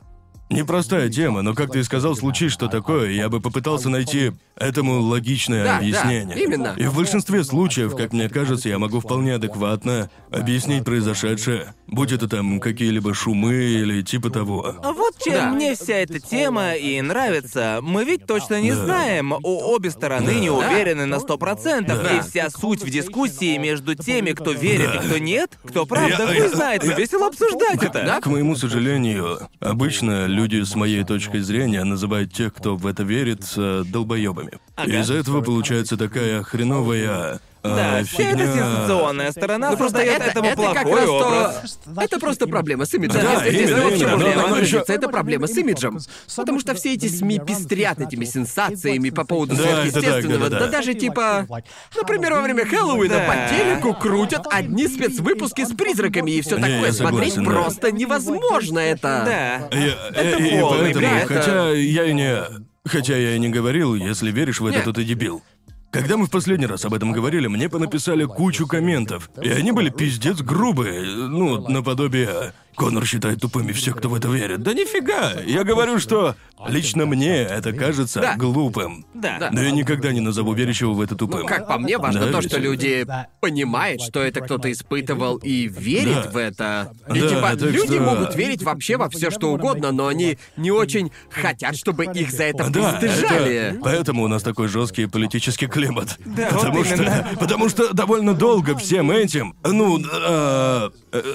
непростая 0.49 1.09
тема, 1.09 1.41
но 1.41 1.53
как 1.53 1.71
ты 1.71 1.79
и 1.79 1.83
сказал, 1.83 2.15
случись 2.15 2.51
что 2.51 2.67
такое, 2.67 3.11
я 3.11 3.29
бы 3.29 3.39
попытался 3.39 3.89
найти 3.89 4.31
этому 4.57 4.99
логичное 5.01 5.63
Да, 5.63 5.69
да, 5.71 5.77
объяснение. 5.77 6.37
именно. 6.37 6.73
И 6.77 6.83
в 6.85 6.95
большинстве 6.95 7.43
случаев, 7.43 7.95
как 7.95 8.11
мне 8.13 8.27
кажется, 8.29 8.67
я 8.67 8.77
могу 8.77 8.99
вполне 8.99 9.35
адекватно 9.35 10.09
объяснить 10.31 10.83
произошедшее, 10.83 11.73
будь 11.87 12.11
это 12.11 12.27
там 12.27 12.59
какие-либо 12.59 13.13
шумы 13.13 13.53
или 13.53 14.01
типа 14.01 14.29
того. 14.29 14.75
А 14.83 14.91
Вот 14.91 15.17
чем 15.23 15.33
Да. 15.33 15.49
мне 15.51 15.75
вся 15.75 15.95
эта 15.95 16.19
тема 16.19 16.73
и 16.73 16.99
нравится. 17.01 17.79
Мы 17.81 18.03
ведь 18.03 18.25
точно 18.25 18.59
не 18.61 18.71
Да. 18.71 18.83
знаем. 18.85 19.31
О, 19.33 19.73
обе 19.75 19.91
стороны 19.91 20.31
не 20.39 20.49
уверены 20.49 21.05
на 21.05 21.19
сто 21.19 21.37
процентов. 21.37 22.03
Да. 22.03 22.17
И 22.17 22.21
вся 22.21 22.49
суть 22.49 22.83
в 22.83 22.89
дискуссии 22.89 23.57
между 23.57 23.95
теми, 23.95 24.31
кто 24.31 24.51
верит 24.51 24.93
и 24.95 25.07
кто 25.07 25.17
нет, 25.19 25.57
кто 25.63 25.85
правда, 25.85 26.17
Я- 26.19 26.27
хуй 26.27 26.35
я- 26.37 26.49
знает, 26.49 26.83
но 26.83 26.91
я- 26.91 26.97
весело 26.97 27.27
обсуждать 27.27 27.81
это. 27.81 28.03
Да? 28.05 28.19
К 28.21 28.25
моему 28.27 28.55
сожалению, 28.55 29.39
обычно 29.61 30.25
люди 30.25 30.38
с 30.47 30.75
моей 30.75 31.03
точки 31.03 31.39
зрения 31.39 31.83
называют 31.83 32.33
тех, 32.33 32.53
кто 32.53 32.75
в 32.75 32.85
это 32.85 33.03
верит, 33.03 33.43
э, 33.55 33.83
долбоебами. 33.85 34.59
Из-за 34.85 35.15
этого 35.15 35.41
получается 35.41 35.97
такая 35.97 36.43
хреновая 36.43 37.39
Да, 37.61 38.03
вся 38.05 38.23
эта 38.23 38.37
фигня. 38.37 38.53
сенсационная 38.53 39.31
сторона 39.31 39.71
Ну, 39.71 39.77
просто 39.77 39.99
это, 39.99 40.23
этому 40.25 40.49
это 40.49 40.61
как 40.73 40.83
плохой 40.83 40.99
раз 41.01 41.09
образ. 41.09 41.79
то... 41.95 42.01
Это 42.01 42.19
просто 42.19 42.47
проблема 42.47 42.85
с 42.85 42.93
имиджем. 42.93 43.21
Да, 43.21 43.33
Если 43.43 43.49
здесь 43.49 43.69
именно, 43.69 43.83
вообще 43.83 43.97
именно. 43.97 44.09
проблема 44.17 44.41
Но- 44.43 44.47
но 44.49 44.57
ещё- 44.57 44.83
это 44.87 45.09
проблема 45.09 45.47
с 45.47 45.57
имиджем. 45.57 45.99
Потому 46.37 46.59
что 46.61 46.73
все 46.75 46.93
эти 46.93 47.07
СМИ 47.07 47.39
пестрят 47.39 47.99
этими 47.99 48.23
сенсациями 48.25 49.09
по 49.09 49.25
поводу 49.25 49.55
Да, 49.55 49.63
это 49.63 49.71
так, 49.71 49.91
сверхъестественного. 49.91 50.49
да-да-да. 50.49 50.65
Да 50.67 50.71
даже 50.71 50.93
типа... 50.93 51.47
Например, 51.95 52.33
во 52.33 52.41
время 52.41 52.65
Хэллоуина 52.65 53.15
Да. 53.15 53.25
по 53.27 53.53
телеку 53.55 53.93
крутят 53.93 54.47
одни 54.49 54.87
спецвыпуски 54.87 55.65
с 55.65 55.73
призраками 55.75 56.31
и 56.31 56.41
все 56.41 56.55
Не, 56.55 56.61
такое. 56.61 56.85
я 56.87 56.93
Смотреть 56.93 57.33
согласен, 57.33 57.43
да. 57.43 57.51
просто 57.51 57.91
невозможно 57.91 58.79
это. 58.79 59.23
Да. 59.71 59.77
Я- 59.77 60.09
Это 60.11 60.37
и- 60.43 60.57
и 60.57 60.59
полный 60.61 60.93
поэтому, 60.93 61.07
бред. 61.07 61.27
хотя 61.27 61.69
я 61.71 62.05
и 62.05 62.13
не... 62.13 62.37
Хотя 62.85 63.17
я 63.17 63.35
и 63.35 63.39
не 63.39 63.49
говорил, 63.49 63.93
если 63.93 64.31
веришь 64.31 64.61
в 64.61 64.65
это, 64.65 64.77
Нет. 64.77 64.85
то 64.85 64.93
ты 64.93 65.03
дебил. 65.03 65.43
Когда 65.91 66.17
мы 66.17 66.27
в 66.27 66.29
последний 66.29 66.67
раз 66.67 66.85
об 66.85 66.93
этом 66.93 67.11
говорили, 67.11 67.47
мне 67.47 67.67
понаписали 67.67 68.25
кучу 68.25 68.67
комментов. 68.67 69.29
И 69.41 69.49
они 69.49 69.71
были 69.71 69.89
пиздец 69.89 70.41
грубые. 70.41 71.01
Ну, 71.27 71.67
наподобие... 71.67 72.53
Конор 72.75 73.05
считает 73.05 73.41
тупыми 73.41 73.73
всех, 73.73 73.97
кто 73.97 74.07
в 74.07 74.13
это 74.13 74.29
верит. 74.29 74.63
Да 74.63 74.73
нифига! 74.73 75.33
Я 75.45 75.65
говорю, 75.65 75.99
что 75.99 76.37
лично 76.67 77.05
мне 77.05 77.37
это 77.41 77.71
кажется 77.73 78.19
Да. 78.21 78.35
глупым. 78.35 79.05
Да. 79.13 79.49
Но 79.51 79.61
я 79.61 79.71
никогда 79.71 80.11
не 80.11 80.19
назову 80.19 80.53
верящего 80.53 80.91
в 80.93 81.01
это 81.01 81.15
тупым. 81.15 81.41
Ну, 81.41 81.47
Как 81.47 81.67
по 81.67 81.77
мне, 81.77 81.97
важно 81.97 82.25
Да, 82.25 82.31
то, 82.31 82.39
ведь? 82.39 82.49
что 82.51 82.59
люди 82.59 83.05
понимают, 83.39 84.01
что 84.01 84.21
это 84.21 84.41
кто-то 84.41 84.71
испытывал 84.71 85.37
и 85.37 85.67
верит 85.67 86.23
Да. 86.25 86.29
в 86.31 86.37
это. 86.37 86.91
И 87.13 87.19
Да, 87.19 87.29
типа, 87.29 87.41
так 87.51 87.61
люди 87.71 87.93
что- 87.95 88.01
могут 88.01 88.35
верить 88.35 88.63
вообще 88.63 88.97
во 88.97 89.09
все, 89.09 89.31
что 89.31 89.51
угодно, 89.53 89.91
но 89.91 90.07
они 90.07 90.37
не 90.57 90.71
очень 90.71 91.11
хотят, 91.29 91.75
чтобы 91.77 92.05
их 92.05 92.31
за 92.31 92.43
это 92.45 92.69
Да, 92.69 92.99
это- 93.01 93.77
поэтому 93.81 94.23
у 94.23 94.27
нас 94.27 94.43
такой 94.43 94.67
жесткий 94.67 95.05
политический 95.07 95.67
климат. 95.67 96.17
Да, 96.25 96.47
потому 96.51 96.77
вот 96.77 96.85
что, 96.85 96.95
именно. 96.95 97.27
потому 97.39 97.69
что 97.69 97.93
довольно 97.93 98.33
долго 98.33 98.75
всем 98.77 99.11
этим, 99.11 99.55
ну, 99.63 99.99
э, 99.99 100.89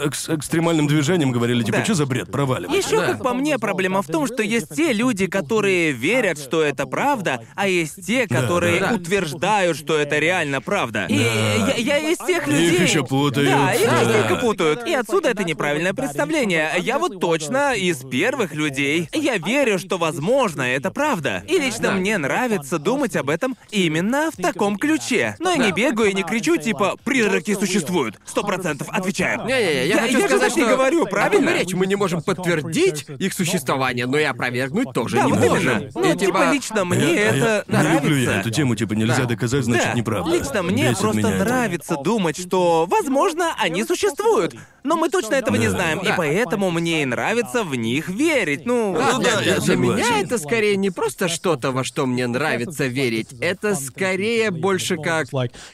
экс- 0.05 0.29
экстремальным 0.29 0.87
движением 0.87 1.33
говорили, 1.33 1.63
типа, 1.63 1.79
Да. 1.79 1.85
что 1.85 1.95
за 1.95 2.07
бред, 2.07 2.31
проваливай. 2.31 2.77
Еще, 2.79 2.99
Да. 3.01 3.07
как 3.09 3.23
по 3.23 3.35
мне, 3.35 3.59
проблема 3.59 4.03
в 4.03 4.07
том, 4.07 4.27
что 4.27 4.43
есть 4.43 4.75
те 4.75 4.93
люди, 5.15 5.27
которые 5.29 5.93
верят, 5.93 6.39
что 6.39 6.63
это 6.63 6.87
правда, 6.87 7.41
а 7.55 7.69
есть 7.69 8.05
те, 8.05 8.27
которые 8.27 8.81
да. 8.81 8.95
утверждают, 8.95 9.77
что 9.77 9.97
это 9.97 10.19
реально 10.19 10.61
правда. 10.61 11.07
И 11.09 11.15
я, 11.15 11.77
я 11.77 11.99
из 11.99 12.19
тех 12.19 12.49
людей. 12.49 12.81
ещё 12.83 13.05
путают, 13.05 13.49
Да, 13.49 13.73
их 13.73 13.89
да. 13.89 14.01
частенько 14.01 14.37
путают. 14.37 14.87
И 14.89 14.93
отсюда 14.93 15.29
это 15.31 15.45
неправильное 15.45 15.95
представление. 15.95 16.73
Я 16.79 16.99
вот 16.99 17.21
точно 17.21 17.75
из 17.75 17.99
первых 17.99 18.55
людей. 18.55 19.09
Я 19.13 19.37
верю, 19.39 19.79
что 19.79 19.99
возможно 19.99 20.63
это 20.63 20.91
правда. 20.91 21.45
И 21.49 21.59
лично 21.59 21.93
мне 21.93 22.19
нравится 22.19 22.81
думать 22.81 23.15
об 23.15 23.31
этом 23.31 23.57
именно 23.71 24.31
в 24.33 24.43
таком 24.43 24.77
ключе. 24.77 25.37
Но 25.39 25.51
я 25.53 25.59
не 25.59 25.71
бегаю 25.71 26.11
и 26.11 26.15
не 26.15 26.25
кричу 26.25 26.57
типа 26.57 26.97
призраки 27.05 27.55
существуют. 27.55 28.19
Сто 28.27 28.43
процентов 28.43 28.89
отвечаю. 28.91 29.45
Не-не-не, 29.47 29.87
я, 29.87 29.99
хочу 29.99 30.15
я 30.15 30.21
же 30.23 30.27
сказать, 30.27 30.49
так 30.49 30.57
не 30.57 30.63
что... 30.65 30.77
говорю, 30.77 31.03
О 31.03 31.05
том 31.05 31.09
и 31.09 31.11
правильно? 31.13 31.51
речь, 31.57 31.73
мы 31.73 31.87
не 31.87 31.95
можем 31.95 32.21
подтвердить 32.21 33.07
их 33.21 33.33
существование, 33.33 34.07
но 34.07 34.19
и 34.19 34.25
опровергнуть 34.25 34.93
тоже 35.05 35.17
Да, 35.17 35.25
не 35.25 35.33
вот 35.33 35.41
можем. 35.41 35.73
именно. 35.79 35.91
Ну, 35.95 36.13
И, 36.13 36.17
типа, 36.17 36.53
лично 36.53 36.85
мне 36.85 36.99
Я- 37.15 37.31
а 37.31 37.35
это 37.35 37.65
я, 37.69 37.83
Не 37.83 37.89
люблю 37.95 38.17
я 38.17 38.25
нравится. 38.25 38.33
эту 38.41 38.51
тему, 38.51 38.75
типа, 38.77 38.93
нельзя 38.95 39.19
Да. 39.23 39.25
доказать, 39.27 39.65
значит, 39.65 39.87
Да, 39.87 39.95
неправда. 39.95 40.31
Лично 40.37 40.63
мне 40.63 40.89
Бесит 40.89 40.99
просто 40.99 41.19
меня 41.19 41.31
это. 41.37 41.45
нравится 41.45 41.97
думать, 41.97 42.39
что, 42.41 42.87
возможно, 42.91 43.55
они 43.59 43.85
существуют. 43.85 44.55
Но 44.83 44.97
мы 44.97 45.09
точно 45.09 45.35
этого 45.35 45.57
не 45.57 45.67
Да. 45.67 45.71
знаем, 45.73 45.99
и 46.01 46.07
Да. 46.09 46.15
поэтому 46.17 46.71
мне 46.71 47.03
и 47.03 47.05
нравится 47.07 47.65
в 47.65 47.75
них 47.75 48.09
верить. 48.09 48.67
Ну, 48.67 48.95
Да, 48.99 49.13
Ну 49.15 49.21
для, 49.21 49.35
да, 49.37 49.41
для- 49.41 49.55
я 49.55 49.61
для 49.61 49.77
меня 49.77 50.21
это 50.21 50.37
скорее 50.39 50.77
не 50.77 50.91
просто 50.91 51.29
что-то, 51.29 51.71
во 51.73 51.85
что 51.85 52.05
мне 52.05 52.27
нравится 52.27 52.85
верить. 52.87 53.29
Это 53.41 53.77
скорее 53.77 54.51
больше 54.51 54.97
как... 54.99 55.29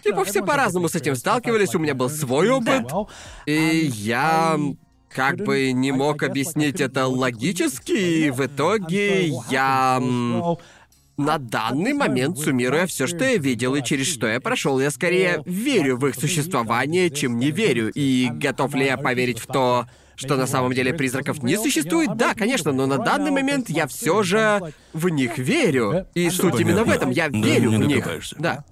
Типа 0.05 0.25
все 0.25 0.45
по-разному 0.45 0.89
с 0.89 0.95
этим 0.95 1.17
сталкивались, 1.17 1.75
у 1.75 1.79
меня 1.81 1.95
был 1.95 2.09
свой 2.11 2.51
опыт. 2.51 2.87
И 3.47 3.91
я 3.93 4.57
как 5.15 5.37
бы 5.37 5.73
не 5.73 5.93
мог 5.93 6.23
объяснить 6.23 6.81
это 6.81 7.07
логически, 7.07 7.93
и 7.93 8.31
в 8.31 8.45
итоге 8.47 9.29
я... 9.51 10.01
На 11.17 11.37
данный 11.37 11.93
момент, 11.93 12.39
суммируя 12.39 12.87
все, 12.87 13.07
что 13.07 13.25
я 13.25 13.37
видел 13.37 13.75
и 13.75 13.85
через 13.85 14.07
что 14.07 14.27
я 14.27 14.41
прошел, 14.41 14.81
я 14.81 14.91
скорее 14.91 15.43
верю 15.45 15.99
в 15.99 16.07
их 16.07 16.15
существование, 16.15 17.11
чем 17.11 17.39
не 17.39 17.51
верю. 17.51 17.91
И 17.95 18.31
готов 18.33 18.75
ли 18.75 18.87
я 18.87 18.97
поверить 18.97 19.39
в 19.39 19.47
то, 19.47 19.87
что 20.15 20.37
на 20.37 20.47
самом 20.47 20.73
деле 20.73 20.95
призраков 20.95 21.43
не 21.43 21.59
существует? 21.59 22.17
Да, 22.17 22.33
конечно, 22.33 22.73
но 22.73 22.87
на 22.87 22.97
данный 22.97 23.31
момент 23.31 23.69
я 23.69 23.87
все 23.87 24.23
же 24.23 24.73
в 24.95 25.11
них 25.11 25.37
верю. 25.37 26.07
И 26.15 26.31
суть 26.31 26.59
именно 26.59 26.85
в 26.85 26.91
этом, 26.91 27.11
я 27.11 27.29
верю 27.29 27.73
в 27.73 27.79
них. 27.79 28.09
Да. 28.39 28.65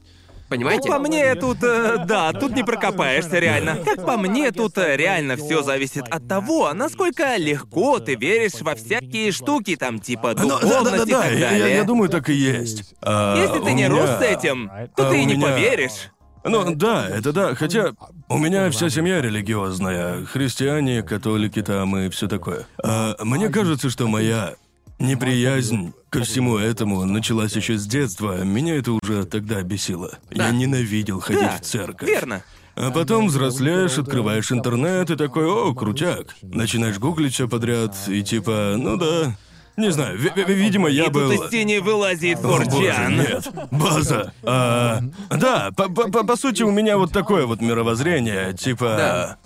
Понимаете? 0.48 0.88
по 0.88 0.98
мне 0.98 1.34
тут, 1.34 1.58
э, 1.62 2.04
да, 2.06 2.32
тут 2.32 2.52
не 2.56 2.64
прокопаешься 2.64 3.38
реально. 3.38 3.76
Как 3.84 4.04
по 4.06 4.16
мне, 4.16 4.50
тут 4.50 4.78
э, 4.78 4.96
реально 4.96 5.36
все 5.36 5.62
зависит 5.62 6.04
от 6.10 6.26
того, 6.26 6.72
насколько 6.72 7.36
легко 7.36 7.98
ты 7.98 8.14
веришь 8.14 8.60
во 8.60 8.74
всякие 8.74 9.30
штуки, 9.32 9.76
там, 9.76 9.98
типа 10.00 10.34
Ну, 10.38 10.48
да, 10.48 10.58
да, 10.58 10.60
духовность 10.60 10.96
да, 10.96 11.02
и 11.04 11.10
да, 11.10 11.22
так 11.22 11.32
я, 11.32 11.38
далее. 11.50 11.58
я- 11.68 11.76
я 11.76 11.84
думаю, 11.84 12.08
так 12.08 12.28
и 12.30 12.34
есть. 12.34 12.94
А, 13.02 13.36
Если 13.36 13.54
ты 13.58 13.60
у 13.60 13.68
не 13.68 13.74
меня- 13.74 13.88
рос 13.90 14.10
с 14.18 14.22
этим, 14.22 14.70
то 14.96 15.06
а 15.06 15.10
ты 15.10 15.18
и 15.18 15.22
у 15.22 15.26
не 15.26 15.34
меня- 15.36 15.46
поверишь. 15.48 16.10
Ну 16.44 16.74
да, 16.74 17.06
это 17.08 17.32
да. 17.32 17.54
Хотя 17.54 17.92
у 18.28 18.38
меня 18.38 18.70
вся 18.70 18.88
семья 18.88 19.20
религиозная. 19.20 20.24
Христиане, 20.24 21.02
католики 21.02 21.60
там 21.62 21.94
и 21.98 22.08
все 22.08 22.26
такое. 22.26 22.66
А, 22.82 23.16
мне 23.22 23.48
кажется, 23.50 23.90
что 23.90 24.06
моя 24.06 24.54
неприязнь 24.98 25.92
ко 26.10 26.22
всему 26.22 26.56
этому 26.58 27.04
началась 27.04 27.54
еще 27.56 27.76
с 27.78 27.86
детства. 27.86 28.42
Меня 28.44 28.76
это 28.76 28.92
уже 28.92 29.24
тогда 29.24 29.62
бесило. 29.62 30.18
Я 30.30 30.50
ненавидел 30.50 31.20
ходить 31.20 31.42
Да, 31.42 31.56
в 31.56 31.60
церковь. 31.60 32.08
верно. 32.08 32.42
А 32.76 32.90
потом 32.92 33.26
взрослеешь, 33.26 33.98
открываешь 33.98 34.52
интернет 34.52 35.10
и 35.10 35.16
такой, 35.16 35.46
о, 35.46 35.74
крутяк. 35.74 36.36
Начинаешь 36.42 36.98
гуглить 36.98 37.34
все 37.34 37.48
подряд 37.48 37.94
и 38.08 38.22
типа, 38.22 38.74
ну 38.78 38.96
да. 38.96 39.36
Не 39.76 39.92
знаю, 39.92 40.18
ви- 40.18 40.32
ви- 40.36 40.54
видимо, 40.54 40.88
я 40.88 41.04
и 41.04 41.08
был... 41.08 41.30
тут 41.30 41.44
из 41.44 41.50
тени 41.50 41.78
вылазит 41.78 42.40
Форчан. 42.40 43.16
нет. 43.16 43.48
База. 43.70 44.32
А, 44.42 45.00
да, 45.30 45.70
по, 45.76 45.88
по- 45.88 46.10
по- 46.10 46.24
по 46.24 46.36
сути, 46.36 46.64
у 46.64 46.72
меня 46.72 46.98
вот 46.98 47.12
такое 47.12 47.46
вот 47.46 47.60
мировоззрение, 47.60 48.52
типа. 48.54 48.84
Да. 48.98 49.36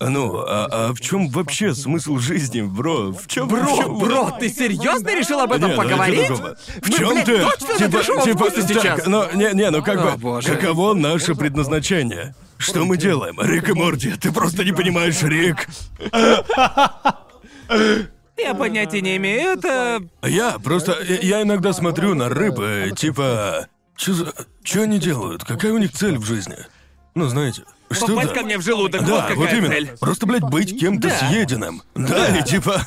Ну, 0.00 0.38
а, 0.40 0.66
а 0.70 0.92
в 0.92 1.00
чем 1.00 1.28
вообще 1.28 1.74
смысл 1.74 2.18
жизни, 2.18 2.62
бро? 2.62 3.12
В 3.12 3.26
чем 3.28 3.48
Бро, 3.48 3.88
бро, 3.88 4.30
ты 4.38 4.48
серьезно 4.48 5.08
решил 5.14 5.40
об 5.40 5.52
этом 5.52 5.70
Не, 5.70 5.76
ну, 5.76 5.82
поговорить? 5.82 6.26
типа, 6.26 6.56
В 6.82 6.88
Мы, 6.90 6.96
чем 6.96 7.08
блядь, 7.10 7.24
ты? 7.24 7.38
точно 7.42 7.76
типа, 7.78 8.22
типа, 8.24 8.50
так, 8.50 8.66
сейчас? 8.68 9.06
ну, 9.06 9.24
не, 9.34 9.54
не, 9.54 9.70
ну 9.70 9.82
как 9.82 10.00
О, 10.00 10.10
бы, 10.10 10.16
боже. 10.18 10.48
каково 10.48 10.94
наше 10.94 11.34
предназначение? 11.34 12.34
Что 12.58 12.84
мы 12.84 12.96
делаем? 12.96 13.40
Рик 13.40 13.68
и 13.68 13.72
Морти, 13.72 14.12
ты 14.12 14.32
просто 14.32 14.64
не 14.64 14.72
понимаешь, 14.72 15.22
Рик. 15.22 15.68
Я 18.36 18.54
понятия 18.54 19.00
не 19.00 19.16
имею, 19.16 19.52
это... 19.52 20.02
Я 20.22 20.58
просто... 20.58 20.96
Я 21.08 21.18
я 21.20 21.42
иногда 21.42 21.72
смотрю 21.72 22.14
на 22.14 22.28
рыбы, 22.28 22.92
типа... 22.96 23.68
Чё 23.96 24.12
за... 24.12 24.34
Чё 24.64 24.82
они 24.82 24.98
делают? 24.98 25.44
Какая 25.44 25.72
у 25.72 25.78
них 25.78 25.92
цель 25.92 26.18
в 26.18 26.24
жизни? 26.24 26.56
Ну, 27.14 27.28
знаете, 27.28 27.62
что 27.94 28.06
Попасть 28.08 28.28
да. 28.28 28.34
ко 28.34 28.42
мне 28.44 28.58
в 28.58 28.62
желудок, 28.62 29.00
вот 29.02 29.08
Да, 29.10 29.20
какая 29.22 29.36
вот 29.36 29.52
именно. 29.52 29.68
цель. 29.68 29.90
Просто, 30.00 30.26
блядь, 30.26 30.42
быть 30.42 30.78
кем-то 30.78 31.08
Да. 31.08 31.18
съеденным. 31.28 31.82
Да, 31.94 32.36
и 32.38 32.42
типа... 32.42 32.80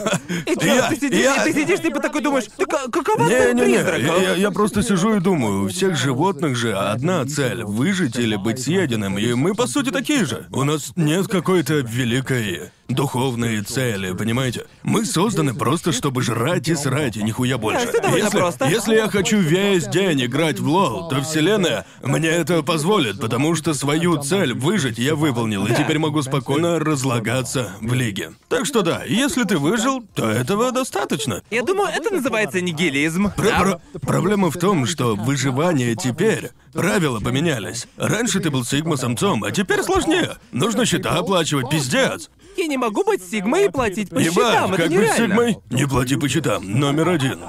И 0.45 0.55
чё, 0.59 0.75
я- 0.75 0.89
ты, 0.89 0.95
сидишь, 0.95 1.19
я- 1.23 1.43
ты 1.43 1.53
сидишь, 1.53 1.79
типа 1.81 1.99
такой 1.99 2.21
думаешь, 2.21 2.45
«Так 2.57 2.73
а 2.73 2.89
какова 2.91 3.27
цель 3.27 3.53
Не-не-не, 3.55 3.79
призраков?» 3.83 4.21
я, 4.21 4.33
я 4.35 4.51
просто 4.51 4.83
сижу 4.83 5.15
и 5.15 5.19
думаю, 5.19 5.65
у 5.65 5.67
всех 5.69 5.95
животных 5.97 6.55
же 6.55 6.73
одна 6.75 7.25
цель— 7.25 7.63
выжить 7.65 8.17
или 8.17 8.35
быть 8.35 8.61
съеденным, 8.61 9.17
и 9.17 9.33
мы, 9.33 9.53
по 9.55 9.67
сути, 9.67 9.89
такие 9.91 10.25
же. 10.25 10.45
У 10.51 10.63
нас 10.63 10.91
нет 10.95 11.27
какой-то 11.27 11.75
великой 11.75 12.71
духовной 12.87 13.61
цели, 13.61 14.13
понимаете? 14.13 14.65
Мы 14.83 15.05
созданы 15.05 15.53
просто, 15.53 15.91
чтобы 15.91 16.21
жрать 16.21 16.67
и 16.67 16.75
срать, 16.75 17.17
и 17.17 17.23
нихуя 17.23 17.57
больше. 17.57 17.91
довольно 17.91 18.23
если, 18.25 18.37
просто. 18.37 18.65
если 18.67 18.95
я 18.95 19.09
хочу 19.09 19.39
весь 19.39 19.87
день 19.87 20.23
играть 20.25 20.59
в 20.59 20.67
лол, 20.67 21.09
то 21.09 21.21
вселенная 21.21 21.85
мне 22.03 22.29
это 22.29 22.63
позволит, 22.63 23.19
потому 23.19 23.55
что 23.55 23.73
свою 23.73 24.17
цель 24.21 24.53
выжить 24.53 24.97
я 24.97 25.15
выполнил, 25.15 25.65
и 25.65 25.75
теперь 25.75 25.99
могу 25.99 26.21
спокойно 26.21 26.79
разлагаться 26.79 27.71
в 27.81 27.93
лиге. 27.93 28.31
Так 28.49 28.65
что 28.65 28.81
да, 28.81 29.03
если 29.05 29.43
ты 29.43 29.57
выжил, 29.57 30.01
то 30.15 30.29
этого 30.29 30.71
достаточно. 30.71 31.41
Я 31.51 31.63
думаю, 31.63 31.89
это 31.93 32.13
называется 32.13 32.61
нигилизм. 32.61 33.31
Про- 33.35 33.59
про- 33.59 33.81
Проблема 33.99 34.49
в 34.49 34.57
том, 34.57 34.85
что 34.85 35.15
выживание 35.15 35.95
теперь. 35.95 36.51
Правила 36.73 37.19
поменялись. 37.19 37.87
Раньше 37.97 38.39
ты 38.39 38.51
был 38.51 38.63
сигма-самцом, 38.63 39.43
а 39.43 39.51
теперь 39.51 39.81
сложнее. 39.81 40.37
Нужно 40.51 40.85
счета 40.85 41.17
оплачивать, 41.17 41.69
пиздец. 41.71 42.29
Я 42.57 42.67
не 42.67 42.77
могу 42.77 43.03
быть 43.03 43.21
сигмой 43.23 43.65
и 43.65 43.69
платить 43.69 44.09
по 44.09 44.21
счетам, 44.21 44.73
это 44.73 44.81
как 44.83 44.91
быть 44.91 44.99
нереально. 44.99 45.15
сигмой? 45.27 45.57
Не 45.69 45.85
плати 45.87 46.15
по 46.15 46.27
счетам. 46.27 46.63
Номер 46.79 47.09
один. 47.09 47.39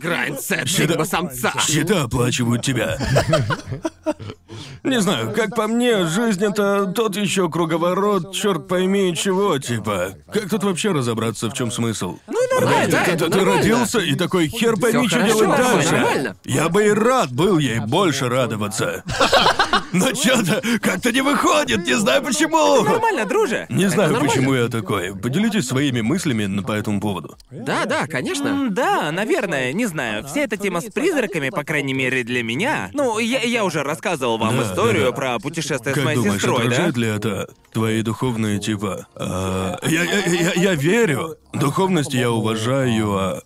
Grindset 0.00 0.66
Счета- 0.68 0.92
сигма-самца. 0.92 1.52
Счета 1.66 2.02
оплачивают 2.04 2.62
тебя. 2.64 2.96
Не 4.84 5.00
знаю, 5.00 5.32
как 5.34 5.54
по 5.56 5.66
мне, 5.66 6.06
жизнь 6.06 6.44
это 6.44 6.86
тот 6.86 7.16
еще 7.16 7.50
круговорот, 7.50 8.32
черт 8.34 8.68
пойми 8.68 9.14
чего, 9.16 9.58
типа. 9.58 10.10
Как 10.32 10.48
тут 10.48 10.62
вообще 10.62 10.92
разобраться, 10.92 11.50
в 11.50 11.54
чем 11.54 11.70
смысл? 11.72 12.18
Ну 12.28 12.44
и 12.44 12.54
нормально, 12.54 12.90
Ты, 13.04 13.10
это 13.10 13.28
ты- 13.30 13.44
родился 13.44 13.98
и 13.98 14.14
такой 14.14 14.46
хер 14.48 14.76
пойми, 14.76 15.08
что 15.08 15.20
делать 15.22 15.48
дальше. 15.58 15.92
нормально. 15.92 16.36
Я 16.44 16.68
бы 16.68 16.86
и 16.86 16.90
рад 16.90 17.32
был 17.32 17.58
ей 17.58 17.80
больше 17.80 18.28
радоваться. 18.28 19.02
Но 19.92 20.14
что-то 20.14 20.62
как-то 20.80 21.12
не 21.12 21.20
выходит, 21.20 21.84
не 21.86 21.94
знаю 21.94 22.22
почему. 22.22 22.82
Нормально, 22.84 23.24
друже. 23.26 23.66
Не 23.68 23.86
знаю, 23.90 24.12
нормально. 24.12 24.32
Почему 24.36 24.54
я 24.54 24.68
такой. 24.68 25.16
Поделитесь 25.16 25.66
своими 25.66 26.00
мыслями 26.00 26.46
на- 26.46 26.62
по 26.62 26.72
этому 26.72 27.00
поводу. 27.00 27.36
Да, 27.50 27.84
да, 27.86 28.06
конечно. 28.06 28.48
М, 28.48 28.74
Да, 28.74 29.10
наверное, 29.12 29.72
не 29.72 29.86
знаю. 29.86 30.24
Вся 30.26 30.40
эта 30.40 30.56
тема 30.56 30.80
с 30.80 30.84
призраками, 30.92 31.50
по 31.50 31.64
крайней 31.64 31.94
мере 31.94 32.24
для 32.24 32.42
меня. 32.42 32.90
Ну, 32.92 33.18
я, 33.18 33.40
я 33.40 33.64
уже 33.64 33.82
рассказывал 33.82 34.38
вам 34.38 34.56
Да, 34.56 34.62
историю 34.64 35.04
да, 35.06 35.10
да. 35.10 35.16
про 35.16 35.38
путешествие 35.38 35.92
с 35.94 35.96
Как 35.96 36.04
моей 36.04 36.16
думаешь, 36.16 36.34
сестрой, 36.40 36.58
да? 36.58 36.64
отражает 36.64 36.96
ли 36.96 37.08
это 37.08 37.48
твои 37.72 38.02
духовные 38.02 38.58
типа? 38.58 39.06
А, 39.14 39.78
я, 39.86 40.02
я, 40.04 40.24
я, 40.26 40.52
я 40.54 40.74
верю. 40.74 41.36
Духовность 41.52 42.12
я 42.14 42.30
уважаю, 42.30 43.12
а 43.16 43.42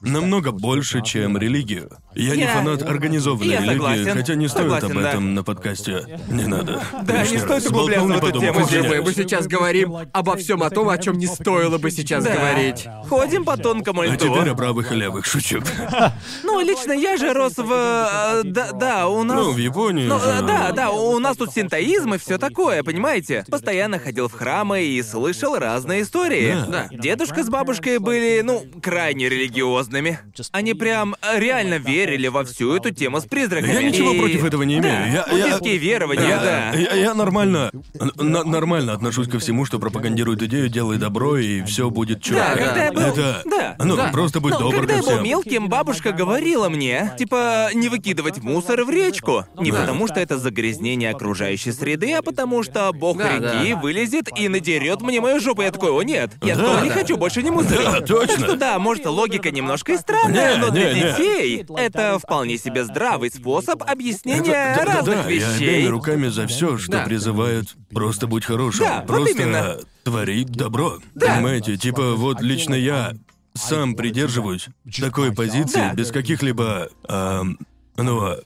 намного 0.00 0.50
больше, 0.52 1.02
чем 1.02 1.36
религию. 1.36 1.90
Я, 2.14 2.34
не 2.34 2.42
Я- 2.42 2.54
фанат 2.54 2.82
организованной 2.82 3.46
я 3.52 3.60
религии, 3.60 3.72
согласен. 3.76 4.12
хотя 4.12 4.34
не 4.34 4.48
стоит 4.48 4.62
Согласен, 4.64 4.96
об 4.96 5.02
да. 5.02 5.08
этом 5.10 5.34
на 5.34 5.44
подкасте. 5.44 6.18
Не 6.28 6.44
надо. 6.44 6.82
Да, 7.02 7.18
Лишний 7.22 7.36
не 7.36 7.42
стоит 7.42 7.50
раз. 7.62 7.66
углубляться 7.66 8.06
Сболтнул, 8.06 8.28
в 8.28 8.30
эту 8.30 8.40
тему. 8.40 8.52
Боже 8.60 8.66
извиняюсь. 8.66 8.88
мой, 8.88 9.00
мы 9.04 9.12
сейчас 9.14 9.46
говорим 9.46 9.96
обо 10.12 10.36
всем 10.36 10.62
о 10.64 10.70
том, 10.70 10.88
о 10.88 10.98
чем 10.98 11.18
не 11.18 11.26
стоило 11.26 11.78
бы 11.78 11.90
сейчас 11.90 12.24
Да. 12.24 12.32
говорить. 12.34 12.86
Ходим 13.08 13.44
по 13.44 13.56
тонкому 13.56 14.00
А 14.02 14.06
льду. 14.06 14.16
теперь 14.16 14.48
о 14.50 14.54
правых 14.54 14.90
и 14.92 14.94
левых 14.96 15.24
шучу. 15.26 15.60
Ну, 16.42 16.60
лично 16.60 16.92
я 16.92 17.16
же 17.16 17.32
рос 17.32 17.54
в... 17.56 17.70
э, 17.70 18.42
да, 18.44 18.72
да, 18.72 19.08
у 19.08 19.22
нас... 19.22 19.36
Ну, 19.36 19.52
в 19.52 19.56
Японии 19.58 20.06
Ну, 20.06 20.18
же- 20.18 20.42
да, 20.42 20.72
да, 20.72 20.90
у 20.90 21.18
нас 21.18 21.36
тут 21.36 21.52
синтоизм 21.52 22.14
и 22.14 22.18
все 22.18 22.38
такое, 22.38 22.82
понимаете? 22.82 23.44
Постоянно 23.50 23.98
ходил 23.98 24.28
в 24.28 24.32
храмы 24.32 24.82
и 24.82 25.02
слышал 25.02 25.56
разные 25.56 26.02
истории. 26.02 26.56
Да. 26.68 26.88
Дедушка 26.90 27.44
с 27.44 27.48
бабушкой 27.48 27.98
были, 27.98 28.40
ну, 28.42 28.64
крайне 28.82 29.28
религиозными. 29.28 30.18
Они 30.52 30.74
прям 30.74 31.14
э, 31.22 31.38
реально 31.38 31.78
верили 32.00 32.28
во 32.28 32.44
всю 32.44 32.74
эту 32.74 32.90
тему 32.90 33.20
с 33.20 33.24
призраками. 33.24 33.72
Я 33.72 33.82
ничего 33.82 34.12
И- 34.12 34.18
против 34.18 34.44
этого 34.44 34.62
не 34.62 34.78
имею. 34.78 34.94
Да, 34.94 35.06
Я- 35.36 35.58
я- 35.60 35.78
верования, 35.78 36.38
да. 36.42 36.72
Я, 36.78 36.94
я 36.94 37.14
нормально, 37.14 37.70
н- 37.98 38.50
нормально 38.50 38.92
отношусь 38.92 39.28
ко 39.28 39.38
всему, 39.38 39.64
что 39.64 39.78
пропагандирует 39.78 40.42
идею 40.42 40.68
«делай 40.68 40.98
добро, 40.98 41.36
и 41.38 41.62
все 41.64 41.90
будет 41.90 42.22
чёрт». 42.22 42.38
Да, 42.38 42.54
да, 42.54 42.64
когда 42.64 42.84
я 42.84 42.92
был... 42.92 43.00
Это, 43.02 43.42
Да. 43.44 43.76
ну, 43.84 43.96
Да. 43.96 44.08
просто 44.12 44.40
будь 44.40 44.52
Ну, 44.52 44.58
добр 44.60 44.76
когда 44.78 44.94
ко 44.94 44.96
я 44.96 45.02
был 45.02 45.10
всем. 45.12 45.24
мелким, 45.24 45.68
бабушка 45.68 46.12
говорила 46.12 46.68
мне, 46.68 47.12
типа, 47.18 47.68
не 47.74 47.88
выкидывать 47.88 48.38
мусор 48.38 48.84
в 48.84 48.90
речку. 48.90 49.44
Не 49.58 49.70
Да. 49.72 49.80
потому, 49.80 50.06
что 50.08 50.20
это 50.20 50.38
загрязнение 50.38 51.10
окружающей 51.10 51.72
среды, 51.72 52.12
а 52.14 52.22
потому 52.22 52.62
что 52.62 52.90
бог 52.92 53.18
Да, 53.18 53.34
реки 53.36 53.74
да. 53.74 53.80
вылезет 53.80 54.28
и 54.38 54.48
надерет 54.48 55.02
мне 55.02 55.20
мою 55.20 55.40
жопу. 55.40 55.62
Я 55.62 55.70
такой, 55.70 55.90
о 55.90 56.02
нет, 56.02 56.32
я 56.42 56.56
Да, 56.56 56.64
тоже 56.64 56.82
не 56.84 56.88
да. 56.88 56.94
хочу 56.94 57.16
больше 57.16 57.42
не 57.42 57.50
мусорить. 57.50 57.84
Да, 57.84 58.00
точно. 58.00 58.36
Так 58.36 58.44
что 58.46 58.56
да, 58.56 58.78
может, 58.78 59.06
логика 59.06 59.50
немножко 59.50 59.92
и 59.92 59.96
странная, 59.98 60.54
Не, 60.56 60.60
но 60.60 60.70
для 60.70 60.92
не, 60.92 61.00
не. 61.00 61.06
детей 61.06 61.66
это 61.94 62.18
вполне 62.18 62.58
себе 62.58 62.84
здравый 62.84 63.30
способ 63.30 63.82
объяснения 63.82 64.74
Да, 64.76 64.84
да, 64.84 64.94
разных 64.96 65.24
да, 65.24 65.28
я 65.30 65.50
вещей. 65.52 65.68
обеими 65.68 65.88
руками 65.88 66.28
за 66.28 66.46
все, 66.46 66.78
что 66.78 66.92
Да. 66.92 67.04
призывает 67.04 67.66
просто 67.92 68.26
будь 68.26 68.44
хорошим. 68.44 68.84
Да, 68.86 68.98
вот 68.98 69.06
просто 69.06 69.42
именно. 69.42 69.76
творить 70.04 70.48
добро. 70.50 70.98
Понимаете, 71.18 71.76
типа 71.76 72.14
вот 72.14 72.40
лично 72.40 72.74
я 72.74 73.12
сам 73.54 73.94
придерживаюсь 73.94 74.66
такой 74.98 75.32
позиции 75.32 75.80
Да. 75.80 75.94
без 75.94 76.10
каких-либо 76.10 76.88
ам, 77.08 77.58
ну, 77.96 78.36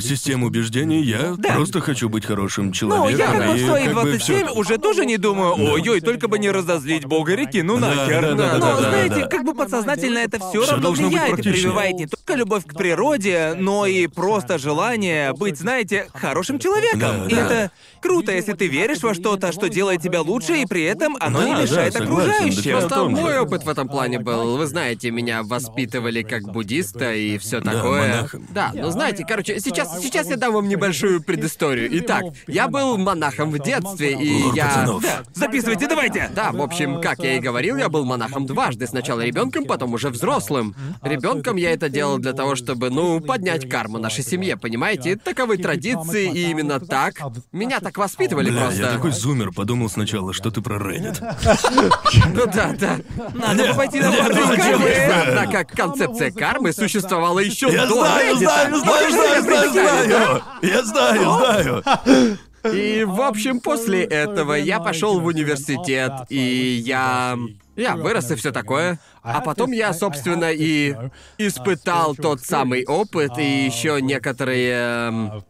систем 0.00 0.42
убеждений. 0.44 1.02
Я 1.02 1.34
Да. 1.36 1.54
просто 1.54 1.80
хочу 1.80 2.08
быть 2.08 2.24
хорошим 2.24 2.66
Ну, 2.66 2.72
человеком. 2.72 3.18
я 3.18 3.26
как 3.26 3.46
бы 3.46 3.52
в 3.52 3.56
и 3.56 3.66
свои 3.66 3.84
как 3.84 3.94
бы 3.94 4.02
27 4.02 4.46
всё. 4.46 4.54
уже 4.54 4.78
тоже 4.78 5.06
не 5.06 5.18
думаю, 5.18 5.52
ой-ой, 5.54 6.00
только 6.00 6.26
бы 6.28 6.38
не 6.38 6.50
разозлить 6.50 7.04
бога 7.04 7.34
реки, 7.34 7.62
ну 7.62 7.78
Да, 7.78 7.94
нахер. 7.94 8.22
да, 8.22 8.34
да, 8.34 8.52
Но, 8.54 8.58
да, 8.58 8.76
да, 8.80 8.88
знаете, 8.90 9.14
да. 9.20 9.26
как 9.26 9.44
бы 9.44 9.54
подсознательно 9.54 10.18
это 10.18 10.38
все 10.38 10.62
Всё 10.62 10.70
равно 10.72 10.82
должно 10.82 11.08
быть 11.10 11.18
влияет 11.20 11.38
и 11.38 11.42
прививает 11.42 11.96
не 11.96 12.06
только 12.06 12.34
любовь 12.34 12.64
к 12.66 12.74
природе, 12.74 13.54
но 13.58 13.86
и 13.86 14.06
просто 14.06 14.58
желание 14.58 15.32
быть, 15.34 15.58
знаете, 15.58 16.08
хорошим 16.14 16.58
человеком. 16.58 17.00
Да, 17.00 17.26
и 17.28 17.34
да. 17.34 17.40
это 17.46 17.70
круто, 18.00 18.32
если 18.32 18.54
ты 18.54 18.66
веришь 18.68 19.02
во 19.02 19.14
что-то, 19.14 19.52
что 19.52 19.68
делает 19.68 20.00
тебя 20.02 20.22
лучше, 20.22 20.56
и 20.56 20.66
при 20.66 20.82
этом 20.84 21.16
оно 21.20 21.40
Да, 21.40 21.44
не 21.48 21.54
да, 21.54 21.62
мешает 21.62 21.92
согласен, 21.92 22.16
да 22.16 22.32
окружающим. 22.32 22.60
всё 22.62 22.70
в 22.76 22.80
Просто 22.80 22.94
том 22.96 23.16
же. 23.16 23.22
мой 23.22 23.38
опыт 23.38 23.64
в 23.64 23.68
этом 23.68 23.88
плане 23.88 24.18
был, 24.18 24.56
вы 24.56 24.66
знаете, 24.66 25.10
меня 25.10 25.42
воспитывали 25.42 26.22
как 26.22 26.42
буддиста 26.44 27.12
и 27.14 27.38
все 27.38 27.60
такое. 27.60 28.08
монахом. 28.16 28.46
Да, 28.50 28.72
но 28.74 28.90
знаете, 28.90 29.24
короче, 29.28 29.57
сейчас, 29.60 30.00
сейчас 30.02 30.28
я 30.28 30.36
дам 30.36 30.52
вам 30.54 30.68
небольшую 30.68 31.22
предысторию. 31.22 31.88
Итак, 32.00 32.24
я 32.46 32.68
был 32.68 32.96
монахом 32.98 33.50
в 33.50 33.58
детстве, 33.58 34.12
и 34.14 34.54
я. 34.54 34.86
Да, 35.02 35.22
записывайте, 35.34 35.86
давайте. 35.88 36.30
Да, 36.34 36.52
в 36.52 36.60
общем, 36.62 37.00
как 37.00 37.18
я 37.20 37.36
и 37.36 37.40
говорил, 37.40 37.76
я 37.76 37.88
был 37.88 38.04
монахом 38.04 38.46
дважды. 38.46 38.86
Сначала 38.86 39.20
ребенком, 39.22 39.64
потом 39.64 39.94
уже 39.94 40.08
взрослым. 40.10 40.74
Ребенком 41.02 41.56
я 41.56 41.72
это 41.72 41.88
делал 41.88 42.18
для 42.18 42.32
того, 42.32 42.54
чтобы, 42.56 42.90
ну, 42.90 43.20
поднять 43.20 43.68
карму 43.68 43.98
нашей 43.98 44.24
семье, 44.24 44.56
понимаете? 44.56 45.16
Таковы 45.16 45.58
традиции, 45.58 46.30
и 46.30 46.50
именно 46.50 46.80
так. 46.80 47.20
Меня 47.52 47.80
так 47.80 47.96
воспитывали 47.98 48.50
Бля, 48.50 48.62
просто. 48.62 48.80
я 48.82 48.88
такой 48.92 49.12
зумер, 49.12 49.52
подумал 49.52 49.88
сначала, 49.88 50.32
что 50.32 50.50
ты 50.50 50.60
про 50.60 50.76
Reddit. 50.76 51.18
Ну 52.34 52.46
да, 52.46 52.74
да. 52.78 52.98
Надо 53.34 53.68
бы 53.68 53.74
пойти 53.74 54.00
на 54.00 54.10
ну, 54.10 54.16
я- 54.16 55.22
Однако 55.26 55.64
концепция 55.64 56.30
кармы 56.30 56.72
существовала 56.72 57.38
еще 57.38 57.68
Я 57.70 57.86
до 57.86 57.94
Reddit. 57.94 58.36
знаю, 58.36 58.36
знаю, 58.36 58.80
знаю, 58.80 59.10
знаю, 59.10 59.42
да? 59.48 59.72
знаю. 59.72 60.42
Я 60.62 60.82
знаю, 60.84 61.82
знаю. 61.82 62.38
И, 62.72 63.04
в 63.04 63.20
общем, 63.20 63.60
после 63.60 64.04
этого 64.04 64.54
я 64.54 64.80
пошел 64.80 65.20
в 65.20 65.26
университет, 65.26 66.12
и 66.28 66.82
я... 66.84 67.36
Я 67.76 67.94
вырос 67.94 68.30
и 68.32 68.34
все 68.34 68.50
такое. 68.50 68.98
А 69.22 69.40
потом 69.40 69.70
я, 69.70 69.92
собственно, 69.92 70.50
и 70.50 70.96
испытал 71.38 72.16
тот 72.16 72.40
самый 72.40 72.84
опыт, 72.84 73.38
и 73.38 73.64
еще 73.66 74.02
некоторые... 74.02 74.72
эм, 75.08 75.44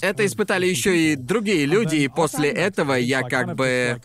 Это 0.00 0.24
испытали 0.24 0.66
еще 0.66 0.96
и 0.96 1.16
другие 1.16 1.66
люди, 1.66 1.96
и 1.96 2.08
после 2.08 2.48
этого 2.48 2.94
я 2.94 3.22
как 3.22 3.54
бы... 3.54 4.00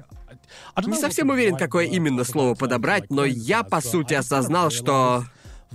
Не 0.86 0.98
совсем 0.98 1.30
уверен, 1.30 1.56
какое 1.56 1.86
именно 1.86 2.26
слово 2.26 2.56
подобрать, 2.56 3.10
но 3.10 3.24
я, 3.24 3.64
по 3.64 3.80
сути, 3.80 4.14
осознал, 4.14 4.70
что... 4.70 5.24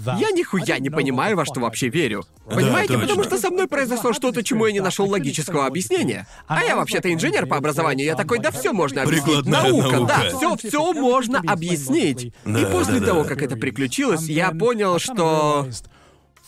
Я 0.05 0.31
нихуя 0.31 0.79
не 0.79 0.91
понимаю, 0.91 1.37
во 1.37 1.45
что 1.45 1.61
вообще 1.61 1.89
верю. 1.89 2.25
Понимаете, 2.47 2.95
точно. 2.95 3.09
потому 3.09 3.25
что 3.25 3.39
со 3.39 3.51
мной 3.51 3.67
произошло 3.67 4.13
что-то, 4.13 4.43
чему 4.43 4.67
я 4.67 4.73
не 4.73 4.81
нашел 4.81 5.09
логического 5.09 5.67
объяснения. 5.67 6.27
А 6.47 6.63
я 6.63 6.77
вообще-то 6.77 7.13
инженер 7.13 7.47
по 7.47 7.57
образованию, 7.57 8.07
я 8.07 8.15
такой, 8.15 8.39
да 8.39 8.51
все 8.51 8.73
можно 8.73 9.03
объяснить. 9.03 9.25
Прикладная 9.25 9.63
наука, 9.63 9.91
наука. 9.97 10.15
да, 10.15 10.37
все, 10.37 10.57
все 10.57 10.93
можно 10.93 11.43
объяснить. 11.47 12.33
Да, 12.45 12.61
И 12.61 12.65
после 12.71 13.01
да, 13.01 13.07
того, 13.07 13.23
да. 13.23 13.29
как 13.29 13.43
это 13.43 13.57
приключилось, 13.57 14.23
я 14.23 14.51
понял, 14.53 14.99
что. 14.99 15.69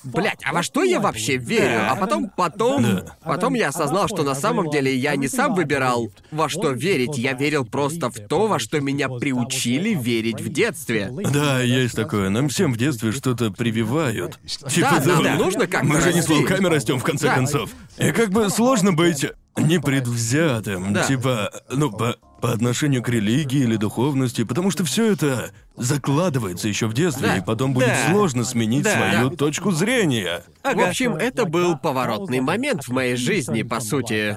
Блять, 0.02 0.40
а 0.44 0.52
во 0.52 0.62
что 0.62 0.82
я 0.82 0.98
вообще 1.00 1.36
верю? 1.36 1.82
А 1.90 1.94
потом, 1.96 2.30
потом, 2.34 2.82
Да. 2.82 3.16
потом 3.22 3.54
я 3.54 3.68
осознал, 3.68 4.08
что 4.08 4.22
на 4.22 4.34
самом 4.34 4.70
деле 4.70 4.94
я 4.96 5.14
не 5.16 5.28
сам 5.28 5.54
выбирал, 5.54 6.10
во 6.30 6.48
что 6.48 6.70
верить, 6.70 7.18
я 7.18 7.34
верил 7.34 7.64
просто 7.66 8.10
в 8.10 8.14
то, 8.14 8.46
во 8.46 8.58
что 8.58 8.80
меня 8.80 9.08
приучили 9.08 9.94
верить 9.94 10.40
в 10.40 10.48
детстве. 10.50 11.10
Да, 11.32 11.60
есть 11.60 11.94
такое. 11.96 12.30
Нам 12.30 12.48
всем 12.48 12.72
в 12.72 12.76
детстве 12.78 13.12
что-то 13.12 13.50
прививают. 13.50 14.38
Типа, 14.68 15.00
Да, 15.04 15.16
ну, 15.16 15.22
нам 15.22 15.38
нужно 15.38 15.66
как-то 15.66 15.86
Мы 15.86 16.00
же 16.00 16.12
не 16.14 16.22
с 16.22 16.28
расти. 16.28 16.32
волками 16.34 16.66
растем, 16.66 16.98
в 16.98 17.04
конце 17.04 17.26
Да. 17.26 17.34
концов. 17.34 17.70
И 17.98 18.10
как 18.12 18.30
бы 18.30 18.48
сложно 18.50 18.92
быть 18.92 19.26
непредвзятым. 19.58 20.92
Да. 20.92 21.04
Типа, 21.04 21.50
ну, 21.70 21.90
по, 21.90 22.16
по 22.40 22.52
отношению 22.52 23.02
к 23.02 23.08
религии 23.08 23.60
или 23.60 23.76
духовности, 23.76 24.44
потому 24.44 24.70
что 24.70 24.84
все 24.84 25.12
это 25.12 25.50
закладывается 25.76 26.68
еще 26.68 26.86
в 26.86 26.94
детстве, 26.94 27.28
Да. 27.28 27.36
и 27.36 27.40
потом 27.44 27.72
будет 27.74 27.88
Да. 27.88 28.10
сложно 28.10 28.44
сменить 28.44 28.84
Да. 28.84 28.96
свою 28.96 29.30
точку 29.30 29.70
зрения. 29.70 30.42
В 30.62 30.68
Ага. 30.68 30.88
общем, 30.88 31.14
это 31.14 31.44
был 31.44 31.76
поворотный 31.78 32.40
момент 32.40 32.84
в 32.84 32.90
моей 32.92 33.16
жизни, 33.16 33.62
по 33.62 33.80
сути. 33.80 34.36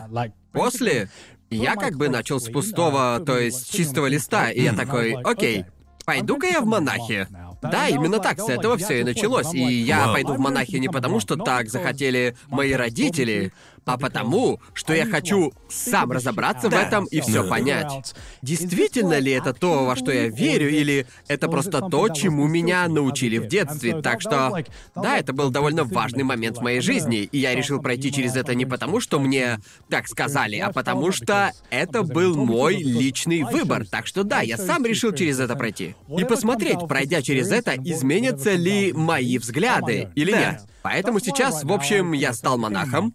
После 0.52 1.10
я 1.50 1.76
как 1.76 1.96
бы 1.96 2.10
начал 2.10 2.40
с 2.40 2.50
пустого, 2.50 3.22
то 3.26 3.38
есть 3.38 3.68
с 3.68 3.70
чистого 3.70 4.08
листа, 4.08 4.50
и 4.52 4.62
я 4.64 4.74
такой, 4.74 5.14
окей, 5.14 5.66
пойду-ка 6.06 6.48
я 6.48 6.62
в 6.62 6.66
монахи. 6.66 7.28
Да, 7.62 7.88
именно 7.88 8.20
так, 8.20 8.42
с 8.42 8.50
этого 8.50 8.78
все 8.78 9.00
и 9.00 9.04
началось. 9.04 9.54
И 9.54 9.60
я 9.60 10.08
пойду 10.08 10.34
в 10.34 10.40
монахи 10.40 10.76
не 10.76 10.90
потому, 10.90 11.20
что 11.22 11.38
так 11.38 11.70
захотели 11.70 12.36
мои 12.50 12.74
родители, 12.74 13.54
а 13.86 13.98
потому, 13.98 14.60
что 14.74 14.94
я 14.94 15.06
хочу 15.06 15.54
сам 15.70 16.12
разобраться 16.12 16.70
в 16.70 16.74
этом 16.74 17.06
и 17.06 17.22
все 17.22 17.48
понять. 17.48 18.16
Действительно 18.42 19.20
ли 19.20 19.32
это 19.32 19.54
то, 19.54 19.86
во 19.86 19.96
что 19.96 20.12
я 20.12 20.28
верю, 20.28 20.70
или 20.70 21.06
это 21.28 21.48
просто 21.48 21.82
то, 21.82 22.10
чему 22.10 22.48
меня 22.48 22.88
научили 22.88 23.38
в 23.38 23.48
детстве? 23.48 24.02
Так 24.02 24.22
что, 24.22 24.64
да, 24.96 25.18
это 25.18 25.34
был 25.34 25.50
довольно 25.50 25.84
важный 25.84 26.24
момент 26.24 26.58
в 26.58 26.62
моей 26.62 26.82
жизни, 26.82 27.24
и 27.24 27.38
я 27.38 27.56
решил 27.56 27.82
пройти 27.82 28.12
через 28.12 28.36
это 28.36 28.56
не 28.56 28.66
потому, 28.66 29.00
что 29.00 29.20
мне 29.20 29.60
так 29.90 30.08
сказали, 30.08 30.58
а 30.58 30.72
потому 30.72 31.12
что 31.12 31.52
это 31.70 32.04
был 32.04 32.36
мой 32.36 32.78
личный 32.78 33.44
выбор. 33.44 33.86
Так 33.88 34.08
что 34.08 34.24
да, 34.24 34.42
я 34.42 34.58
сам 34.58 34.86
решил 34.86 35.14
через 35.14 35.40
это 35.40 35.56
пройти. 35.56 35.96
И 36.18 36.24
посмотреть, 36.24 36.80
пройдя 36.88 37.22
через 37.22 37.52
это, 37.52 37.76
изменятся 37.76 38.54
ли 38.54 38.94
мои 38.94 39.38
взгляды 39.38 40.10
или 40.16 40.32
нет. 40.32 40.62
Поэтому 40.82 41.20
сейчас, 41.20 41.64
в 41.64 41.72
общем, 41.72 42.12
я 42.12 42.34
стал 42.34 42.58
монахом. 42.58 43.14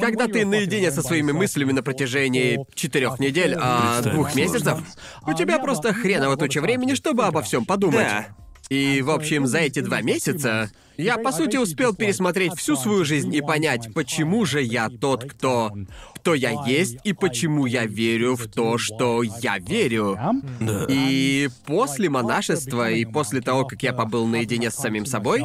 Когда 0.00 0.26
ты 0.26 0.44
наедине 0.44 0.90
со 0.90 1.02
своими 1.02 1.32
мыслями 1.32 1.72
на 1.72 1.82
протяжении 1.82 2.64
четырех 2.74 3.20
недель, 3.20 3.56
а 3.58 4.00
двух 4.02 4.34
месяцев, 4.34 4.78
у 5.26 5.32
тебя 5.34 5.58
просто 5.58 5.92
хреново 5.92 6.36
туча 6.36 6.60
времени, 6.60 6.94
чтобы 6.94 7.24
обо 7.24 7.42
всем 7.42 7.64
подумать. 7.64 8.06
Да. 8.06 8.26
И, 8.70 9.02
в 9.02 9.10
общем, 9.10 9.48
за 9.48 9.58
эти 9.58 9.80
два 9.80 10.00
месяца 10.00 10.70
я, 10.96 11.18
по 11.18 11.32
сути, 11.32 11.56
успел 11.56 11.92
пересмотреть 11.92 12.54
всю 12.54 12.76
свою 12.76 13.04
жизнь 13.04 13.34
и 13.34 13.40
понять, 13.40 13.92
почему 13.94 14.44
же 14.44 14.62
я 14.62 14.88
тот, 14.88 15.24
кто... 15.24 15.72
кто 16.14 16.34
я 16.34 16.64
есть, 16.66 16.98
и 17.02 17.12
почему 17.12 17.66
я 17.66 17.84
верю 17.84 18.36
в 18.36 18.46
то, 18.46 18.78
что 18.78 19.24
я 19.24 19.58
верю. 19.58 20.16
Да. 20.60 20.86
И 20.88 21.48
после 21.66 22.08
монашества, 22.08 22.90
и 22.90 23.04
после 23.04 23.40
того, 23.40 23.64
как 23.64 23.82
я 23.82 23.92
побыл 23.92 24.26
наедине 24.26 24.70
с 24.70 24.74
самим 24.74 25.04
собой, 25.04 25.42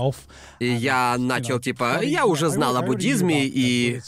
я 0.59 1.15
начал, 1.17 1.59
типа, 1.59 2.01
я 2.03 2.27
уже 2.27 2.49
знал 2.49 2.77
о 2.77 2.83
буддизме, 2.83 3.45
и 3.45 4.01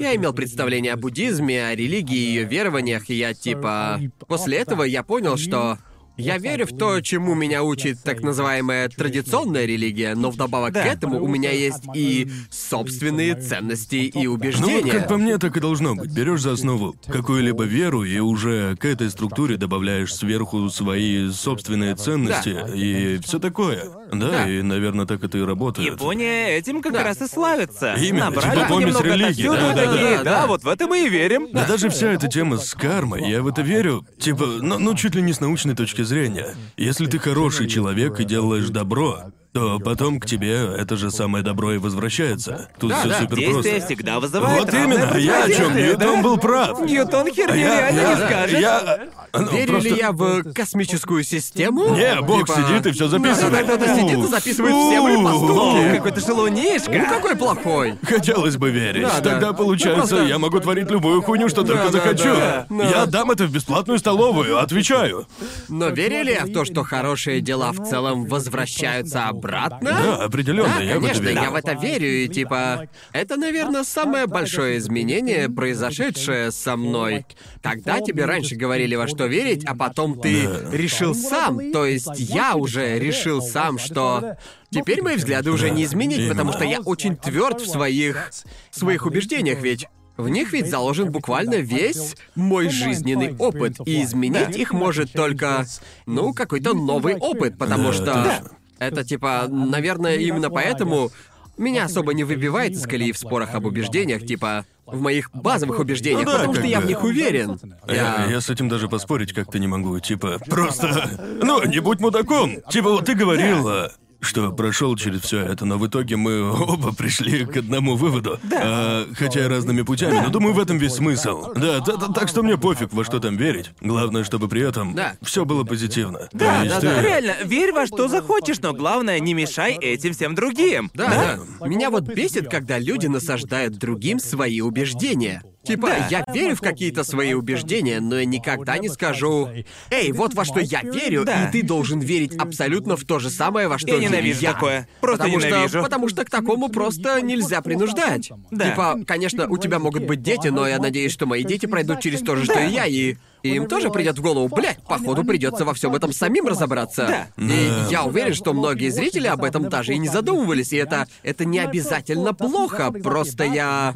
я 0.00 0.16
имел 0.16 0.32
представление 0.32 0.92
о 0.92 0.96
буддизме, 0.96 1.66
о 1.66 1.74
религии 1.74 2.16
и 2.16 2.28
ее 2.28 2.44
верованиях, 2.44 3.10
и 3.10 3.14
я, 3.14 3.34
типа... 3.34 4.00
После 4.26 4.58
этого 4.58 4.82
я 4.84 5.02
понял, 5.02 5.36
что... 5.36 5.78
Я 6.16 6.36
верю 6.36 6.66
в 6.66 6.76
то, 6.76 7.00
чему 7.00 7.34
меня 7.34 7.62
учит 7.62 8.02
так 8.02 8.20
называемая 8.20 8.90
традиционная 8.90 9.64
религия, 9.64 10.14
но 10.14 10.30
вдобавок 10.30 10.74
Да. 10.74 10.82
к 10.82 10.86
этому 10.86 11.22
у 11.22 11.26
меня 11.26 11.50
есть 11.50 11.84
и 11.94 12.30
собственные 12.50 13.36
ценности 13.36 13.94
и 13.96 14.24
Ну 14.24 14.32
вот 14.32 14.40
убеждения. 14.40 14.90
как 14.92 15.08
по 15.08 15.16
мне, 15.16 15.38
так 15.38 15.56
и 15.56 15.60
должно 15.60 15.94
быть. 15.94 16.12
Берешь 16.12 16.42
за 16.42 16.52
основу 16.52 16.94
какую-либо 17.06 17.64
веру 17.64 18.04
и 18.04 18.18
уже 18.18 18.76
к 18.76 18.84
этой 18.84 19.08
структуре 19.08 19.56
добавляешь 19.56 20.14
сверху 20.14 20.68
свои 20.68 21.30
собственные 21.30 21.94
ценности 21.94 22.54
и 22.74 23.18
все 23.24 23.38
такое. 23.38 23.84
Да, 24.12 24.30
Да. 24.30 24.48
и, 24.48 24.62
наверное, 24.62 25.06
так 25.06 25.22
это 25.24 25.38
и 25.38 25.42
работает. 25.42 25.92
Япония 25.92 26.56
этим 26.56 26.82
как 26.82 26.92
Да. 26.92 27.04
раз 27.04 27.20
и 27.20 27.26
славится. 27.26 27.94
Именно, 27.94 28.26
Набрали 28.30 28.56
типа 28.56 28.68
помесь 28.68 29.00
религии, 29.00 29.46
да, 29.48 29.72
и 29.72 29.74
да, 29.74 29.92
такие, 29.92 30.16
да, 30.18 30.24
да, 30.24 30.40
да. 30.42 30.46
вот 30.46 30.64
в 30.64 30.68
это 30.68 30.86
мы 30.86 31.06
и 31.06 31.08
верим. 31.08 31.48
Да 31.52 31.66
даже 31.66 31.88
вся 31.90 32.12
эта 32.12 32.28
тема 32.28 32.58
с 32.58 32.74
кармой, 32.74 33.28
я 33.28 33.42
в 33.42 33.48
это 33.48 33.62
верю, 33.62 34.04
типа, 34.18 34.44
ну, 34.60 34.78
ну 34.78 34.94
чуть 34.94 35.14
ли 35.14 35.22
не 35.22 35.32
с 35.32 35.40
научной 35.40 35.74
точки 35.74 36.02
зрения. 36.02 36.54
Если 36.76 37.06
ты 37.06 37.18
хороший 37.18 37.68
человек 37.68 38.20
и 38.20 38.24
делаешь 38.24 38.68
добро, 38.68 39.32
то 39.52 39.80
потом 39.80 40.20
к 40.20 40.26
тебе 40.26 40.52
это 40.78 40.96
же 40.96 41.10
самое 41.10 41.42
добро 41.42 41.72
и 41.74 41.78
возвращается. 41.78 42.68
Тут 42.78 42.90
Да, 42.90 43.00
все 43.00 43.08
да, 43.08 43.18
супер 43.20 43.36
Действие 43.36 43.62
просто. 43.74 43.86
всегда 43.86 44.20
вызывает 44.20 44.64
Вот 44.64 44.74
именно, 44.74 45.16
я 45.16 45.44
о 45.44 45.48
чем 45.48 45.56
противодействие, 45.56 45.96
да? 45.96 46.04
Ньютон 46.06 46.22
был 46.22 46.38
прав. 46.38 46.80
Ньютон 46.82 47.26
А 47.26 47.30
херни 47.30 47.60
я, 47.60 47.80
реально 47.90 48.00
я- 48.00 48.08
не 48.10 48.26
скажет. 48.26 48.60
я- 48.60 48.98
ну, 49.32 49.50
Верю 49.50 49.66
просто- 49.72 49.88
ли 49.88 49.96
я 49.96 50.12
в 50.12 50.52
космическую 50.52 51.24
систему? 51.24 51.94
Не, 51.96 52.20
Бог 52.22 52.46
Типа, 52.46 52.60
сидит 52.60 52.86
и 52.86 52.90
все 52.92 53.08
записывает. 53.08 53.52
Да, 53.52 53.62
кто-то 53.64 53.94
сидит 53.96 54.18
и 54.18 54.26
записывает 54.28 54.74
все 54.74 55.00
мои 55.02 55.24
поступки. 55.24 55.96
какой 55.96 56.12
ты 56.12 56.20
шалунишка. 56.20 56.92
Ну 56.92 57.06
какой 57.08 57.36
плохой? 57.36 57.98
Хотелось 58.02 58.56
бы 58.56 58.70
верить. 58.70 59.02
Да, 59.02 59.18
да. 59.20 59.30
Тогда 59.30 59.52
получается, 59.52 60.02
Ну, 60.02 60.06
просто- 60.08 60.26
я 60.28 60.38
могу 60.38 60.60
творить 60.60 60.88
любую 60.90 61.22
хуйню, 61.22 61.48
что 61.48 61.64
только 61.64 61.86
да, 61.86 61.90
захочу. 61.90 62.34
да, 62.36 62.66
да. 62.70 62.84
Я 62.88 63.06
дам 63.06 63.30
это 63.32 63.46
в 63.46 63.50
бесплатную 63.52 63.98
столовую, 63.98 64.60
отвечаю. 64.60 65.26
Но 65.68 65.88
верю 65.88 66.22
ли 66.22 66.32
я 66.34 66.44
в 66.46 66.52
то, 66.52 66.64
что 66.64 66.84
хорошие 66.84 67.40
дела 67.40 67.72
в 67.72 67.84
целом 67.88 68.26
возвращаются 68.26 69.24
обратно? 69.26 69.39
Да, 69.80 70.24
определенно, 70.24 70.76
Да, 70.78 70.82
я 70.82 70.98
в 70.98 71.04
это 71.04 71.14
конечно, 71.14 71.22
верю. 71.22 71.42
я 71.42 71.50
в 71.50 71.54
это 71.54 71.72
верю, 71.72 72.08
и 72.24 72.28
типа... 72.28 72.88
Это, 73.12 73.36
наверное, 73.36 73.84
самое 73.84 74.26
большое 74.26 74.78
изменение, 74.78 75.48
произошедшее 75.48 76.50
со 76.50 76.76
мной. 76.76 77.26
Когда 77.62 78.00
тебе 78.00 78.24
раньше 78.24 78.54
говорили 78.56 78.94
во 78.94 79.08
что 79.08 79.26
верить, 79.26 79.64
а 79.64 79.74
потом 79.74 80.20
ты 80.20 80.48
решил 80.72 81.14
сам, 81.14 81.72
то 81.72 81.86
есть 81.86 82.18
я 82.18 82.56
уже 82.56 82.98
решил 82.98 83.42
сам, 83.42 83.78
что... 83.78 84.36
Теперь 84.72 85.02
мои 85.02 85.16
взгляды 85.16 85.50
уже 85.50 85.70
не 85.70 85.82
изменить, 85.84 86.28
потому 86.28 86.52
что 86.52 86.64
я 86.64 86.80
очень 86.80 87.16
тверд 87.16 87.60
в 87.60 87.68
своих... 87.68 88.30
своих 88.70 89.06
убеждениях, 89.06 89.60
ведь... 89.60 89.86
В 90.16 90.28
них 90.28 90.52
ведь 90.52 90.68
заложен 90.68 91.10
буквально 91.10 91.54
весь 91.54 92.14
мой 92.34 92.68
жизненный 92.68 93.34
опыт, 93.36 93.76
и 93.86 94.02
изменить 94.02 94.54
их 94.54 94.72
может 94.72 95.12
только, 95.12 95.64
ну, 96.04 96.34
какой-то 96.34 96.74
новый 96.74 97.16
опыт, 97.16 97.56
потому 97.56 97.88
Да, 97.88 97.92
что 97.92 98.04
точно. 98.04 98.50
Это 98.80 99.04
типа, 99.04 99.46
наверное, 99.48 100.16
именно 100.16 100.50
поэтому 100.50 101.10
меня 101.56 101.84
особо 101.84 102.14
не 102.14 102.24
выбивает 102.24 102.72
из 102.72 102.86
колеи 102.86 103.12
в 103.12 103.18
спорах 103.18 103.54
об 103.54 103.66
убеждениях, 103.66 104.26
типа 104.26 104.64
в 104.86 105.00
моих 105.00 105.30
базовых 105.32 105.78
убеждениях, 105.78 106.24
Ну 106.24 106.32
да, 106.32 106.38
потому 106.38 106.54
что 106.54 106.66
я 106.66 106.80
бы. 106.80 106.86
в 106.86 106.88
них 106.88 107.04
уверен. 107.04 107.60
Я, 107.86 108.26
я 108.28 108.40
с 108.40 108.50
этим 108.50 108.68
даже 108.68 108.88
поспорить 108.88 109.32
как-то 109.32 109.58
не 109.60 109.68
могу. 109.68 110.00
Типа, 110.00 110.40
просто. 110.46 111.20
Ну, 111.42 111.62
не 111.64 111.78
будь 111.78 112.00
мудаком. 112.00 112.56
Типа, 112.70 112.90
вот 112.90 113.04
ты 113.04 113.14
говорила, 113.14 113.92
что 114.20 114.52
прошел 114.52 114.96
через 114.96 115.22
все 115.22 115.40
это, 115.40 115.64
но 115.64 115.78
в 115.78 115.86
итоге 115.86 116.16
мы 116.16 116.42
оба 116.50 116.92
пришли 116.94 117.44
к 117.46 117.56
одному 117.56 117.96
выводу. 117.96 118.38
А, 118.54 119.06
хотя 119.14 119.44
и 119.44 119.48
разными 119.48 119.82
путями, 119.82 120.20
но 120.22 120.28
думаю, 120.28 120.54
в 120.54 120.58
этом 120.60 120.78
весь 120.78 120.92
смысл. 120.94 121.52
Да, 121.54 121.80
та- 121.80 121.96
та- 121.96 122.12
так 122.12 122.28
что 122.28 122.42
мне 122.42 122.56
пофиг, 122.56 122.92
во 122.92 123.04
что 123.04 123.18
там 123.20 123.36
верить. 123.36 123.70
Главное, 123.80 124.24
чтобы 124.24 124.48
при 124.48 124.62
этом 124.62 124.94
Да. 124.94 125.14
все 125.22 125.44
было 125.44 125.64
позитивно. 125.64 126.28
Да, 126.32 126.64
да, 126.64 126.80
ты- 126.80 126.86
да. 126.86 127.02
Реально, 127.02 127.34
верь 127.44 127.72
во 127.72 127.86
что 127.86 128.08
захочешь, 128.08 128.60
но 128.60 128.72
главное, 128.72 129.18
не 129.20 129.34
мешай 129.34 129.74
этим 129.74 130.12
всем 130.12 130.34
другим. 130.34 130.90
Да, 130.94 131.38
да. 131.60 131.66
Меня 131.66 131.90
вот 131.90 132.04
бесит, 132.04 132.48
когда 132.48 132.78
люди 132.78 133.06
насаждают 133.06 133.78
другим 133.78 134.18
свои 134.18 134.60
убеждения. 134.60 135.42
Типа, 135.62 135.90
я 136.10 136.24
верю 136.32 136.56
в 136.56 136.60
какие-то 136.60 137.04
свои 137.04 137.34
убеждения, 137.34 138.00
но 138.00 138.18
я 138.18 138.24
никогда 138.24 138.78
не 138.78 138.88
скажу, 138.88 139.48
«Эй, 139.90 140.10
вот 140.12 140.34
во 140.34 140.44
что 140.44 140.58
я 140.58 140.80
верю, 140.82 141.24
Да. 141.24 141.48
и 141.48 141.52
ты 141.52 141.62
должен 141.62 142.00
верить 142.00 142.34
абсолютно 142.36 142.96
в 142.96 143.04
то 143.04 143.18
же 143.18 143.28
самое, 143.28 143.68
во 143.68 143.78
что 143.78 143.88
Я 143.88 143.96
верю 143.98 144.10
ненавижу 144.10 144.40
я». 144.40 144.52
такое. 144.54 144.88
Просто 145.00 145.24
потому 145.24 145.38
ненавижу. 145.40 145.68
Что, 145.68 145.82
потому 145.82 146.08
что 146.08 146.24
к 146.24 146.30
такому 146.30 146.70
просто 146.70 147.20
нельзя 147.20 147.60
принуждать. 147.60 148.30
Да. 148.50 148.70
Типа, 148.70 148.98
конечно, 149.06 149.48
у 149.48 149.58
тебя 149.58 149.78
могут 149.78 150.04
быть 150.04 150.22
дети, 150.22 150.48
но 150.48 150.66
я 150.66 150.78
надеюсь, 150.78 151.12
что 151.12 151.26
мои 151.26 151.44
дети 151.44 151.66
пройдут 151.66 152.00
через 152.00 152.20
то 152.20 152.36
же, 152.36 152.44
что 152.44 152.58
и 152.58 152.70
я, 152.70 152.86
и 152.86 153.16
и 153.42 153.54
им 153.54 153.66
тоже 153.66 153.90
придет 153.90 154.18
в 154.18 154.22
голову, 154.22 154.48
блядь, 154.54 154.82
походу 154.84 155.24
придется 155.24 155.64
во 155.64 155.74
всем 155.74 155.94
этом 155.94 156.12
самим 156.12 156.46
разобраться. 156.46 157.06
Да. 157.36 157.42
И 157.42 157.90
я 157.90 158.04
уверен, 158.04 158.34
что 158.34 158.52
многие 158.52 158.90
зрители 158.90 159.26
об 159.26 159.44
этом 159.44 159.68
даже 159.68 159.94
и 159.94 159.98
не 159.98 160.08
задумывались, 160.08 160.72
и 160.72 160.76
это 160.76 161.06
это 161.22 161.44
не 161.44 161.58
обязательно 161.58 162.34
плохо, 162.34 162.90
просто 162.92 163.44
я 163.44 163.94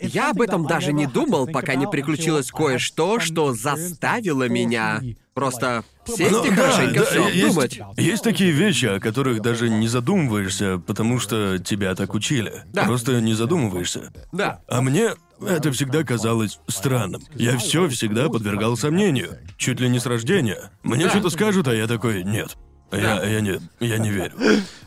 я 0.00 0.30
об 0.30 0.40
этом 0.40 0.66
даже 0.66 0.92
не 0.92 1.06
думал, 1.06 1.46
пока 1.46 1.74
не 1.74 1.86
приключилось 1.86 2.50
кое-что, 2.50 3.20
что 3.20 3.52
заставило 3.54 4.48
меня 4.48 5.00
просто 5.34 5.84
сесть 6.06 6.30
Ну, 6.30 6.44
и 6.44 6.50
да, 6.50 6.56
хорошенько 6.56 7.00
да, 7.00 7.04
все 7.06 7.28
есть, 7.28 7.54
думать. 7.54 7.80
Есть 7.96 8.22
такие 8.24 8.50
вещи, 8.50 8.86
о 8.86 9.00
которых 9.00 9.40
даже 9.42 9.68
не 9.68 9.88
задумываешься, 9.88 10.78
потому 10.86 11.18
что 11.18 11.58
тебя 11.58 11.94
так 11.94 12.14
учили. 12.14 12.62
Да. 12.72 12.84
Просто 12.84 13.20
не 13.20 13.34
задумываешься. 13.34 14.12
Да. 14.32 14.60
А 14.68 14.80
мне 14.82 15.10
это 15.46 15.72
всегда 15.72 16.04
казалось 16.04 16.58
странным. 16.68 17.22
Я 17.34 17.58
все 17.58 17.88
всегда 17.88 18.28
подвергал 18.28 18.76
сомнению. 18.76 19.38
Чуть 19.56 19.80
ли 19.80 19.88
не 19.88 19.98
с 19.98 20.06
рождения. 20.06 20.70
Мне 20.82 21.04
Да. 21.04 21.10
что-то 21.10 21.30
скажут, 21.30 21.68
а 21.68 21.74
я 21.74 21.86
такой, 21.86 22.24
нет. 22.24 22.56
Я, 22.92 23.24
я 23.24 23.40
не, 23.40 23.60
я 23.80 23.98
не 23.98 24.10
верю. 24.10 24.34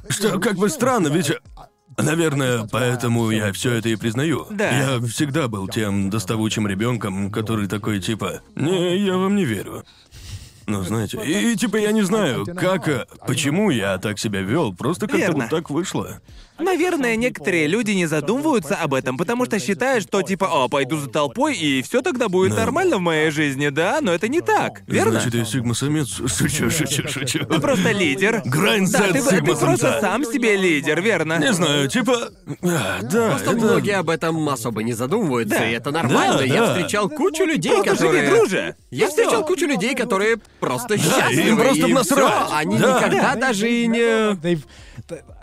Что 0.10 0.40
как 0.40 0.56
бы 0.56 0.70
странно, 0.70 1.08
ведь... 1.08 1.32
Наверное, 2.00 2.68
поэтому 2.72 3.32
я 3.32 3.52
все 3.54 3.74
это 3.74 3.90
и 3.90 3.96
признаю. 3.96 4.46
Да. 4.52 4.70
Я 4.70 5.08
всегда 5.08 5.48
был 5.48 5.68
тем 5.68 6.12
доставучим 6.12 6.68
ребенком, 6.68 7.32
который 7.32 7.68
такой 7.68 8.00
типа, 8.00 8.42
не, 8.56 9.04
я 9.04 9.18
вам 9.18 9.36
не 9.36 9.46
верю. 9.46 9.84
Ну, 10.68 10.84
знаете, 10.84 11.18
и, 11.24 11.54
и, 11.54 11.56
типа 11.56 11.78
я 11.78 11.94
не 11.94 12.02
знаю, 12.02 12.46
как, 12.46 12.90
э, 12.90 13.06
почему 13.26 13.70
я 13.70 13.98
так 14.00 14.20
себя 14.20 14.42
вел, 14.42 14.74
просто 14.74 15.08
как-то 15.08 15.18
Верно. 15.18 15.44
вот 15.44 15.50
так 15.50 15.70
вышло. 15.70 16.20
Наверное, 16.60 17.16
некоторые 17.16 17.68
люди 17.68 17.92
не 17.92 18.06
задумываются 18.06 18.76
об 18.76 18.94
этом, 18.94 19.18
потому 19.18 19.46
что 19.46 19.60
считают, 19.60 20.04
что 20.06 20.22
типа, 20.22 20.46
о, 20.46 20.68
пойду 20.70 20.98
за 20.98 21.10
толпой, 21.10 21.56
и 21.56 21.82
все 21.82 22.02
тогда 22.02 22.30
будет 22.30 22.52
Да. 22.56 22.62
нормально 22.62 22.98
в 22.98 23.02
моей 23.02 23.30
жизни, 23.32 23.70
да? 23.70 24.00
Но 24.02 24.12
это 24.14 24.28
не 24.28 24.42
так, 24.42 24.82
верно? 24.88 25.20
Значит, 25.20 25.34
я 25.36 25.46
сигма-самец? 25.46 26.08
Шучу, 26.38 26.70
шучу, 26.70 27.08
шучу. 27.08 27.40
Ты 27.46 27.60
просто 27.60 27.92
лидер. 27.92 28.42
Grindset 28.46 29.00
Да, 29.00 29.08
ты, 29.14 29.22
ты 29.44 29.56
просто 29.56 30.00
сам 30.02 30.24
себе 30.26 30.56
лидер, 30.58 31.02
верно? 31.02 31.38
Не 31.40 31.54
знаю, 31.54 31.88
типа... 31.90 32.30
а, 32.64 33.00
Да, 33.04 33.30
Просто 33.30 33.52
это... 33.52 33.60
многие 33.60 33.96
об 33.98 34.10
этом 34.10 34.50
особо 34.50 34.84
не 34.84 34.94
задумываются, 34.94 35.58
Да. 35.60 35.70
и 35.70 35.74
это 35.74 35.92
нормально. 35.92 36.38
Да, 36.40 36.44
я 36.44 36.62
да. 36.66 36.74
встречал 36.74 37.10
кучу 37.10 37.44
людей, 37.46 37.72
Просто 37.72 37.92
которые... 37.92 38.26
живи, 38.26 38.38
друже. 38.40 38.76
Я 38.92 39.08
встречал 39.10 39.46
кучу 39.46 39.66
людей, 39.68 39.96
которые 39.96 40.38
просто 40.60 40.98
Да, 40.98 40.98
счастливы. 40.98 41.50
им 41.50 41.58
просто 41.58 41.88
и 41.88 41.94
насрать. 41.94 42.46
всё. 42.46 42.56
Они 42.56 42.78
Да. 42.78 42.98
никогда 42.98 43.34
Да. 43.36 43.36
даже 43.36 43.70
и 43.70 43.88
не... 43.88 44.58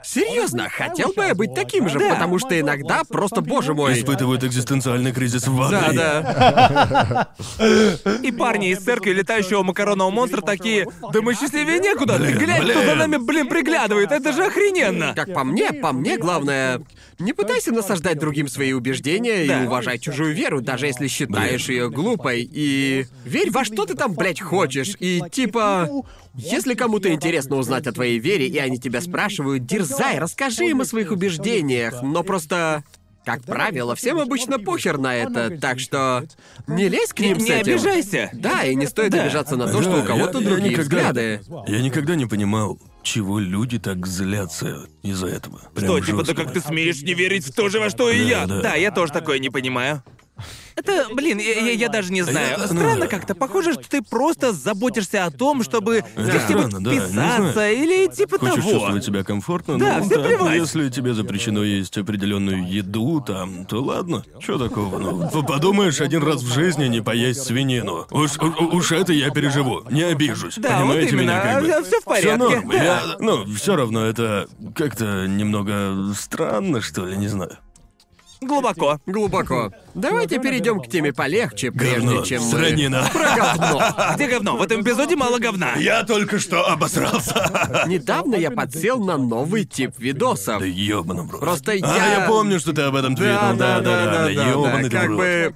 Серьезно, 0.02 0.68
хотел 0.68 1.12
бы 1.12 1.24
я 1.24 1.34
быть 1.34 1.54
таким 1.54 1.88
же, 1.88 1.98
Да. 1.98 2.10
потому 2.14 2.38
что 2.38 2.58
иногда 2.58 3.02
просто, 3.08 3.40
боже 3.40 3.74
мой. 3.74 3.94
Испытывают 3.94 4.44
экзистенциальный 4.44 5.12
кризис 5.12 5.46
в 5.46 5.56
Да, 5.70 5.80
ванной. 5.80 5.96
да. 5.96 7.28
И 8.22 8.32
парни 8.32 8.70
из 8.70 8.78
церкви 8.78 9.10
летающего 9.12 9.62
макаронного 9.62 10.10
монстра 10.10 10.40
такие, 10.40 10.86
да 11.12 11.20
мы 11.22 11.34
счастливее 11.34 11.78
некуда, 11.78 12.14
ты 12.18 12.24
Блин, 12.24 12.38
глянь, 12.38 12.62
кто 12.64 12.72
за 12.74 12.80
блин. 12.86 12.98
нами, 12.98 13.16
блин, 13.16 13.48
приглядывает, 13.48 14.12
это 14.12 14.32
же 14.32 14.44
охрененно. 14.46 15.12
Как 15.14 15.32
по 15.32 15.44
мне, 15.44 15.72
по 15.72 15.92
мне 15.92 16.18
главное, 16.18 16.80
не 17.18 17.32
пытайся 17.32 17.72
насаждать 17.72 18.18
другим 18.18 18.48
свои 18.48 18.72
убеждения 18.72 19.46
Да. 19.46 19.62
и 19.62 19.66
уважай 19.66 19.98
чужую 19.98 20.34
веру, 20.34 20.60
даже 20.60 20.86
если 20.86 21.06
считаешь 21.08 21.68
ее 21.68 21.90
глупой. 21.90 22.48
И 22.50 23.06
верь 23.24 23.50
во 23.50 23.64
что 23.64 23.86
ты 23.86 23.94
там, 23.94 24.14
блядь, 24.14 24.40
хочешь. 24.40 24.94
И 24.98 25.22
типа, 25.30 25.88
если 26.36 26.74
кому-то 26.74 27.12
интересно 27.12 27.56
узнать 27.56 27.86
о 27.86 27.92
твоей 27.92 28.18
вере, 28.18 28.46
и 28.46 28.58
они 28.58 28.78
тебя 28.78 29.00
спрашивают, 29.00 29.66
дерзай, 29.66 30.18
расскажи 30.18 30.66
им 30.66 30.80
о 30.80 30.84
своих 30.84 31.10
убеждениях. 31.10 32.02
Но 32.02 32.22
просто 32.22 32.84
как 33.24 33.42
правило, 33.42 33.94
всем 33.94 34.18
обычно 34.18 34.58
похер 34.58 34.98
на 34.98 35.16
это, 35.16 35.56
так 35.58 35.80
что 35.80 36.24
не 36.66 36.90
лезь 36.90 37.14
к 37.14 37.20
Не, 37.20 37.28
ним 37.28 37.40
с 37.40 37.44
не 37.44 37.50
этим. 37.52 37.72
обижайся. 37.76 38.28
Да, 38.34 38.64
и 38.64 38.74
не 38.74 38.86
стоит 38.86 39.14
обижаться 39.14 39.56
на 39.56 39.66
то, 39.66 39.80
что 39.80 39.92
Да, 39.92 40.02
у 40.02 40.04
кого-то 40.04 40.40
я- 40.40 40.44
я 40.44 40.50
другие 40.50 40.70
никогда- 40.72 40.96
взгляды. 40.98 41.40
Я 41.66 41.80
никогда 41.80 42.16
не 42.16 42.26
понимал, 42.26 42.78
чего 43.02 43.38
люди 43.38 43.78
так 43.78 44.06
злятся 44.06 44.88
из-за 45.02 45.28
этого. 45.28 45.58
Прям 45.74 45.86
Что, 45.86 46.00
типа, 46.00 46.18
да 46.18 46.24
жестко. 46.26 46.42
как 46.44 46.52
ты 46.52 46.60
смеешь 46.60 47.00
не 47.00 47.14
верить 47.14 47.46
в 47.46 47.54
то 47.54 47.70
же, 47.70 47.80
во 47.80 47.88
что 47.88 48.10
и 48.10 48.18
Да, 48.18 48.24
я? 48.28 48.46
да. 48.46 48.60
Да, 48.60 48.74
я 48.74 48.90
тоже 48.90 49.10
такое 49.10 49.38
не 49.38 49.48
понимаю. 49.48 50.04
Это, 50.76 51.06
блин, 51.14 51.38
я, 51.38 51.52
я- 51.60 51.70
я 51.72 51.88
даже 51.88 52.12
не 52.12 52.22
знаю. 52.22 52.58
Странно 52.66 53.04
ну, 53.04 53.08
как-то. 53.08 53.36
Похоже, 53.36 53.74
что 53.74 53.88
ты 53.88 54.02
просто 54.02 54.52
заботишься 54.52 55.24
о 55.24 55.30
том, 55.30 55.62
чтобы 55.62 55.98
Это 55.98 56.32
как-нибудь 56.32 56.42
странно, 56.42 56.80
да, 56.84 56.90
не 56.90 56.98
вписаться 57.00 57.52
знаю. 57.52 57.76
или 57.76 58.06
типа 58.08 58.38
Хочешь 58.38 58.54
того. 58.56 58.70
чувствовать 58.72 59.04
себя 59.04 59.22
комфортно? 59.22 59.78
Да, 59.78 59.98
ну, 59.98 60.04
всем 60.06 60.18
так, 60.22 60.26
плевать. 60.26 60.56
Если 60.56 60.88
тебе 60.90 61.14
запрещено 61.14 61.62
есть 61.62 61.96
определенную 61.96 62.68
еду 62.68 63.20
там, 63.20 63.64
то 63.66 63.80
ладно. 63.82 64.24
Что 64.40 64.58
такого? 64.58 64.98
Ну, 64.98 65.28
п- 65.30 65.42
подумаешь, 65.46 66.00
один 66.00 66.24
раз 66.24 66.42
в 66.42 66.52
жизни 66.52 66.86
не 66.88 67.00
поесть 67.00 67.44
свинину. 67.44 68.06
Уж, 68.10 68.32
у- 68.38 68.76
уж 68.76 68.90
это 68.90 69.12
я 69.12 69.30
переживу, 69.30 69.82
не 69.90 70.02
обижусь. 70.02 70.56
Да, 70.56 70.70
вот 70.80 70.88
Понимаете 70.88 71.10
именно. 71.12 71.22
меня 71.22 71.40
как 71.42 71.62
бы? 71.62 71.84
Всё 71.88 72.00
в 72.00 72.04
порядке, 72.04 72.28
Всё 72.28 72.36
норм. 72.36 72.68
да. 72.70 72.82
Я- 72.84 73.02
ну, 73.20 73.44
все 73.54 73.76
равно 73.76 74.04
это 74.04 74.48
как-то 74.74 75.26
немного 75.28 76.12
странно, 76.18 76.80
что 76.82 77.06
ли, 77.06 77.16
не 77.16 77.28
знаю. 77.28 77.58
Глубоко. 78.46 79.00
Глубоко. 79.06 79.72
Давайте 79.94 80.38
перейдем 80.38 80.80
к 80.80 80.88
теме 80.88 81.12
полегче, 81.12 81.70
прежде 81.70 82.00
Говно, 82.06 82.22
чем 82.24 82.42
мы... 82.42 82.50
сранина. 82.50 83.08
Про 83.12 83.36
говно. 83.36 83.82
Где 84.14 84.26
говно? 84.28 84.56
В 84.56 84.62
этом 84.62 84.82
эпизоде 84.82 85.16
мало 85.16 85.38
говна. 85.38 85.74
Я 85.76 86.02
только 86.04 86.38
что 86.38 86.66
обосрался. 86.68 87.84
Недавно 87.86 88.34
я 88.36 88.50
подсел 88.50 88.98
на 89.04 89.16
новый 89.16 89.64
тип 89.64 89.92
видосов. 89.98 90.60
Да 90.60 90.66
ёбаный 90.66 91.22
в 91.24 91.30
рот. 91.30 91.40
Просто 91.40 91.72
А, 91.72 91.74
я- 91.76 92.20
я 92.20 92.26
помню, 92.28 92.58
что 92.60 92.72
ты 92.72 92.82
об 92.82 92.94
этом 92.96 93.14
твитнул. 93.16 93.54
Да, 93.56 93.80
да, 93.80 93.80
да, 93.80 94.04
да, 94.04 94.24
да, 94.24 94.30
ёбаный 94.30 94.82
ты 94.90 94.96
в 94.96 95.00
как 95.00 95.08
рот. 95.08 95.18
бы... 95.18 95.54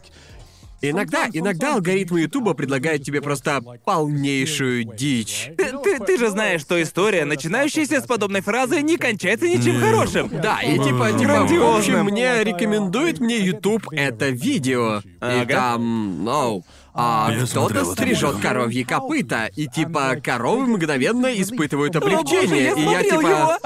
Иногда, 0.80 1.26
иногда 1.32 1.74
алгоритмы 1.74 2.20
Ютуба 2.20 2.54
предлагают 2.54 3.02
тебе 3.02 3.20
просто 3.20 3.60
полнейшую 3.84 4.84
дичь. 4.84 5.50
Ты, 5.56 5.72
ты- 5.82 5.98
ты 5.98 6.18
же 6.18 6.28
знаешь, 6.30 6.60
что 6.60 6.80
история, 6.80 7.24
начинающаяся 7.24 8.00
с 8.00 8.04
подобной 8.06 8.40
фразы, 8.42 8.80
не 8.82 8.96
кончается 8.96 9.48
ничем 9.48 9.80
хорошим. 9.80 10.30
Да, 10.40 10.60
и 10.62 10.74
типа, 10.78 11.12
типа, 11.18 11.46
в 11.46 11.76
общем, 11.78 12.04
мне 12.04 12.44
рекомендует 12.44 13.18
мне 13.20 13.38
YouTube 13.38 13.88
это 13.90 14.28
видео. 14.28 14.98
И 14.98 15.02
Ага. 15.20 15.54
там, 15.54 16.24
ну, 16.24 16.64
а 17.00 17.28
Я 17.30 17.36
кто-то 17.36 17.52
смотрел 17.52 17.82
это 17.84 17.92
стрижет 17.92 18.34
видео. 18.34 18.48
коровьи 18.48 18.82
копыта, 18.82 19.46
и 19.54 19.68
типа 19.68 20.16
коровы 20.22 20.66
мгновенно 20.66 21.26
испытывают 21.40 21.94
О, 21.94 22.00
боже, 22.00 22.16
облегчение. 22.16 22.64
я 22.64 22.72
и 22.72 22.80
я 22.82 23.10
смотрел 23.10 23.20
типа. 23.20 23.58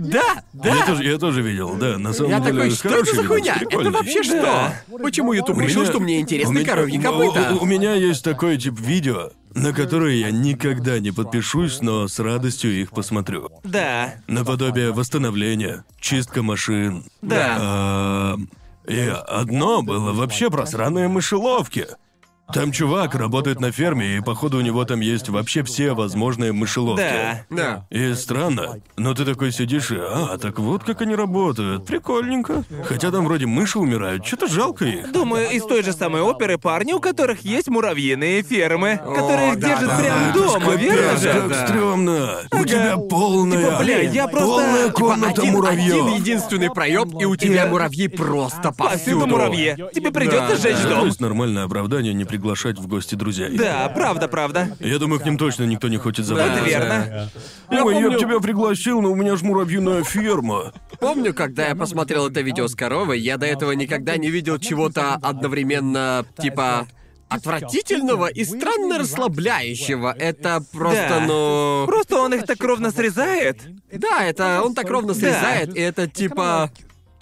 Да, 0.00 0.42
да. 0.52 0.74
Я 0.76 0.86
тоже, 0.86 1.04
я 1.04 1.18
тоже 1.18 1.42
видел, 1.42 1.76
да, 1.76 1.98
на 1.98 2.12
самом 2.12 2.30
Я 2.32 2.40
деле 2.40 2.52
такой, 2.52 2.70
что 2.70 2.88
это 2.88 2.96
хороший 2.96 3.14
за 3.14 3.22
видос, 3.22 3.28
хуйня? 3.28 3.54
Это 3.54 3.66
прикольный. 3.66 3.90
вообще 3.92 4.22
что? 4.24 4.72
Почему 5.02 5.32
YouTube 5.32 5.56
У 5.56 5.60
решил, 5.60 5.82
меня- 5.82 5.90
что 5.92 6.00
мне 6.00 6.16
у 6.16 6.20
интересны 6.20 6.54
меня- 6.58 6.66
коровьи 6.68 6.98
копыта? 7.00 7.54
У, 7.54 7.62
у 7.62 7.64
меня 7.66 7.94
есть 7.94 8.24
такой 8.24 8.58
тип 8.58 8.78
видео, 8.80 9.30
на 9.54 9.72
которые 9.72 10.20
я 10.20 10.30
никогда 10.32 10.98
не 10.98 11.12
подпишусь, 11.12 11.80
но 11.80 12.08
с 12.08 12.18
радостью 12.18 12.72
их 12.80 12.90
посмотрю. 12.90 13.50
Да. 13.62 14.14
Наподобие 14.26 14.92
восстановления, 14.92 15.84
чистка 16.00 16.42
машин. 16.42 17.04
Да. 17.22 17.56
А, 17.60 18.36
и 18.88 18.98
одно 19.28 19.82
было 19.82 20.12
вообще 20.12 20.50
про 20.50 20.66
сраные 20.66 21.08
мышеловки. 21.08 21.86
Там 22.52 22.72
чувак 22.72 23.14
работает 23.14 23.60
на 23.60 23.72
ферме, 23.72 24.16
и 24.16 24.20
походу 24.20 24.58
у 24.58 24.60
него 24.62 24.84
там 24.84 25.00
есть 25.00 25.28
вообще 25.28 25.62
все 25.62 25.92
возможные 25.92 26.52
мышеловки. 26.52 27.02
Да. 27.02 27.44
Да. 27.50 27.86
И 27.90 28.14
странно, 28.14 28.80
но 28.96 29.12
ты 29.14 29.24
такой 29.26 29.52
сидишь 29.52 29.90
и, 29.90 29.96
а, 29.98 30.38
так 30.38 30.58
вот 30.58 30.82
как 30.84 31.02
они 31.02 31.14
работают, 31.14 31.84
прикольненько. 31.84 32.64
Хотя 32.84 33.10
там 33.10 33.26
вроде 33.26 33.46
мыши 33.46 33.78
умирают, 33.78 34.24
что-то 34.26 34.46
жалко 34.48 34.86
их. 34.86 35.12
Думаю, 35.12 35.50
из 35.50 35.62
той 35.64 35.82
же 35.82 35.92
самой 35.92 36.22
оперы 36.22 36.56
парни, 36.58 36.92
у 36.94 37.00
которых 37.00 37.42
есть 37.42 37.68
муравьиные 37.68 38.42
фермы, 38.42 38.96
которые 38.96 39.52
их 39.52 39.58
да, 39.60 39.68
держат 39.68 39.88
да, 39.88 39.98
прямо 39.98 40.20
да. 40.26 40.32
дома, 40.32 40.72
Капец, 40.72 40.80
верно 40.92 41.16
же? 41.18 41.32
как 41.32 41.48
Да. 41.48 41.66
стрёмно. 41.66 42.38
У 42.52 42.64
тебя 42.64 42.96
полная, 42.96 43.64
Типа, 43.70 43.78
бля, 43.82 44.00
я 44.00 44.28
просто- 44.28 44.46
полная 44.48 44.86
типа, 44.86 44.98
комната 44.98 45.42
один, 45.42 45.52
муравьев. 45.52 45.92
один 46.06 46.06
единственный 46.14 46.70
проем, 46.70 47.10
и 47.18 47.24
у 47.26 47.36
тебя 47.36 47.66
муравьи 47.66 48.08
просто 48.08 48.72
Повсюду 48.72 49.20
повсюду. 49.20 49.26
муравьи. 49.26 49.76
Тебе 49.94 50.10
придется 50.10 50.48
Да, 50.48 50.56
сжечь 50.56 50.76
Да, 50.82 50.88
то 50.88 50.94
дом. 50.96 51.06
есть 51.06 51.20
нормальное 51.20 51.64
оправдание 51.64 52.14
не 52.14 52.24
приглашать 52.38 52.78
в 52.78 52.86
гости 52.86 53.14
друзей. 53.16 53.56
Да, 53.58 53.90
правда, 53.94 54.28
правда. 54.28 54.76
Я 54.80 54.98
думаю, 54.98 55.20
к 55.20 55.24
ним 55.24 55.36
точно 55.36 55.64
никто 55.64 55.88
не 55.88 55.96
хочет 55.96 56.20
Это 56.24 56.28
забрать. 56.36 56.66
верно. 56.66 57.28
Я 57.70 57.84
Ой, 57.84 57.94
я 57.94 58.00
помню- 58.02 58.12
бы 58.12 58.18
тебя 58.20 58.38
пригласил, 58.40 59.02
но 59.02 59.10
у 59.10 59.16
меня 59.16 59.36
ж 59.36 59.42
муравьиная 59.42 60.04
ферма. 60.04 60.72
Помню, 61.00 61.34
когда 61.34 61.66
я 61.68 61.74
посмотрел 61.74 62.28
это 62.28 62.40
видео 62.40 62.68
с 62.68 62.74
коровой, 62.76 63.18
я 63.18 63.36
до 63.38 63.46
этого 63.46 63.72
никогда 63.72 64.16
не 64.16 64.30
видел 64.30 64.58
чего-то 64.58 65.14
одновременно, 65.14 66.24
типа, 66.40 66.86
отвратительного 67.28 68.26
и 68.28 68.44
странно 68.44 68.98
расслабляющего. 68.98 70.14
Это 70.18 70.62
просто, 70.72 71.06
Да. 71.08 71.20
ну... 71.26 71.84
Просто 71.86 72.16
он 72.20 72.34
их 72.34 72.46
так 72.46 72.62
ровно 72.62 72.90
срезает. 72.90 73.60
Да, 73.92 74.24
это 74.24 74.62
он 74.64 74.74
так 74.74 74.88
ровно 74.88 75.12
Да. 75.12 75.20
срезает, 75.20 75.76
и 75.76 75.80
это 75.80 76.06
типа... 76.06 76.70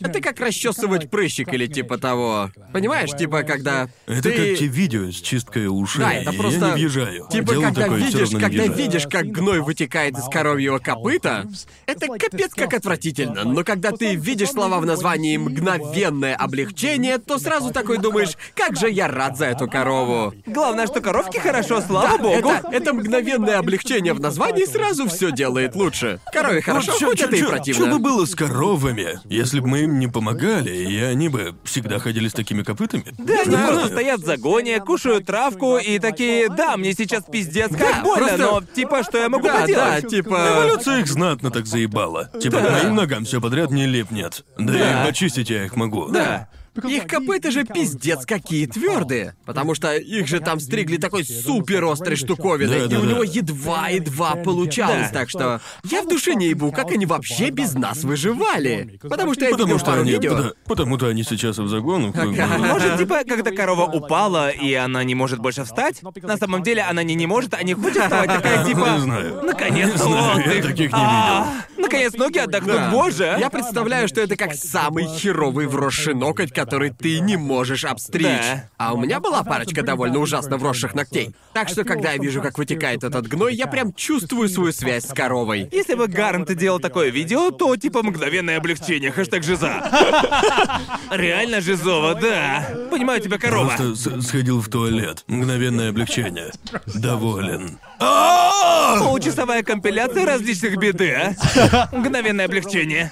Это 0.00 0.20
как 0.20 0.38
расчесывать 0.40 1.10
прыщик 1.10 1.52
или 1.52 1.66
типа 1.66 1.98
того. 1.98 2.50
Понимаешь, 2.72 3.10
типа, 3.16 3.42
когда 3.42 3.88
Это 4.06 4.22
ты... 4.24 4.32
как 4.50 4.58
те 4.58 4.66
видео 4.66 5.10
с 5.10 5.14
чисткой 5.16 5.66
ушей. 5.68 6.00
Да, 6.02 6.12
это 6.12 6.30
Я 6.32 6.38
просто... 6.38 6.66
не 6.68 6.72
въезжаю. 6.72 7.26
Типа, 7.30 7.52
Делаю 7.52 7.62
когда 7.68 7.82
такое, 7.82 7.98
видишь, 8.00 8.30
когда 8.30 8.48
въезжаю. 8.48 8.72
видишь, 8.74 9.06
как 9.06 9.26
гной 9.26 9.60
вытекает 9.60 10.18
из 10.18 10.24
коровьего 10.24 10.78
копыта, 10.78 11.48
это 11.86 12.06
капец 12.18 12.52
как 12.54 12.74
отвратительно. 12.74 13.44
Но 13.44 13.64
когда 13.64 13.92
ты 13.92 14.14
видишь 14.14 14.50
слова 14.50 14.78
в 14.80 14.86
названии 14.86 15.36
«мгновенное 15.36 16.34
облегчение», 16.36 17.18
то 17.18 17.38
сразу 17.38 17.72
такой 17.72 17.98
думаешь, 17.98 18.36
как 18.54 18.76
же 18.76 18.90
я 18.90 19.08
рад 19.08 19.36
за 19.38 19.46
эту 19.46 19.68
корову. 19.68 20.34
Главное, 20.46 20.86
что 20.86 21.00
коровки 21.00 21.38
хорошо, 21.38 21.80
слава 21.80 22.18
Да, 22.18 22.22
богу. 22.22 22.50
это, 22.50 22.68
это 22.70 22.92
мгновенное 22.92 23.58
облегчение 23.58 24.12
в 24.12 24.20
названии 24.20 24.64
сразу 24.66 25.08
все 25.08 25.30
делает 25.32 25.74
лучше. 25.74 26.20
Корове 26.32 26.60
хорошо, 26.60 26.92
Вот 26.92 27.00
чё- 27.00 27.06
хоть 27.08 27.18
чё- 27.18 27.26
это 27.26 27.36
и 27.36 27.40
чё- 27.40 27.48
противно. 27.48 27.84
чё 27.86 27.90
бы 27.92 27.98
было 27.98 28.24
с 28.26 28.34
коровами, 28.34 29.20
если 29.24 29.60
бы 29.60 29.68
мы 29.68 29.85
им 29.86 29.98
не 29.98 30.06
помогали, 30.08 30.70
и 30.70 31.00
они 31.00 31.28
бы 31.28 31.54
всегда 31.64 31.98
ходили 31.98 32.28
с 32.28 32.32
такими 32.32 32.62
копытами? 32.62 33.04
Да, 33.18 33.40
они 33.40 33.50
Да. 33.56 33.66
просто 33.68 33.88
стоят 33.88 34.20
в 34.20 34.24
загоне, 34.26 34.80
кушают 34.80 35.26
травку 35.26 35.78
и 35.78 35.98
такие, 35.98 36.48
да, 36.48 36.76
мне 36.76 36.92
сейчас 36.92 37.24
пиздец, 37.24 37.70
как 37.70 37.78
Да, 37.78 38.02
больно, 38.02 38.26
просто- 38.28 38.38
но 38.38 38.62
типа, 38.74 39.02
что 39.02 39.18
я 39.18 39.28
могу 39.28 39.46
Да, 39.46 39.54
да, 39.54 39.60
поделать? 39.62 40.08
типа... 40.08 40.48
Эволюция 40.52 40.98
их 41.00 41.06
знатно 41.08 41.50
так 41.50 41.66
заебала. 41.66 42.30
Типа, 42.40 42.60
Да. 42.60 42.70
моим 42.70 42.94
ногам 42.94 43.24
все 43.24 43.40
подряд 43.40 43.70
не 43.70 43.86
липнет. 43.86 44.44
Да, 44.58 44.72
Да. 44.72 45.02
и 45.04 45.06
почистить 45.06 45.50
я 45.50 45.64
их 45.64 45.76
могу. 45.76 46.08
Да. 46.08 46.48
Их 46.84 47.06
копыта 47.06 47.50
же 47.50 47.64
пиздец 47.64 48.24
какие 48.26 48.66
твердые. 48.66 49.34
Потому 49.44 49.74
что 49.74 49.94
их 49.94 50.26
же 50.28 50.40
там 50.40 50.60
стригли 50.60 50.96
такой 50.96 51.24
супер 51.24 51.84
острой 51.84 52.16
штуковиной, 52.16 52.80
Да, 52.80 52.84
и 52.84 52.88
да, 52.88 52.98
у 52.98 53.02
да. 53.02 53.08
него 53.12 53.22
едва-едва 53.24 54.36
получалось. 54.36 55.08
Да. 55.12 55.20
Так 55.20 55.30
что 55.30 55.60
я 55.84 56.02
в 56.02 56.08
душе 56.08 56.34
не 56.34 56.48
ебу, 56.48 56.72
как 56.72 56.90
они 56.92 57.06
вообще 57.06 57.50
без 57.50 57.74
нас 57.74 58.04
выживали. 58.04 58.98
Потому 59.02 59.34
что 59.34 59.44
я 59.44 59.50
Потому 59.50 59.66
видел 59.68 59.78
что 59.78 59.86
пару 59.90 60.02
они. 60.02 60.12
видео. 60.12 60.30
пота- 60.36 60.52
Потому-то 60.66 61.06
они 61.08 61.22
сейчас 61.22 61.58
и 61.58 61.62
в 61.62 61.68
загону. 61.68 62.12
как 62.12 62.30
бы. 62.30 62.36
Может, 62.58 62.98
типа, 62.98 63.20
когда 63.26 63.50
корова 63.50 63.84
упала, 63.86 64.50
и 64.50 64.72
она 64.74 65.04
не 65.04 65.14
может 65.14 65.38
больше 65.40 65.64
встать? 65.64 66.00
На 66.22 66.36
самом 66.36 66.62
деле 66.62 66.82
она 66.82 67.02
не 67.02 67.14
не 67.14 67.26
может, 67.26 67.54
а 67.54 67.62
не 67.62 67.74
хочет 67.74 68.02
вставать, 68.02 68.26
такая 68.34 68.64
типа... 68.64 68.98
Знаю. 68.98 69.40
Наконец-то 69.42 70.06
отдых. 70.06 70.62
таких 70.66 70.92
не 70.92 70.98
А, 70.98 71.46
Наконец 71.78 72.12
ноги 72.14 72.38
отдохнут, 72.38 72.76
Да. 72.76 72.90
боже! 72.90 73.36
Я 73.38 73.48
представляю, 73.50 74.08
что 74.08 74.20
это 74.20 74.36
как 74.36 74.54
самый 74.54 75.06
херовый 75.06 75.66
вросший 75.66 76.14
ноготь, 76.14 76.52
который 76.66 76.90
ты 76.90 77.20
не 77.20 77.36
можешь 77.36 77.84
обстричь. 77.84 78.24
Да. 78.24 78.68
А 78.76 78.92
у 78.92 78.98
меня 78.98 79.20
была 79.20 79.44
парочка 79.44 79.84
довольно 79.84 80.18
ужасно 80.18 80.56
вросших 80.58 80.96
ногтей. 80.96 81.32
Так 81.52 81.68
что, 81.68 81.84
когда 81.84 82.10
я 82.10 82.18
вижу, 82.18 82.42
как 82.42 82.58
вытекает 82.58 83.04
этот 83.04 83.28
гной, 83.28 83.54
я 83.54 83.68
прям 83.68 83.94
чувствую 83.94 84.48
свою 84.48 84.72
связь 84.72 85.06
с 85.06 85.12
коровой. 85.12 85.68
Если 85.70 85.94
бы 85.94 86.08
Гарнт 86.08 86.52
делал 86.56 86.80
такое 86.80 87.10
видео, 87.10 87.52
то 87.52 87.76
типа 87.76 88.02
мгновенное 88.02 88.56
облегчение, 88.56 89.12
хэштег 89.12 89.44
жиза. 89.44 89.80
Реально 91.10 91.60
жизово, 91.60 92.16
да. 92.16 92.68
Понимаю 92.90 93.20
тебя, 93.20 93.38
корова. 93.38 93.76
Просто 93.76 94.22
сходил 94.22 94.60
в 94.60 94.68
туалет. 94.68 95.22
Мгновенное 95.28 95.90
облегчение. 95.90 96.50
Доволен. 96.96 97.78
А! 97.98 98.98
Получасовая 99.00 99.62
компиляция 99.62 100.24
различных 100.26 100.76
беды, 100.76 101.12
а? 101.12 101.88
Мгновенное 101.92 102.46
облегчение. 102.46 103.10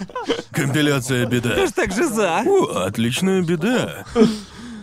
Компиляция 0.51 1.27
беда. 1.27 1.51
Хэштег 1.55 1.93
жиза. 1.93 2.43
О, 2.47 2.85
отличная 2.85 3.43
беда. 3.43 4.05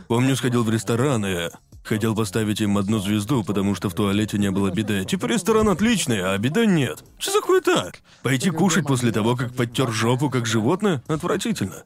Помню, 0.07 0.35
сходил 0.35 0.63
в 0.63 0.69
ресторан 0.69 1.25
и 1.25 1.49
хотел 1.83 2.15
поставить 2.15 2.61
им 2.61 2.77
одну 2.77 2.99
звезду, 2.99 3.43
потому 3.43 3.75
что 3.75 3.89
в 3.89 3.93
туалете 3.93 4.37
не 4.37 4.51
было 4.51 4.71
беды. 4.71 5.05
Типа 5.05 5.25
ресторан 5.25 5.69
отличный, 5.69 6.21
а 6.21 6.37
беда 6.37 6.65
нет. 6.65 7.03
Что 7.17 7.31
за 7.31 7.41
хуета? 7.41 7.91
Пойти 8.23 8.49
кушать 8.49 8.85
после 8.85 9.11
того, 9.11 9.35
как 9.35 9.53
подтер 9.53 9.91
жопу, 9.91 10.29
как 10.29 10.45
животное? 10.45 11.03
Отвратительно. 11.07 11.83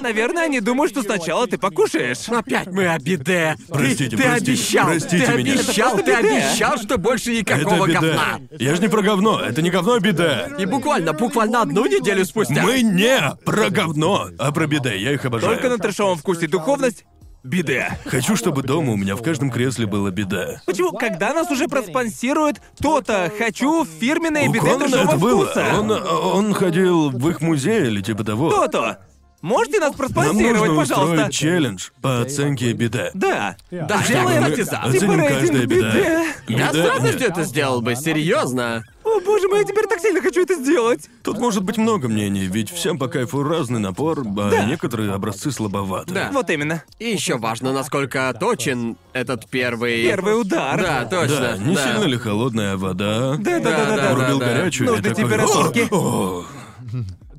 Наверное, 0.00 0.44
они 0.44 0.60
думают, 0.60 0.92
что 0.92 1.02
сначала 1.02 1.46
ты 1.46 1.58
покушаешь. 1.58 2.28
Опять 2.28 2.68
мы 2.68 2.86
о 2.86 2.98
биде. 2.98 3.56
Ты- 3.58 3.72
Простите, 3.72 4.16
ты, 4.16 4.22
простите, 4.22 4.50
обещал, 4.52 4.86
простите 4.86 5.26
ты 5.26 5.32
меня. 5.38 5.52
обещал, 5.54 5.96
ты 5.96 6.02
биде. 6.02 6.16
обещал, 6.16 6.78
что 6.78 6.98
больше 6.98 7.36
никакого 7.36 7.88
это 7.88 8.00
говна. 8.00 8.40
Я 8.58 8.74
же 8.74 8.80
не 8.82 8.88
про 8.88 9.02
говно, 9.02 9.40
это 9.40 9.62
не 9.62 9.70
говно, 9.70 9.94
а 9.94 10.00
беда. 10.00 10.48
И 10.58 10.66
буквально, 10.66 11.12
буквально 11.12 11.62
одну 11.62 11.86
неделю 11.86 12.24
спустя. 12.24 12.62
Мы 12.62 12.82
не 12.82 13.18
про 13.44 13.70
говно, 13.70 14.28
а 14.38 14.52
про 14.52 14.66
беда. 14.66 14.92
Я 14.92 15.12
их 15.12 15.24
обожаю. 15.24 15.54
Только 15.54 15.68
на 15.68 15.78
трешовом 15.78 16.18
вкусе 16.18 16.46
духовность— 16.46 17.04
беда. 17.42 17.98
Хочу, 18.06 18.36
чтобы 18.36 18.62
дома 18.62 18.92
у 18.92 18.96
меня 18.96 19.16
в 19.16 19.22
каждом 19.22 19.50
кресле 19.50 19.86
была 19.86 20.10
беда. 20.10 20.60
Почему, 20.66 20.92
когда 20.92 21.32
нас 21.32 21.50
уже 21.50 21.68
проспонсирует 21.68 22.60
то-то, 22.80 23.30
хочу 23.36 23.84
фирменные 23.84 24.48
У 24.48 24.52
биде 24.52 24.66
Конана 24.66 24.94
это 24.96 25.16
было. 25.16 25.46
вкуса. 25.46 25.66
Он, 25.78 25.90
он 25.90 26.54
ходил 26.54 27.10
в 27.10 27.28
их 27.28 27.40
музей 27.40 27.86
или 27.86 28.00
типа 28.02 28.24
того. 28.24 28.50
То-то. 28.50 28.98
Можете 29.42 29.78
нас 29.80 29.90
Нам 29.90 29.98
проспонсировать, 29.98 30.68
нужно 30.68 30.76
пожалуйста? 30.76 31.12
устроить 31.14 31.32
челлендж 31.34 31.88
по 32.02 32.20
оценке 32.20 32.72
беда. 32.74 33.10
Да. 33.14 33.56
Да, 33.70 34.02
Сделаем 34.02 34.42
я, 34.42 34.48
Мы 34.48 34.56
за. 34.56 34.64
Типа 34.64 34.82
оценим 34.84 35.20
рейтинг 35.20 35.38
каждая 35.40 35.66
беда. 35.66 35.90
биде. 35.92 36.24
Я 36.48 36.72
с 36.72 36.76
радостью 36.76 37.20
нет. 37.20 37.30
это 37.30 37.44
сделал 37.44 37.80
бы, 37.80 37.96
серьезно. 37.96 38.84
О 39.02 39.20
боже 39.20 39.48
мой, 39.48 39.60
я 39.60 39.64
теперь 39.64 39.86
так 39.86 39.98
сильно 39.98 40.20
хочу 40.20 40.42
это 40.42 40.56
сделать. 40.56 41.08
Тут 41.22 41.38
может 41.38 41.64
быть 41.64 41.78
много 41.78 42.06
мнений, 42.08 42.46
ведь 42.46 42.70
всем 42.70 42.98
по 42.98 43.08
кайфу 43.08 43.42
разный 43.42 43.80
напор, 43.80 44.20
а 44.20 44.64
некоторые 44.66 45.12
образцы 45.12 45.50
слабоваты. 45.50 46.12
Да. 46.12 46.28
Вот 46.32 46.50
именно. 46.50 46.84
И 46.98 47.06
еще 47.06 47.38
важно, 47.38 47.72
насколько 47.72 48.34
точен 48.38 48.98
этот 49.14 49.48
первый... 49.48 50.02
Первый 50.02 50.38
удар. 50.38 50.80
Да, 50.80 51.04
точно. 51.06 51.40
Да, 51.40 51.56
не 51.56 51.74
да. 51.74 51.82
сильно 51.82 52.04
ли 52.04 52.18
холодная 52.18 52.76
вода? 52.76 53.36
Да-да-да-да. 53.38 54.12
Врубил 54.12 54.38
да, 54.38 54.46
да. 54.46 54.52
горячую 54.54 54.88
и 54.88 54.90
Нужны 54.90 55.08
такой, 55.08 55.24
температурки. 55.24 55.88
«О, 55.90 56.44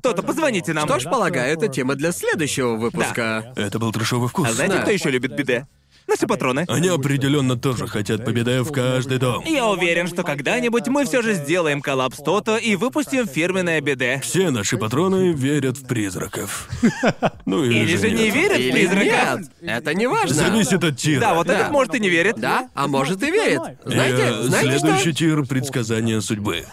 о». 0.02 0.08
То-то, 0.08 0.22
позвоните 0.22 0.72
нам. 0.72 0.86
Что 0.88 0.98
ж, 0.98 1.04
полагаю, 1.04 1.52
это 1.52 1.68
тема 1.68 1.94
для 1.94 2.12
следующего 2.12 2.76
выпуска. 2.76 3.52
Это 3.56 3.78
был 3.78 3.92
трешовый 3.92 4.28
вкус. 4.28 4.48
А 4.48 4.52
знаете, 4.52 4.76
Да. 4.76 4.82
кто 4.82 4.90
еще 4.90 5.10
любит 5.10 5.34
биде? 5.36 5.66
Наши 6.08 6.26
патроны. 6.26 6.64
Они 6.68 6.88
определенно 6.88 7.56
тоже 7.56 7.86
хотят 7.86 8.24
победа 8.24 8.64
в 8.64 8.72
каждый 8.72 9.18
дом. 9.18 9.44
Я 9.46 9.66
уверен, 9.68 10.08
что 10.08 10.24
когда-нибудь 10.24 10.88
мы 10.88 11.04
все 11.04 11.22
же 11.22 11.34
сделаем 11.34 11.80
коллапс 11.80 12.16
то-то 12.18 12.56
и 12.56 12.74
выпустим 12.74 13.26
фирменное 13.28 13.80
биде. 13.80 14.20
Все 14.22 14.50
наши 14.50 14.76
патроны 14.76 15.32
верят 15.32 15.78
в 15.78 15.86
призраков. 15.86 16.68
Ну 17.46 17.62
или, 17.64 17.78
Или 17.80 17.96
же 17.96 18.10
не 18.10 18.24
нет. 18.24 18.34
верят 18.34 18.56
в 18.56 18.60
Или 18.60 18.72
призраков. 18.72 19.40
нет, 19.40 19.48
это 19.62 19.94
не 19.94 20.06
важно. 20.08 20.34
Зависит 20.34 20.82
от 20.84 20.96
тира. 20.96 21.20
Да, 21.20 21.34
вот 21.34 21.46
Да. 21.46 21.54
этот 21.54 21.70
может 21.70 21.94
и 21.94 22.00
не 22.00 22.08
верит. 22.08 22.34
Да, 22.38 22.68
а 22.74 22.88
может 22.88 23.22
и 23.22 23.30
верит. 23.30 23.60
Знаете, 23.84 24.22
Э, 24.22 24.42
знаете 24.42 24.78
следующий 24.80 25.14
тир 25.14 25.44
предсказания 25.46 26.20
судьбы. 26.20 26.64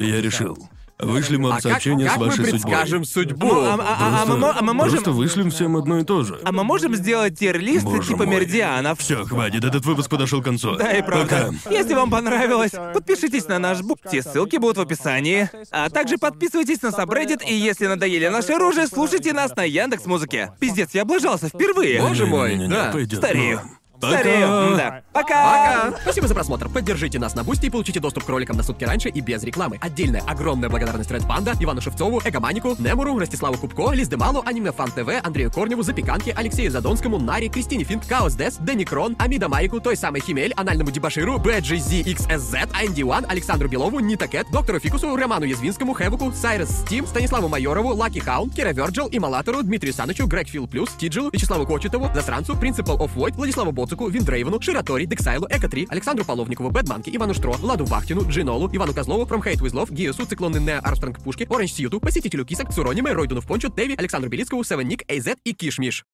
Я 0.00 0.20
решил. 0.20 0.58
Вышлем 0.98 1.42
вам 1.42 1.52
А 1.52 1.54
как, 1.56 1.62
сообщение 1.62 2.06
как 2.06 2.16
с 2.16 2.18
мы 2.20 2.26
вашей 2.26 2.44
предскажем 2.44 3.04
судьбой. 3.04 3.50
судьбу? 3.50 3.60
А, 3.62 3.74
а- 3.74 3.78
а- 3.78 4.22
а 4.22 4.26
мы, 4.26 4.36
мо- 4.36 4.54
а 4.56 4.62
мы 4.62 4.74
можем... 4.74 4.92
Просто 4.92 5.10
вышлем 5.10 5.50
всем 5.50 5.76
одно 5.76 5.98
и 5.98 6.04
то 6.04 6.22
же. 6.22 6.38
А 6.44 6.52
мы 6.52 6.62
можем 6.62 6.94
сделать 6.94 7.36
тир-лист 7.38 7.84
Боже 7.84 8.08
типа 8.08 8.24
мой. 8.26 8.36
меридианов? 8.36 9.00
Все, 9.00 9.24
хватит, 9.24 9.64
этот 9.64 9.84
выпуск 9.84 10.08
подошел 10.08 10.40
к 10.40 10.44
концу. 10.44 10.76
Да, 10.76 10.92
и 10.92 11.02
правда. 11.02 11.52
Пока. 11.62 11.74
Если 11.74 11.94
вам 11.94 12.10
понравилось, 12.10 12.70
подпишитесь 12.94 13.48
на 13.48 13.58
наш 13.58 13.82
бук. 13.82 13.98
Все 14.06 14.22
ссылки 14.22 14.56
будут 14.56 14.78
в 14.78 14.80
описании. 14.82 15.50
А 15.72 15.90
также 15.90 16.16
подписывайтесь 16.16 16.80
на 16.82 16.88
Subreddit, 16.88 17.44
и 17.44 17.54
если 17.54 17.86
надоели 17.88 18.28
наши 18.28 18.52
оружие, 18.52 18.86
слушайте 18.86 19.32
нас 19.32 19.54
на 19.56 19.64
Яндекс 19.64 20.06
Музыке. 20.06 20.52
Пиздец, 20.60 20.90
я 20.92 21.02
облажался 21.02 21.48
впервые. 21.48 22.00
Боже 22.00 22.26
мой, 22.26 22.68
да. 22.68 22.90
пойдет. 22.92 23.18
Старею. 23.18 23.60
Пока. 24.04 24.18
Старею. 24.18 24.76
Да. 24.76 25.02
Пока. 25.12 25.90
Пока! 25.90 26.00
Спасибо 26.02 26.28
за 26.28 26.34
просмотр. 26.34 26.68
Поддержите 26.68 27.18
нас 27.18 27.34
на 27.34 27.44
Бусти 27.44 27.66
и 27.66 27.70
получите 27.70 28.00
доступ 28.00 28.24
к 28.24 28.28
роликам 28.28 28.56
на 28.56 28.62
сутки 28.62 28.84
раньше 28.84 29.08
и 29.08 29.20
без 29.20 29.42
рекламы. 29.42 29.78
Отдельная 29.80 30.22
огромная 30.26 30.68
благодарность 30.68 31.10
Red 31.10 31.26
Panda, 31.26 31.56
Ивану 31.58 31.80
Шевцову, 31.80 32.20
Эгоманику, 32.24 32.76
Немуру, 32.78 33.18
Ростиславу 33.18 33.56
Кубко, 33.56 33.92
Лиздемалу, 33.92 34.42
Аниме 34.44 34.72
Фан 34.72 34.90
ТВ, 34.90 35.08
Андрею 35.22 35.50
Корневу, 35.50 35.82
Запеканке, 35.82 36.32
Алексею 36.32 36.70
Задонскому, 36.70 37.18
Наре, 37.18 37.48
Кристине 37.48 37.84
Финк, 37.84 38.06
Хаос 38.08 38.34
Дес, 38.34 38.56
Дэнни 38.56 38.84
Крон, 38.84 39.16
Амида 39.18 39.48
Марику, 39.48 39.80
той 39.80 39.96
самой 39.96 40.20
Химель, 40.20 40.52
Анальному 40.54 40.90
Дебаширу, 40.90 41.38
BGZXSZ, 41.38 42.70
Анди 42.72 43.02
Уан, 43.02 43.26
Александру 43.28 43.68
Белову, 43.68 44.00
Нита 44.00 44.28
Кэт, 44.28 44.46
Доктору 44.50 44.80
Фикусу, 44.80 45.16
Роману 45.16 45.44
Язвинскому, 45.44 45.94
Хевуку, 45.94 46.32
Сайрес 46.32 46.70
Стим, 46.70 47.06
Станиславу 47.06 47.48
Майорову, 47.48 47.94
Лаки 47.94 48.20
Хаун, 48.20 48.50
Кира 48.50 48.72
Верджил, 48.72 49.08
Ималатору, 49.10 49.62
Дмитрию 49.62 49.94
Санычу, 49.94 50.26
Грег 50.26 50.48
Фил 50.48 50.66
Плюс, 50.66 50.90
Тиджилу, 50.90 51.30
Вячеславу 51.32 51.66
Кочетову, 51.66 52.10
Засранцу, 52.14 52.56
Принципал 52.56 53.02
оф 53.02 53.14
Войт, 53.14 53.36
Владиславу 53.36 53.72
Боцику, 53.93 54.09
Виндрейвену, 54.09 54.61
Ширатори, 54.61 55.05
Дексайлу, 55.05 55.47
Эко-3, 55.47 55.87
Александру 55.89 56.25
Половникову, 56.25 56.69
Бэдманке, 56.71 57.15
Ивану 57.15 57.33
Штро, 57.33 57.53
Владу 57.53 57.85
Вахтину, 57.85 58.27
Джинолу, 58.27 58.69
Ивану 58.71 58.93
Козлову, 58.93 59.25
From 59.25 59.43
Hate 59.43 59.61
With 59.61 59.73
Love, 59.73 59.93
Гиесу, 59.93 60.25
Циклонный 60.25 60.59
Нео 60.59 60.79
Армстронг 60.83 61.19
Пушки, 61.23 61.47
Оранж 61.49 61.73
Сьюту, 61.73 61.99
Посетителю 61.99 62.45
Кисок, 62.45 62.73
Цурониме, 62.73 63.11
Ройдуну 63.11 63.41
в 63.41 63.47
Пончо, 63.47 63.69
Дэви, 63.69 63.95
Александру 63.95 64.29
Белицкову, 64.29 64.63
Севен 64.63 64.87
Ник, 64.87 65.03
Эйзет 65.07 65.39
и 65.43 65.53
Кишмиш. 65.53 66.05